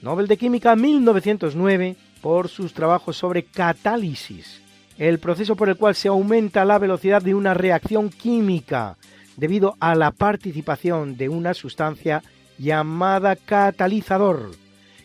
Nobel 0.00 0.26
de 0.26 0.38
Química 0.38 0.74
1909 0.74 1.96
por 2.22 2.48
sus 2.48 2.72
trabajos 2.72 3.18
sobre 3.18 3.42
catálisis, 3.42 4.62
el 4.96 5.18
proceso 5.18 5.54
por 5.54 5.68
el 5.68 5.76
cual 5.76 5.94
se 5.94 6.08
aumenta 6.08 6.64
la 6.64 6.78
velocidad 6.78 7.20
de 7.20 7.34
una 7.34 7.52
reacción 7.52 8.08
química 8.08 8.96
debido 9.36 9.76
a 9.80 9.94
la 9.94 10.12
participación 10.12 11.18
de 11.18 11.28
una 11.28 11.52
sustancia 11.52 12.22
llamada 12.56 13.36
catalizador, 13.36 14.52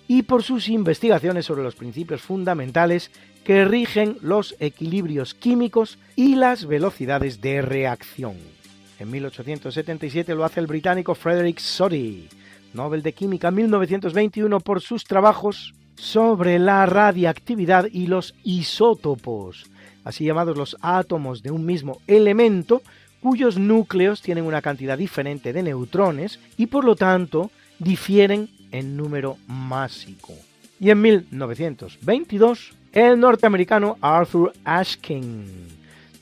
y 0.08 0.22
por 0.22 0.42
sus 0.42 0.70
investigaciones 0.70 1.46
sobre 1.46 1.64
los 1.64 1.76
principios 1.76 2.22
fundamentales 2.22 3.12
que 3.44 3.66
rigen 3.66 4.16
los 4.22 4.56
equilibrios 4.62 5.34
químicos 5.34 6.00
y 6.16 6.36
las 6.36 6.66
velocidades 6.66 7.42
de 7.42 7.62
reacción. 7.62 8.61
En 9.02 9.10
1877 9.10 10.36
lo 10.36 10.46
hace 10.46 10.60
el 10.60 10.68
británico 10.68 11.16
Frederick 11.16 11.58
Soddy, 11.58 12.30
Nobel 12.76 13.02
de 13.02 13.14
Química 13.14 13.50
1921 13.50 14.60
por 14.60 14.80
sus 14.80 15.06
trabajos 15.06 15.74
sobre 15.96 16.60
la 16.60 16.86
radiactividad 16.86 17.88
y 17.92 18.06
los 18.06 18.36
isótopos, 18.44 19.66
así 20.04 20.26
llamados 20.26 20.56
los 20.56 20.78
átomos 20.82 21.42
de 21.42 21.50
un 21.50 21.66
mismo 21.66 22.00
elemento 22.06 22.84
cuyos 23.24 23.58
núcleos 23.58 24.22
tienen 24.22 24.46
una 24.46 24.62
cantidad 24.62 25.00
diferente 25.00 25.52
de 25.52 25.64
neutrones 25.64 26.40
y 26.56 26.68
por 26.68 26.86
lo 26.86 26.96
tanto 26.96 27.50
difieren 27.80 28.50
en 28.72 28.98
número 28.98 29.38
másico. 29.48 30.34
Y 30.80 30.92
en 30.92 31.02
1922, 31.02 32.74
el 32.92 33.20
norteamericano 33.20 33.98
Arthur 34.00 34.54
Ashkin, 34.64 35.46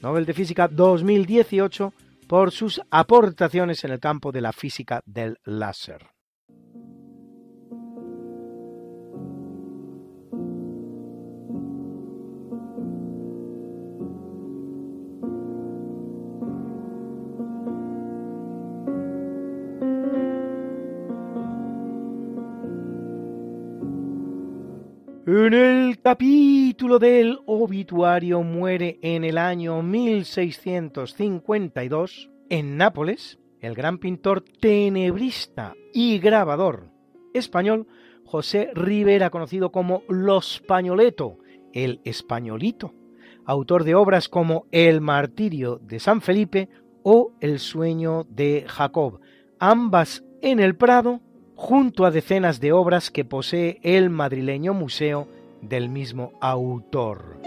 Nobel 0.02 0.26
de 0.26 0.34
Física 0.34 0.70
2018, 0.70 1.92
por 2.30 2.52
sus 2.52 2.80
aportaciones 2.92 3.84
en 3.84 3.92
el 3.92 4.00
campo 4.00 4.32
de 4.32 4.42
la 4.42 4.54
física 4.54 5.02
del 5.08 5.40
láser. 5.46 6.19
En 25.32 25.54
el 25.54 26.02
capítulo 26.02 26.98
del 26.98 27.38
obituario 27.46 28.42
muere 28.42 28.98
en 29.04 29.24
el 29.24 29.38
año 29.38 29.84
1652 29.84 32.32
en 32.50 32.78
Nápoles 32.78 33.38
el 33.62 33.76
gran 33.76 34.00
pintor 34.00 34.42
tenebrista 34.42 35.76
y 35.94 36.18
grabador 36.18 36.90
español 37.36 37.86
José 38.26 38.72
Rivera, 38.74 39.30
conocido 39.30 39.72
como 39.72 40.02
Los 40.10 40.64
Pañoleto, 40.68 41.38
el 41.74 42.02
Españolito, 42.06 42.96
autor 43.46 43.84
de 43.84 43.94
obras 43.94 44.30
como 44.30 44.66
El 44.72 45.00
martirio 45.00 45.78
de 45.78 46.00
San 46.00 46.22
Felipe 46.22 46.70
o 47.04 47.34
El 47.40 47.60
sueño 47.60 48.26
de 48.32 48.66
Jacob, 48.68 49.20
ambas 49.60 50.24
en 50.42 50.60
el 50.60 50.76
Prado 50.76 51.22
junto 51.60 52.06
a 52.06 52.10
decenas 52.10 52.62
de 52.62 52.72
obras 52.72 53.12
que 53.12 53.26
posee 53.26 53.82
el 53.84 54.10
madrileño 54.10 54.74
museo 54.74 55.28
del 55.62 55.90
mismo 55.90 56.32
autor. 56.40 57.38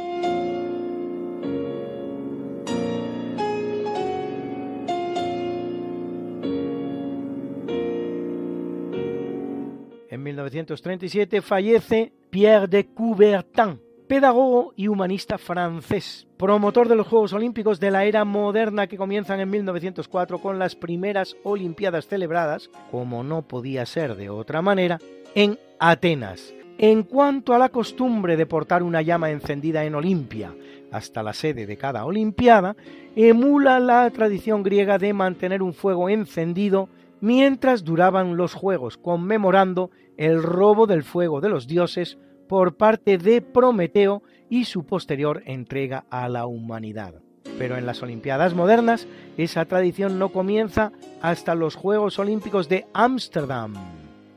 En 10.11 10.23
1937 10.23 11.41
fallece 11.41 12.13
Pierre 12.29 12.67
de 12.67 12.89
Coubertin, 12.93 13.81
pedagogo 14.13 14.75
y 14.77 14.89
humanista 14.89 15.39
francés, 15.39 16.27
promotor 16.37 16.87
de 16.87 16.97
los 16.97 17.07
Juegos 17.07 17.33
Olímpicos 17.33 17.81
de 17.81 17.91
la 17.91 18.05
era 18.05 18.27
moderna 18.27 18.87
que 18.87 18.99
comienzan 18.99 19.41
en 19.41 19.49
1904 19.49 20.39
con 20.39 20.59
las 20.59 20.77
primeras 20.77 21.35
Olimpiadas 21.45 22.09
celebradas, 22.09 22.69
como 22.91 23.25
no 23.25 23.41
podía 23.41 23.87
ser 23.87 24.15
de 24.17 24.29
otra 24.29 24.61
manera, 24.61 24.99
en 25.35 25.59
Atenas. 25.79 26.53
En 26.77 27.05
cuanto 27.05 27.55
a 27.55 27.59
la 27.59 27.71
costumbre 27.71 28.37
de 28.37 28.45
portar 28.45 28.83
una 28.83 29.01
llama 29.01 29.31
encendida 29.31 29.83
en 29.87 29.95
Olimpia 29.95 30.55
hasta 30.91 31.23
la 31.23 31.33
sede 31.33 31.65
de 31.65 31.79
cada 31.79 32.05
Olimpiada, 32.05 32.77
emula 33.17 33.81
la 33.81 34.11
tradición 34.11 34.63
griega 34.63 34.99
de 34.99 35.15
mantener 35.15 35.63
un 35.63 35.73
fuego 35.73 36.11
encendido 36.11 36.91
mientras 37.23 37.83
duraban 37.83 38.37
los 38.37 38.53
Juegos, 38.53 38.99
conmemorando 38.99 39.91
el 40.19 40.43
robo 40.43 40.87
del 40.87 41.03
fuego 41.03 41.41
de 41.41 41.49
los 41.49 41.67
dioses 41.67 42.19
por 42.49 42.77
parte 42.77 43.19
de 43.19 43.41
Prometeo 43.41 44.23
y 44.49 44.65
su 44.65 44.85
posterior 44.85 45.43
entrega 45.47 46.05
a 46.11 46.29
la 46.29 46.47
humanidad. 46.47 47.15
Pero 47.59 47.77
en 47.77 47.87
las 47.87 48.03
Olimpiadas 48.03 48.55
modernas 48.55 49.07
esa 49.37 49.65
tradición 49.65 50.19
no 50.19 50.31
comienza 50.31 50.93
hasta 51.21 51.55
los 51.55 51.75
Juegos 51.75 52.19
Olímpicos 52.19 52.69
de 52.69 52.87
Ámsterdam, 52.93 53.75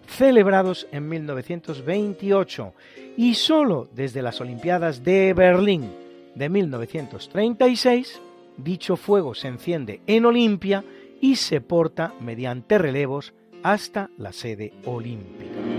celebrados 0.08 0.88
en 0.92 1.10
1928, 1.10 2.74
y 3.18 3.34
solo 3.36 3.90
desde 3.94 4.22
las 4.22 4.40
Olimpiadas 4.42 5.04
de 5.04 5.34
Berlín 5.34 5.92
de 6.36 6.50
1936, 6.50 8.22
dicho 8.58 8.98
fuego 8.98 9.36
se 9.36 9.48
enciende 9.48 10.02
en 10.08 10.26
Olimpia 10.26 10.84
y 11.22 11.38
se 11.38 11.62
porta 11.62 12.14
mediante 12.20 12.78
relevos 12.78 13.34
hasta 13.64 14.10
la 14.18 14.32
sede 14.32 14.74
olímpica. 14.86 15.75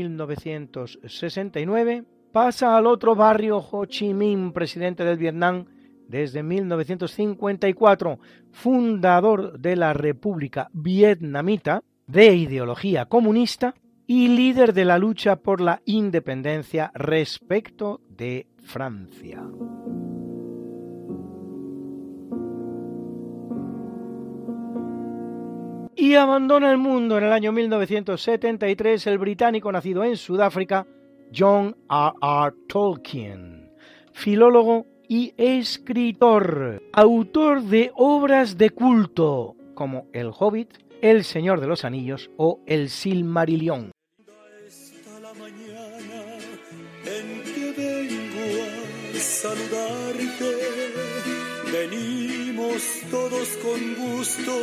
1969 0.00 2.04
pasa 2.32 2.76
al 2.76 2.86
otro 2.86 3.14
barrio 3.14 3.58
Ho 3.58 3.84
Chi 3.86 4.12
Minh, 4.14 4.52
presidente 4.52 5.04
del 5.04 5.18
Vietnam 5.18 5.66
desde 6.08 6.42
1954, 6.42 8.18
fundador 8.50 9.60
de 9.60 9.76
la 9.76 9.92
República 9.92 10.68
Vietnamita, 10.72 11.82
de 12.06 12.34
ideología 12.34 13.06
comunista 13.06 13.74
y 14.06 14.28
líder 14.28 14.72
de 14.72 14.84
la 14.84 14.98
lucha 14.98 15.36
por 15.36 15.60
la 15.60 15.82
independencia 15.84 16.90
respecto 16.94 18.00
de 18.08 18.48
Francia. 18.62 19.42
Y 26.00 26.14
abandona 26.14 26.70
el 26.70 26.78
mundo 26.78 27.18
en 27.18 27.24
el 27.24 27.32
año 27.32 27.52
1973 27.52 29.06
el 29.06 29.18
británico 29.18 29.70
nacido 29.70 30.02
en 30.02 30.16
Sudáfrica, 30.16 30.86
John 31.30 31.76
R. 31.90 32.12
R. 32.22 32.54
Tolkien, 32.66 33.70
filólogo 34.14 34.86
y 35.06 35.34
escritor, 35.36 36.82
autor 36.94 37.64
de 37.64 37.92
obras 37.94 38.56
de 38.56 38.70
culto 38.70 39.56
como 39.74 40.06
El 40.14 40.30
Hobbit, 40.34 40.70
El 41.02 41.22
Señor 41.22 41.60
de 41.60 41.66
los 41.66 41.84
Anillos 41.84 42.30
o 42.38 42.60
El 42.64 42.88
Silmarillion. 42.88 43.92
Todos 52.60 53.48
con 53.62 53.94
gusto 53.94 54.60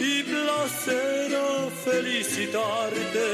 y 0.00 0.24
placer 0.24 1.36
a 1.36 1.70
felicitarte. 1.84 3.28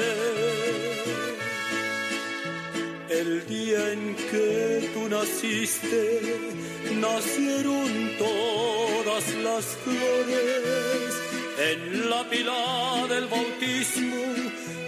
El 3.09 3.47
día 3.47 3.93
en 3.93 4.15
que 4.15 4.91
tú 4.93 5.09
naciste, 5.09 6.21
nacieron 7.01 8.11
todas 8.19 9.35
las 9.43 9.65
flores. 9.85 11.15
En 11.71 12.11
la 12.11 12.29
pila 12.29 13.07
del 13.09 13.27
bautismo 13.27 14.23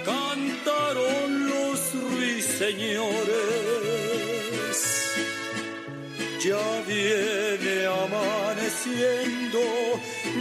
cantaron 0.04 1.48
los 1.48 1.80
ruiseñores 2.10 4.33
ya 6.44 6.82
viene 6.86 7.86
amaneciendo, 7.86 9.60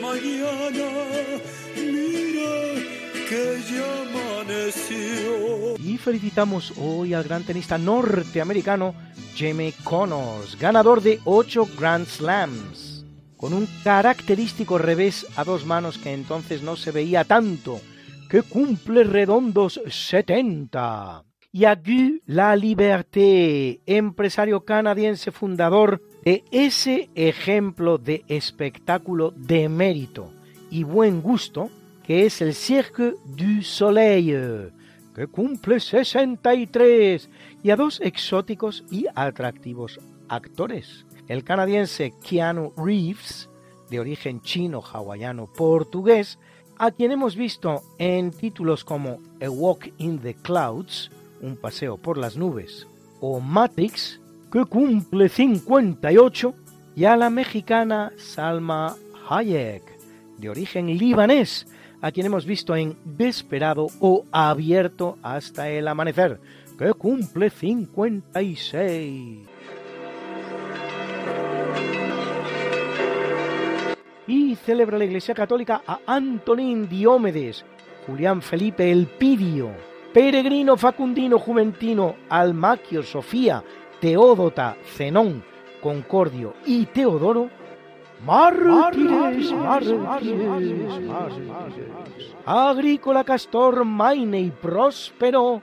mañana, 0.00 0.88
mira 1.74 2.54
que 3.28 3.44
ya 3.72 3.88
amaneció. 4.02 5.34
Y 5.78 5.98
felicitamos 5.98 6.62
hoy 6.78 7.12
al 7.12 7.24
gran 7.24 7.42
tenista 7.42 7.76
norteamericano 7.76 8.94
Jamie 9.36 9.74
Connors, 9.82 10.56
ganador 10.58 11.02
de 11.02 11.20
8 11.24 11.68
Grand 11.76 12.06
Slams, 12.06 12.85
con 13.36 13.52
un 13.52 13.68
característico 13.84 14.78
revés 14.78 15.26
a 15.36 15.44
dos 15.44 15.66
manos 15.66 15.98
que 15.98 16.12
entonces 16.12 16.62
no 16.62 16.76
se 16.76 16.90
veía 16.90 17.24
tanto, 17.24 17.80
que 18.28 18.42
cumple 18.42 19.04
redondos 19.04 19.80
70. 19.86 21.24
Y 21.52 21.64
Guy 21.64 22.22
La 22.26 22.54
Liberté, 22.54 23.80
empresario 23.86 24.64
canadiense 24.64 25.32
fundador 25.32 26.02
de 26.24 26.44
ese 26.50 27.08
ejemplo 27.14 27.98
de 27.98 28.24
espectáculo 28.28 29.32
de 29.36 29.68
mérito 29.68 30.32
y 30.70 30.82
buen 30.82 31.22
gusto 31.22 31.70
que 32.06 32.24
es 32.24 32.40
el 32.40 32.54
Cirque 32.54 33.14
du 33.24 33.62
Soleil, 33.62 34.72
que 35.14 35.26
cumple 35.26 35.80
63, 35.80 37.28
y 37.64 37.70
a 37.70 37.76
dos 37.76 38.00
exóticos 38.00 38.84
y 38.90 39.06
atractivos 39.14 39.98
actores. 40.28 41.04
El 41.28 41.42
canadiense 41.42 42.14
Keanu 42.22 42.72
Reeves, 42.76 43.50
de 43.90 43.98
origen 43.98 44.40
chino, 44.42 44.80
hawaiano, 44.80 45.46
portugués, 45.46 46.38
a 46.78 46.92
quien 46.92 47.10
hemos 47.10 47.36
visto 47.36 47.82
en 47.98 48.30
títulos 48.30 48.84
como 48.84 49.18
A 49.42 49.50
Walk 49.50 49.92
in 49.98 50.20
the 50.20 50.34
Clouds, 50.34 51.10
un 51.40 51.56
paseo 51.56 51.96
por 51.96 52.16
las 52.16 52.36
nubes, 52.36 52.86
o 53.20 53.40
Matrix, 53.40 54.20
que 54.52 54.64
cumple 54.64 55.28
58, 55.28 56.54
y 56.94 57.04
a 57.04 57.16
la 57.16 57.28
mexicana 57.28 58.12
Salma 58.16 58.94
Hayek, 59.28 59.82
de 60.38 60.48
origen 60.48 60.96
libanés, 60.96 61.66
a 62.00 62.12
quien 62.12 62.26
hemos 62.26 62.46
visto 62.46 62.76
en 62.76 62.96
Desperado 63.04 63.88
o 64.00 64.24
Abierto 64.30 65.18
hasta 65.22 65.68
el 65.70 65.88
amanecer, 65.88 66.38
que 66.78 66.92
cumple 66.92 67.50
56. 67.50 69.55
Y 74.26 74.56
celebra 74.56 74.98
la 74.98 75.04
Iglesia 75.04 75.34
Católica 75.34 75.82
a 75.86 76.00
Antonín 76.06 76.88
Diómedes, 76.88 77.64
Julián 78.06 78.42
Felipe 78.42 78.90
Elpidio, 78.90 79.70
Peregrino 80.12 80.76
Facundino 80.76 81.38
Juventino 81.38 82.16
Almaquio 82.28 83.02
Sofía, 83.02 83.62
Teódota 84.00 84.76
Zenón, 84.96 85.44
Concordio 85.82 86.54
y 86.64 86.86
Teodoro, 86.86 87.50
mártires, 88.24 89.52
mártires, 89.52 90.48
Agrícola 92.44 93.24
Castor 93.24 93.84
Maine 93.84 94.40
y 94.40 94.50
Próspero, 94.50 95.62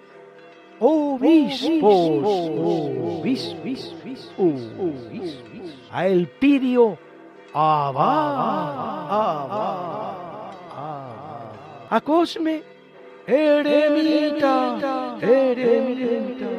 obispos, 0.80 1.92
obispos, 3.22 3.94
a 5.92 6.08
Elpidio, 6.08 6.98
Abad, 7.56 8.04
a 11.90 12.02
Cosme, 12.04 12.64
Eremita, 13.28 15.18
Eremita, 15.22 16.50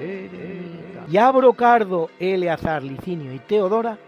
Eremita, 0.00 1.06
y 1.06 1.18
a 1.18 1.30
Brocardo, 1.30 2.08
Eleazar, 2.18 2.82
Licinio 2.82 3.34
y 3.34 3.38
Teodora, 3.40 3.98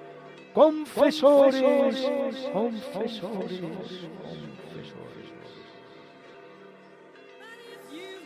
confesores, 0.55 1.63
confesores, 2.51 3.61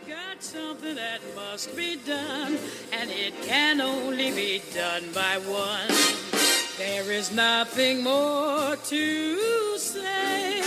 got 0.07 0.41
something 0.41 0.95
that 0.95 1.19
must 1.35 1.75
be 1.75 1.97
done, 2.07 2.57
and 2.93 3.09
it 3.09 3.33
can 3.43 3.81
only 3.81 4.31
be 4.31 4.61
done 4.73 5.03
by 5.13 5.37
one. 5.45 6.40
There 6.81 7.11
is 7.11 7.31
nothing 7.31 8.01
more 8.03 8.75
to 8.75 9.77
say, 9.77 10.61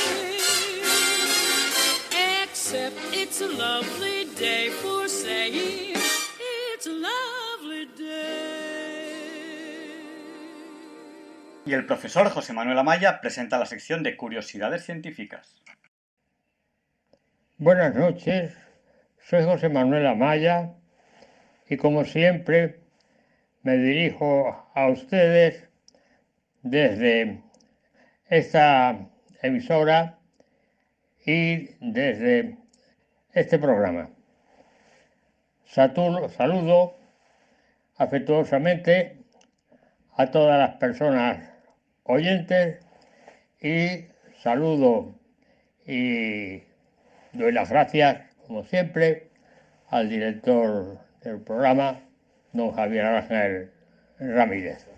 except 2.42 2.96
it's 3.12 3.40
a 3.40 3.48
lovely 3.48 4.26
day 4.38 4.70
for 4.70 5.08
saying 5.08 5.96
it's 6.72 6.86
a 6.86 6.92
lovely 6.92 7.86
day. 7.96 8.44
Y 11.66 11.72
el 11.72 11.84
profesor 11.84 12.30
José 12.30 12.52
Manuel 12.52 12.78
Amaya 12.78 13.20
presenta 13.20 13.58
la 13.58 13.66
sección 13.66 14.04
de 14.04 14.16
curiosidades 14.16 14.84
científicas. 14.84 15.62
Buenas 17.58 17.92
noches, 17.96 18.52
soy 19.18 19.42
José 19.42 19.68
Manuel 19.68 20.06
Amaya 20.06 20.74
y 21.68 21.76
como 21.76 22.04
siempre 22.04 22.78
me 23.64 23.78
dirijo 23.78 24.70
a 24.76 24.88
ustedes 24.88 25.73
desde 26.64 27.40
esta 28.28 28.98
emisora 29.42 30.18
y 31.24 31.68
desde 31.80 32.56
este 33.32 33.58
programa. 33.58 34.10
Satur- 35.66 36.28
saludo 36.30 36.96
afectuosamente 37.96 39.18
a 40.16 40.30
todas 40.30 40.58
las 40.58 40.76
personas 40.76 41.50
oyentes 42.04 42.84
y 43.60 44.06
saludo 44.42 45.14
y 45.86 46.62
doy 47.32 47.52
las 47.52 47.70
gracias, 47.70 48.34
como 48.46 48.64
siempre, 48.64 49.28
al 49.88 50.08
director 50.08 50.98
del 51.22 51.40
programa, 51.42 52.00
don 52.52 52.72
Javier 52.72 53.04
Ángel 53.04 53.70
Ramírez. 54.18 54.93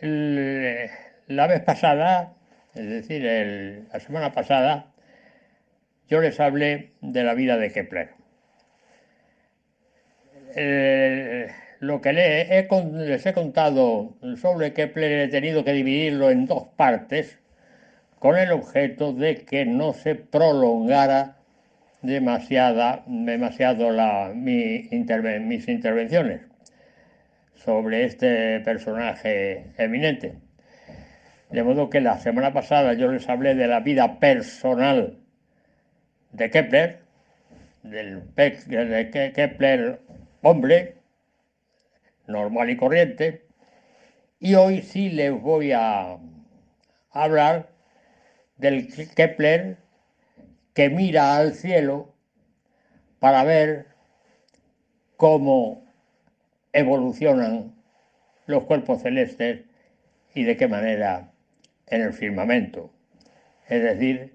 La 0.00 1.46
vez 1.48 1.60
pasada, 1.62 2.34
es 2.74 2.88
decir, 2.88 3.22
la 3.92 4.00
semana 4.00 4.32
pasada, 4.32 4.92
yo 6.08 6.20
les 6.20 6.38
hablé 6.38 6.92
de 7.00 7.24
la 7.24 7.34
vida 7.34 7.56
de 7.56 7.72
Kepler. 7.72 8.10
Eh, 10.54 11.48
lo 11.80 12.00
que 12.00 12.12
les 12.12 13.26
he 13.26 13.32
contado 13.34 14.16
sobre 14.36 14.72
Kepler 14.72 15.28
he 15.28 15.28
tenido 15.28 15.64
que 15.64 15.72
dividirlo 15.72 16.30
en 16.30 16.46
dos 16.46 16.68
partes 16.76 17.38
con 18.20 18.36
el 18.38 18.52
objeto 18.52 19.12
de 19.12 19.44
que 19.44 19.64
no 19.66 19.92
se 19.92 20.14
prolongara 20.14 21.36
demasiada, 22.02 23.02
demasiado 23.06 23.90
la, 23.90 24.32
mis 24.34 24.92
intervenciones 24.92 26.47
sobre 27.64 28.04
este 28.04 28.60
personaje 28.60 29.72
eminente. 29.76 30.34
De 31.50 31.62
modo 31.62 31.90
que 31.90 32.00
la 32.00 32.18
semana 32.18 32.52
pasada 32.52 32.94
yo 32.94 33.10
les 33.10 33.28
hablé 33.28 33.54
de 33.54 33.66
la 33.66 33.80
vida 33.80 34.18
personal 34.20 35.18
de 36.32 36.50
Kepler, 36.50 37.00
del 37.82 38.20
Pe- 38.22 38.58
de 38.66 39.10
Ke- 39.10 39.32
Kepler 39.32 40.00
hombre, 40.42 40.96
normal 42.26 42.70
y 42.70 42.76
corriente, 42.76 43.46
y 44.38 44.54
hoy 44.54 44.82
sí 44.82 45.08
les 45.08 45.32
voy 45.32 45.72
a 45.72 46.18
hablar 47.10 47.70
del 48.56 48.88
Kepler 49.14 49.78
que 50.74 50.90
mira 50.90 51.36
al 51.36 51.54
cielo 51.54 52.14
para 53.18 53.42
ver 53.42 53.86
cómo 55.16 55.87
evolucionan 56.78 57.74
los 58.46 58.64
cuerpos 58.64 59.02
celestes 59.02 59.64
y 60.34 60.44
de 60.44 60.56
qué 60.56 60.68
manera 60.68 61.32
en 61.88 62.02
el 62.02 62.12
firmamento. 62.12 62.92
Es 63.68 63.82
decir, 63.82 64.34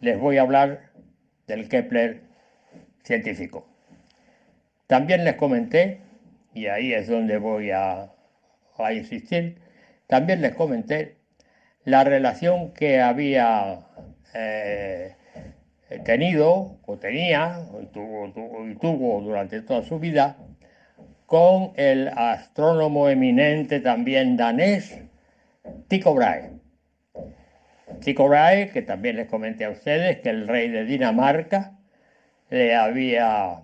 les 0.00 0.18
voy 0.18 0.38
a 0.38 0.42
hablar 0.42 0.90
del 1.46 1.68
Kepler 1.68 2.22
científico. 3.02 3.66
También 4.86 5.24
les 5.24 5.36
comenté, 5.36 6.00
y 6.54 6.66
ahí 6.66 6.92
es 6.92 7.08
donde 7.08 7.38
voy 7.38 7.70
a, 7.70 8.12
insistir, 8.92 9.58
también 10.06 10.40
les 10.40 10.54
comenté 10.54 11.16
la 11.84 12.04
relación 12.04 12.72
que 12.72 13.00
había 13.00 13.80
eh, 14.34 15.14
tenido 16.04 16.78
o 16.86 16.98
tenía 16.98 17.66
y 17.82 17.86
tuvo 17.86 19.20
durante 19.20 19.62
toda 19.62 19.82
su 19.82 19.98
vida 19.98 20.36
con 21.28 21.72
el 21.76 22.08
astrónomo 22.08 23.10
eminente 23.10 23.80
también 23.80 24.38
danés 24.38 24.98
Tycho 25.86 26.14
Brahe. 26.14 26.52
Tycho 28.00 28.26
Brahe, 28.26 28.70
que 28.70 28.80
también 28.80 29.16
les 29.16 29.28
comenté 29.28 29.66
a 29.66 29.70
ustedes 29.70 30.20
que 30.20 30.30
el 30.30 30.48
rey 30.48 30.70
de 30.70 30.86
Dinamarca 30.86 31.76
le 32.48 32.74
había 32.74 33.60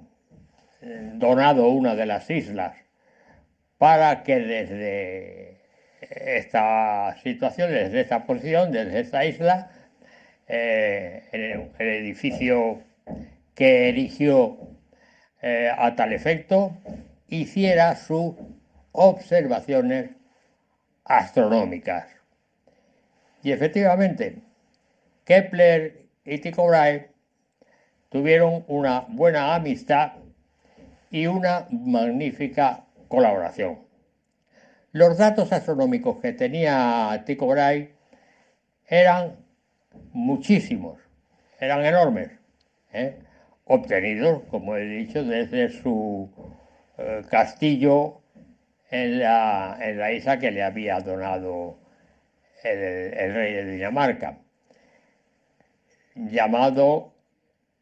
eh, 0.82 1.12
donado 1.14 1.68
una 1.68 1.94
de 1.94 2.04
las 2.04 2.28
islas 2.28 2.76
para 3.78 4.24
que 4.24 4.40
desde 4.40 5.56
esta 6.02 7.16
situación, 7.22 7.70
desde 7.70 8.02
esta 8.02 8.26
posición, 8.26 8.72
desde 8.72 9.00
esta 9.00 9.24
isla, 9.24 9.70
eh, 10.48 11.22
el, 11.32 11.70
edificio 11.78 12.82
que 13.54 13.88
erigió 13.88 14.58
eh, 15.40 15.70
a 15.74 15.96
tal 15.96 16.12
efecto, 16.12 16.76
hiciera 17.40 17.96
sus 17.96 18.34
observaciones 18.92 20.10
astronómicas. 21.04 22.06
Y 23.42 23.52
efectivamente, 23.52 24.42
Kepler 25.24 26.06
y 26.24 26.38
Tycho 26.38 26.66
Brahe 26.66 27.10
tuvieron 28.08 28.64
una 28.68 29.00
buena 29.08 29.54
amistad 29.54 30.12
y 31.10 31.26
una 31.26 31.66
magnífica 31.70 32.84
colaboración. 33.08 33.80
Los 34.92 35.18
datos 35.18 35.52
astronómicos 35.52 36.18
que 36.20 36.32
tenía 36.32 37.22
Tycho 37.26 37.46
Brahe 37.46 37.94
eran 38.86 39.36
muchísimos, 40.12 41.00
eran 41.58 41.84
enormes, 41.84 42.30
¿eh? 42.92 43.18
obtenidos, 43.64 44.42
como 44.50 44.76
he 44.76 44.84
dicho, 44.84 45.24
desde 45.24 45.70
su 45.70 46.30
castillo 47.28 48.20
en 48.90 49.18
la, 49.18 49.76
en 49.80 49.98
la, 49.98 50.12
isla 50.12 50.38
que 50.38 50.50
le 50.50 50.62
había 50.62 51.00
donado 51.00 51.78
el, 52.62 53.34
rey 53.34 53.52
de 53.54 53.72
Dinamarca, 53.72 54.38
llamado 56.14 57.12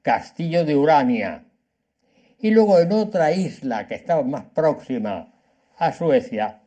Castillo 0.02 0.64
de 0.64 0.76
Urania. 0.76 1.44
Y 2.38 2.50
luego 2.50 2.80
en 2.80 2.92
otra 2.92 3.32
isla 3.32 3.86
que 3.86 3.94
estaba 3.94 4.22
más 4.22 4.44
próxima 4.54 5.32
a 5.76 5.92
Suecia, 5.92 6.60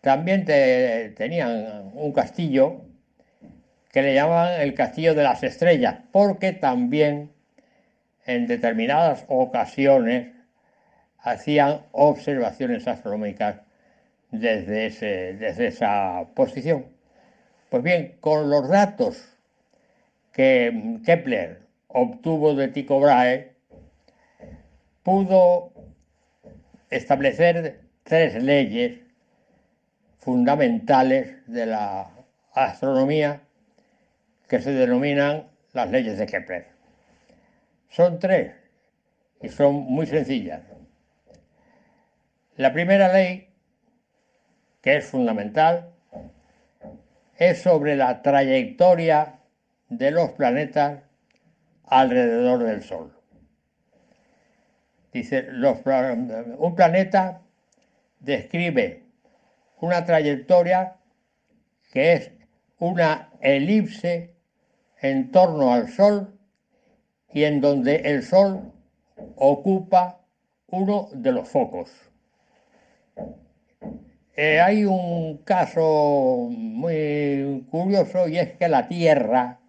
también 0.00 0.44
te, 0.44 1.10
tenían 1.16 1.92
un 1.94 2.12
castillo 2.12 2.82
que 3.92 4.02
le 4.02 4.14
llamaban 4.14 4.60
el 4.60 4.74
Castillo 4.74 5.14
de 5.14 5.22
las 5.22 5.42
Estrellas, 5.42 5.96
porque 6.12 6.52
también 6.52 7.32
en 8.26 8.46
determinadas 8.46 9.24
ocasiones 9.28 10.35
hacían 11.26 11.80
observaciones 11.90 12.86
astronómicas 12.86 13.56
desde, 14.30 15.66
esa 15.66 16.24
posición. 16.34 16.86
Pues 17.68 17.82
bien, 17.82 18.16
con 18.20 18.48
los 18.48 18.68
datos 18.68 19.36
que 20.32 21.00
Kepler 21.04 21.62
obtuvo 21.88 22.54
de 22.54 22.68
Tycho 22.68 23.00
Brahe, 23.00 23.54
pudo 25.02 25.72
establecer 26.90 27.80
tres 28.04 28.40
leyes 28.40 29.00
fundamentales 30.18 31.44
de 31.48 31.66
la 31.66 32.08
astronomía 32.52 33.40
que 34.48 34.60
se 34.60 34.70
denominan 34.70 35.48
las 35.72 35.90
leyes 35.90 36.18
de 36.18 36.26
Kepler. 36.26 36.66
Son 37.88 38.20
tres 38.20 38.52
y 39.42 39.48
son 39.48 39.74
muy 39.74 40.06
sencillas. 40.06 40.75
La 42.56 42.72
primera 42.72 43.12
ley, 43.12 43.50
que 44.80 44.96
es 44.96 45.04
fundamental, 45.04 45.92
es 47.36 47.60
sobre 47.60 47.96
la 47.96 48.22
trayectoria 48.22 49.40
de 49.90 50.10
los 50.10 50.30
planetas 50.30 51.02
alrededor 51.84 52.64
del 52.64 52.82
Sol. 52.82 53.12
Dice, 55.12 55.48
un 55.50 56.74
planeta 56.74 57.42
describe 58.20 59.02
una 59.82 60.06
trayectoria 60.06 60.96
que 61.92 62.14
es 62.14 62.32
una 62.78 63.32
elipse 63.42 64.34
en 65.02 65.30
torno 65.30 65.74
al 65.74 65.90
Sol 65.90 66.38
y 67.34 67.44
en 67.44 67.60
donde 67.60 67.96
el 67.96 68.22
Sol 68.22 68.72
ocupa 69.36 70.22
uno 70.68 71.10
de 71.12 71.32
los 71.32 71.46
focos. 71.50 71.90
Eh, 74.36 74.60
hay 74.60 74.84
un 74.84 75.38
caso 75.44 76.48
muy 76.50 77.64
curioso 77.70 78.28
y 78.28 78.38
es 78.38 78.52
que 78.52 78.68
la 78.68 78.86
Tierra, 78.86 79.60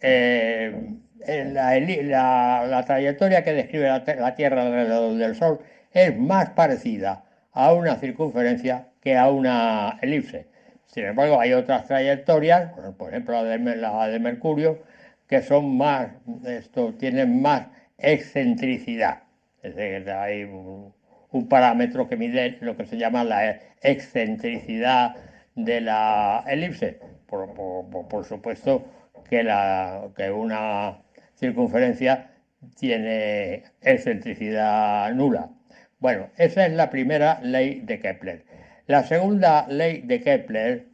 eh, 0.00 0.96
la, 1.26 1.80
la, 1.80 2.66
la, 2.66 2.84
trayectoria 2.84 3.42
que 3.42 3.54
describe 3.54 3.88
la, 3.88 4.04
la 4.18 4.34
Tierra 4.34 4.66
alrededor 4.66 5.16
del 5.16 5.34
Sol 5.34 5.60
es 5.92 6.14
más 6.18 6.50
parecida 6.50 7.24
a 7.52 7.72
una 7.72 7.96
circunferencia 7.96 8.88
que 9.00 9.16
a 9.16 9.30
una 9.30 9.98
elipse. 10.02 10.46
Sin 10.86 11.04
embargo, 11.06 11.40
hay 11.40 11.54
otras 11.54 11.86
trayectorias, 11.86 12.72
por 12.98 13.10
ejemplo 13.10 13.34
la 13.34 13.44
de, 13.44 13.76
la 13.76 14.08
de 14.08 14.18
Mercurio, 14.18 14.82
que 15.26 15.40
son 15.40 15.78
más, 15.78 16.08
esto, 16.44 16.92
tienen 16.94 17.40
más 17.40 17.68
excentricidad. 17.96 19.22
Es 19.62 19.74
decir, 19.76 20.10
hay 20.10 20.44
un, 20.44 20.92
un 21.32 21.48
parámetro 21.48 22.08
que 22.08 22.16
mide 22.16 22.58
lo 22.60 22.76
que 22.76 22.86
se 22.86 22.96
llama 22.96 23.24
la 23.24 23.58
excentricidad 23.82 25.14
de 25.54 25.80
la 25.80 26.44
elipse. 26.46 27.00
Por, 27.26 27.54
por, 27.54 28.08
por 28.08 28.24
supuesto 28.24 28.84
que, 29.28 29.44
la, 29.44 30.08
que 30.16 30.30
una 30.30 30.98
circunferencia 31.36 32.30
tiene 32.78 33.62
excentricidad 33.82 35.12
nula. 35.14 35.50
Bueno, 35.98 36.28
esa 36.36 36.66
es 36.66 36.72
la 36.72 36.90
primera 36.90 37.40
ley 37.42 37.80
de 37.80 38.00
Kepler. 38.00 38.44
La 38.86 39.04
segunda 39.04 39.66
ley 39.68 40.02
de 40.02 40.20
Kepler 40.20 40.86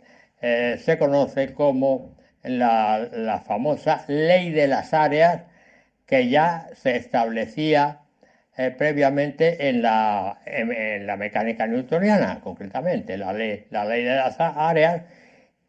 eh, 0.43 0.77
se 0.79 0.99
conoce 0.99 1.55
como 1.55 2.17
la, 2.43 3.09
la, 3.13 3.41
famosa 3.41 4.05
ley 4.09 4.51
de 4.51 4.67
las 4.69 4.93
áreas 4.93 5.45
que 6.07 6.29
ya 6.29 6.69
se 6.75 6.97
establecía 6.97 8.01
eh, 8.59 8.71
previamente 8.71 9.69
en 9.69 9.83
la, 9.83 10.39
en, 10.47 11.07
la, 11.07 11.17
mecánica 11.17 11.67
newtoniana, 11.67 12.41
concretamente, 12.41 13.19
la 13.19 13.33
ley, 13.33 13.67
la 13.71 13.85
ley 13.85 14.03
de 14.05 14.17
las 14.17 14.37
áreas, 14.41 15.03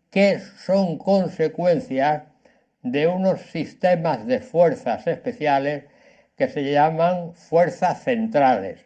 que 0.09 0.39
son 0.39 0.97
consecuencias 0.97 2.23
de 2.84 3.07
unos 3.07 3.41
sistemas 3.41 4.26
de 4.26 4.39
fuerzas 4.39 5.05
especiales 5.07 5.84
que 6.38 6.47
se 6.47 6.72
llaman 6.72 7.34
fuerzas 7.34 8.03
centrales. 8.03 8.85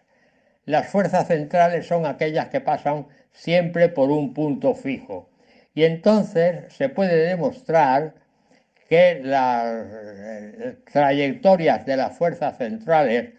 Las 0.65 0.87
fuerzas 0.87 1.27
centrales 1.27 1.85
son 1.87 2.05
aquellas 2.05 2.47
que 2.47 2.61
pasan 2.61 3.07
siempre 3.31 3.89
por 3.89 4.09
un 4.09 4.33
punto 4.33 4.73
fijo. 4.73 5.29
Y 5.73 5.83
entonces 5.83 6.73
se 6.73 6.89
puede 6.89 7.27
demostrar 7.27 8.15
que 8.89 9.21
las 9.23 9.65
eh, 9.67 10.77
trayectorias 10.91 11.85
de 11.85 11.97
las 11.97 12.17
fuerzas 12.17 12.57
centrales 12.57 13.31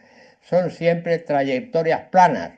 son 0.42 0.70
siempre 0.70 1.18
trayectorias 1.18 2.02
planas, 2.10 2.52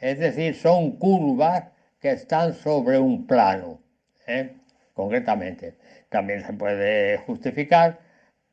es 0.00 0.18
decir, 0.18 0.54
son 0.54 0.98
curvas 0.98 1.64
que 2.00 2.10
están 2.10 2.54
sobre 2.54 2.98
un 2.98 3.26
plano, 3.26 3.80
¿eh? 4.26 4.52
concretamente. 4.92 5.74
También 6.08 6.44
se 6.44 6.52
puede 6.52 7.18
justificar 7.18 7.98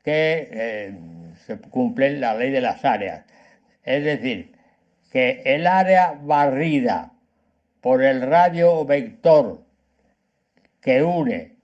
que 0.03 0.49
eh, 0.51 0.93
se 1.45 1.57
cumple 1.59 2.17
la 2.17 2.35
ley 2.35 2.51
de 2.51 2.61
las 2.61 2.85
áreas, 2.85 3.25
es 3.83 4.03
decir, 4.03 4.55
que 5.11 5.41
el 5.45 5.67
área 5.67 6.13
barrida 6.21 7.11
por 7.81 8.03
el 8.03 8.21
radio 8.21 8.85
vector 8.85 9.63
que 10.81 11.03
une 11.03 11.55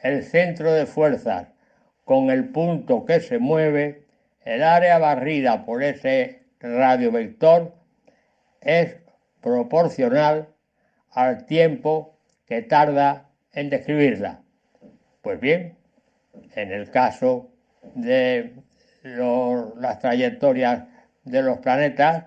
el 0.00 0.22
centro 0.24 0.72
de 0.72 0.86
fuerzas 0.86 1.48
con 2.04 2.30
el 2.30 2.48
punto 2.48 3.04
que 3.04 3.20
se 3.20 3.38
mueve 3.38 4.07
el 4.48 4.62
área 4.62 4.98
barrida 4.98 5.66
por 5.66 5.82
ese 5.82 6.40
radio 6.58 7.12
vector 7.12 7.74
es 8.62 8.96
proporcional 9.42 10.48
al 11.10 11.44
tiempo 11.44 12.18
que 12.46 12.62
tarda 12.62 13.28
en 13.52 13.68
describirla. 13.68 14.40
Pues 15.20 15.38
bien, 15.38 15.76
en 16.54 16.72
el 16.72 16.90
caso 16.90 17.50
de 17.94 18.54
las 19.02 19.98
trayectorias 19.98 20.84
de 21.24 21.42
los 21.42 21.58
planetas, 21.58 22.24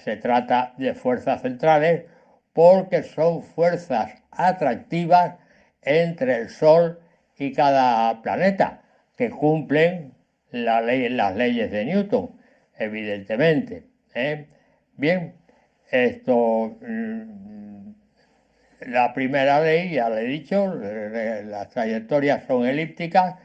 se 0.00 0.16
trata 0.16 0.74
de 0.78 0.94
fuerzas 0.94 1.42
centrales 1.42 2.06
porque 2.54 3.04
son 3.04 3.44
fuerzas 3.44 4.20
atractivas 4.32 5.36
entre 5.80 6.38
el 6.38 6.50
Sol 6.50 6.98
y 7.38 7.52
cada 7.52 8.20
planeta, 8.20 8.82
que 9.16 9.30
cumplen 9.30 10.15
las 10.64 11.36
leyes 11.36 11.70
de 11.70 11.84
Newton, 11.84 12.30
evidentemente. 12.78 13.84
¿eh? 14.14 14.46
Bien, 14.96 15.34
esto, 15.90 16.76
mm, 16.80 17.90
la 18.86 19.12
primera 19.14 19.60
ley, 19.60 19.92
ya 19.94 20.08
le 20.10 20.22
he 20.22 20.26
dicho, 20.26 20.74
las 20.74 21.70
trayectorias 21.70 22.44
son 22.46 22.66
elípticas 22.66 23.36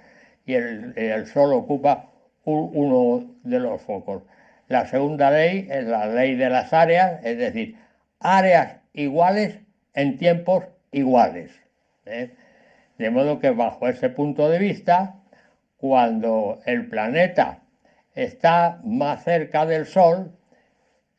y 0.45 0.53
el, 0.53 1.27
Sol 1.27 1.53
ocupa 1.53 2.11
un, 2.45 2.71
uno 2.73 3.35
de 3.43 3.59
los 3.59 3.81
focos. 3.81 4.23
La 4.67 4.85
segunda 4.85 5.31
ley 5.31 5.67
es 5.69 5.85
la 5.85 6.07
ley 6.07 6.35
de 6.35 6.49
las 6.49 6.73
áreas, 6.73 7.23
es 7.25 7.37
decir, 7.37 7.75
áreas 8.19 8.77
iguales 8.93 9.59
en 9.93 10.17
tiempos 10.17 10.65
iguales. 10.91 11.51
¿eh? 12.05 12.31
De 12.97 13.09
modo 13.09 13.39
que 13.39 13.49
bajo 13.49 13.87
ese 13.87 14.09
punto 14.09 14.49
de 14.49 14.59
vista, 14.59 15.20
cuando 15.81 16.59
el 16.67 16.87
planeta 16.87 17.63
está 18.13 18.79
más 18.83 19.23
cerca 19.23 19.65
del 19.65 19.87
Sol, 19.87 20.31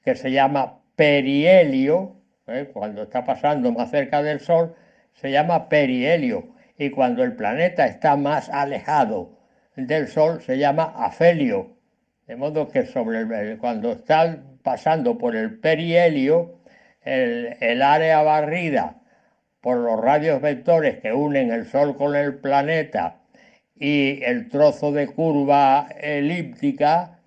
que 0.04 0.14
se 0.14 0.30
llama 0.30 0.78
perihelio, 0.94 2.14
¿eh? 2.46 2.70
cuando 2.72 3.02
está 3.02 3.24
pasando 3.24 3.72
más 3.72 3.90
cerca 3.90 4.22
del 4.22 4.38
Sol, 4.38 4.76
se 5.14 5.32
llama 5.32 5.68
perihelio, 5.68 6.54
y 6.78 6.90
cuando 6.90 7.24
el 7.24 7.34
planeta 7.34 7.86
está 7.86 8.14
más 8.16 8.48
alejado 8.50 9.36
del 9.74 10.06
Sol, 10.06 10.40
se 10.42 10.58
llama 10.58 10.94
afelio. 10.96 11.76
De 12.28 12.36
modo 12.36 12.68
que 12.68 12.86
sobre 12.86 13.22
el, 13.22 13.58
cuando 13.58 13.90
está 13.90 14.44
pasando 14.62 15.18
por 15.18 15.34
el 15.34 15.58
perihelio, 15.58 16.60
el, 17.00 17.56
el 17.58 17.82
área 17.82 18.22
barrida 18.22 19.00
por 19.60 19.78
los 19.78 20.00
radios 20.00 20.40
vectores 20.40 21.00
que 21.00 21.12
unen 21.12 21.50
el 21.50 21.66
Sol 21.66 21.96
con 21.96 22.14
el 22.14 22.36
planeta 22.36 23.21
y 23.82 24.22
el 24.22 24.48
trozo 24.48 24.92
de 24.92 25.08
curva 25.08 25.88
elíptica 26.00 27.18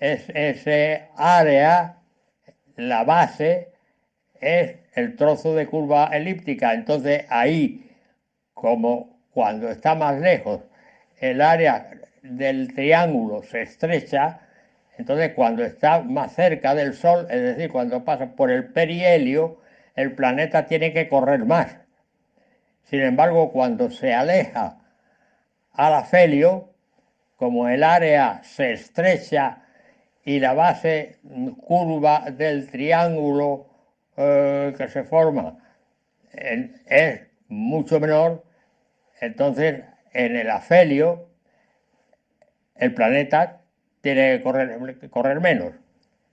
es 0.00 0.28
ese 0.34 1.06
área, 1.14 1.98
la 2.74 3.04
base 3.04 3.68
es 4.40 4.78
el 4.96 5.14
trozo 5.14 5.54
de 5.54 5.68
curva 5.68 6.06
elíptica. 6.06 6.74
Entonces 6.74 7.24
ahí, 7.28 7.88
como 8.52 9.20
cuando 9.30 9.70
está 9.70 9.94
más 9.94 10.18
lejos, 10.18 10.62
el 11.20 11.40
área 11.40 11.92
del 12.22 12.74
triángulo 12.74 13.44
se 13.44 13.62
estrecha, 13.62 14.40
entonces 14.98 15.34
cuando 15.34 15.62
está 15.62 16.02
más 16.02 16.34
cerca 16.34 16.74
del 16.74 16.94
Sol, 16.94 17.28
es 17.30 17.42
decir, 17.42 17.70
cuando 17.70 18.04
pasa 18.04 18.34
por 18.34 18.50
el 18.50 18.72
perihelio, 18.72 19.60
el 19.94 20.16
planeta 20.16 20.66
tiene 20.66 20.92
que 20.92 21.08
correr 21.08 21.44
más. 21.44 21.76
Sin 22.82 23.02
embargo, 23.02 23.52
cuando 23.52 23.88
se 23.88 24.12
aleja 24.12 24.81
al 25.72 25.94
afelio, 25.94 26.70
como 27.36 27.68
el 27.68 27.82
área 27.82 28.42
se 28.44 28.72
estrecha 28.72 29.62
y 30.24 30.38
la 30.40 30.54
base 30.54 31.18
curva 31.60 32.30
del 32.30 32.68
triángulo 32.70 33.66
eh, 34.16 34.74
que 34.76 34.88
se 34.88 35.04
forma 35.04 35.58
es 36.32 37.20
mucho 37.48 38.00
menor, 38.00 38.44
entonces 39.20 39.82
en 40.12 40.36
el 40.36 40.50
afelio 40.50 41.28
el 42.76 42.94
planeta 42.94 43.60
tiene 44.00 44.38
que 44.38 44.42
correr, 44.42 45.10
correr 45.10 45.40
menos. 45.40 45.72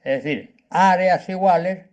Es 0.03 0.23
decir, 0.23 0.55
áreas 0.69 1.27
iguales 1.29 1.85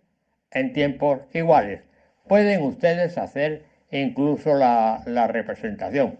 en 0.51 0.73
tiempos 0.73 1.21
iguales. 1.33 1.81
Pueden 2.27 2.63
ustedes 2.63 3.17
hacer 3.17 3.63
incluso 3.91 4.55
la, 4.55 5.03
la 5.05 5.27
representación. 5.27 6.17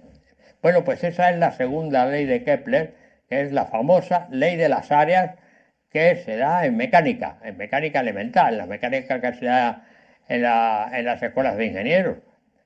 Bueno, 0.61 0.83
pues 0.83 1.03
esa 1.03 1.29
es 1.29 1.37
la 1.37 1.51
segunda 1.51 2.05
ley 2.05 2.25
de 2.25 2.43
Kepler, 2.43 2.93
que 3.29 3.41
es 3.41 3.51
la 3.51 3.65
famosa 3.65 4.27
ley 4.31 4.55
de 4.55 4.69
las 4.69 4.91
áreas 4.91 5.35
que 5.91 6.17
se 6.17 6.37
da 6.37 6.65
en 6.65 6.77
mecánica, 6.77 7.37
en 7.43 7.57
mecánica 7.57 7.99
elemental, 7.99 8.53
en 8.53 8.57
la 8.57 8.65
mecánica 8.65 9.21
que 9.21 9.33
se 9.33 9.45
da 9.45 9.85
en, 10.27 10.41
las 10.41 11.21
escuelas 11.21 11.57
de 11.57 11.65
ingenieros. 11.65 12.17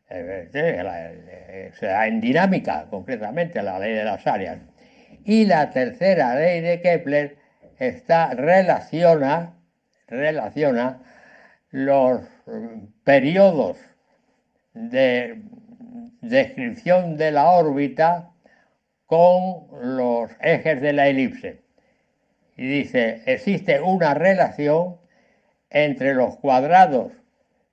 Se 0.09 1.85
da 1.85 2.07
en 2.07 2.21
dinámica, 2.21 2.87
concretamente, 2.89 3.61
la 3.61 3.79
ley 3.79 3.93
de 3.93 4.03
las 4.03 4.25
áreas. 4.27 4.57
Y 5.23 5.45
la 5.45 5.69
tercera 5.69 6.35
ley 6.35 6.61
de 6.61 6.81
Kepler 6.81 7.37
está, 7.79 8.33
relaciona, 8.33 9.53
relaciona 10.07 10.99
los 11.69 12.21
periodos 13.03 13.77
de 14.73 15.41
descripción 16.21 17.17
de 17.17 17.31
la 17.31 17.51
órbita 17.51 18.31
con 19.07 19.67
los 19.97 20.31
ejes 20.39 20.81
de 20.81 20.93
la 20.93 21.07
elipse. 21.07 21.61
Y 22.55 22.67
dice, 22.67 23.23
existe 23.25 23.81
una 23.81 24.13
relación 24.13 24.97
entre 25.69 26.13
los 26.13 26.37
cuadrados 26.37 27.11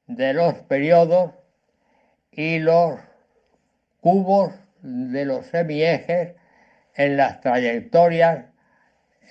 de 0.07 0.33
los 0.33 0.55
periodos 0.55 1.33
y 2.33 2.59
los 2.59 2.99
cubos 4.01 4.53
de 4.81 5.25
los 5.25 5.47
semiejes 5.47 6.35
en 6.95 7.17
las 7.17 7.41
trayectorias 7.41 8.47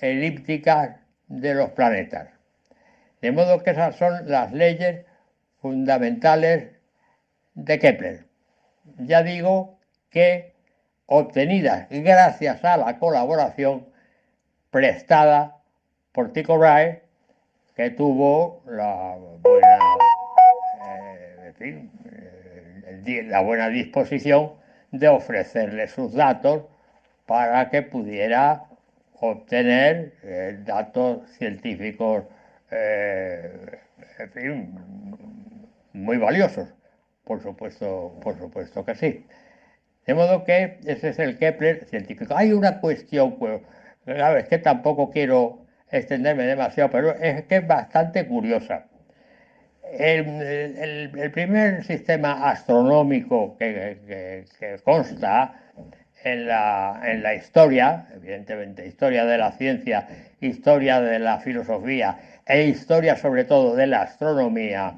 elípticas 0.00 0.96
de 1.26 1.54
los 1.54 1.70
planetas. 1.70 2.28
De 3.20 3.32
modo 3.32 3.62
que 3.62 3.70
esas 3.70 3.96
son 3.96 4.30
las 4.30 4.52
leyes 4.52 5.04
fundamentales 5.60 6.70
de 7.54 7.78
Kepler. 7.78 8.27
Ya 8.98 9.22
digo 9.22 9.78
que 10.10 10.54
obtenidas 11.06 11.86
gracias 11.90 12.64
a 12.64 12.76
la 12.76 12.98
colaboración 12.98 13.86
prestada 14.70 15.56
por 16.12 16.32
Tycho 16.32 16.58
Brahe, 16.58 17.02
que 17.74 17.90
tuvo 17.90 18.62
la 18.66 19.16
buena, 19.42 19.78
eh, 21.60 21.88
eh, 23.06 23.22
la 23.24 23.40
buena 23.40 23.68
disposición 23.68 24.52
de 24.90 25.08
ofrecerle 25.08 25.86
sus 25.88 26.12
datos 26.12 26.64
para 27.26 27.70
que 27.70 27.82
pudiera 27.82 28.64
obtener 29.20 30.14
eh, 30.22 30.58
datos 30.64 31.28
científicos 31.30 32.24
muy 35.92 36.18
valiosos. 36.18 36.77
Por 37.28 37.42
supuesto, 37.42 38.18
por 38.22 38.38
supuesto 38.38 38.86
que 38.86 38.94
sí. 38.94 39.26
De 40.06 40.14
modo 40.14 40.44
que 40.44 40.78
ese 40.86 41.10
es 41.10 41.18
el 41.18 41.36
Kepler 41.36 41.84
científico. 41.84 42.34
Hay 42.34 42.54
una 42.54 42.80
cuestión, 42.80 43.38
pues, 43.38 43.60
es 44.06 44.48
que 44.48 44.56
tampoco 44.56 45.10
quiero 45.10 45.66
extenderme 45.90 46.44
demasiado, 46.44 46.90
pero 46.90 47.14
es 47.14 47.44
que 47.44 47.56
es 47.56 47.66
bastante 47.66 48.26
curiosa. 48.26 48.86
El, 49.92 51.30
primer 51.32 51.84
sistema 51.84 52.48
astronómico 52.48 53.58
que, 53.58 54.46
consta 54.82 55.52
en 56.24 56.48
la, 56.48 57.02
en 57.04 57.22
la, 57.22 57.34
historia, 57.34 58.06
evidentemente 58.14 58.86
historia 58.86 59.26
de 59.26 59.36
la 59.36 59.52
ciencia, 59.52 60.08
historia 60.40 61.02
de 61.02 61.18
la 61.18 61.40
filosofía 61.40 62.18
e 62.46 62.64
historia 62.64 63.16
sobre 63.16 63.44
todo 63.44 63.76
de 63.76 63.86
la 63.86 64.02
astronomía, 64.02 64.94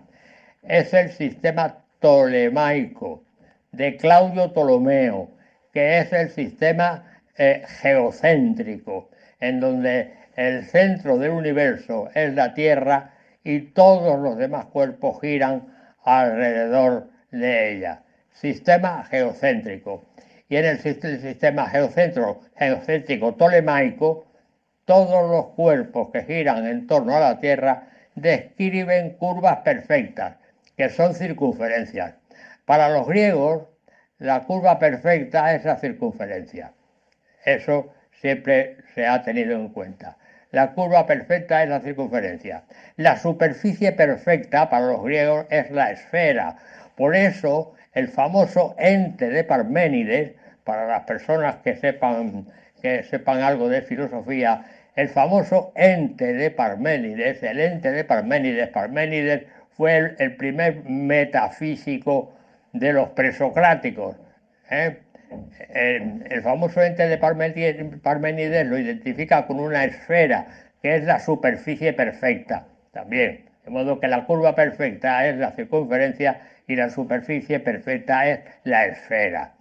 es 0.62 0.94
el 0.94 1.10
sistema 1.10 1.79
tolemaico 2.00 3.24
de 3.72 3.96
Claudio 3.96 4.52
Ptolomeo, 4.52 5.30
que 5.72 5.98
es 5.98 6.12
el 6.12 6.30
sistema 6.30 7.04
eh, 7.36 7.62
geocéntrico, 7.80 9.10
en 9.38 9.60
donde 9.60 10.12
el 10.36 10.64
centro 10.64 11.18
del 11.18 11.30
universo 11.30 12.08
es 12.14 12.34
la 12.34 12.54
Tierra 12.54 13.14
y 13.44 13.60
todos 13.72 14.18
los 14.18 14.36
demás 14.36 14.66
cuerpos 14.66 15.20
giran 15.20 15.66
alrededor 16.04 17.08
de 17.30 17.76
ella. 17.76 18.02
Sistema 18.32 19.04
geocéntrico. 19.04 20.04
Y 20.48 20.56
en 20.56 20.64
el 20.64 20.78
sistema 20.78 21.68
geocéntrico 21.68 23.34
tolemaico, 23.34 24.26
todos 24.84 25.30
los 25.30 25.54
cuerpos 25.54 26.10
que 26.12 26.24
giran 26.24 26.66
en 26.66 26.86
torno 26.88 27.16
a 27.16 27.20
la 27.20 27.38
Tierra 27.38 27.86
describen 28.16 29.10
curvas 29.10 29.58
perfectas, 29.58 30.36
que 30.80 30.88
son 30.88 31.14
circunferencias. 31.14 32.14
Para 32.64 32.88
los 32.88 33.06
griegos, 33.06 33.64
la 34.16 34.44
curva 34.44 34.78
perfecta 34.78 35.54
es 35.54 35.62
la 35.66 35.76
circunferencia. 35.76 36.72
Eso 37.44 37.92
siempre 38.12 38.78
se 38.94 39.06
ha 39.06 39.22
tenido 39.22 39.54
en 39.56 39.68
cuenta. 39.68 40.16
La 40.52 40.72
curva 40.72 41.06
perfecta 41.06 41.62
es 41.62 41.68
la 41.68 41.80
circunferencia. 41.80 42.62
La 42.96 43.18
superficie 43.18 43.92
perfecta 43.92 44.70
para 44.70 44.86
los 44.86 45.04
griegos 45.04 45.44
es 45.50 45.70
la 45.70 45.90
esfera. 45.90 46.56
Por 46.96 47.14
eso, 47.14 47.74
el 47.92 48.08
famoso 48.08 48.74
ente 48.78 49.28
de 49.28 49.44
Parménides, 49.44 50.32
para 50.64 50.86
las 50.86 51.02
personas 51.02 51.56
que 51.56 51.76
sepan, 51.76 52.46
que 52.80 53.02
sepan 53.02 53.42
algo 53.42 53.68
de 53.68 53.82
filosofía, 53.82 54.64
el 54.96 55.10
famoso 55.10 55.72
ente 55.76 56.32
de 56.32 56.50
Parménides, 56.50 57.42
el 57.42 57.60
ente 57.60 57.92
de 57.92 58.02
Parménides, 58.02 58.70
Parménides 58.70 59.42
fue 59.80 60.14
el, 60.18 60.36
primer 60.36 60.84
metafísico 60.84 62.34
de 62.74 62.92
los 62.92 63.08
presocráticos. 63.10 64.14
¿eh? 64.70 64.98
El, 65.70 66.42
famoso 66.42 66.82
ente 66.82 67.08
de 67.08 67.16
Parménides 67.16 68.66
lo 68.66 68.76
identifica 68.76 69.46
con 69.46 69.58
una 69.58 69.86
esfera, 69.86 70.48
que 70.82 70.96
es 70.96 71.04
la 71.04 71.18
superficie 71.18 71.94
perfecta, 71.94 72.66
también. 72.92 73.46
De 73.64 73.70
modo 73.70 73.98
que 73.98 74.08
la 74.08 74.26
curva 74.26 74.54
perfecta 74.54 75.26
es 75.26 75.38
la 75.38 75.52
circunferencia 75.52 76.42
y 76.66 76.76
la 76.76 76.90
superficie 76.90 77.58
perfecta 77.58 78.28
es 78.28 78.40
la 78.64 78.84
esfera. 78.84 79.54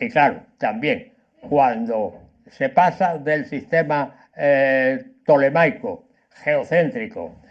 Y 0.00 0.08
claro, 0.08 0.44
también 0.56 1.12
cuando 1.46 2.22
se 2.48 2.70
pasa 2.70 3.18
del 3.18 3.44
sistema 3.44 4.28
eh, 4.34 5.04
tolemaico, 5.26 6.08
geocéntrico, 6.42 7.41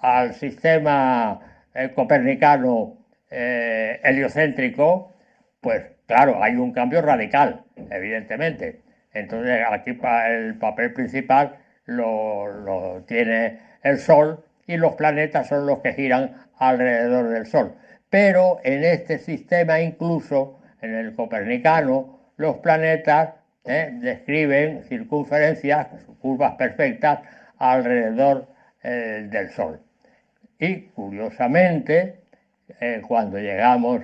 al 0.00 0.34
sistema 0.34 1.40
eh, 1.74 1.92
copernicano 1.94 2.96
eh, 3.30 4.00
heliocéntrico, 4.02 5.12
pues 5.60 5.84
claro, 6.06 6.42
hay 6.42 6.56
un 6.56 6.72
cambio 6.72 7.02
radical, 7.02 7.64
evidentemente. 7.90 8.80
Entonces 9.12 9.62
aquí 9.70 9.98
el 10.28 10.58
papel 10.58 10.92
principal 10.92 11.56
lo, 11.84 13.04
tiene 13.06 13.58
el 13.82 13.98
Sol 13.98 14.44
y 14.66 14.76
los 14.76 14.94
planetas 14.94 15.48
son 15.48 15.66
los 15.66 15.80
que 15.80 15.92
giran 15.92 16.34
alrededor 16.58 17.28
del 17.28 17.46
Sol. 17.46 17.74
Pero 18.08 18.58
en 18.64 18.84
este 18.84 19.18
sistema 19.18 19.80
incluso, 19.80 20.60
en 20.80 20.94
el 20.94 21.14
copernicano, 21.14 22.32
los 22.36 22.56
planetas 22.58 23.34
eh, 23.64 23.90
describen 24.00 24.82
circunferencias, 24.84 25.88
curvas 26.20 26.54
perfectas 26.54 27.20
alrededor 27.58 28.48
del 28.82 29.50
Sol. 29.50 29.82
Y 30.60 30.82
curiosamente, 30.94 32.20
eh, 32.80 33.00
cuando 33.08 33.38
llegamos 33.38 34.02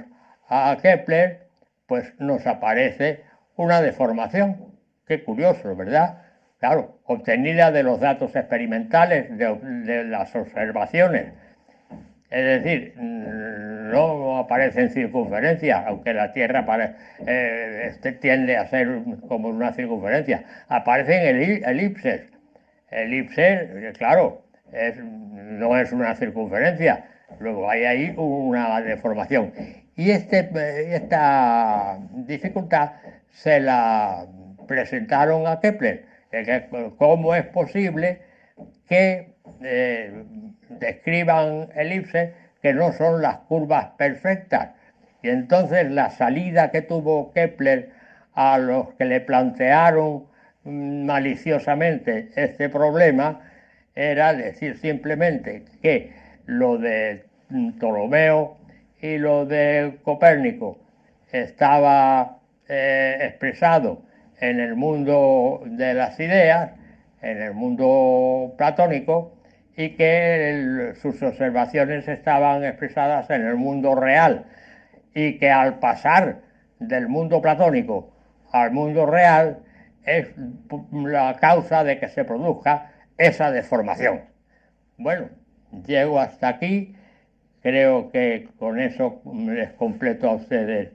a 0.49 0.77
Kepler, 0.81 1.47
pues 1.87 2.15
nos 2.19 2.47
aparece 2.47 3.21
una 3.57 3.83
deformación. 3.83 4.73
Qué 5.07 5.23
curioso, 5.23 5.77
¿verdad? 5.77 6.23
Claro, 6.59 6.99
obtenida 7.05 7.71
de 7.71 7.83
los 7.83 8.01
datos 8.01 8.35
experimentales, 8.35 9.37
de, 9.37 10.05
las 10.05 10.35
observaciones. 10.35 11.35
Es 12.31 12.63
decir, 12.63 12.95
mm, 12.97 13.91
no 13.91 14.39
aparecen 14.39 14.91
circunferencias, 14.91 15.85
aunque 15.87 16.15
la 16.15 16.33
Tierra 16.33 16.65
eh, 17.27 17.89
este 17.91 18.13
tiende 18.13 18.57
a 18.57 18.67
ser 18.69 19.03
como 19.29 19.49
una 19.49 19.75
circunferencia. 19.75 20.45
Aparecen 20.69 21.63
elipses. 21.67 22.33
Elipses, 22.91 23.97
claro, 23.99 24.46
no 24.73 25.79
es 25.79 25.93
una 25.93 26.15
circunferencia. 26.15 27.07
Luego 27.39 27.69
hay 27.69 27.85
ahí 27.85 28.15
una 28.17 28.81
deformación. 28.81 29.53
Y 29.97 30.11
este, 30.11 30.49
esta 30.95 31.99
dificultad 32.13 32.93
se 33.31 33.61
la 33.61 34.27
presentaron 34.67 35.47
a 35.47 35.61
Kepler, 35.61 36.05
cómo 36.99 37.35
es 37.35 37.45
posible 37.47 38.21
que 38.89 39.35
eh, 39.63 40.25
describan 40.69 41.69
elipses 41.75 42.33
que 42.63 42.75
no 42.75 42.93
son 42.93 43.23
las 43.23 43.39
curvas 43.39 43.91
perfectas. 43.97 44.71
Y 45.23 45.29
entonces 45.29 45.91
la 45.91 46.11
salida 46.11 46.71
que 46.71 46.83
tuvo 46.83 47.33
Kepler 47.33 47.91
a 48.35 48.59
los 48.59 48.93
que 48.95 49.05
le 49.05 49.21
plantearon 49.21 50.27
maliciosamente 50.65 52.31
este 52.35 52.69
problema 52.69 53.41
era 53.97 54.35
decir 54.35 54.77
simplemente 54.77 55.65
que 55.83 56.13
lo 56.45 56.79
de 56.79 57.25
Ptolomeo 57.79 58.59
y 59.01 59.19
lo 59.19 59.47
de 59.47 59.99
Copérnico 60.05 60.79
estaba 61.33 62.39
eh, 62.69 63.19
expresado 63.23 64.03
en 64.39 64.61
el 64.61 64.77
mundo 64.77 65.63
de 65.65 65.95
las 65.95 66.21
ideas, 66.21 66.73
en 67.23 67.43
el 67.43 67.55
mundo 67.55 68.55
platónico, 68.59 69.33
y 69.77 69.91
que 69.91 70.93
sus 71.01 71.23
observaciones 71.23 72.07
estaban 72.09 72.65
expresadas 72.65 73.29
en 73.31 73.47
el 73.47 73.57
mundo 73.57 73.95
real, 73.95 74.45
y 75.15 75.39
que 75.39 75.51
al 75.51 75.79
pasar 75.79 76.43
del 76.79 77.09
mundo 77.09 77.41
platónico 77.41 78.13
al 78.53 78.71
mundo 78.71 79.07
real 79.07 79.59
es 80.05 80.29
la 80.93 81.37
causa 81.37 81.85
de 81.85 81.99
que 81.99 82.09
se 82.09 82.25
produzca 82.25 82.93
esa 83.19 83.51
deformación. 83.51 84.23
Bueno, 84.99 85.29
llego 85.87 86.21
hasta 86.21 86.49
aquí, 86.49 86.95
creo 87.63 88.11
que 88.11 88.49
con 88.59 88.81
eso 88.81 89.21
les 89.25 89.73
completo 89.73 90.29
a 90.29 90.35
ustedes 90.35 90.93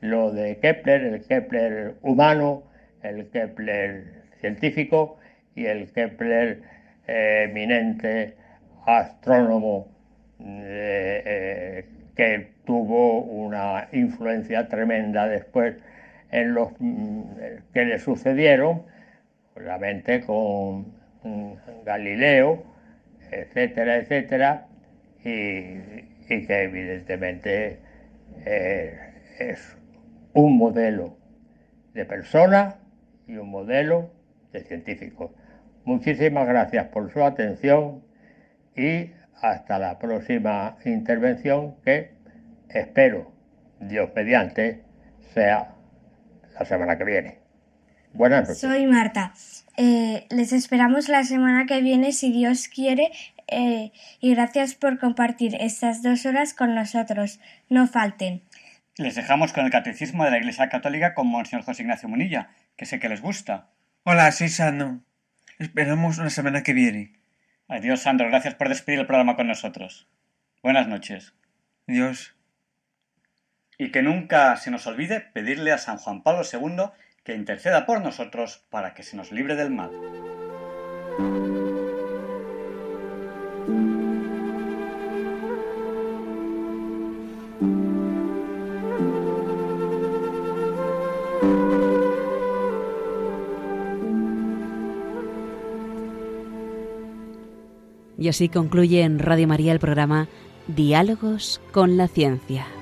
lo 0.00 0.32
de 0.32 0.58
Kepler, 0.58 1.02
el 1.02 1.22
Kepler 1.26 1.94
humano, 2.02 2.62
el 3.02 3.28
Kepler 3.30 4.22
científico 4.40 5.18
y 5.54 5.66
el 5.66 5.90
Kepler 5.92 6.62
eh, 7.06 7.46
eminente 7.48 8.34
astrónomo 8.86 9.88
eh, 10.40 11.22
eh, 11.24 11.86
que 12.14 12.52
tuvo 12.64 13.22
una 13.22 13.88
influencia 13.92 14.68
tremenda 14.68 15.26
después 15.26 15.76
en 16.30 16.54
los 16.54 16.70
mm, 16.78 17.22
que 17.72 17.84
le 17.84 17.98
sucedieron, 17.98 18.82
obviamente 19.56 20.20
con 20.20 20.97
Galileo, 21.84 22.64
etcétera, 23.30 23.96
etcétera, 23.96 24.66
y, 25.20 26.06
que 26.28 26.62
evidentemente 26.62 27.78
es 29.38 29.76
un 30.34 30.58
modelo 30.58 31.16
de 31.94 32.04
persona 32.04 32.76
y 33.26 33.36
un 33.36 33.50
modelo 33.50 34.10
de 34.52 34.60
científico. 34.60 35.34
Muchísimas 35.84 36.46
gracias 36.46 36.88
por 36.88 37.10
su 37.10 37.24
atención 37.24 38.04
y 38.76 39.12
hasta 39.40 39.78
la 39.78 39.98
próxima 39.98 40.76
intervención 40.84 41.76
que 41.84 42.12
espero, 42.68 43.32
Dios 43.80 44.10
mediante, 44.14 44.82
sea 45.34 45.74
la 46.58 46.64
semana 46.64 46.98
que 46.98 47.04
viene. 47.04 47.37
Buenas 48.12 48.42
noches. 48.42 48.60
Soy 48.60 48.86
Marta. 48.86 49.32
Eh, 49.76 50.26
les 50.30 50.52
esperamos 50.52 51.08
la 51.08 51.24
semana 51.24 51.66
que 51.66 51.80
viene, 51.80 52.12
si 52.12 52.32
Dios 52.32 52.68
quiere, 52.68 53.12
eh, 53.46 53.92
y 54.20 54.34
gracias 54.34 54.74
por 54.74 54.98
compartir 54.98 55.56
estas 55.60 56.02
dos 56.02 56.26
horas 56.26 56.54
con 56.54 56.74
nosotros. 56.74 57.40
No 57.68 57.86
falten. 57.86 58.42
Les 58.96 59.14
dejamos 59.14 59.52
con 59.52 59.64
el 59.64 59.70
Catecismo 59.70 60.24
de 60.24 60.32
la 60.32 60.38
Iglesia 60.38 60.68
Católica 60.68 61.14
con 61.14 61.28
Monseñor 61.28 61.64
José 61.64 61.82
Ignacio 61.82 62.08
Munilla, 62.08 62.50
que 62.76 62.86
sé 62.86 62.98
que 62.98 63.08
les 63.08 63.20
gusta. 63.20 63.68
Hola, 64.02 64.32
soy 64.32 64.48
Sandro. 64.48 65.00
Esperamos 65.58 66.18
una 66.18 66.30
semana 66.30 66.62
que 66.62 66.72
viene. 66.72 67.12
Adiós, 67.68 68.00
Sandro. 68.00 68.28
Gracias 68.28 68.54
por 68.54 68.68
despedir 68.68 68.98
el 68.98 69.06
programa 69.06 69.36
con 69.36 69.46
nosotros. 69.46 70.08
Buenas 70.62 70.88
noches. 70.88 71.34
Adiós. 71.86 72.34
Y 73.78 73.92
que 73.92 74.02
nunca 74.02 74.56
se 74.56 74.70
nos 74.70 74.86
olvide 74.86 75.20
pedirle 75.20 75.70
a 75.70 75.78
San 75.78 75.98
Juan 75.98 76.22
Pablo 76.22 76.42
II 76.50 76.90
que 77.28 77.34
interceda 77.34 77.84
por 77.84 78.00
nosotros 78.00 78.64
para 78.70 78.94
que 78.94 79.02
se 79.02 79.14
nos 79.14 79.32
libre 79.32 79.54
del 79.54 79.70
mal. 79.70 79.90
Y 98.16 98.28
así 98.28 98.48
concluye 98.48 99.02
en 99.02 99.18
Radio 99.18 99.46
María 99.46 99.72
el 99.72 99.78
programa 99.78 100.28
Diálogos 100.66 101.60
con 101.72 101.98
la 101.98 102.08
Ciencia. 102.08 102.77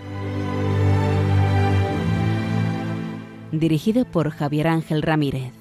Dirigido 3.59 4.05
por 4.05 4.31
Javier 4.31 4.69
Ángel 4.69 5.03
Ramírez. 5.03 5.56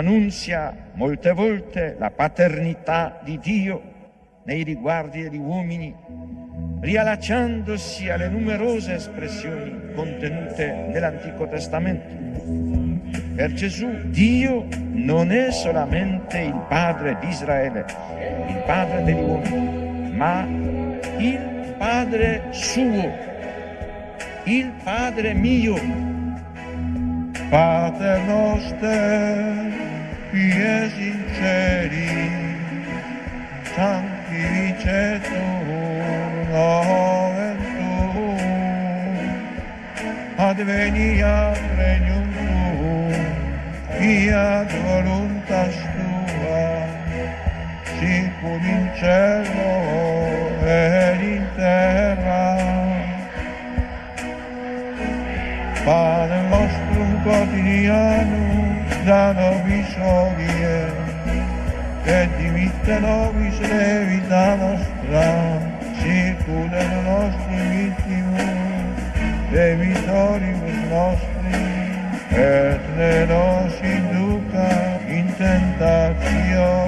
Annunzia 0.00 0.74
molte 0.94 1.32
volte 1.32 1.96
la 1.98 2.10
paternità 2.10 3.20
di 3.22 3.38
Dio 3.38 3.82
nei 4.44 4.62
riguardi 4.62 5.22
degli 5.22 5.36
uomini, 5.36 5.94
riallacciandosi 6.80 8.08
alle 8.08 8.28
numerose 8.28 8.94
espressioni 8.94 9.92
contenute 9.94 10.88
nell'Antico 10.90 11.46
Testamento. 11.46 12.28
Per 13.36 13.52
Gesù 13.52 13.88
Dio 14.06 14.66
non 14.92 15.30
è 15.30 15.50
solamente 15.50 16.38
il 16.38 16.64
Padre 16.68 17.16
di 17.20 17.28
Israele, 17.28 17.84
il 18.48 18.62
Padre 18.66 19.02
degli 19.04 19.20
uomini, 19.20 20.12
ma 20.12 20.46
il 21.18 21.74
Padre 21.76 22.48
suo, 22.50 23.12
il 24.44 24.72
Padre 24.82 25.34
mio, 25.34 25.74
Pater 27.50 28.20
noster, 28.26 29.79
piedi 30.30 31.08
interi, 31.10 32.08
tanti 33.74 34.40
viceto 34.54 35.42
noventu, 36.50 37.92
advenia 40.36 41.52
regnum 41.76 42.28
tu, 42.38 43.10
fiat 43.98 44.70
voluntas 44.86 45.74
tua, 45.94 46.62
sicum 47.98 48.62
in 48.74 48.84
cielo 48.98 49.72
ed 50.64 51.20
in 51.20 51.44
terra. 51.56 52.48
Padre 55.84 56.40
nostrum 56.50 57.12
quotidiano, 57.24 58.39
stanno 59.02 59.60
bisogni 59.64 60.62
eh, 60.62 60.92
che 62.02 62.28
dimittano 62.36 63.32
visere 63.32 64.04
vita 64.04 64.54
nostra 64.54 65.60
circudano 66.00 67.00
nostri 67.02 67.56
vittimi 67.68 68.48
e 69.52 69.74
vittoribus 69.76 70.78
nostri. 70.88 71.28
E 72.32 72.78
ne 72.94 73.24
nos 73.24 73.74
induca 73.82 75.00
in 75.06 75.34
tentazione 75.36 76.80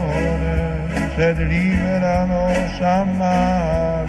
sed 1.16 1.39
libera 1.39 2.24
nos 2.24 2.80
a 2.80 3.05
male 3.05 4.02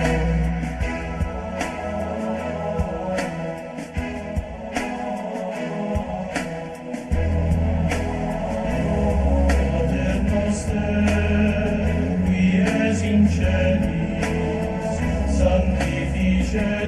share. 16.53 16.82